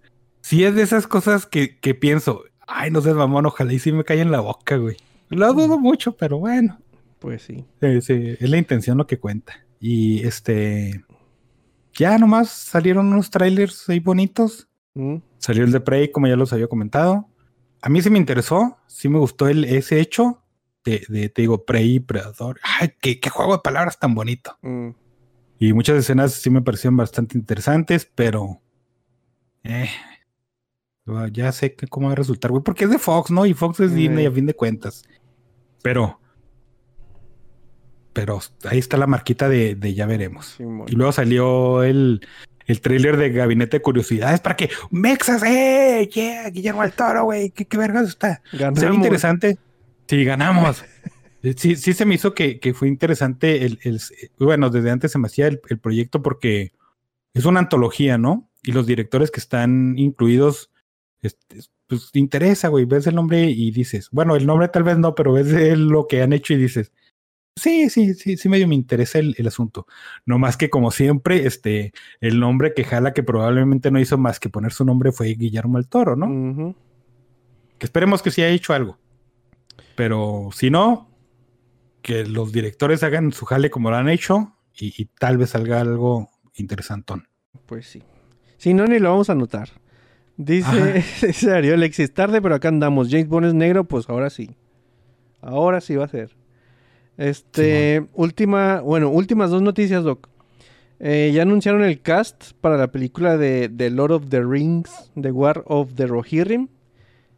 sí 0.45 0.63
es 0.63 0.75
de 0.75 0.83
esas 0.83 1.07
cosas 1.07 1.47
que, 1.47 1.79
que 1.81 1.95
pienso, 1.95 2.45
ay, 2.67 2.91
no 2.91 3.01
seas 3.01 3.17
mamón, 3.17 3.47
ojalá 3.47 3.73
y 3.73 3.79
sí 3.79 3.93
me 3.93 4.05
cae 4.05 4.21
en 4.21 4.31
la 4.31 4.41
boca, 4.41 4.77
güey. 4.77 4.99
Lo 5.31 5.51
dudo 5.55 5.79
mucho, 5.79 6.15
pero 6.19 6.39
bueno. 6.39 6.79
Pues 7.19 7.41
sí. 7.43 7.65
Sí, 7.81 8.01
sí, 8.03 8.37
es 8.39 8.51
la 8.51 8.59
intención 8.59 8.99
lo 8.99 9.07
que 9.07 9.19
cuenta. 9.19 9.55
Y 9.81 10.23
este. 10.27 11.03
Ya 11.95 12.19
nomás 12.19 12.51
salieron 12.51 13.07
unos 13.07 13.31
trailers 13.31 13.89
ahí 13.89 14.01
bonitos. 14.01 14.69
Mm, 14.93 15.17
Salió 15.39 15.65
el 15.65 15.73
de 15.73 15.81
Prey, 15.81 16.11
como 16.13 16.27
ya 16.27 16.37
los 16.37 16.53
había 16.53 16.67
comentado. 16.67 17.27
A 17.81 17.89
mí 17.89 18.03
sí 18.03 18.11
me 18.11 18.19
interesó, 18.19 18.77
sí 18.87 19.09
me 19.09 19.19
gustó 19.19 19.49
el, 19.49 19.65
ese 19.65 20.01
hecho 20.01 20.43
de, 20.85 21.05
de, 21.09 21.31
te 21.31 21.41
digo, 21.43 21.65
Prey 21.65 21.95
y 21.97 22.01
Predador. 22.01 22.61
Ay, 22.63 22.93
qué, 23.01 23.19
qué 23.19 23.31
juego 23.31 23.55
de 23.55 23.63
palabras 23.65 23.99
tan 23.99 24.15
bonito. 24.15 24.59
mm. 24.63 24.91
Y 25.59 25.73
muchas 25.73 25.97
escenas 25.97 26.33
sí 26.35 26.51
me 26.51 26.61
parecieron 26.63 26.97
bastante 26.99 27.39
interesantes, 27.39 28.11
pero. 28.15 28.61
eh, 29.63 29.89
Ya 31.33 31.53
sé 31.53 31.75
que 31.75 31.87
cómo 31.87 32.07
va 32.07 32.13
a 32.13 32.17
resultar, 32.17 32.51
güey, 32.51 32.63
porque 32.63 32.85
es 32.85 32.91
de 32.91 32.99
Fox, 32.99 33.31
¿no? 33.31 33.45
Y 33.47 33.53
Fox 33.55 33.81
es. 33.81 33.95
Disney 33.95 34.27
a 34.27 34.31
fin 34.33 34.47
de 34.47 34.55
cuentas. 34.55 35.05
Pero, 35.83 36.19
pero 38.13 38.41
ahí 38.71 38.79
está 38.79 38.97
la 38.97 39.07
marquita 39.07 39.49
de, 39.49 39.75
de 39.75 39.95
ya 39.95 40.07
veremos. 40.07 40.57
Y 40.87 40.95
luego 40.95 41.13
salió 41.13 41.83
el, 41.83 42.27
el 42.67 42.81
tráiler 42.81 43.17
de 43.17 43.31
Gabinete 43.31 43.79
de 43.79 43.83
Curiosidades 43.83 44.41
para 44.41 44.57
que 44.57 44.71
Mexas, 44.91 45.43
¡eh! 45.43 46.09
¡Yeah! 46.13 46.49
Guillermo 46.51 46.83
del 46.83 46.93
Toro, 46.93 47.25
güey, 47.25 47.51
¿qué, 47.51 47.65
qué 47.67 47.77
vergas 47.77 48.09
está? 48.09 48.41
Se 48.51 48.57
ve 48.57 48.65
Ganamos. 48.65 48.97
interesante. 48.97 49.59
Sí, 50.07 50.25
ganamos. 50.25 50.85
Sí, 51.59 51.77
sí 51.77 51.93
se 51.93 52.07
me 52.07 52.15
hizo 52.15 52.33
que, 52.33 52.59
que 52.59 52.73
fue 52.73 52.89
interesante 52.89 53.67
el, 53.67 53.79
el- 53.83 54.01
bueno, 54.39 54.71
desde 54.71 54.91
antes 54.91 55.13
se 55.13 55.19
me 55.19 55.27
hacía 55.27 55.47
el, 55.47 55.61
el 55.69 55.79
proyecto 55.79 56.23
porque 56.23 56.73
es 57.35 57.45
una 57.45 57.61
antología, 57.61 58.17
¿no? 58.17 58.49
Y 58.63 58.73
los 58.73 58.87
directores 58.87 59.31
que 59.31 59.41
están 59.41 59.93
incluidos, 59.99 60.71
este, 61.25 61.61
pues 61.87 62.11
te 62.13 62.19
interesa, 62.19 62.69
güey, 62.69 62.85
ves 62.85 63.07
el 63.07 63.15
nombre 63.15 63.45
y 63.45 63.71
dices, 63.71 64.09
bueno, 64.13 64.37
el 64.37 64.47
nombre 64.47 64.69
tal 64.69 64.83
vez 64.83 64.99
no, 64.99 65.15
pero 65.15 65.33
ves 65.33 65.79
lo 65.79 66.07
que 66.07 66.23
han 66.23 66.33
hecho 66.33 66.53
y 66.53 66.59
dices, 66.59 66.93
sí, 67.57 67.89
sí, 67.89 68.15
sí, 68.15 68.37
sí 68.37 68.49
medio 68.49 68.69
me 68.69 68.75
interesa 68.75 69.19
el, 69.19 69.35
el 69.39 69.47
asunto. 69.47 69.87
No 70.27 70.39
más 70.39 70.57
que 70.57 70.71
como 70.71 70.91
siempre, 70.91 71.47
este, 71.47 71.93
el 72.21 72.41
nombre 72.41 72.75
que 72.75 72.85
jala 72.85 73.13
que 73.13 73.23
probablemente 73.23 73.91
no 73.91 74.01
hizo 74.01 74.19
más 74.19 74.39
que 74.41 74.51
poner 74.51 74.73
su 74.73 74.85
nombre 74.85 75.13
fue 75.13 75.29
Guillermo 75.29 75.79
el 75.79 75.89
Toro, 75.89 76.17
¿no? 76.17 76.75
Que 77.79 77.87
esperemos 77.87 78.23
que 78.23 78.31
sí 78.31 78.43
haya 78.43 78.55
hecho 78.55 78.75
algo. 78.75 78.99
Pero 79.97 80.51
si 80.53 80.71
no, 80.71 81.09
que 82.03 82.27
los 82.27 82.53
directores 82.53 83.03
hagan 83.03 83.33
su 83.33 83.47
jale 83.47 83.71
como 83.71 83.91
lo 83.91 83.97
han 83.97 84.09
hecho 84.09 84.57
y, 84.77 84.93
y 85.01 85.07
tal 85.07 85.39
vez 85.39 85.51
salga 85.51 85.81
algo 85.81 86.29
interesantón. 86.55 87.29
Pues 87.67 87.87
sí. 87.87 88.03
Si 88.57 88.75
no, 88.75 88.87
ni 88.87 88.99
lo 88.99 89.11
vamos 89.11 89.31
a 89.31 89.33
anotar. 89.33 89.71
Dice, 90.37 91.05
dice 91.27 91.53
Ariel, 91.53 91.75
Alexis, 91.75 92.13
tarde, 92.13 92.43
pero 92.43 92.55
acá 92.55 92.69
andamos. 92.69 93.09
James 93.11 93.29
Bond 93.29 93.47
es 93.47 93.55
negro, 93.55 93.85
pues 93.85 94.09
ahora 94.09 94.31
sí. 94.31 94.57
Ahora 95.41 95.81
sí 95.81 95.97
va 95.97 96.05
a 96.05 96.09
ser. 96.09 96.31
Este, 97.17 98.07
última, 98.15 98.81
bueno, 98.81 99.11
últimas 99.11 99.51
dos 99.51 99.63
noticias, 99.63 100.03
Doc. 100.03 100.29
Eh, 101.01 101.33
ya 101.35 101.43
anunciaron 101.43 101.85
el 101.85 102.01
cast 102.01 102.53
para 102.61 102.77
la 102.77 102.91
película 102.91 103.37
de, 103.37 103.69
de 103.69 103.91
Lord 103.91 104.13
of 104.13 104.29
the 104.29 104.43
Rings, 104.43 105.11
The 105.21 105.31
War 105.31 105.63
of 105.67 105.95
the 105.95 106.07
Rohirrim. 106.07 106.69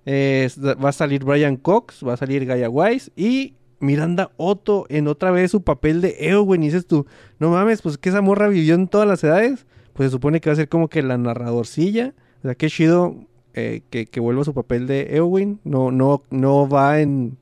Eh, 0.05 0.48
va 0.62 0.90
a 0.90 0.93
salir 0.93 1.24
Brian 1.24 1.56
Cox, 1.56 2.06
va 2.06 2.14
a 2.14 2.16
salir 2.16 2.47
Gaia 2.47 2.70
Wise 2.70 3.10
y 3.16 3.55
Miranda 3.81 4.31
Otto 4.36 4.86
en 4.89 5.09
otra 5.09 5.32
vez 5.32 5.51
su 5.51 5.62
papel 5.62 6.01
de 6.01 6.16
Eowyn. 6.20 6.62
Y 6.62 6.66
dices 6.66 6.86
tú, 6.86 7.06
no 7.39 7.51
mames, 7.51 7.82
pues 7.82 7.98
que 7.98 8.09
esa 8.09 8.23
morra 8.23 8.48
vivió 8.48 8.74
en 8.74 8.89
todas 8.89 9.09
las 9.09 9.23
edades. 9.24 9.66
Pues 9.93 10.09
se 10.09 10.12
supone 10.12 10.40
que 10.40 10.51
va 10.51 10.52
a 10.52 10.56
ser 10.56 10.68
como 10.68 10.89
que 10.89 11.02
la 11.02 11.18
narradorcilla. 11.18 12.14
Sea, 12.47 12.55
qué 12.55 12.68
chido 12.68 13.16
eh, 13.55 13.82
que, 13.90 14.06
que 14.06 14.20
vuelva 14.20 14.44
su 14.44 14.55
papel 14.55 14.86
de 14.86 15.16
Eowyn. 15.16 15.60
No, 15.64 15.90
no, 15.90 16.23
no 16.31 16.68
va 16.68 17.01
en, 17.01 17.39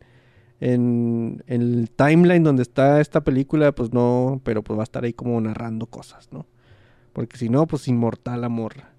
en, 0.61 1.43
en 1.47 1.63
el 1.63 1.91
timeline 1.91 2.43
donde 2.43 2.63
está 2.63 3.01
esta 3.01 3.23
película, 3.23 3.73
pues 3.73 3.93
no, 3.93 4.41
pero 4.45 4.63
pues 4.63 4.79
va 4.79 4.83
a 4.83 4.85
estar 4.85 5.05
ahí 5.05 5.13
como 5.13 5.41
narrando 5.41 5.87
cosas, 5.87 6.29
¿no? 6.33 6.47
Porque 7.13 7.37
si 7.37 7.49
no, 7.49 7.67
pues 7.67 7.87
inmortal 7.89 8.41
la 8.41 8.49
morra. 8.49 8.91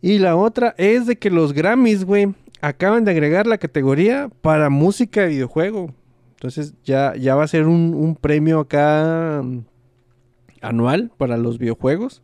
Y 0.00 0.18
la 0.18 0.36
otra 0.36 0.74
es 0.78 1.06
de 1.06 1.16
que 1.16 1.30
los 1.30 1.52
Grammys, 1.52 2.04
güey, 2.04 2.34
acaban 2.60 3.04
de 3.04 3.12
agregar 3.12 3.46
la 3.46 3.58
categoría 3.58 4.30
para 4.40 4.68
música 4.68 5.22
de 5.22 5.28
videojuego. 5.28 5.94
Entonces 6.34 6.74
ya, 6.84 7.14
ya 7.16 7.34
va 7.34 7.44
a 7.44 7.48
ser 7.48 7.66
un, 7.66 7.94
un 7.94 8.16
premio 8.16 8.60
acá 8.60 9.42
mm, 9.44 9.60
anual 10.60 11.12
para 11.16 11.36
los 11.36 11.58
videojuegos. 11.58 12.22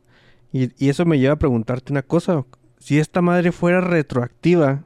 Y, 0.52 0.70
y 0.84 0.88
eso 0.88 1.04
me 1.04 1.18
lleva 1.18 1.34
a 1.34 1.38
preguntarte 1.38 1.92
una 1.92 2.02
cosa. 2.02 2.44
Si 2.78 2.98
esta 2.98 3.22
madre 3.22 3.52
fuera 3.52 3.80
retroactiva, 3.80 4.84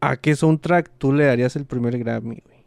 ¿a 0.00 0.16
qué 0.16 0.36
soundtrack 0.36 0.98
tú 0.98 1.12
le 1.12 1.24
darías 1.24 1.56
el 1.56 1.66
primer 1.66 1.98
Grammy, 1.98 2.42
güey? 2.44 2.58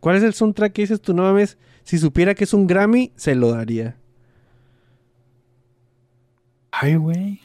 ¿Cuál 0.00 0.16
es 0.16 0.22
el 0.22 0.34
soundtrack 0.34 0.72
que 0.72 0.82
dices 0.82 1.00
tú? 1.00 1.14
No 1.14 1.22
mames, 1.22 1.58
si 1.84 1.98
supiera 1.98 2.34
que 2.34 2.44
es 2.44 2.54
un 2.54 2.66
Grammy, 2.66 3.12
se 3.16 3.34
lo 3.34 3.52
daría. 3.52 3.96
Ay, 6.72 6.96
güey. 6.96 7.40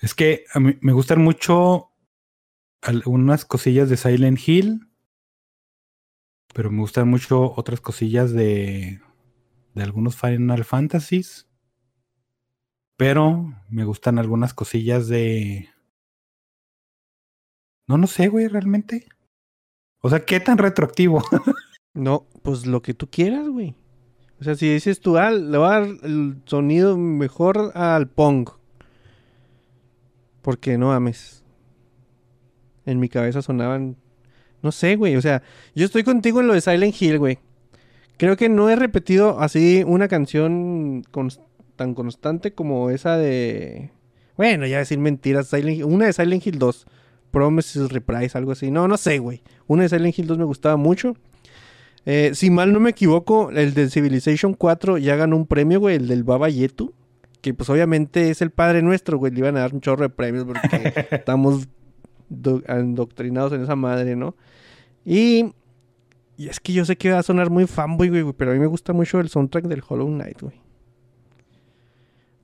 Es 0.00 0.14
que 0.14 0.44
a 0.52 0.60
mí 0.60 0.76
me 0.80 0.92
gustan 0.92 1.22
mucho 1.22 1.90
algunas 2.82 3.44
cosillas 3.44 3.88
de 3.88 3.96
Silent 3.96 4.38
Hill, 4.46 4.88
pero 6.54 6.70
me 6.70 6.80
gustan 6.80 7.08
mucho 7.08 7.52
otras 7.56 7.80
cosillas 7.80 8.32
de, 8.32 9.00
de 9.74 9.82
algunos 9.82 10.16
Final 10.16 10.64
Fantasies. 10.64 11.48
Pero 12.96 13.52
me 13.68 13.84
gustan 13.84 14.18
algunas 14.18 14.54
cosillas 14.54 15.08
de... 15.08 15.68
No, 17.86 17.98
no 17.98 18.06
sé, 18.06 18.28
güey, 18.28 18.48
realmente. 18.48 19.06
O 20.00 20.08
sea, 20.10 20.24
¿qué 20.24 20.40
tan 20.40 20.58
retroactivo? 20.58 21.22
No, 21.96 22.26
pues 22.42 22.66
lo 22.66 22.82
que 22.82 22.92
tú 22.92 23.08
quieras, 23.08 23.48
güey. 23.48 23.76
O 24.40 24.42
sea, 24.42 24.56
si 24.56 24.68
dices 24.68 24.98
tú, 24.98 25.16
ah, 25.16 25.30
le 25.30 25.56
va 25.56 25.76
a 25.76 25.80
dar 25.80 25.88
el 26.02 26.42
sonido 26.44 26.98
mejor 26.98 27.70
al 27.76 28.08
Pong. 28.08 28.48
Porque 30.42 30.76
no 30.76 30.92
ames. 30.92 31.44
En 32.84 32.98
mi 32.98 33.08
cabeza 33.08 33.42
sonaban. 33.42 33.96
No 34.60 34.72
sé, 34.72 34.96
güey. 34.96 35.14
O 35.14 35.22
sea, 35.22 35.44
yo 35.76 35.84
estoy 35.84 36.02
contigo 36.02 36.40
en 36.40 36.48
lo 36.48 36.54
de 36.54 36.62
Silent 36.62 37.00
Hill, 37.00 37.20
güey. 37.20 37.38
Creo 38.16 38.36
que 38.36 38.48
no 38.48 38.68
he 38.68 38.74
repetido 38.74 39.38
así 39.38 39.84
una 39.86 40.08
canción 40.08 41.04
cons- 41.12 41.40
tan 41.76 41.94
constante 41.94 42.52
como 42.52 42.90
esa 42.90 43.16
de. 43.16 43.90
Bueno, 44.36 44.66
ya 44.66 44.78
decir 44.78 44.98
mentiras. 44.98 45.48
Silent 45.48 45.78
Hill- 45.78 45.84
Una 45.84 46.06
de 46.06 46.12
Silent 46.12 46.46
Hill 46.46 46.58
2. 46.58 46.86
Promises 47.30 47.90
Reprise, 47.90 48.36
algo 48.38 48.52
así. 48.52 48.70
No, 48.70 48.86
no 48.88 48.96
sé, 48.96 49.18
güey. 49.18 49.42
Una 49.66 49.82
de 49.84 49.88
Silent 49.88 50.18
Hill 50.18 50.26
2 50.26 50.38
me 50.38 50.44
gustaba 50.44 50.76
mucho. 50.76 51.14
Eh, 52.06 52.30
si 52.34 52.50
mal 52.50 52.72
no 52.72 52.80
me 52.80 52.90
equivoco, 52.90 53.50
el 53.50 53.74
de 53.74 53.88
Civilization 53.90 54.54
4 54.54 54.98
ya 54.98 55.16
ganó 55.16 55.36
un 55.36 55.46
premio, 55.46 55.80
güey, 55.80 55.96
el 55.96 56.06
del 56.08 56.22
Baba 56.22 56.48
Yetu. 56.48 56.92
Que 57.40 57.52
pues 57.54 57.68
obviamente 57.70 58.30
es 58.30 58.40
el 58.40 58.50
padre 58.50 58.82
nuestro, 58.82 59.18
güey. 59.18 59.32
Le 59.32 59.40
iban 59.40 59.56
a 59.56 59.60
dar 59.60 59.74
un 59.74 59.80
chorro 59.80 60.02
de 60.02 60.10
premios 60.10 60.44
porque 60.44 60.92
estamos 61.10 61.66
do- 62.28 62.62
endoctrinados 62.66 63.52
en 63.52 63.62
esa 63.62 63.76
madre, 63.76 64.16
¿no? 64.16 64.34
Y, 65.04 65.52
y 66.36 66.48
es 66.48 66.60
que 66.60 66.72
yo 66.72 66.84
sé 66.84 66.96
que 66.96 67.10
va 67.10 67.18
a 67.18 67.22
sonar 67.22 67.50
muy 67.50 67.66
fanboy, 67.66 68.08
güey, 68.08 68.32
pero 68.36 68.50
a 68.52 68.54
mí 68.54 68.60
me 68.60 68.66
gusta 68.66 68.92
mucho 68.92 69.20
el 69.20 69.28
soundtrack 69.28 69.64
del 69.66 69.82
Hollow 69.86 70.06
Knight, 70.08 70.40
güey. 70.40 70.54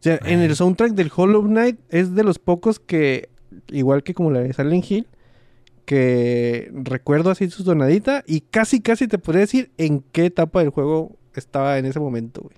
O 0.01 0.03
sea, 0.03 0.19
en 0.25 0.41
el 0.41 0.57
soundtrack 0.57 0.93
del 0.93 1.13
Hollow 1.15 1.43
Knight 1.43 1.79
es 1.91 2.15
de 2.15 2.25
los 2.25 2.39
pocos 2.39 2.81
que, 2.81 3.29
igual 3.69 4.03
que 4.03 4.15
como 4.15 4.31
la 4.31 4.41
de 4.41 4.55
Silent 4.55 4.91
Hill, 4.91 5.07
que 5.85 6.71
recuerdo 6.73 7.31
así 7.31 7.51
su 7.51 7.65
tonadita 7.65 8.25
y 8.27 8.41
casi, 8.41 8.81
casi 8.81 9.09
te 9.09 9.19
podría 9.19 9.41
decir 9.41 9.73
en 9.77 10.01
qué 10.13 10.25
etapa 10.25 10.61
del 10.61 10.71
juego 10.71 11.19
estaba 11.35 11.77
en 11.79 11.85
ese 11.85 12.01
momento, 12.01 12.41
güey. 12.41 12.57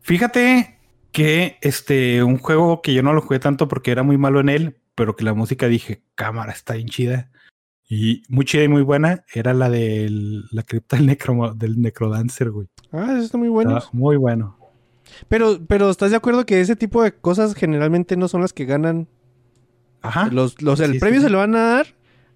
Fíjate 0.00 0.78
que 1.12 1.58
este, 1.60 2.24
un 2.24 2.38
juego 2.38 2.82
que 2.82 2.92
yo 2.92 3.04
no 3.04 3.12
lo 3.12 3.20
jugué 3.20 3.38
tanto 3.38 3.68
porque 3.68 3.92
era 3.92 4.02
muy 4.02 4.18
malo 4.18 4.40
en 4.40 4.48
él, 4.48 4.76
pero 4.96 5.14
que 5.14 5.24
la 5.24 5.32
música 5.32 5.68
dije, 5.68 6.02
cámara, 6.16 6.52
está 6.52 6.74
bien 6.74 6.88
chida. 6.88 7.30
Y 7.88 8.22
muy 8.28 8.44
chida 8.44 8.64
y 8.64 8.68
muy 8.68 8.82
buena, 8.82 9.24
era 9.32 9.54
la 9.54 9.70
de 9.70 10.08
la 10.50 10.64
cripta 10.64 10.96
del, 10.96 11.06
necro, 11.06 11.54
del 11.54 11.80
Necrodancer, 11.80 12.50
güey. 12.50 12.66
Ah, 12.90 13.12
eso 13.12 13.22
está 13.26 13.38
muy 13.38 13.48
bueno. 13.48 13.78
Muy 13.92 14.16
bueno. 14.16 14.58
Pero, 15.28 15.58
pero 15.66 15.90
¿estás 15.90 16.10
de 16.10 16.16
acuerdo 16.16 16.46
que 16.46 16.60
ese 16.60 16.76
tipo 16.76 17.02
de 17.02 17.12
cosas 17.14 17.54
generalmente 17.54 18.16
no 18.16 18.28
son 18.28 18.40
las 18.40 18.52
que 18.52 18.64
ganan? 18.64 19.06
Ajá. 20.02 20.28
Los, 20.30 20.60
los, 20.62 20.80
el 20.80 20.88
Sí, 20.88 20.92
sí, 20.94 20.98
premio 21.00 21.20
sí. 21.20 21.26
se 21.26 21.30
lo 21.30 21.38
van 21.38 21.54
a 21.54 21.60
dar 21.60 21.86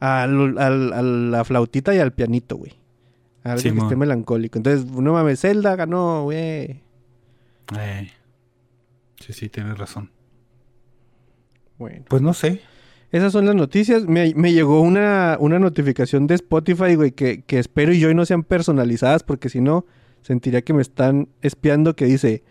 al- 0.00 0.58
al- 0.58 0.92
a 0.92 1.02
la 1.02 1.44
flautita 1.44 1.94
y 1.94 1.98
al 1.98 2.12
pianito, 2.12 2.56
güey. 2.56 2.72
A 3.44 3.52
algo 3.52 3.62
que 3.62 3.68
Simón. 3.70 3.84
esté 3.86 3.96
melancólico. 3.96 4.58
Entonces, 4.58 4.86
no 4.90 5.12
mames, 5.12 5.40
Zelda 5.40 5.76
ganó, 5.76 6.24
güey. 6.24 6.82
Eh, 7.78 8.10
sí, 9.20 9.32
sí, 9.32 9.48
tienes 9.48 9.76
razón. 9.78 10.10
Bueno. 11.78 12.04
Pues 12.08 12.22
no 12.22 12.34
sé. 12.34 12.60
Esas 13.10 13.32
son 13.32 13.46
las 13.46 13.54
noticias. 13.54 14.04
Me, 14.06 14.34
me 14.34 14.52
llegó 14.52 14.80
una, 14.80 15.36
una 15.40 15.58
notificación 15.58 16.26
de 16.26 16.34
Spotify, 16.34 16.94
güey, 16.94 17.12
que, 17.12 17.42
que 17.42 17.58
espero 17.58 17.92
y 17.92 18.00
yo 18.00 18.10
y 18.10 18.14
no 18.14 18.26
sean 18.26 18.42
personalizadas, 18.42 19.22
porque 19.22 19.48
si 19.48 19.60
no, 19.60 19.86
sentiría 20.22 20.62
que 20.62 20.74
me 20.74 20.82
están 20.82 21.28
espiando, 21.40 21.94
que 21.96 22.04
dice, 22.06 22.42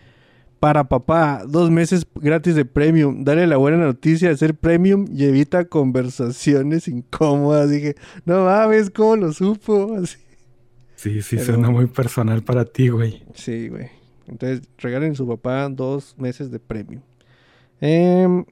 para 0.60 0.86
papá, 0.90 1.44
dos 1.48 1.70
meses 1.70 2.06
gratis 2.16 2.56
de 2.56 2.66
premium. 2.66 3.24
Dale 3.24 3.46
la 3.48 3.58
buena 3.58 3.78
noticia 3.78 4.30
de 4.30 4.38
ser 4.38 4.56
premium 4.56 5.06
y 5.14 5.26
evita 5.26 5.66
conversaciones 5.66 6.88
incómodas. 6.88 7.70
Dije, 7.70 7.96
no 8.26 8.46
mames, 8.46 8.90
¿cómo 8.90 9.16
lo 9.16 9.34
supo? 9.34 9.96
Así. 10.02 10.18
Sí, 10.96 11.22
sí, 11.22 11.36
Pero- 11.36 11.46
suena 11.54 11.70
muy 11.70 11.86
personal 11.88 12.42
para 12.44 12.66
ti, 12.66 12.90
güey. 12.90 13.24
Sí, 13.36 13.70
güey. 13.70 13.90
Entonces, 14.28 14.68
regalen 14.80 15.12
a 15.12 15.16
su 15.16 15.28
papá 15.28 15.70
dos 15.70 16.16
meses 16.18 16.50
de 16.52 16.60
premium. 16.60 17.02
Em, 17.80 18.44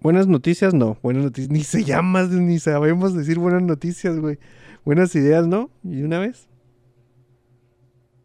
buenas 0.00 0.26
noticias, 0.26 0.72
no. 0.74 0.96
Buenas 1.02 1.24
noticias. 1.24 1.50
Ni 1.52 1.62
se 1.62 1.84
llama, 1.84 2.22
ni 2.24 2.58
sabemos 2.58 3.14
decir 3.14 3.38
buenas 3.38 3.62
noticias, 3.62 4.18
güey. 4.18 4.38
Buenas 4.84 5.14
ideas, 5.14 5.46
¿no? 5.46 5.70
¿Y 5.84 6.02
una 6.02 6.18
vez? 6.18 6.48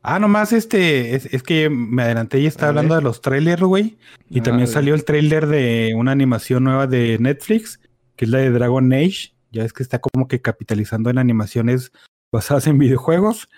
Ah, 0.02 0.20
nomás 0.20 0.54
este, 0.54 1.16
es, 1.16 1.26
es 1.34 1.44
que 1.44 1.70
me 1.70 2.04
adelanté 2.04 2.40
y 2.40 2.46
estaba 2.46 2.70
hablando 2.70 2.96
de 2.96 3.02
los 3.02 3.22
trailers, 3.22 3.62
güey. 3.62 3.98
Y 4.30 4.40
Ah, 4.40 4.44
también 4.44 4.68
salió 4.68 4.96
el 4.96 5.04
trailer 5.04 5.48
de 5.48 5.94
una 5.96 6.12
animación 6.12 6.64
nueva 6.64 6.88
de 6.88 7.18
Netflix, 7.20 7.80
que 8.16 8.26
es 8.26 8.32
la 8.32 8.38
de 8.40 8.52
Dragon 8.52 8.92
Age. 8.94 9.34
Ya 9.52 9.64
es 9.64 9.74
que 9.74 9.84
está 9.84 10.00
como 10.00 10.28
que 10.28 10.42
capitalizando 10.42 11.10
en 11.10 11.18
animaciones 11.18 11.92
basadas 12.32 12.68
en 12.68 12.78
videojuegos. 12.78 13.50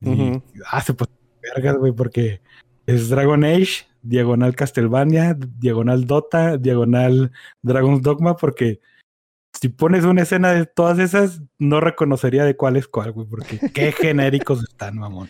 Y, 0.00 0.42
ah, 0.70 0.80
se 0.80 0.94
puso 0.94 1.10
vergas, 1.42 1.76
güey, 1.76 1.92
porque 1.92 2.40
es 2.86 3.08
Dragon 3.08 3.44
Age, 3.44 3.86
diagonal 4.02 4.56
Castlevania, 4.56 5.36
diagonal 5.38 6.06
Dota, 6.06 6.56
diagonal 6.56 7.30
Dragon's 7.62 8.02
Dogma, 8.02 8.36
porque 8.36 8.80
si 9.52 9.68
pones 9.68 10.04
una 10.04 10.22
escena 10.22 10.52
de 10.52 10.66
todas 10.66 10.98
esas, 10.98 11.40
no 11.58 11.80
reconocería 11.80 12.44
de 12.44 12.56
cuál 12.56 12.76
es 12.76 12.88
cuál, 12.88 13.12
güey, 13.12 13.26
porque 13.26 13.58
qué 13.74 13.92
genéricos 13.92 14.62
están, 14.62 14.98
mamón. 14.98 15.28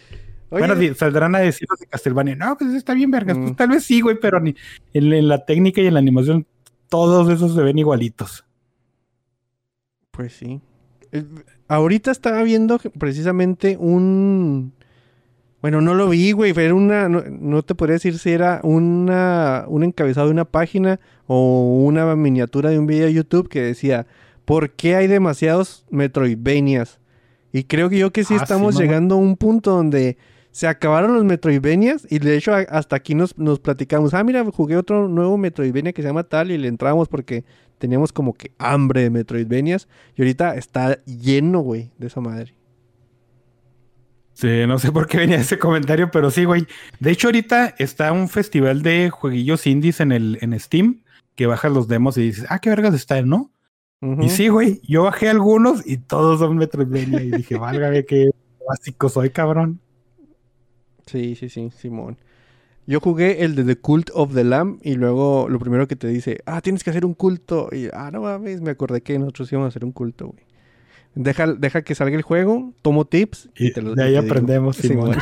Oye, 0.51 0.67
Bueno, 0.67 0.95
saldrán 0.95 1.35
a 1.35 1.39
decir 1.41 1.67
de 1.81 1.87
Castlevania, 1.87 2.37
no, 2.37 2.57
pues 2.59 2.75
está 2.75 2.95
bien 2.95 3.11
vergas, 3.11 3.39
Mm. 3.39 3.43
pues 3.43 3.57
tal 3.57 3.69
vez 3.71 3.85
sí, 3.85 4.01
güey, 4.01 4.19
pero 4.21 4.39
ni, 4.41 4.55
en, 4.93 5.13
en 5.13 5.29
la 5.29 5.45
técnica 5.45 5.81
y 5.81 5.87
en 5.87 5.95
la 5.95 6.01
animación 6.01 6.47
todos 6.89 7.29
esos 7.31 7.55
se 7.55 7.63
ven 7.63 7.79
igualitos. 7.79 8.45
Pues 10.11 10.35
sí. 10.35 10.61
Eh, 11.11 11.25
Ahorita 11.69 12.11
estaba 12.11 12.43
viendo 12.43 12.79
precisamente 12.99 13.77
un... 13.79 14.75
Bueno, 15.63 15.81
no 15.81 15.95
lo 15.95 16.09
vi, 16.09 16.33
güey. 16.33 16.53
Era 16.55 16.75
una... 16.75 17.09
No, 17.09 17.23
no 17.27 17.63
te 17.63 17.75
podría 17.75 17.95
decir 17.95 18.19
si 18.19 18.31
era 18.31 18.61
una, 18.65 19.65
un 19.69 19.85
encabezado 19.85 20.27
de 20.27 20.33
una 20.33 20.45
página 20.45 21.01
o 21.27 21.83
una 21.87 22.15
miniatura 22.17 22.71
de 22.71 22.79
un 22.79 22.87
video 22.87 23.07
de 23.07 23.15
YouTube 23.15 23.49
que 23.49 23.63
decía 23.63 24.07
¿Por 24.45 24.71
qué 24.71 24.97
hay 24.97 25.07
demasiados 25.07 25.87
Metroidvanias? 25.91 26.99
Y 27.53 27.65
creo 27.65 27.89
que 27.89 27.99
yo 27.99 28.13
que 28.13 28.25
sí 28.25 28.35
Ah, 28.35 28.43
estamos 28.43 28.77
llegando 28.79 29.15
a 29.15 29.19
un 29.19 29.37
punto 29.37 29.71
donde 29.71 30.17
se 30.51 30.67
acabaron 30.67 31.15
los 31.15 31.25
Metroidvanias 31.25 32.07
y 32.11 32.19
de 32.19 32.37
hecho 32.37 32.53
hasta 32.55 32.97
aquí 32.97 33.15
nos, 33.15 33.39
nos 33.39 33.61
platicamos. 33.61 34.15
Ah, 34.15 34.25
mira, 34.25 34.45
jugué 34.45 34.77
otro 34.77 35.09
nuevo 35.09 35.39
Metroidvania 35.39 35.93
que 35.93 36.03
se 36.03 36.09
llama 36.09 36.25
tal 36.25 36.51
y 36.51 36.59
le 36.59 36.69
entramos 36.69 37.09
porque 37.09 37.45
teníamos 37.79 38.13
como 38.13 38.35
que 38.35 38.53
hambre 38.59 39.03
de 39.03 39.11
Metroidvanias 39.11 39.89
y 40.17 40.23
ahorita 40.23 40.57
está 40.57 41.03
lleno, 41.05 41.61
güey, 41.61 41.91
de 41.99 42.09
esa 42.09 42.21
madre. 42.21 42.55
Sí, 44.35 44.67
no 44.67 44.79
sé 44.79 44.91
por 44.91 45.07
qué 45.07 45.19
venía 45.19 45.37
ese 45.37 45.59
comentario, 45.59 46.11
pero 46.11 46.31
sí, 46.31 46.45
güey. 46.45 46.67
De 47.01 47.11
hecho, 47.11 47.29
ahorita 47.29 47.75
está 47.79 48.13
un 48.13 48.29
festival 48.29 48.83
de 48.83 49.11
jueguillos 49.11 49.67
indies 49.67 50.01
en 50.01 50.13
el 50.13 50.39
en 50.41 50.59
Steam 50.59 51.03
que 51.35 51.47
bajas 51.47 51.73
los 51.73 51.89
demos 51.89 52.17
y 52.19 52.23
dices, 52.23 52.47
ah, 52.49 52.59
qué 52.59 52.71
vergas 52.71 52.95
está, 52.95 53.23
¿no? 53.23 53.51
Y 54.21 54.31
sí, 54.31 54.49
güey, 54.49 54.81
yo 54.83 55.05
bajé 55.05 55.29
algunos 55.29 55.87
y 55.87 55.97
todos 55.97 56.41
son 56.41 56.57
Metroidvania 56.57 57.23
y 57.23 57.31
dije, 57.31 57.57
válgame, 57.57 58.05
qué 58.05 58.31
básico 58.69 59.09
soy, 59.09 59.31
cabrón. 59.31 59.79
Sí, 61.07 61.37
sí, 61.37 61.49
sí, 61.49 61.71
Simón. 61.71 62.19
Yo 62.85 62.99
jugué 62.99 63.45
el 63.45 63.55
de 63.55 63.63
The 63.63 63.77
Cult 63.77 64.11
of 64.13 64.35
the 64.35 64.43
Lamb 64.43 64.81
y 64.83 64.95
luego 64.95 65.47
lo 65.49 65.61
primero 65.61 65.87
que 65.87 65.95
te 65.95 66.09
dice, 66.09 66.41
ah, 66.47 66.61
tienes 66.61 66.83
que 66.83 66.91
hacer 66.91 67.07
un 67.07 67.15
culto. 67.15 67.69
Y, 67.71 67.87
ah, 67.93 68.11
no 68.13 68.23
mames, 68.23 68.61
me 68.61 68.73
acordé 68.73 69.03
que 69.03 69.17
nosotros 69.21 69.53
íbamos 69.53 69.67
a 69.67 69.69
hacer 69.69 69.85
un 69.85 69.93
culto, 69.93 70.29
güey. 70.29 70.45
Deja, 71.15 71.47
deja 71.53 71.83
que 71.83 71.95
salga 71.95 72.17
el 72.17 72.23
juego, 72.23 72.73
tomo 72.81 73.05
tips 73.05 73.51
y, 73.57 73.67
Y 73.69 73.73
te 73.73 73.83
los 73.83 73.97
de 73.97 74.05
ahí 74.05 74.17
aprendemos, 74.17 74.77
Simón. 74.77 75.15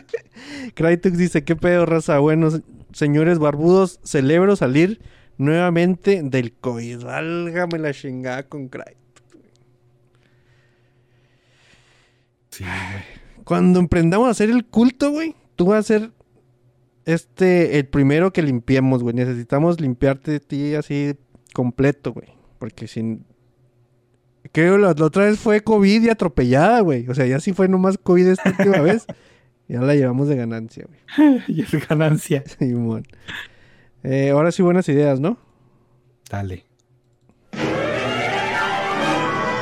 Crytek 0.74 1.14
dice, 1.14 1.42
¿qué 1.44 1.56
pedo, 1.56 1.86
raza? 1.86 2.18
Bueno, 2.18 2.50
se- 2.50 2.62
señores 2.92 3.38
barbudos, 3.38 3.98
celebro 4.04 4.56
salir 4.56 5.00
nuevamente 5.38 6.20
del 6.22 6.52
COVID. 6.52 7.02
Válgame 7.04 7.78
la 7.78 7.92
chingada 7.94 8.42
con 8.42 8.68
Crytek. 8.68 8.96
Sí. 12.50 12.64
Cuando 13.44 13.80
emprendamos 13.80 14.28
a 14.28 14.30
hacer 14.30 14.50
el 14.50 14.64
culto, 14.64 15.10
güey, 15.10 15.34
tú 15.56 15.66
vas 15.66 15.80
a 15.80 15.82
ser 15.82 16.10
este 17.04 17.78
el 17.78 17.86
primero 17.86 18.32
que 18.32 18.42
limpiemos, 18.42 19.02
güey. 19.02 19.14
Necesitamos 19.14 19.80
limpiarte 19.80 20.30
de 20.32 20.40
ti 20.40 20.74
así 20.74 21.14
completo, 21.52 22.12
güey. 22.12 22.28
Porque 22.58 22.88
sin. 22.88 23.25
Creo 24.52 24.78
la, 24.78 24.92
la 24.92 25.04
otra 25.04 25.24
vez 25.24 25.38
fue 25.38 25.62
COVID 25.62 26.02
y 26.02 26.08
atropellada, 26.08 26.80
güey. 26.80 27.08
O 27.08 27.14
sea, 27.14 27.26
ya 27.26 27.40
sí 27.40 27.52
fue 27.52 27.68
nomás 27.68 27.98
COVID 27.98 28.28
esta 28.28 28.50
última 28.50 28.80
vez. 28.80 29.06
Ya 29.68 29.80
la 29.80 29.96
llevamos 29.96 30.28
de 30.28 30.36
ganancia, 30.36 30.86
güey. 30.86 31.42
y 31.48 31.62
es 31.62 31.88
ganancia. 31.88 32.44
Simón. 32.46 33.04
Eh, 34.04 34.30
ahora 34.30 34.52
sí, 34.52 34.62
buenas 34.62 34.88
ideas, 34.88 35.18
¿no? 35.18 35.38
Dale. 36.30 36.64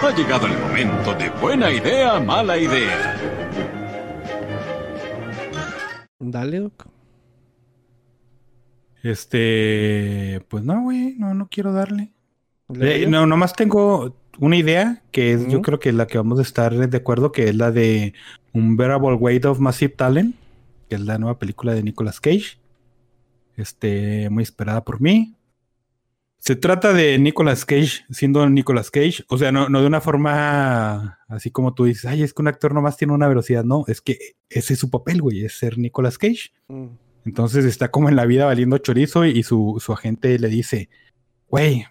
Ha 0.02 0.15
llegado 0.15 0.47
el 0.47 0.59
momento 0.59 1.15
de 1.15 1.31
buena 1.31 1.70
idea, 1.70 2.20
mala 2.20 2.59
idea. 2.59 3.16
Dale, 6.19 6.61
Doc. 6.61 6.86
Este, 9.02 10.43
pues 10.48 10.62
no, 10.65 10.82
güey, 10.82 11.15
no, 11.16 11.32
no 11.32 11.48
quiero 11.51 11.73
darle. 11.73 12.12
¿Le 12.69 13.05
Eh, 13.05 13.06
no, 13.06 13.27
nomás 13.27 13.55
tengo 13.55 14.15
una 14.39 14.56
idea 14.56 15.02
que 15.12 15.32
es, 15.32 15.47
yo 15.48 15.62
creo 15.62 15.81
que 15.81 15.90
es 15.90 15.94
la 15.94 16.06
que 16.06 16.19
vamos 16.19 16.39
a 16.39 16.43
estar 16.43 16.74
de 16.74 16.97
acuerdo, 16.97 17.32
que 17.32 17.48
es 17.48 17.55
la 17.55 17.70
de 17.70 18.15
Unbearable 18.52 19.15
Weight 19.15 19.44
of 19.44 19.59
Massive 19.59 19.94
Talent, 19.94 20.35
que 20.89 20.97
es 20.97 21.01
la 21.01 21.19
nueva 21.19 21.39
película 21.39 21.74
de 21.74 21.82
Nicolas 21.82 22.20
Cage. 22.20 22.59
Este, 23.56 24.28
muy 24.31 24.43
esperada 24.43 24.85
por 24.85 25.01
mí. 25.01 25.36
Se 26.39 26.56
trata 26.56 26.93
de 26.93 27.19
Nicolas 27.19 27.65
Cage 27.65 28.05
siendo 28.11 28.48
Nicolas 28.51 28.90
Cage, 28.90 29.24
o 29.28 29.39
sea, 29.39 29.51
no, 29.51 29.70
no 29.70 29.81
de 29.81 29.86
una 29.86 30.02
forma 30.02 31.19
así 31.28 31.51
como 31.51 31.73
tú 31.73 31.85
dices, 31.85 32.05
ay, 32.05 32.23
es 32.23 32.35
que 32.35 32.43
un 32.43 32.48
actor 32.48 32.74
nomás 32.74 32.98
tiene 32.98 33.15
una 33.15 33.28
velocidad, 33.28 33.65
no, 33.65 33.85
es 33.86 34.02
que 34.02 34.19
ese 34.51 34.74
es 34.74 34.78
su 34.78 34.90
papel, 34.90 35.23
güey, 35.23 35.44
es 35.44 35.56
ser 35.56 35.78
Nicolas 35.78 36.19
Cage. 36.19 36.52
Mm. 36.69 36.89
Entonces 37.24 37.65
está 37.65 37.90
como 37.90 38.11
en 38.11 38.16
la 38.16 38.27
vida 38.27 38.44
valiendo 38.44 38.77
chorizo 38.77 39.24
y 39.24 39.43
su, 39.43 39.81
su 39.82 39.94
agente 39.94 40.39
le 40.39 40.48
dice, 40.48 40.90
güey, 41.48 41.86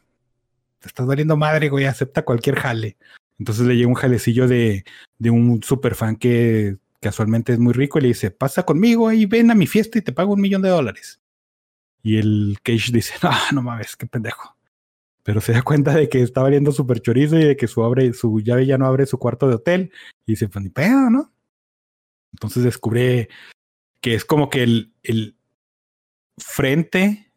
te 0.83 0.89
estás 0.89 1.07
valiendo 1.07 1.37
madre, 1.37 1.69
güey, 1.69 1.85
acepta 1.85 2.25
cualquier 2.25 2.57
jale. 2.57 2.97
Entonces 3.39 3.65
le 3.65 3.77
llega 3.77 3.87
un 3.87 3.93
jalecillo 3.93 4.49
de, 4.49 4.83
de 5.17 5.29
un 5.29 5.63
super 5.63 5.95
fan 5.95 6.17
que 6.17 6.75
casualmente 6.99 7.53
es 7.53 7.59
muy 7.59 7.71
rico 7.71 7.99
y 7.99 8.01
le 8.01 8.07
dice, 8.09 8.31
pasa 8.31 8.63
conmigo 8.63 9.09
y 9.09 9.25
ven 9.25 9.49
a 9.49 9.55
mi 9.55 9.65
fiesta 9.65 9.97
y 9.97 10.01
te 10.01 10.11
pago 10.11 10.33
un 10.33 10.41
millón 10.41 10.61
de 10.61 10.67
dólares. 10.67 11.21
Y 12.01 12.17
el 12.17 12.57
Cage 12.63 12.91
dice, 12.91 13.13
no, 13.23 13.31
no 13.53 13.61
mames, 13.61 13.95
qué 13.95 14.07
pendejo. 14.07 14.57
Pero 15.23 15.39
se 15.39 15.53
da 15.53 15.61
cuenta 15.61 15.93
de 15.93 16.09
que 16.09 16.21
está 16.21 16.41
valiendo 16.41 16.73
súper 16.73 16.99
chorizo 16.99 17.39
y 17.39 17.45
de 17.45 17.55
que 17.55 17.69
su, 17.69 17.81
abre, 17.81 18.11
su 18.11 18.41
llave 18.41 18.65
ya 18.65 18.77
no 18.77 18.85
abre 18.85 19.05
su 19.05 19.17
cuarto 19.17 19.47
de 19.47 19.55
hotel. 19.55 19.91
Y 20.25 20.33
dice, 20.33 20.49
pues 20.49 20.63
ni 20.63 20.69
pedo, 20.69 21.09
¿no? 21.09 21.31
Entonces 22.33 22.61
descubre 22.61 23.29
que 24.01 24.15
es 24.15 24.25
como 24.25 24.49
que 24.49 24.63
el, 24.63 24.93
el 25.01 25.37
frente 26.37 27.31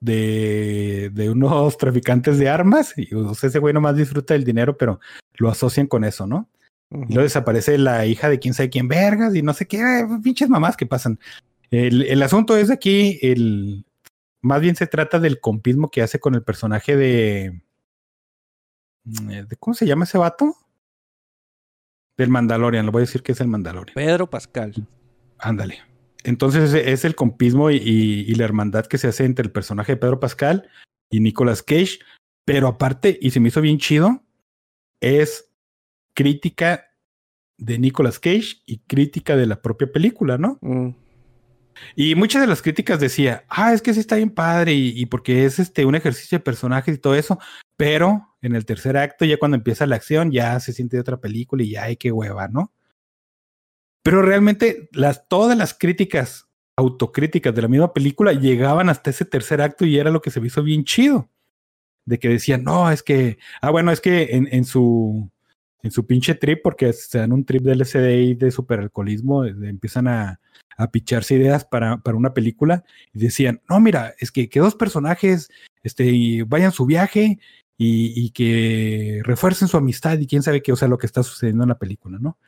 de, 0.00 1.10
de 1.12 1.30
unos 1.30 1.76
traficantes 1.78 2.38
de 2.38 2.48
armas. 2.48 2.94
Y 2.96 3.14
o 3.14 3.34
sea, 3.34 3.48
ese 3.48 3.58
güey 3.58 3.74
nomás 3.74 3.96
disfruta 3.96 4.34
del 4.34 4.44
dinero, 4.44 4.76
pero 4.76 5.00
lo 5.34 5.50
asocian 5.50 5.86
con 5.86 6.04
eso, 6.04 6.26
¿no? 6.26 6.48
Y 6.90 7.14
luego 7.14 7.22
desaparece 7.22 7.78
la 7.78 8.04
hija 8.06 8.28
de 8.28 8.40
quién 8.40 8.52
sabe 8.52 8.70
quién 8.70 8.88
vergas 8.88 9.34
y 9.36 9.42
no 9.42 9.54
sé 9.54 9.66
qué, 9.66 9.78
eh, 9.78 10.06
pinches 10.24 10.48
mamás 10.48 10.76
que 10.76 10.86
pasan. 10.86 11.20
El, 11.70 12.02
el 12.02 12.20
asunto 12.22 12.56
es 12.56 12.68
aquí, 12.68 13.20
el, 13.22 13.84
más 14.42 14.60
bien 14.60 14.74
se 14.74 14.88
trata 14.88 15.20
del 15.20 15.40
compismo 15.40 15.90
que 15.90 16.02
hace 16.02 16.18
con 16.18 16.34
el 16.34 16.42
personaje 16.42 16.96
de, 16.96 17.62
eh, 19.30 19.44
de 19.48 19.56
¿cómo 19.58 19.74
se 19.74 19.86
llama 19.86 20.04
ese 20.04 20.18
vato? 20.18 20.56
Del 22.16 22.28
Mandalorian, 22.28 22.86
lo 22.86 22.92
voy 22.92 23.00
a 23.00 23.06
decir 23.06 23.22
que 23.22 23.32
es 23.32 23.40
el 23.40 23.48
Mandalorian. 23.48 23.94
Pedro 23.94 24.28
Pascal. 24.28 24.74
Ándale. 25.38 25.89
Entonces 26.24 26.74
es- 26.74 26.86
es 26.86 27.04
el 27.04 27.14
compismo 27.14 27.70
y, 27.70 27.76
y- 27.76 28.24
y 28.28 28.34
la 28.34 28.44
hermandad 28.44 28.86
que 28.86 28.98
se 28.98 29.08
hace 29.08 29.24
entre 29.24 29.44
el 29.44 29.52
personaje 29.52 29.92
de 29.92 29.96
Pedro 29.96 30.20
Pascal 30.20 30.68
y 31.10 31.20
Nicolas 31.20 31.62
Cage. 31.62 31.98
Pero 32.44 32.68
aparte, 32.68 33.18
y 33.20 33.30
se 33.30 33.40
me 33.40 33.48
hizo 33.48 33.60
bien 33.60 33.78
chido, 33.78 34.22
es 35.00 35.50
crítica 36.14 36.86
de 37.58 37.78
Nicolas 37.78 38.18
Cage 38.18 38.62
y 38.66 38.78
crítica 38.78 39.36
de 39.36 39.46
la 39.46 39.60
propia 39.62 39.90
película, 39.92 40.38
¿no? 40.38 40.58
Mm. 40.62 40.90
Y 41.96 42.14
muchas 42.14 42.42
de 42.42 42.46
las 42.48 42.60
críticas 42.60 43.00
decía, 43.00 43.44
ah, 43.48 43.72
es 43.72 43.80
que 43.80 43.94
sí 43.94 44.00
está 44.00 44.16
bien 44.16 44.30
padre 44.30 44.72
y, 44.74 44.88
y 45.00 45.06
porque 45.06 45.44
es 45.46 45.58
este 45.58 45.84
un 45.86 45.94
ejercicio 45.94 46.38
de 46.38 46.44
personajes 46.44 46.94
y 46.94 46.98
todo 46.98 47.14
eso, 47.14 47.38
pero 47.76 48.34
en 48.42 48.54
el 48.54 48.66
tercer 48.66 48.96
acto, 48.96 49.24
ya 49.24 49.38
cuando 49.38 49.56
empieza 49.56 49.86
la 49.86 49.96
acción, 49.96 50.30
ya 50.32 50.58
se 50.60 50.72
siente 50.72 50.96
de 50.96 51.00
otra 51.02 51.18
película 51.20 51.62
y 51.62 51.70
ya 51.70 51.84
hay 51.84 51.96
que 51.96 52.12
hueva, 52.12 52.48
¿no? 52.48 52.72
Pero 54.02 54.22
realmente 54.22 54.88
las, 54.92 55.28
todas 55.28 55.56
las 55.56 55.74
críticas 55.74 56.48
autocríticas 56.76 57.54
de 57.54 57.62
la 57.62 57.68
misma 57.68 57.92
película 57.92 58.32
llegaban 58.32 58.88
hasta 58.88 59.10
ese 59.10 59.24
tercer 59.24 59.60
acto 59.60 59.84
y 59.84 59.98
era 59.98 60.10
lo 60.10 60.22
que 60.22 60.30
se 60.30 60.40
me 60.40 60.46
hizo 60.46 60.62
bien 60.62 60.84
chido. 60.84 61.28
De 62.06 62.18
que 62.18 62.28
decían, 62.28 62.64
no, 62.64 62.90
es 62.90 63.02
que, 63.02 63.38
ah, 63.60 63.70
bueno, 63.70 63.92
es 63.92 64.00
que 64.00 64.34
en, 64.36 64.48
en 64.50 64.64
su 64.64 65.30
en 65.82 65.90
su 65.90 66.06
pinche 66.06 66.34
trip, 66.34 66.60
porque 66.62 66.92
se 66.92 67.18
dan 67.18 67.32
un 67.32 67.44
trip 67.44 67.62
de 67.62 67.74
LSD 67.74 68.10
y 68.22 68.34
de 68.34 68.50
superalcoholismo, 68.50 69.44
eh, 69.44 69.54
empiezan 69.62 70.08
a, 70.08 70.40
a 70.76 70.90
picharse 70.90 71.34
ideas 71.34 71.64
para, 71.64 71.98
para 71.98 72.16
una 72.16 72.34
película 72.34 72.84
y 73.12 73.20
decían, 73.20 73.62
no, 73.68 73.80
mira, 73.80 74.14
es 74.18 74.30
que, 74.30 74.48
que 74.48 74.60
dos 74.60 74.74
personajes 74.74 75.50
este, 75.82 76.44
vayan 76.46 76.72
su 76.72 76.86
viaje 76.86 77.38
y, 77.76 78.12
y 78.24 78.30
que 78.30 79.20
refuercen 79.24 79.68
su 79.68 79.76
amistad 79.76 80.18
y 80.18 80.26
quién 80.26 80.42
sabe 80.42 80.62
qué, 80.62 80.72
o 80.72 80.76
sea, 80.76 80.88
lo 80.88 80.98
que 80.98 81.06
está 81.06 81.22
sucediendo 81.22 81.64
en 81.64 81.70
la 81.70 81.78
película, 81.78 82.18
¿no? 82.20 82.38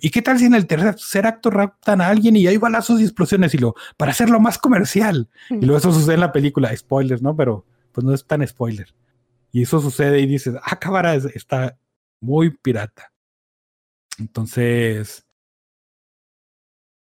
¿Y 0.00 0.10
qué 0.10 0.22
tal 0.22 0.38
si 0.38 0.44
en 0.44 0.54
el 0.54 0.66
tercer 0.66 1.26
acto 1.26 1.50
raptan 1.50 2.00
a 2.00 2.08
alguien 2.08 2.36
y 2.36 2.46
hay 2.46 2.56
balazos 2.56 3.00
y 3.00 3.04
explosiones? 3.04 3.54
Y 3.54 3.58
lo, 3.58 3.74
para 3.96 4.12
hacerlo 4.12 4.40
más 4.40 4.58
comercial. 4.58 5.28
Y 5.48 5.64
luego 5.64 5.78
eso 5.78 5.92
sucede 5.92 6.14
en 6.14 6.20
la 6.20 6.32
película, 6.32 6.76
spoilers, 6.76 7.22
¿no? 7.22 7.34
Pero 7.36 7.64
pues 7.92 8.04
no 8.04 8.14
es 8.14 8.24
tan 8.24 8.46
spoiler. 8.46 8.94
Y 9.52 9.62
eso 9.62 9.80
sucede 9.80 10.20
y 10.20 10.26
dices, 10.26 10.54
ah, 10.62 10.78
cámara, 10.78 11.14
está 11.14 11.76
muy 12.20 12.50
pirata. 12.50 13.12
Entonces, 14.18 15.26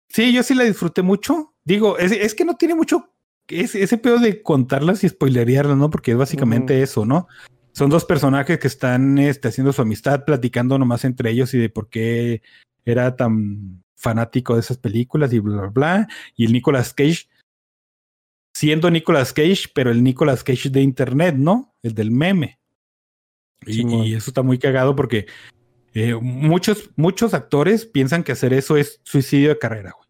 sí, 0.09 0.33
yo 0.33 0.43
sí 0.43 0.55
la 0.55 0.65
disfruté 0.65 1.03
mucho. 1.03 1.55
Digo, 1.65 1.99
es, 1.99 2.13
es 2.13 2.35
que 2.35 2.45
no 2.45 2.57
tiene 2.57 2.75
mucho 2.75 3.11
es, 3.51 3.75
ese 3.75 3.99
pedo 3.99 4.19
de 4.19 4.43
contarlas 4.43 5.05
y 5.05 5.09
spoilerearlas, 5.09 5.77
¿no? 5.77 5.91
Porque 5.91 6.13
es 6.13 6.17
básicamente 6.17 6.83
eso, 6.83 7.05
¿no? 7.05 7.29
Son 7.73 7.91
dos 7.91 8.05
personajes 8.05 8.59
que 8.59 8.67
están 8.67 9.19
este, 9.19 9.49
haciendo 9.49 9.73
su 9.73 9.83
amistad, 9.83 10.25
platicando 10.25 10.79
nomás 10.79 11.05
entre 11.05 11.31
ellos 11.31 11.55
y 11.55 11.59
de 11.59 11.71
por 11.71 11.89
qué 11.89 12.43
era 12.85 13.17
tan 13.17 13.85
fanático 13.97 14.55
de 14.55 14.61
esas 14.61 14.79
películas 14.79 15.33
y 15.33 15.39
bla, 15.39 15.63
bla, 15.63 15.69
bla. 15.69 16.09
Y 16.37 16.47
el 16.47 16.53
Nicolas 16.53 16.93
Cage, 16.95 17.29
siendo 18.55 18.91
Nicolas 18.91 19.33
Cage, 19.33 19.69
pero 19.75 19.91
el 19.91 20.03
Nicolas 20.03 20.43
Cage 20.43 20.71
de 20.71 20.81
Internet, 20.81 21.37
¿no? 21.37 21.75
El 21.83 21.95
del 21.95 22.11
meme. 22.11 22.59
y, 23.67 24.15
eso 24.15 24.31
está 24.31 24.43
muy 24.43 24.59
cagado 24.59 24.97
porque 24.97 25.27
eh, 25.95 26.15
muchos, 26.15 26.91
muchos 26.97 27.35
actores 27.35 27.85
piensan 27.87 28.25
que 28.25 28.33
hacer 28.33 28.53
eso 28.53 28.77
es 28.77 29.01
suicidio 29.05 29.51
de 29.51 29.59
carrera, 29.59 29.93
güey. 29.97 30.09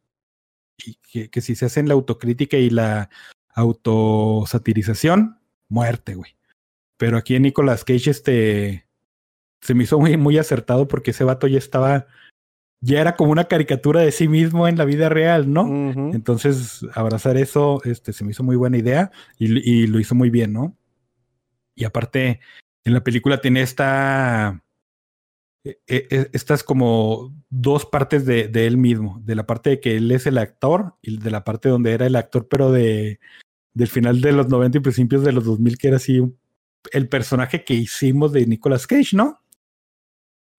Y 0.85 0.95
que, 0.95 1.31
que 1.31 1.41
si 1.41 1.55
se 1.55 1.66
hacen 1.66 1.89
la 1.89 1.95
autocrítica 1.95 2.57
y 2.57 2.70
la 2.70 3.11
autosatirización, 3.55 5.39
muerte, 5.69 6.15
güey. 6.15 6.40
Pero 7.01 7.16
aquí 7.16 7.35
en 7.35 7.44
Nicolas 7.44 7.82
Cage, 7.82 8.10
este, 8.10 8.86
se 9.62 9.72
me 9.72 9.85
hizo 9.85 9.98
muy, 9.98 10.18
muy 10.18 10.36
acertado 10.36 10.86
porque 10.86 11.12
ese 11.12 11.24
vato 11.24 11.47
ya 11.47 11.56
estaba, 11.56 12.06
ya 12.82 13.01
era 13.01 13.16
como 13.16 13.32
una 13.32 13.48
caricatura 13.48 14.02
de 14.02 14.12
sí 14.12 14.28
mismo 14.28 14.68
en 14.68 14.77
la 14.77 14.85
vida 14.85 15.09
real, 15.09 15.51
¿no? 15.51 15.66
Entonces, 16.12 16.85
abrazar 16.93 17.39
eso, 17.39 17.81
este, 17.85 18.12
se 18.12 18.22
me 18.22 18.32
hizo 18.32 18.43
muy 18.43 18.55
buena 18.56 18.77
idea 18.77 19.10
y, 19.39 19.47
y, 19.66 19.86
lo 19.86 19.98
hizo 19.98 20.14
muy 20.14 20.28
bien, 20.28 20.52
¿no? 20.52 20.77
Y 21.74 21.85
aparte, 21.85 22.40
en 22.85 22.93
la 22.93 23.02
película 23.02 23.40
tiene 23.40 23.62
esta, 23.62 24.62
e, 25.64 25.81
e, 25.86 26.06
e, 26.10 26.31
estas 26.35 26.62
como 26.62 27.35
dos 27.48 27.86
partes 27.86 28.27
de, 28.27 28.48
de 28.48 28.66
él 28.66 28.77
mismo, 28.77 29.22
de 29.24 29.36
la 29.36 29.47
parte 29.47 29.70
de 29.70 29.81
que 29.81 29.97
él 29.97 30.10
es 30.10 30.27
el 30.27 30.36
actor 30.36 30.97
y 31.01 31.16
de 31.16 31.31
la 31.31 31.44
parte 31.44 31.70
donde 31.70 31.93
era 31.93 32.06
el 32.06 32.16
actor, 32.16 32.47
pero 32.47 32.70
de, 32.70 33.20
del 33.72 33.89
final 33.89 34.20
de 34.20 34.32
los 34.32 34.48
90 34.48 34.77
y 34.77 34.81
principios 34.82 35.24
de 35.24 35.32
los 35.32 35.47
2000, 35.47 35.78
que 35.78 35.89
era 35.89 35.97
así 35.97 36.20
el 36.93 37.09
personaje 37.09 37.65
que 37.65 37.74
hicimos 37.74 38.32
de 38.32 38.47
Nicolas 38.47 38.86
Cage, 38.86 39.16
¿no? 39.16 39.40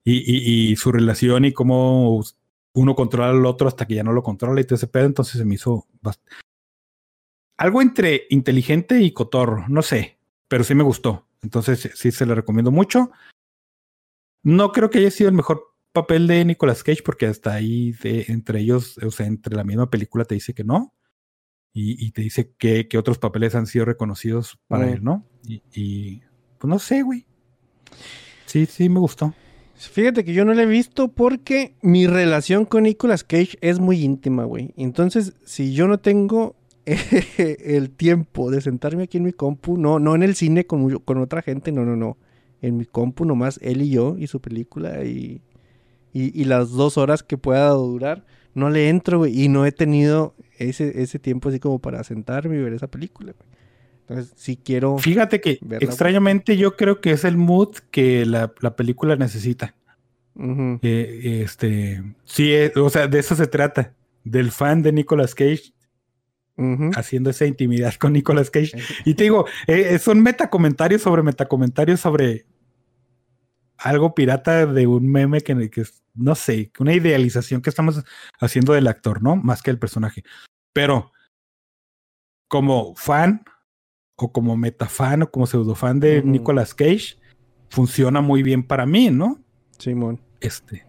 Y, 0.04 0.76
su 0.78 0.92
relación 0.92 1.46
y 1.46 1.54
cómo 1.54 2.24
uno 2.74 2.96
controla 2.96 3.30
al 3.30 3.46
otro 3.46 3.68
hasta 3.68 3.86
que 3.86 3.96
ya 3.96 4.04
no 4.04 4.14
lo 4.14 4.24
controla 4.24 4.60
y 4.60 4.64
todo 4.64 4.76
ese 4.76 4.88
pedo, 4.88 5.06
entonces 5.06 5.38
se 5.38 5.46
me 5.46 5.56
hizo 5.56 5.88
algo 7.58 7.82
entre 7.82 8.26
inteligente 8.32 9.00
y 9.02 9.12
cotorro, 9.12 9.66
no 9.68 9.84
sé, 9.84 10.18
pero 10.48 10.64
sí 10.64 10.74
me 10.74 10.84
gustó. 10.84 11.28
Entonces 11.44 11.92
sí 11.94 12.12
se 12.12 12.26
le 12.26 12.34
recomiendo 12.34 12.72
mucho. 12.72 13.12
No 14.44 14.72
creo 14.72 14.90
que 14.90 15.00
haya 15.00 15.12
sido 15.12 15.30
el 15.30 15.36
mejor 15.36 15.76
papel 15.92 16.26
de 16.26 16.44
Nicolas 16.46 16.84
Cage 16.84 17.04
porque 17.04 17.28
hasta 17.28 17.54
ahí 17.54 17.92
de, 17.92 18.26
entre 18.30 18.62
ellos, 18.62 18.98
o 18.98 19.12
sea, 19.12 19.28
entre 19.28 19.56
la 19.56 19.64
misma 19.64 19.90
película 19.90 20.26
te 20.26 20.36
dice 20.36 20.56
que 20.56 20.64
no 20.64 20.94
y, 21.74 22.12
te 22.12 22.22
dice 22.22 22.52
que, 22.58 22.88
otros 22.98 23.18
papeles 23.18 23.56
han 23.56 23.66
sido 23.66 23.86
reconocidos 23.86 24.60
para 24.68 24.90
él, 24.92 25.04
¿no? 25.04 25.26
Y, 25.48 26.22
pues 26.58 26.70
no 26.70 26.80
sé, 26.80 27.02
güey. 27.02 27.26
Sí, 28.46 28.66
sí, 28.66 28.90
me 28.90 29.00
gustó. 29.00 29.34
Fíjate 29.76 30.24
que 30.24 30.34
yo 30.34 30.46
no 30.46 30.54
la 30.54 30.64
he 30.64 30.68
visto 30.68 31.08
porque 31.08 31.74
mi 31.82 32.06
relación 32.08 32.66
con 32.66 32.84
Nicolas 32.84 33.24
Cage 33.24 33.58
es 33.62 33.80
muy 33.80 34.04
íntima, 34.04 34.44
güey. 34.44 34.74
Entonces, 34.76 35.34
si 35.44 35.74
yo 35.74 35.88
no 35.88 36.00
tengo 36.00 36.56
el 37.38 37.90
tiempo 37.90 38.52
de 38.52 38.62
sentarme 38.62 39.04
aquí 39.04 39.18
en 39.18 39.24
mi 39.24 39.32
compu, 39.32 39.78
no, 39.78 39.98
no 39.98 40.14
en 40.14 40.24
el 40.24 40.36
cine 40.36 40.66
con, 40.66 41.00
con 41.00 41.18
otra 41.20 41.42
gente, 41.42 41.72
no, 41.72 41.86
no, 41.86 41.96
no. 41.96 42.18
En 42.62 42.78
mi 42.78 42.86
compu 42.86 43.26
nomás 43.26 43.60
él 43.64 43.82
y 43.82 43.90
yo 43.90 44.18
y 44.20 44.28
su 44.28 44.40
película 44.40 45.04
y, 45.04 45.42
y, 46.14 46.40
y 46.40 46.44
las 46.44 46.70
dos 46.72 46.98
horas 46.98 47.24
que 47.24 47.38
pueda 47.38 47.70
durar 47.70 48.24
no 48.54 48.70
le 48.70 48.90
entro, 48.90 49.20
güey. 49.20 49.42
Y 49.42 49.48
no 49.48 49.66
he 49.66 49.72
tenido 49.72 50.36
ese, 50.70 51.02
ese 51.02 51.20
tiempo 51.20 51.50
así 51.50 51.60
como 51.60 51.80
para 51.80 52.04
sentarme 52.04 52.58
y 52.58 52.62
ver 52.62 52.74
esa 52.74 52.88
película, 52.88 53.34
güey. 53.34 53.62
Entonces, 54.02 54.34
si 54.36 54.58
quiero. 54.58 54.98
Fíjate 54.98 55.40
que 55.40 55.60
extrañamente 55.80 56.58
yo 56.58 56.76
creo 56.76 57.00
que 57.00 57.12
es 57.12 57.24
el 57.24 57.38
mood 57.38 57.76
que 57.92 58.26
la, 58.26 58.54
la 58.60 58.76
película 58.76 59.16
necesita. 59.16 59.76
Eh, 60.82 61.42
este. 61.44 62.04
Sí, 62.24 62.52
eh, 62.52 62.72
o 62.76 62.90
sea, 62.90 63.08
de 63.08 63.20
eso 63.20 63.36
se 63.36 63.48
trata. 63.48 63.94
Del 64.24 64.52
fan 64.52 64.82
de 64.82 64.92
Nicolas 64.92 65.34
Cage 65.34 65.74
haciendo 66.96 67.32
esa 67.32 67.46
intimidad 67.46 67.94
con 67.96 68.14
Nicolas 68.14 68.52
Cage. 68.52 68.78
y 69.06 69.16
te 69.16 69.24
digo, 69.24 69.46
eh, 69.68 69.98
son 69.98 70.22
metacomentarios 70.22 71.02
sobre 71.02 71.24
metacomentarios 71.24 72.00
sobre 72.00 72.46
algo 73.78 74.14
pirata 74.14 74.68
de 74.68 74.86
un 74.86 75.12
meme 75.12 75.42
que, 75.42 75.70
que, 75.72 75.84
no 76.14 76.36
sé, 76.36 76.72
una 76.80 76.94
idealización 76.94 77.62
que 77.62 77.70
estamos 77.70 78.04
haciendo 78.40 78.74
del 78.74 78.88
actor, 78.88 79.24
¿no? 79.24 79.36
Más 79.36 79.64
que 79.64 79.72
el 79.72 79.80
personaje. 79.80 80.24
Pero 80.74 81.12
como 82.48 82.96
fan 82.96 83.44
o 84.16 84.32
como 84.32 84.58
metafan 84.58 85.24
o 85.24 85.32
como 85.32 85.48
pseudofan 85.48 86.00
de 86.00 86.22
Nicolas 86.24 86.76
Cage, 86.76 87.18
funciona 87.70 88.22
muy 88.22 88.44
bien 88.44 88.64
para 88.64 88.86
mí, 88.86 89.10
¿no? 89.10 89.40
Simón. 89.78 90.22
Este. 90.40 90.86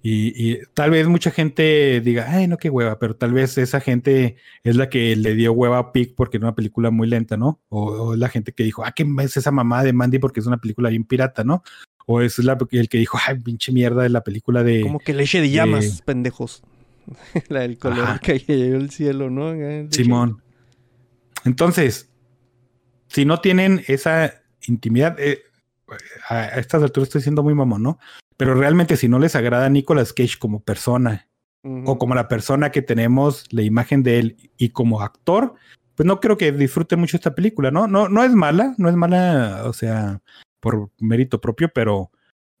Y, 0.00 0.64
tal 0.74 0.90
vez 0.90 1.06
mucha 1.08 1.30
gente 1.30 2.00
diga, 2.00 2.26
ay, 2.28 2.46
no, 2.46 2.56
qué 2.56 2.70
hueva, 2.70 2.98
pero 2.98 3.16
tal 3.16 3.32
vez 3.32 3.58
esa 3.58 3.80
gente 3.80 4.36
es 4.62 4.76
la 4.76 4.88
que 4.88 5.16
le 5.16 5.34
dio 5.34 5.52
hueva 5.52 5.78
a 5.78 5.92
Pig 5.92 6.14
porque 6.14 6.36
era 6.36 6.46
una 6.46 6.54
película 6.54 6.90
muy 6.90 7.08
lenta, 7.08 7.36
¿no? 7.36 7.60
O, 7.68 8.14
la 8.14 8.28
gente 8.28 8.52
que 8.52 8.62
dijo, 8.62 8.84
ah, 8.84 8.92
¿qué 8.92 9.06
es 9.20 9.36
esa 9.36 9.50
mamá 9.50 9.82
de 9.82 9.92
Mandy 9.92 10.18
porque 10.18 10.40
es 10.40 10.46
una 10.46 10.58
película 10.58 10.88
bien 10.88 11.04
pirata, 11.04 11.44
¿no? 11.44 11.62
O 12.06 12.22
es 12.22 12.38
la, 12.38 12.56
el 12.70 12.88
que 12.88 12.98
dijo, 12.98 13.18
ay, 13.26 13.38
pinche 13.40 13.72
mierda 13.72 14.02
de 14.02 14.08
la 14.08 14.22
película 14.22 14.62
de. 14.62 14.80
Como 14.82 15.00
que 15.00 15.12
leche 15.12 15.40
de 15.40 15.50
llamas, 15.50 16.00
pendejos. 16.02 16.62
la 17.48 17.60
del 17.60 17.78
color 17.78 18.20
que 18.20 18.44
cayó 18.44 18.76
el 18.76 18.90
cielo, 18.90 19.30
¿no? 19.30 19.52
Simón. 19.90 20.42
Entonces, 21.44 22.10
si 23.08 23.24
no 23.24 23.40
tienen 23.40 23.82
esa 23.86 24.34
intimidad, 24.66 25.18
eh, 25.18 25.42
a 26.28 26.46
estas 26.58 26.82
alturas 26.82 27.08
estoy 27.08 27.22
siendo 27.22 27.42
muy 27.42 27.54
mamón, 27.54 27.82
¿no? 27.82 27.98
Pero 28.36 28.54
realmente 28.54 28.96
si 28.96 29.08
no 29.08 29.18
les 29.18 29.34
agrada 29.34 29.68
Nicolas 29.68 30.12
Cage 30.12 30.38
como 30.38 30.60
persona 30.62 31.28
o 31.84 31.98
como 31.98 32.14
la 32.14 32.28
persona 32.28 32.70
que 32.70 32.82
tenemos 32.82 33.44
la 33.50 33.62
imagen 33.62 34.02
de 34.02 34.18
él 34.18 34.36
y 34.56 34.70
como 34.70 35.02
actor, 35.02 35.54
pues 35.96 36.06
no 36.06 36.20
creo 36.20 36.38
que 36.38 36.52
disfrute 36.52 36.96
mucho 36.96 37.16
esta 37.16 37.34
película, 37.34 37.70
¿no? 37.70 37.86
No, 37.88 38.08
no 38.08 38.22
es 38.22 38.32
mala, 38.32 38.74
no 38.78 38.88
es 38.88 38.94
mala, 38.94 39.62
o 39.64 39.72
sea, 39.72 40.22
por 40.60 40.90
mérito 40.98 41.40
propio, 41.40 41.68
pero 41.74 42.10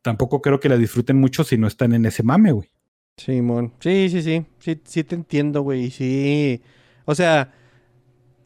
tampoco 0.02 0.42
creo 0.42 0.60
que 0.60 0.68
la 0.68 0.76
disfruten 0.76 1.18
mucho 1.18 1.44
si 1.44 1.56
no 1.56 1.68
están 1.68 1.92
en 1.92 2.04
ese 2.06 2.22
mame, 2.22 2.52
güey. 2.52 2.70
Simón. 3.18 3.72
Sí, 3.80 4.08
sí, 4.10 4.22
sí, 4.22 4.46
sí, 4.58 4.80
sí 4.84 5.04
te 5.04 5.14
entiendo, 5.14 5.62
güey. 5.62 5.90
Sí. 5.90 6.62
O 7.04 7.14
sea, 7.14 7.52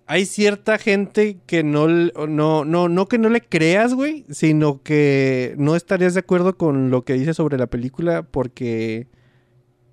hay 0.07 0.27
cierta 0.27 0.79
gente 0.79 1.39
que 1.47 1.63
no, 1.63 1.89
no, 1.89 2.65
no, 2.65 2.89
no 2.89 3.07
que 3.09 3.19
no 3.19 3.29
le 3.29 3.41
creas, 3.41 3.95
güey, 3.95 4.25
sino 4.31 4.83
que 4.83 5.55
no 5.59 5.77
estarías 5.77 6.15
de 6.15 6.21
acuerdo 6.21 6.57
con 6.57 6.91
lo 6.91 7.03
que 7.03 7.15
dice 7.15 7.35
sobre 7.35 7.59
la 7.59 7.67
película 7.67 8.23
porque 8.23 9.07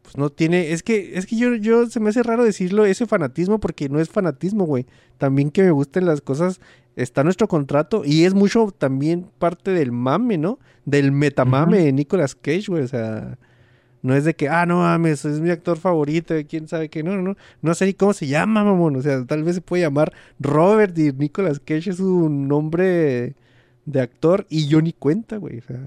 pues 0.01 0.17
no 0.17 0.31
tiene, 0.31 0.71
es 0.71 0.81
que, 0.81 1.17
es 1.17 1.27
que 1.27 1.35
yo, 1.35 1.53
yo 1.53 1.85
se 1.87 1.99
me 1.99 2.09
hace 2.09 2.23
raro 2.23 2.43
decirlo, 2.43 2.85
ese 2.85 3.05
fanatismo, 3.05 3.59
porque 3.59 3.89
no 3.89 3.99
es 3.99 4.09
fanatismo, 4.09 4.65
güey. 4.65 4.87
También 5.19 5.51
que 5.51 5.61
me 5.61 5.71
gusten 5.71 6.05
las 6.05 6.21
cosas, 6.21 6.59
está 6.95 7.23
nuestro 7.23 7.47
contrato 7.47 8.01
y 8.03 8.23
es 8.23 8.33
mucho 8.33 8.73
también 8.75 9.27
parte 9.37 9.71
del 9.71 9.91
mame, 9.91 10.37
¿no? 10.37 10.57
Del 10.85 11.11
metamame 11.11 11.79
de 11.79 11.93
Nicolas 11.93 12.33
Cage, 12.33 12.65
güey, 12.69 12.83
o 12.83 12.87
sea, 12.87 13.37
no 14.01 14.15
es 14.15 14.23
de 14.23 14.33
que, 14.35 14.47
ah, 14.47 14.65
no 14.65 14.77
mames, 14.77 15.25
es 15.25 15.39
mi 15.39 15.49
actor 15.49 15.77
favorito, 15.77 16.33
quién 16.47 16.67
sabe 16.67 16.89
qué, 16.89 17.03
no, 17.03 17.15
no, 17.15 17.21
no, 17.21 17.37
no 17.61 17.73
sé 17.73 17.85
ni 17.85 17.93
cómo 17.93 18.13
se 18.13 18.27
llama, 18.27 18.63
mamón, 18.63 18.95
o 18.95 19.01
sea, 19.01 19.25
tal 19.25 19.43
vez 19.43 19.55
se 19.55 19.61
puede 19.61 19.83
llamar 19.83 20.13
Robert 20.39 20.97
y 20.97 21.11
Nicolas 21.11 21.59
Cage 21.59 21.89
es 21.89 21.99
un 21.99 22.47
nombre 22.47 23.35
de 23.85 24.01
actor 24.01 24.45
y 24.49 24.67
yo 24.67 24.81
ni 24.81 24.93
cuenta, 24.93 25.37
güey, 25.37 25.59
o 25.59 25.61
sea. 25.61 25.79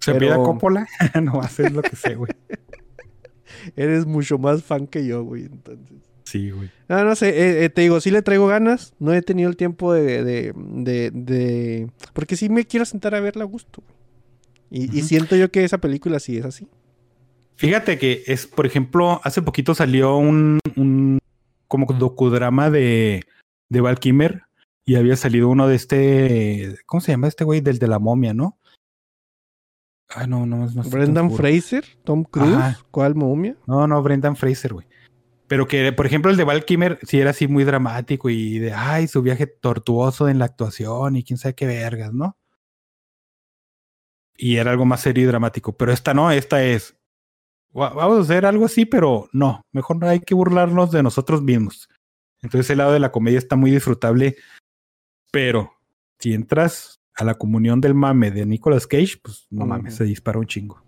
¿Se 0.00 0.14
pero... 0.14 0.42
Coppola? 0.42 0.86
no, 1.22 1.40
hacer 1.40 1.72
lo 1.72 1.82
que 1.82 1.96
sé, 1.96 2.14
güey. 2.14 2.30
Eres 3.76 4.06
mucho 4.06 4.38
más 4.38 4.62
fan 4.62 4.86
que 4.86 5.06
yo, 5.06 5.24
güey, 5.24 5.44
entonces. 5.44 5.96
Sí, 6.24 6.50
güey. 6.50 6.70
No, 6.88 7.04
no 7.04 7.14
sé, 7.14 7.28
eh, 7.28 7.64
eh, 7.64 7.70
te 7.70 7.82
digo, 7.82 8.00
sí 8.00 8.10
le 8.10 8.22
traigo 8.22 8.48
ganas. 8.48 8.94
No 8.98 9.14
he 9.14 9.22
tenido 9.22 9.48
el 9.48 9.56
tiempo 9.56 9.92
de, 9.92 10.24
de, 10.24 10.52
de, 10.56 11.10
de... 11.12 11.90
Porque 12.12 12.36
sí 12.36 12.48
me 12.48 12.64
quiero 12.64 12.84
sentar 12.84 13.14
a 13.14 13.20
verla 13.20 13.44
a 13.44 13.46
gusto. 13.46 13.82
Y, 14.68 14.86
uh 14.86 14.90
-huh. 14.90 14.94
y, 14.94 15.02
siento 15.02 15.36
yo 15.36 15.50
que 15.52 15.64
esa 15.64 15.78
película 15.78 16.18
sí 16.18 16.36
es 16.36 16.44
así. 16.44 16.66
Fíjate 17.56 17.98
que 17.98 18.22
es, 18.26 18.46
por 18.46 18.66
ejemplo, 18.66 19.20
hace 19.24 19.42
poquito 19.42 19.74
salió 19.74 20.16
un, 20.16 20.58
un 20.76 21.18
como 21.68 21.86
docudrama 21.94 22.70
de, 22.70 23.24
de 23.70 23.80
Val 23.80 23.98
Kimmer 23.98 24.42
y 24.84 24.96
había 24.96 25.16
salido 25.16 25.48
uno 25.48 25.66
de 25.66 25.74
este, 25.76 26.76
¿cómo 26.86 27.00
se 27.00 27.12
llama 27.12 27.28
este 27.28 27.44
güey? 27.44 27.60
Del 27.60 27.78
de 27.78 27.88
la 27.88 27.98
momia, 27.98 28.34
¿no? 28.34 28.58
Ah, 30.10 30.26
no, 30.26 30.46
no, 30.46 30.66
no 30.70 30.82
Brendan. 30.84 31.32
Fraser, 31.32 31.84
Tom 32.04 32.22
Cruise, 32.24 32.54
Ajá. 32.54 32.78
¿cuál 32.90 33.14
momia? 33.16 33.56
No, 33.66 33.86
no, 33.88 34.02
Brendan 34.02 34.36
Fraser, 34.36 34.72
güey. 34.74 34.86
Pero 35.48 35.66
que, 35.66 35.92
por 35.92 36.06
ejemplo, 36.06 36.30
el 36.30 36.36
de 36.36 36.44
Val 36.44 36.64
Kilmer 36.64 36.98
sí 37.02 37.18
era 37.20 37.30
así 37.30 37.48
muy 37.48 37.64
dramático 37.64 38.28
y 38.30 38.58
de, 38.58 38.72
ay, 38.72 39.08
su 39.08 39.22
viaje 39.22 39.46
tortuoso 39.46 40.28
en 40.28 40.38
la 40.38 40.44
actuación 40.44 41.16
y 41.16 41.24
quién 41.24 41.38
sabe 41.38 41.54
qué 41.54 41.66
vergas, 41.66 42.12
¿no? 42.12 42.36
Y 44.36 44.56
era 44.56 44.70
algo 44.72 44.84
más 44.84 45.00
serio 45.00 45.24
y 45.24 45.26
dramático. 45.26 45.76
Pero 45.76 45.92
esta 45.92 46.14
no, 46.14 46.30
esta 46.30 46.62
es, 46.62 46.92
"Va- 46.92 46.95
vamos 47.76 48.18
a 48.18 48.22
hacer 48.22 48.46
algo 48.46 48.64
así, 48.64 48.84
pero 48.86 49.28
no, 49.32 49.62
mejor 49.72 49.96
no 49.98 50.08
hay 50.08 50.20
que 50.20 50.34
burlarnos 50.34 50.90
de 50.90 51.02
nosotros 51.02 51.42
mismos. 51.42 51.88
Entonces 52.42 52.68
el 52.70 52.78
lado 52.78 52.92
de 52.92 53.00
la 53.00 53.12
comedia 53.12 53.38
está 53.38 53.56
muy 53.56 53.70
disfrutable, 53.70 54.36
pero 55.30 55.72
si 56.18 56.32
entras 56.34 57.00
a 57.14 57.24
la 57.24 57.34
comunión 57.34 57.80
del 57.80 57.94
mame 57.94 58.30
de 58.30 58.44
Nicolas 58.46 58.86
Cage, 58.86 59.16
pues 59.22 59.46
no 59.50 59.66
mames, 59.66 59.94
Ujú. 59.94 59.98
se 59.98 60.04
dispara 60.04 60.38
un 60.38 60.46
chingo. 60.46 60.82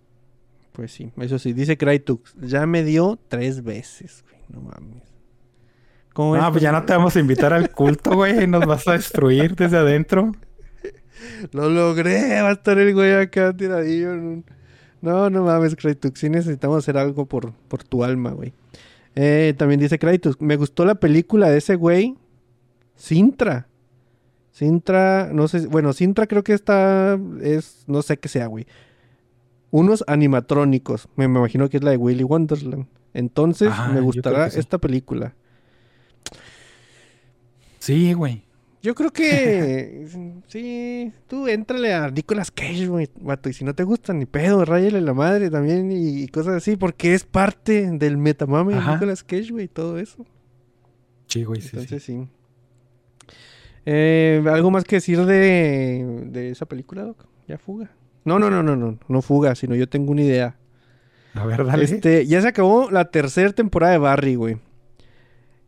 Pues 0.73 0.93
sí, 0.93 1.11
eso 1.17 1.39
sí, 1.39 1.53
dice 1.53 1.77
Crytux. 1.77 2.35
Ya 2.41 2.67
me 2.67 2.85
dio 2.85 3.19
tres 3.29 3.63
veces, 3.65 4.25
güey. 4.29 4.41
No 4.49 4.61
mames. 4.61 5.03
¿Cómo 6.15 6.35
Ah, 6.37 6.51
pues 6.51 6.63
ya 6.63 6.73
no 6.73 6.85
te 6.85 6.93
vamos 6.93 7.15
a 7.17 7.21
invitar 7.21 7.53
al 7.53 7.71
culto, 7.71 8.13
güey. 8.15 8.47
Nos 8.47 8.65
vas 8.67 8.87
a 8.89 8.93
destruir 8.93 9.55
desde 9.57 9.77
adentro. 9.77 10.33
Lo 11.53 11.69
logré, 11.69 12.41
va 12.43 12.51
a 12.51 12.53
estar 12.53 12.79
el 12.79 12.95
güey 12.95 13.13
acá 13.13 13.57
tiradillo. 13.57 14.13
en 14.13 14.21
un- 14.21 14.45
No, 15.01 15.31
no 15.31 15.45
mames, 15.45 15.77
Crytux. 15.77 16.19
Sí 16.19 16.29
necesitamos 16.29 16.79
hacer 16.79 16.99
algo 16.99 17.27
por, 17.27 17.53
por 17.53 17.85
tu 17.85 18.05
alma, 18.05 18.31
güey. 18.31 18.53
Eh, 19.15 19.55
también 19.57 19.81
dice 19.81 19.99
Crytux. 19.99 20.41
Me 20.41 20.57
gustó 20.57 20.85
la 20.85 20.97
película 20.97 21.51
de 21.51 21.59
ese 21.59 21.77
güey. 21.77 22.17
Sintra. 22.97 23.69
Sintra, 24.51 25.31
no 25.33 25.47
sé. 25.49 25.67
Bueno, 25.67 25.93
Sintra 25.93 26.27
creo 26.27 26.43
que 26.43 26.53
está. 26.53 27.19
Es. 27.43 27.85
No 27.87 28.03
sé 28.03 28.19
qué 28.19 28.29
sea, 28.29 28.47
güey. 28.47 28.67
Unos 29.71 30.03
animatrónicos. 30.07 31.09
Me, 31.15 31.29
me 31.29 31.39
imagino 31.39 31.69
que 31.69 31.77
es 31.77 31.85
la 31.85 31.91
de 31.93 31.97
Willy 31.97 32.25
Wonderland. 32.25 32.87
Entonces, 33.15 33.69
Ajá, 33.69 33.93
me 33.93 34.01
gustará 34.01 34.51
sí. 34.51 34.59
esta 34.59 34.79
película. 34.79 35.35
Sí, 37.79 38.13
güey. 38.13 38.48
Yo 38.83 38.95
creo 38.95 39.11
que 39.11 40.07
sí, 40.47 41.13
tú 41.27 41.49
éntrale 41.49 41.95
a 41.95 42.11
Nicolas 42.11 42.51
Cage, 42.51 42.87
güey, 42.87 43.09
vato, 43.21 43.49
y 43.49 43.53
si 43.53 43.65
no 43.65 43.75
te 43.75 43.83
gusta 43.83 44.13
ni 44.13 44.27
pedo, 44.27 44.65
ráyale 44.65 45.01
la 45.01 45.15
madre 45.15 45.51
también 45.51 45.91
y, 45.91 46.23
y 46.23 46.29
cosas 46.29 46.55
así, 46.57 46.77
porque 46.77 47.15
es 47.15 47.25
parte 47.25 47.91
del 47.91 48.17
metamame 48.17 48.75
de. 48.75 48.81
Nicolas 48.81 49.25
Cage, 49.25 49.51
güey, 49.51 49.69
todo 49.69 49.99
eso. 49.99 50.25
Sí, 51.27 51.45
güey, 51.45 51.61
sí. 51.61 51.71
Entonces 51.73 52.03
sí. 52.03 52.29
Eh, 53.85 54.45
¿Algo 54.51 54.71
más 54.71 54.85
que 54.85 54.97
decir 54.97 55.25
de, 55.25 56.25
de 56.27 56.51
esa 56.51 56.67
película, 56.67 57.05
Doc? 57.05 57.27
¿Ya 57.47 57.59
fuga? 57.59 57.91
No, 58.25 58.39
no, 58.39 58.51
no, 58.51 58.63
no, 58.63 58.77
no, 58.77 58.99
no 59.09 59.23
fuga, 59.23 59.55
sino 59.55 59.75
yo 59.75 59.89
tengo 59.89 60.13
una 60.13 60.23
idea. 60.23 60.57
A 61.35 61.47
ver, 61.47 61.65
dale. 61.65 61.85
Este, 61.85 62.27
ya 62.27 62.43
se 62.43 62.49
acabó 62.49 62.91
la 62.91 63.11
tercera 63.11 63.53
temporada 63.53 63.93
de 63.93 63.99
Barry, 63.99 64.35
güey. 64.35 64.59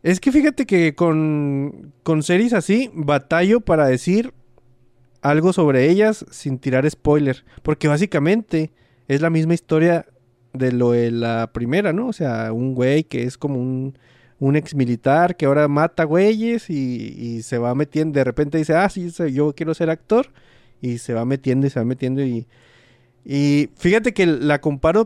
Es 0.03 0.19
que 0.19 0.31
fíjate 0.31 0.65
que 0.65 0.95
con, 0.95 1.93
con 2.03 2.23
series 2.23 2.53
así, 2.53 2.89
batallo 2.93 3.61
para 3.61 3.85
decir 3.85 4.33
algo 5.21 5.53
sobre 5.53 5.89
ellas 5.89 6.25
sin 6.31 6.57
tirar 6.57 6.89
spoiler. 6.89 7.43
Porque 7.61 7.87
básicamente 7.87 8.71
es 9.07 9.21
la 9.21 9.29
misma 9.29 9.53
historia 9.53 10.05
de 10.53 10.71
lo 10.71 10.91
de 10.91 11.11
la 11.11 11.51
primera, 11.53 11.93
¿no? 11.93 12.07
O 12.07 12.13
sea, 12.13 12.51
un 12.51 12.73
güey 12.73 13.03
que 13.03 13.23
es 13.23 13.37
como 13.37 13.59
un, 13.59 13.97
un 14.39 14.55
ex 14.55 14.73
militar 14.75 15.37
que 15.37 15.45
ahora 15.45 15.67
mata 15.67 16.03
güeyes 16.03 16.69
y, 16.69 17.43
se 17.43 17.57
va 17.57 17.75
metiendo. 17.75 18.17
De 18.17 18.23
repente 18.23 18.57
dice, 18.57 18.73
ah, 18.73 18.89
sí, 18.89 19.11
yo 19.31 19.53
quiero 19.53 19.73
ser 19.73 19.89
actor. 19.89 20.31
Y 20.81 20.97
se 20.97 21.13
va 21.13 21.25
metiendo 21.25 21.67
y 21.67 21.69
se 21.69 21.79
va 21.79 21.85
metiendo. 21.85 22.23
Y, 22.23 22.47
y 23.23 23.69
fíjate 23.75 24.13
que 24.13 24.25
la 24.25 24.61
comparo 24.61 25.05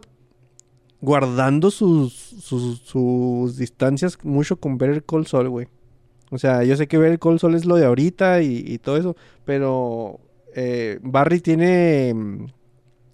guardando 1.05 1.69
sus, 1.71 2.13
sus, 2.13 3.57
distancias 3.57 4.17
mucho 4.23 4.57
con 4.57 4.77
Better 4.77 5.03
Call 5.03 5.27
Saul, 5.27 5.49
güey. 5.49 5.67
O 6.31 6.39
sea, 6.39 6.63
yo 6.63 6.75
sé 6.75 6.87
que 6.87 6.97
Better 6.97 7.19
Call 7.19 7.39
Saul 7.39 7.55
es 7.55 7.65
lo 7.65 7.75
de 7.75 7.85
ahorita 7.85 8.41
y, 8.41 8.63
y 8.65 8.79
todo 8.79 8.97
eso, 8.97 9.15
pero 9.45 10.19
eh, 10.55 10.99
Barry 11.03 11.39
tiene 11.39 12.13
mm, 12.13 12.47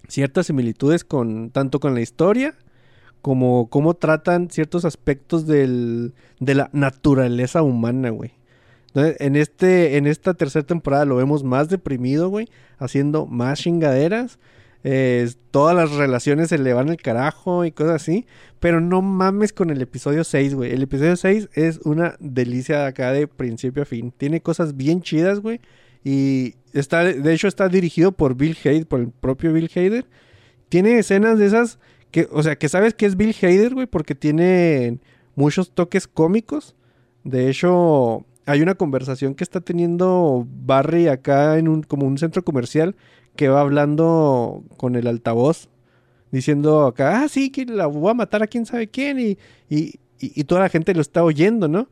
ciertas 0.08 0.48
similitudes 0.48 1.04
con 1.04 1.52
tanto 1.52 1.80
con 1.80 1.94
la 1.94 2.02
historia 2.02 2.56
como 3.22 3.70
cómo 3.70 3.94
tratan 3.94 4.50
ciertos 4.50 4.86
aspectos 4.86 5.46
del, 5.46 6.14
de 6.40 6.56
la 6.56 6.70
naturaleza 6.74 7.62
humana, 7.62 8.10
güey. 8.10 8.32
Entonces, 8.88 9.18
en, 9.20 9.36
este, 9.36 9.98
en 9.98 10.08
esta 10.08 10.34
tercera 10.34 10.66
temporada 10.66 11.06
lo 11.06 11.18
vemos 11.18 11.44
más 11.44 11.70
deprimido, 11.70 12.30
güey, 12.30 12.48
haciendo 12.78 13.26
más 13.26 13.60
chingaderas. 13.60 14.40
Eh, 14.84 15.30
todas 15.52 15.76
las 15.76 15.92
relaciones 15.92 16.50
se 16.50 16.58
le 16.58 16.74
van 16.74 16.90
al 16.90 16.98
carajo 16.98 17.66
y 17.66 17.72
cosas 17.72 18.02
así. 18.02 18.26
Pero 18.60 18.82
no 18.82 19.02
mames 19.02 19.54
con 19.54 19.70
el 19.70 19.82
episodio 19.82 20.24
6, 20.24 20.56
güey. 20.56 20.72
El 20.72 20.84
episodio 20.84 21.16
6 21.16 21.50
es 21.54 21.80
una 21.84 22.16
delicia 22.20 22.86
acá 22.86 23.12
de 23.12 23.28
principio 23.28 23.84
a 23.84 23.86
fin. 23.86 24.14
Tiene 24.16 24.42
cosas 24.42 24.78
bien 24.78 25.02
chidas, 25.02 25.40
güey. 25.40 25.60
Y 26.04 26.56
está, 26.74 27.04
de 27.04 27.34
hecho, 27.34 27.48
está 27.48 27.70
dirigido 27.70 28.12
por 28.12 28.36
Bill 28.36 28.58
Hader, 28.64 28.88
por 28.88 29.00
el 29.00 29.10
propio 29.10 29.54
Bill 29.54 29.70
Hader. 29.74 30.06
Tiene 30.70 30.98
escenas 30.98 31.38
de 31.38 31.46
esas 31.46 31.80
que, 32.12 32.28
o 32.32 32.44
sea, 32.44 32.56
que 32.56 32.70
sabes 32.70 32.94
que 32.94 33.06
es 33.06 33.16
Bill 33.16 33.36
Hader, 33.42 33.74
güey, 33.74 33.88
porque 33.88 34.16
tiene 34.16 35.00
muchos 35.36 35.72
toques 35.72 36.08
cómicos. 36.08 36.76
De 37.24 37.50
hecho, 37.50 38.26
hay 38.46 38.62
una 38.62 38.76
conversación 38.76 39.36
que 39.36 39.44
está 39.44 39.62
teniendo 39.62 40.48
Barry 40.50 41.08
acá 41.08 41.58
en 41.58 41.68
un, 41.68 41.84
como 41.84 42.06
un 42.06 42.18
centro 42.18 42.44
comercial 42.44 42.96
que 43.36 43.48
va 43.50 43.62
hablando 43.62 44.64
con 44.78 44.96
el 44.96 45.08
altavoz, 45.08 45.70
diciendo 46.32 46.86
acá, 46.88 47.24
ah, 47.24 47.28
sí, 47.28 47.50
que 47.50 47.66
la 47.66 47.88
voy 47.88 48.12
a 48.12 48.14
matar 48.14 48.44
a 48.44 48.48
quién 48.48 48.66
sabe 48.66 48.88
quién, 48.90 49.20
y, 49.20 49.38
y, 49.70 50.00
y- 50.20 50.34
y 50.42 50.44
toda 50.46 50.62
la 50.62 50.70
gente 50.70 50.94
lo 50.94 51.02
está 51.02 51.24
oyendo, 51.24 51.68
¿no? 51.68 51.90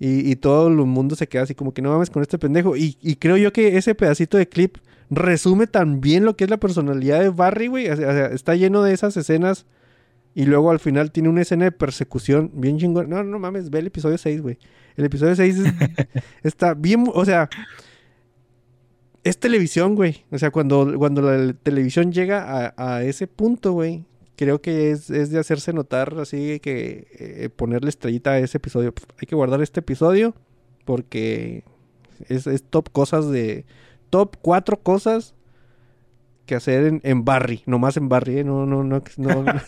Y, 0.00 0.30
y 0.30 0.36
todo 0.36 0.66
el 0.68 0.74
mundo 0.74 1.14
se 1.14 1.28
queda 1.28 1.42
así 1.42 1.54
como 1.54 1.72
que 1.72 1.80
no 1.82 1.90
mames 1.92 2.10
con 2.10 2.22
este 2.22 2.38
pendejo. 2.38 2.76
Y, 2.76 2.96
y 3.00 3.16
creo 3.16 3.36
yo 3.36 3.52
que 3.52 3.76
ese 3.76 3.94
pedacito 3.94 4.36
de 4.36 4.48
clip 4.48 4.78
resume 5.10 5.68
tan 5.68 6.00
bien 6.00 6.24
lo 6.24 6.34
que 6.36 6.42
es 6.44 6.50
la 6.50 6.56
personalidad 6.58 7.20
de 7.20 7.28
Barry, 7.28 7.68
güey. 7.68 7.88
O 7.88 7.96
sea, 7.96 8.08
o 8.08 8.12
sea, 8.12 8.26
está 8.28 8.56
lleno 8.56 8.82
de 8.82 8.94
esas 8.94 9.16
escenas. 9.16 9.64
Y 10.34 10.46
luego 10.46 10.70
al 10.72 10.80
final 10.80 11.12
tiene 11.12 11.28
una 11.28 11.42
escena 11.42 11.66
de 11.66 11.72
persecución 11.72 12.50
bien 12.54 12.78
chingón. 12.78 13.10
No, 13.10 13.22
no 13.22 13.38
mames, 13.38 13.70
ve 13.70 13.78
el 13.80 13.86
episodio 13.88 14.18
6, 14.18 14.40
güey. 14.42 14.58
El 14.96 15.04
episodio 15.04 15.36
6 15.36 15.58
es- 15.58 15.72
está 16.42 16.74
bien, 16.74 17.04
o 17.14 17.24
sea, 17.24 17.48
es 19.24 19.38
televisión, 19.38 19.94
güey. 19.94 20.24
O 20.30 20.38
sea, 20.38 20.50
cuando, 20.50 20.98
cuando 20.98 21.22
la 21.22 21.52
televisión 21.52 22.12
llega 22.12 22.72
a, 22.74 22.74
a 22.76 23.04
ese 23.04 23.26
punto, 23.26 23.72
güey, 23.72 24.04
creo 24.36 24.60
que 24.60 24.90
es, 24.90 25.10
es 25.10 25.30
de 25.30 25.38
hacerse 25.38 25.72
notar 25.72 26.16
así 26.18 26.58
que 26.60 27.06
eh, 27.12 27.48
ponerle 27.54 27.90
estrellita 27.90 28.32
a 28.32 28.38
ese 28.38 28.58
episodio. 28.58 28.92
Hay 29.20 29.26
que 29.26 29.36
guardar 29.36 29.62
este 29.62 29.80
episodio 29.80 30.34
porque 30.84 31.64
es, 32.28 32.46
es 32.46 32.62
top 32.64 32.90
cosas 32.90 33.30
de... 33.30 33.64
Top 34.10 34.36
cuatro 34.42 34.78
cosas 34.78 35.34
que 36.44 36.54
hacer 36.54 36.84
en, 36.84 37.00
en 37.02 37.24
Barry. 37.24 37.62
Nomás 37.66 37.96
en 37.96 38.08
Barry, 38.08 38.40
¿eh? 38.40 38.44
No, 38.44 38.66
no, 38.66 38.84
no, 38.84 39.02
no, 39.16 39.42
no, 39.42 39.52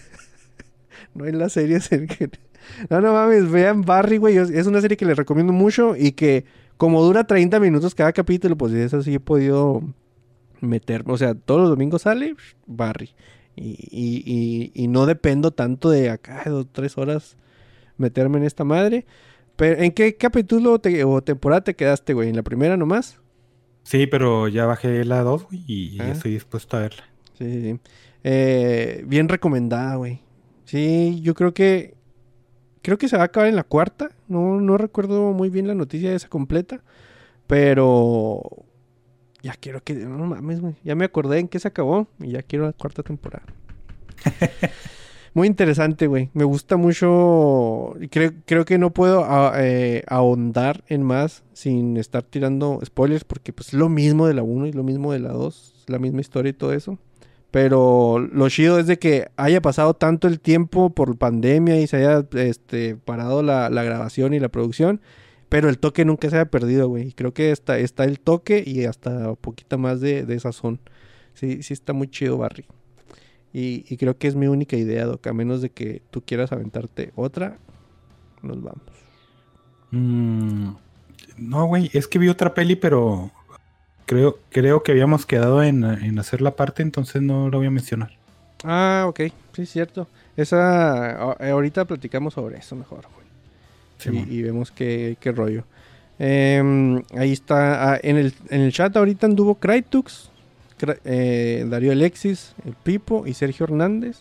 no 1.14 1.24
en 1.24 1.38
las 1.38 1.52
series 1.52 1.90
en 1.92 2.06
que... 2.08 2.30
No, 2.90 3.00
no 3.00 3.12
mames, 3.12 3.50
vean 3.50 3.82
Barry, 3.82 4.16
güey. 4.16 4.36
Es 4.36 4.66
una 4.66 4.80
serie 4.80 4.96
que 4.96 5.06
les 5.06 5.16
recomiendo 5.16 5.52
mucho 5.52 5.96
y 5.96 6.12
que 6.12 6.44
como 6.84 7.02
dura 7.02 7.24
30 7.26 7.58
minutos 7.60 7.94
cada 7.94 8.12
capítulo, 8.12 8.56
pues 8.56 8.72
eso 8.74 9.02
sí 9.02 9.14
he 9.14 9.20
podido 9.20 9.82
meter. 10.60 11.02
O 11.06 11.16
sea, 11.16 11.34
todos 11.34 11.60
los 11.62 11.70
domingos 11.70 12.02
sale 12.02 12.34
Barry. 12.66 13.10
Y, 13.56 13.70
y, 13.90 14.22
y, 14.26 14.84
y 14.84 14.88
no 14.88 15.06
dependo 15.06 15.50
tanto 15.52 15.88
de 15.90 16.10
acá, 16.10 16.42
dos, 16.46 16.66
tres 16.72 16.98
horas 16.98 17.36
meterme 17.96 18.38
en 18.38 18.44
esta 18.44 18.64
madre. 18.64 19.06
Pero, 19.56 19.80
¿en 19.82 19.92
qué 19.92 20.16
capítulo 20.16 20.78
te- 20.80 21.04
o 21.04 21.22
temporada 21.22 21.62
te 21.64 21.74
quedaste, 21.74 22.12
güey? 22.14 22.28
¿En 22.28 22.36
la 22.36 22.42
primera 22.42 22.76
nomás? 22.76 23.20
Sí, 23.84 24.06
pero 24.06 24.48
ya 24.48 24.66
bajé 24.66 25.04
la 25.04 25.22
2, 25.22 25.44
güey, 25.44 25.62
y 25.66 25.98
Ah. 26.00 26.06
ya 26.06 26.12
estoy 26.12 26.32
dispuesto 26.32 26.76
a 26.76 26.80
verla. 26.80 27.04
Sí, 27.38 27.44
sí, 27.52 27.62
sí. 27.62 27.80
Eh, 28.24 29.04
bien 29.06 29.28
recomendada, 29.28 29.96
güey. 29.96 30.20
Sí, 30.64 31.20
yo 31.22 31.34
creo 31.34 31.54
que. 31.54 31.94
Creo 32.84 32.98
que 32.98 33.08
se 33.08 33.16
va 33.16 33.22
a 33.22 33.26
acabar 33.26 33.48
en 33.48 33.56
la 33.56 33.62
cuarta. 33.62 34.10
No, 34.28 34.60
no 34.60 34.76
recuerdo 34.76 35.32
muy 35.32 35.48
bien 35.48 35.66
la 35.66 35.74
noticia 35.74 36.10
de 36.10 36.16
esa 36.16 36.28
completa. 36.28 36.82
Pero. 37.46 38.42
Ya 39.42 39.54
quiero 39.54 39.82
que. 39.82 39.94
No 39.94 40.26
mames, 40.26 40.60
güey. 40.60 40.76
Ya 40.84 40.94
me 40.94 41.06
acordé 41.06 41.38
en 41.38 41.48
qué 41.48 41.58
se 41.58 41.68
acabó. 41.68 42.08
Y 42.20 42.32
ya 42.32 42.42
quiero 42.42 42.66
la 42.66 42.74
cuarta 42.74 43.02
temporada. 43.02 43.46
Muy 45.32 45.46
interesante, 45.48 46.08
güey. 46.08 46.28
Me 46.34 46.44
gusta 46.44 46.76
mucho. 46.76 47.94
y 47.98 48.08
Creo, 48.08 48.32
creo 48.44 48.66
que 48.66 48.76
no 48.76 48.90
puedo 48.90 49.24
ah, 49.24 49.54
eh, 49.56 50.04
ahondar 50.06 50.84
en 50.88 51.02
más 51.02 51.42
sin 51.54 51.96
estar 51.96 52.22
tirando 52.22 52.80
spoilers. 52.84 53.24
Porque 53.24 53.54
pues 53.54 53.68
es 53.68 53.74
lo 53.74 53.88
mismo 53.88 54.26
de 54.26 54.34
la 54.34 54.42
1 54.42 54.66
y 54.66 54.72
lo 54.72 54.84
mismo 54.84 55.10
de 55.10 55.20
la 55.20 55.32
2. 55.32 55.86
La 55.86 55.98
misma 55.98 56.20
historia 56.20 56.50
y 56.50 56.52
todo 56.52 56.74
eso. 56.74 56.98
Pero 57.54 58.18
lo 58.18 58.48
chido 58.48 58.80
es 58.80 58.88
de 58.88 58.98
que 58.98 59.28
haya 59.36 59.62
pasado 59.62 59.94
tanto 59.94 60.26
el 60.26 60.40
tiempo 60.40 60.90
por 60.90 61.16
pandemia 61.16 61.80
y 61.80 61.86
se 61.86 61.98
haya 61.98 62.26
este, 62.32 62.96
parado 62.96 63.44
la, 63.44 63.70
la 63.70 63.84
grabación 63.84 64.34
y 64.34 64.40
la 64.40 64.48
producción. 64.48 65.00
Pero 65.50 65.68
el 65.68 65.78
toque 65.78 66.04
nunca 66.04 66.28
se 66.28 66.34
haya 66.34 66.50
perdido, 66.50 66.88
güey. 66.88 67.12
Creo 67.12 67.32
que 67.32 67.52
está, 67.52 67.78
está 67.78 68.02
el 68.06 68.18
toque 68.18 68.64
y 68.66 68.86
hasta 68.86 69.36
poquita 69.36 69.76
más 69.76 70.00
de, 70.00 70.24
de 70.24 70.40
sazón. 70.40 70.80
Sí, 71.34 71.62
sí 71.62 71.74
está 71.74 71.92
muy 71.92 72.08
chido, 72.08 72.38
Barry. 72.38 72.64
Y, 73.52 73.84
y 73.88 73.98
creo 73.98 74.18
que 74.18 74.26
es 74.26 74.34
mi 74.34 74.48
única 74.48 74.76
idea, 74.76 75.06
Doc. 75.06 75.24
A 75.24 75.32
menos 75.32 75.62
de 75.62 75.70
que 75.70 76.02
tú 76.10 76.24
quieras 76.26 76.50
aventarte 76.50 77.12
otra, 77.14 77.58
nos 78.42 78.60
vamos. 78.60 78.82
Mm, 79.92 80.70
no, 81.38 81.66
güey, 81.66 81.88
es 81.92 82.08
que 82.08 82.18
vi 82.18 82.28
otra 82.28 82.52
peli, 82.52 82.74
pero 82.74 83.30
creo, 84.06 84.38
creo 84.50 84.82
que 84.82 84.92
habíamos 84.92 85.26
quedado 85.26 85.62
en, 85.62 85.84
en 85.84 86.18
hacer 86.18 86.40
la 86.42 86.52
parte, 86.52 86.82
entonces 86.82 87.22
no 87.22 87.48
la 87.50 87.56
voy 87.58 87.66
a 87.66 87.70
mencionar. 87.70 88.10
Ah, 88.62 89.04
ok. 89.08 89.20
Sí, 89.52 89.62
es 89.62 89.70
cierto. 89.70 90.08
Esa... 90.36 91.10
a- 91.32 91.50
ahorita 91.50 91.84
platicamos 91.84 92.34
sobre 92.34 92.58
eso 92.58 92.74
mejor, 92.76 93.04
güey. 93.14 93.24
Y, 94.28 94.38
y 94.38 94.42
vemos 94.42 94.70
qué, 94.70 95.16
qué 95.20 95.32
rollo. 95.32 95.64
Em, 96.18 97.02
ahí 97.16 97.32
está. 97.32 97.92
ah, 97.94 98.00
en, 98.02 98.16
el, 98.16 98.34
en 98.50 98.60
el 98.60 98.72
chat 98.72 98.96
ahorita 98.96 99.26
anduvo 99.26 99.56
Crytux, 99.56 100.30
eh, 101.04 101.64
Darío 101.68 101.92
Alexis, 101.92 102.54
el 102.66 102.74
Pipo 102.74 103.26
y 103.26 103.34
Sergio 103.34 103.64
Hernández. 103.64 104.18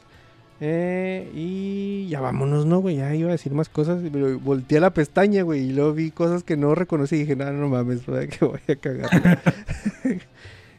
Eh, 0.65 1.29
y 1.35 2.07
ya 2.07 2.21
vámonos, 2.21 2.65
¿no, 2.65 2.79
güey? 2.79 2.95
Ya 2.95 3.13
iba 3.13 3.27
a 3.27 3.33
decir 3.33 3.51
más 3.53 3.67
cosas, 3.67 3.99
pero 4.13 4.39
volteé 4.39 4.77
a 4.77 4.81
la 4.81 4.93
pestaña, 4.93 5.41
güey, 5.43 5.59
y 5.69 5.73
luego 5.73 5.91
vi 5.91 6.09
cosas 6.09 6.43
que 6.43 6.55
no 6.55 6.73
reconocí 6.73 7.17
y 7.17 7.19
dije, 7.19 7.35
no, 7.35 7.51
no 7.51 7.67
mames, 7.67 8.05
¿verdad? 8.05 8.29
que 8.29 8.45
voy 8.45 8.61
a 8.69 8.75
cagar. 8.77 9.41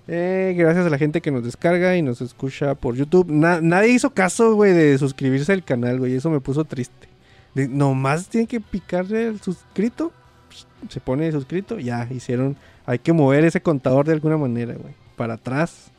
Eh, 0.06 0.54
gracias 0.58 0.84
a 0.84 0.90
la 0.90 0.98
gente 0.98 1.22
que 1.22 1.30
nos 1.30 1.44
descarga 1.44 1.96
y 1.96 2.02
nos 2.02 2.20
escucha 2.20 2.74
por 2.74 2.94
YouTube. 2.94 3.30
Na- 3.30 3.62
nadie 3.62 3.88
hizo 3.92 4.10
caso, 4.10 4.54
güey, 4.54 4.72
de 4.74 4.98
suscribirse 4.98 5.50
al 5.54 5.64
canal, 5.64 5.98
güey. 5.98 6.14
Eso 6.14 6.28
me 6.28 6.40
puso 6.40 6.64
triste. 6.66 7.08
Nomás 7.54 8.28
tienen 8.28 8.46
que 8.46 8.60
picarle 8.60 9.28
el 9.28 9.40
suscrito. 9.40 10.12
Se 10.90 11.00
pone 11.00 11.32
suscrito. 11.32 11.78
Ya, 11.78 12.06
hicieron. 12.10 12.54
Hay 12.84 12.98
que 12.98 13.14
mover 13.14 13.46
ese 13.46 13.62
contador 13.62 14.04
de 14.06 14.12
alguna 14.12 14.36
manera, 14.36 14.74
güey. 14.74 14.92
Para 15.16 15.34
atrás. 15.34 15.90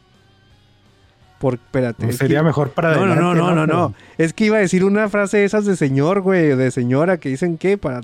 Por, 1.40 1.56
espérate. 1.56 2.06
No, 2.06 2.12
sería 2.14 2.40
que- 2.40 2.46
mejor 2.46 2.72
para 2.72 2.96
no, 2.96 3.06
no, 3.06 3.16
no, 3.16 3.34
no, 3.36 3.54
no, 3.54 3.68
no. 3.68 3.94
Es 4.18 4.34
que 4.34 4.46
iba 4.46 4.58
a 4.58 4.62
decir 4.62 4.84
una 4.86 5.10
frase 5.10 5.38
de 5.38 5.46
esas 5.46 5.66
de 5.66 5.76
señor, 5.76 6.22
güey, 6.22 6.56
de 6.56 6.72
señora 6.72 7.18
que 7.18 7.30
dicen 7.30 7.58
que 7.58 7.78
para 7.78 8.02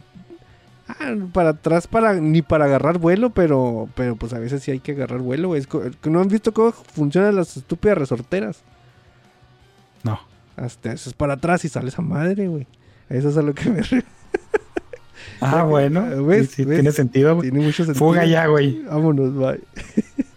ah, 0.87 1.15
para 1.33 1.49
atrás 1.51 1.87
para 1.87 2.13
ni 2.15 2.41
para 2.41 2.65
agarrar 2.65 2.97
vuelo, 2.97 3.29
pero 3.29 3.87
pero 3.95 4.15
pues 4.15 4.33
a 4.33 4.39
veces 4.39 4.61
sí 4.63 4.71
hay 4.71 4.79
que 4.79 4.91
agarrar 4.91 5.19
vuelo, 5.19 5.47
güey. 5.47 5.61
Es 5.61 5.67
¿No 6.03 6.19
han 6.19 6.27
visto 6.27 6.53
cómo 6.53 6.71
funcionan 6.71 7.35
las 7.35 7.55
estúpidas 7.57 7.97
resorteras? 7.97 8.63
No. 10.03 10.19
Hasta 10.57 10.91
eso 10.91 11.09
es 11.09 11.15
para 11.15 11.33
atrás 11.35 11.63
y 11.63 11.69
sales 11.69 11.97
a 11.97 12.01
madre, 12.01 12.47
güey. 12.47 12.67
Eso 13.09 13.29
es 13.29 13.37
a 13.37 13.41
lo 13.41 13.53
que 13.53 13.69
me. 13.69 13.81
Ah, 15.39 15.63
bueno. 15.69 16.25
¿Ves? 16.25 16.51
sí, 16.51 16.65
tiene 16.65 16.91
sentido, 16.91 17.35
güey. 17.35 17.49
Tiene 17.49 17.65
mucho 17.65 17.85
sentido. 17.85 18.05
Fuga 18.05 18.25
ya, 18.25 18.47
güey. 18.47 18.81
Vámonos, 18.83 19.33
bye. 19.35 19.61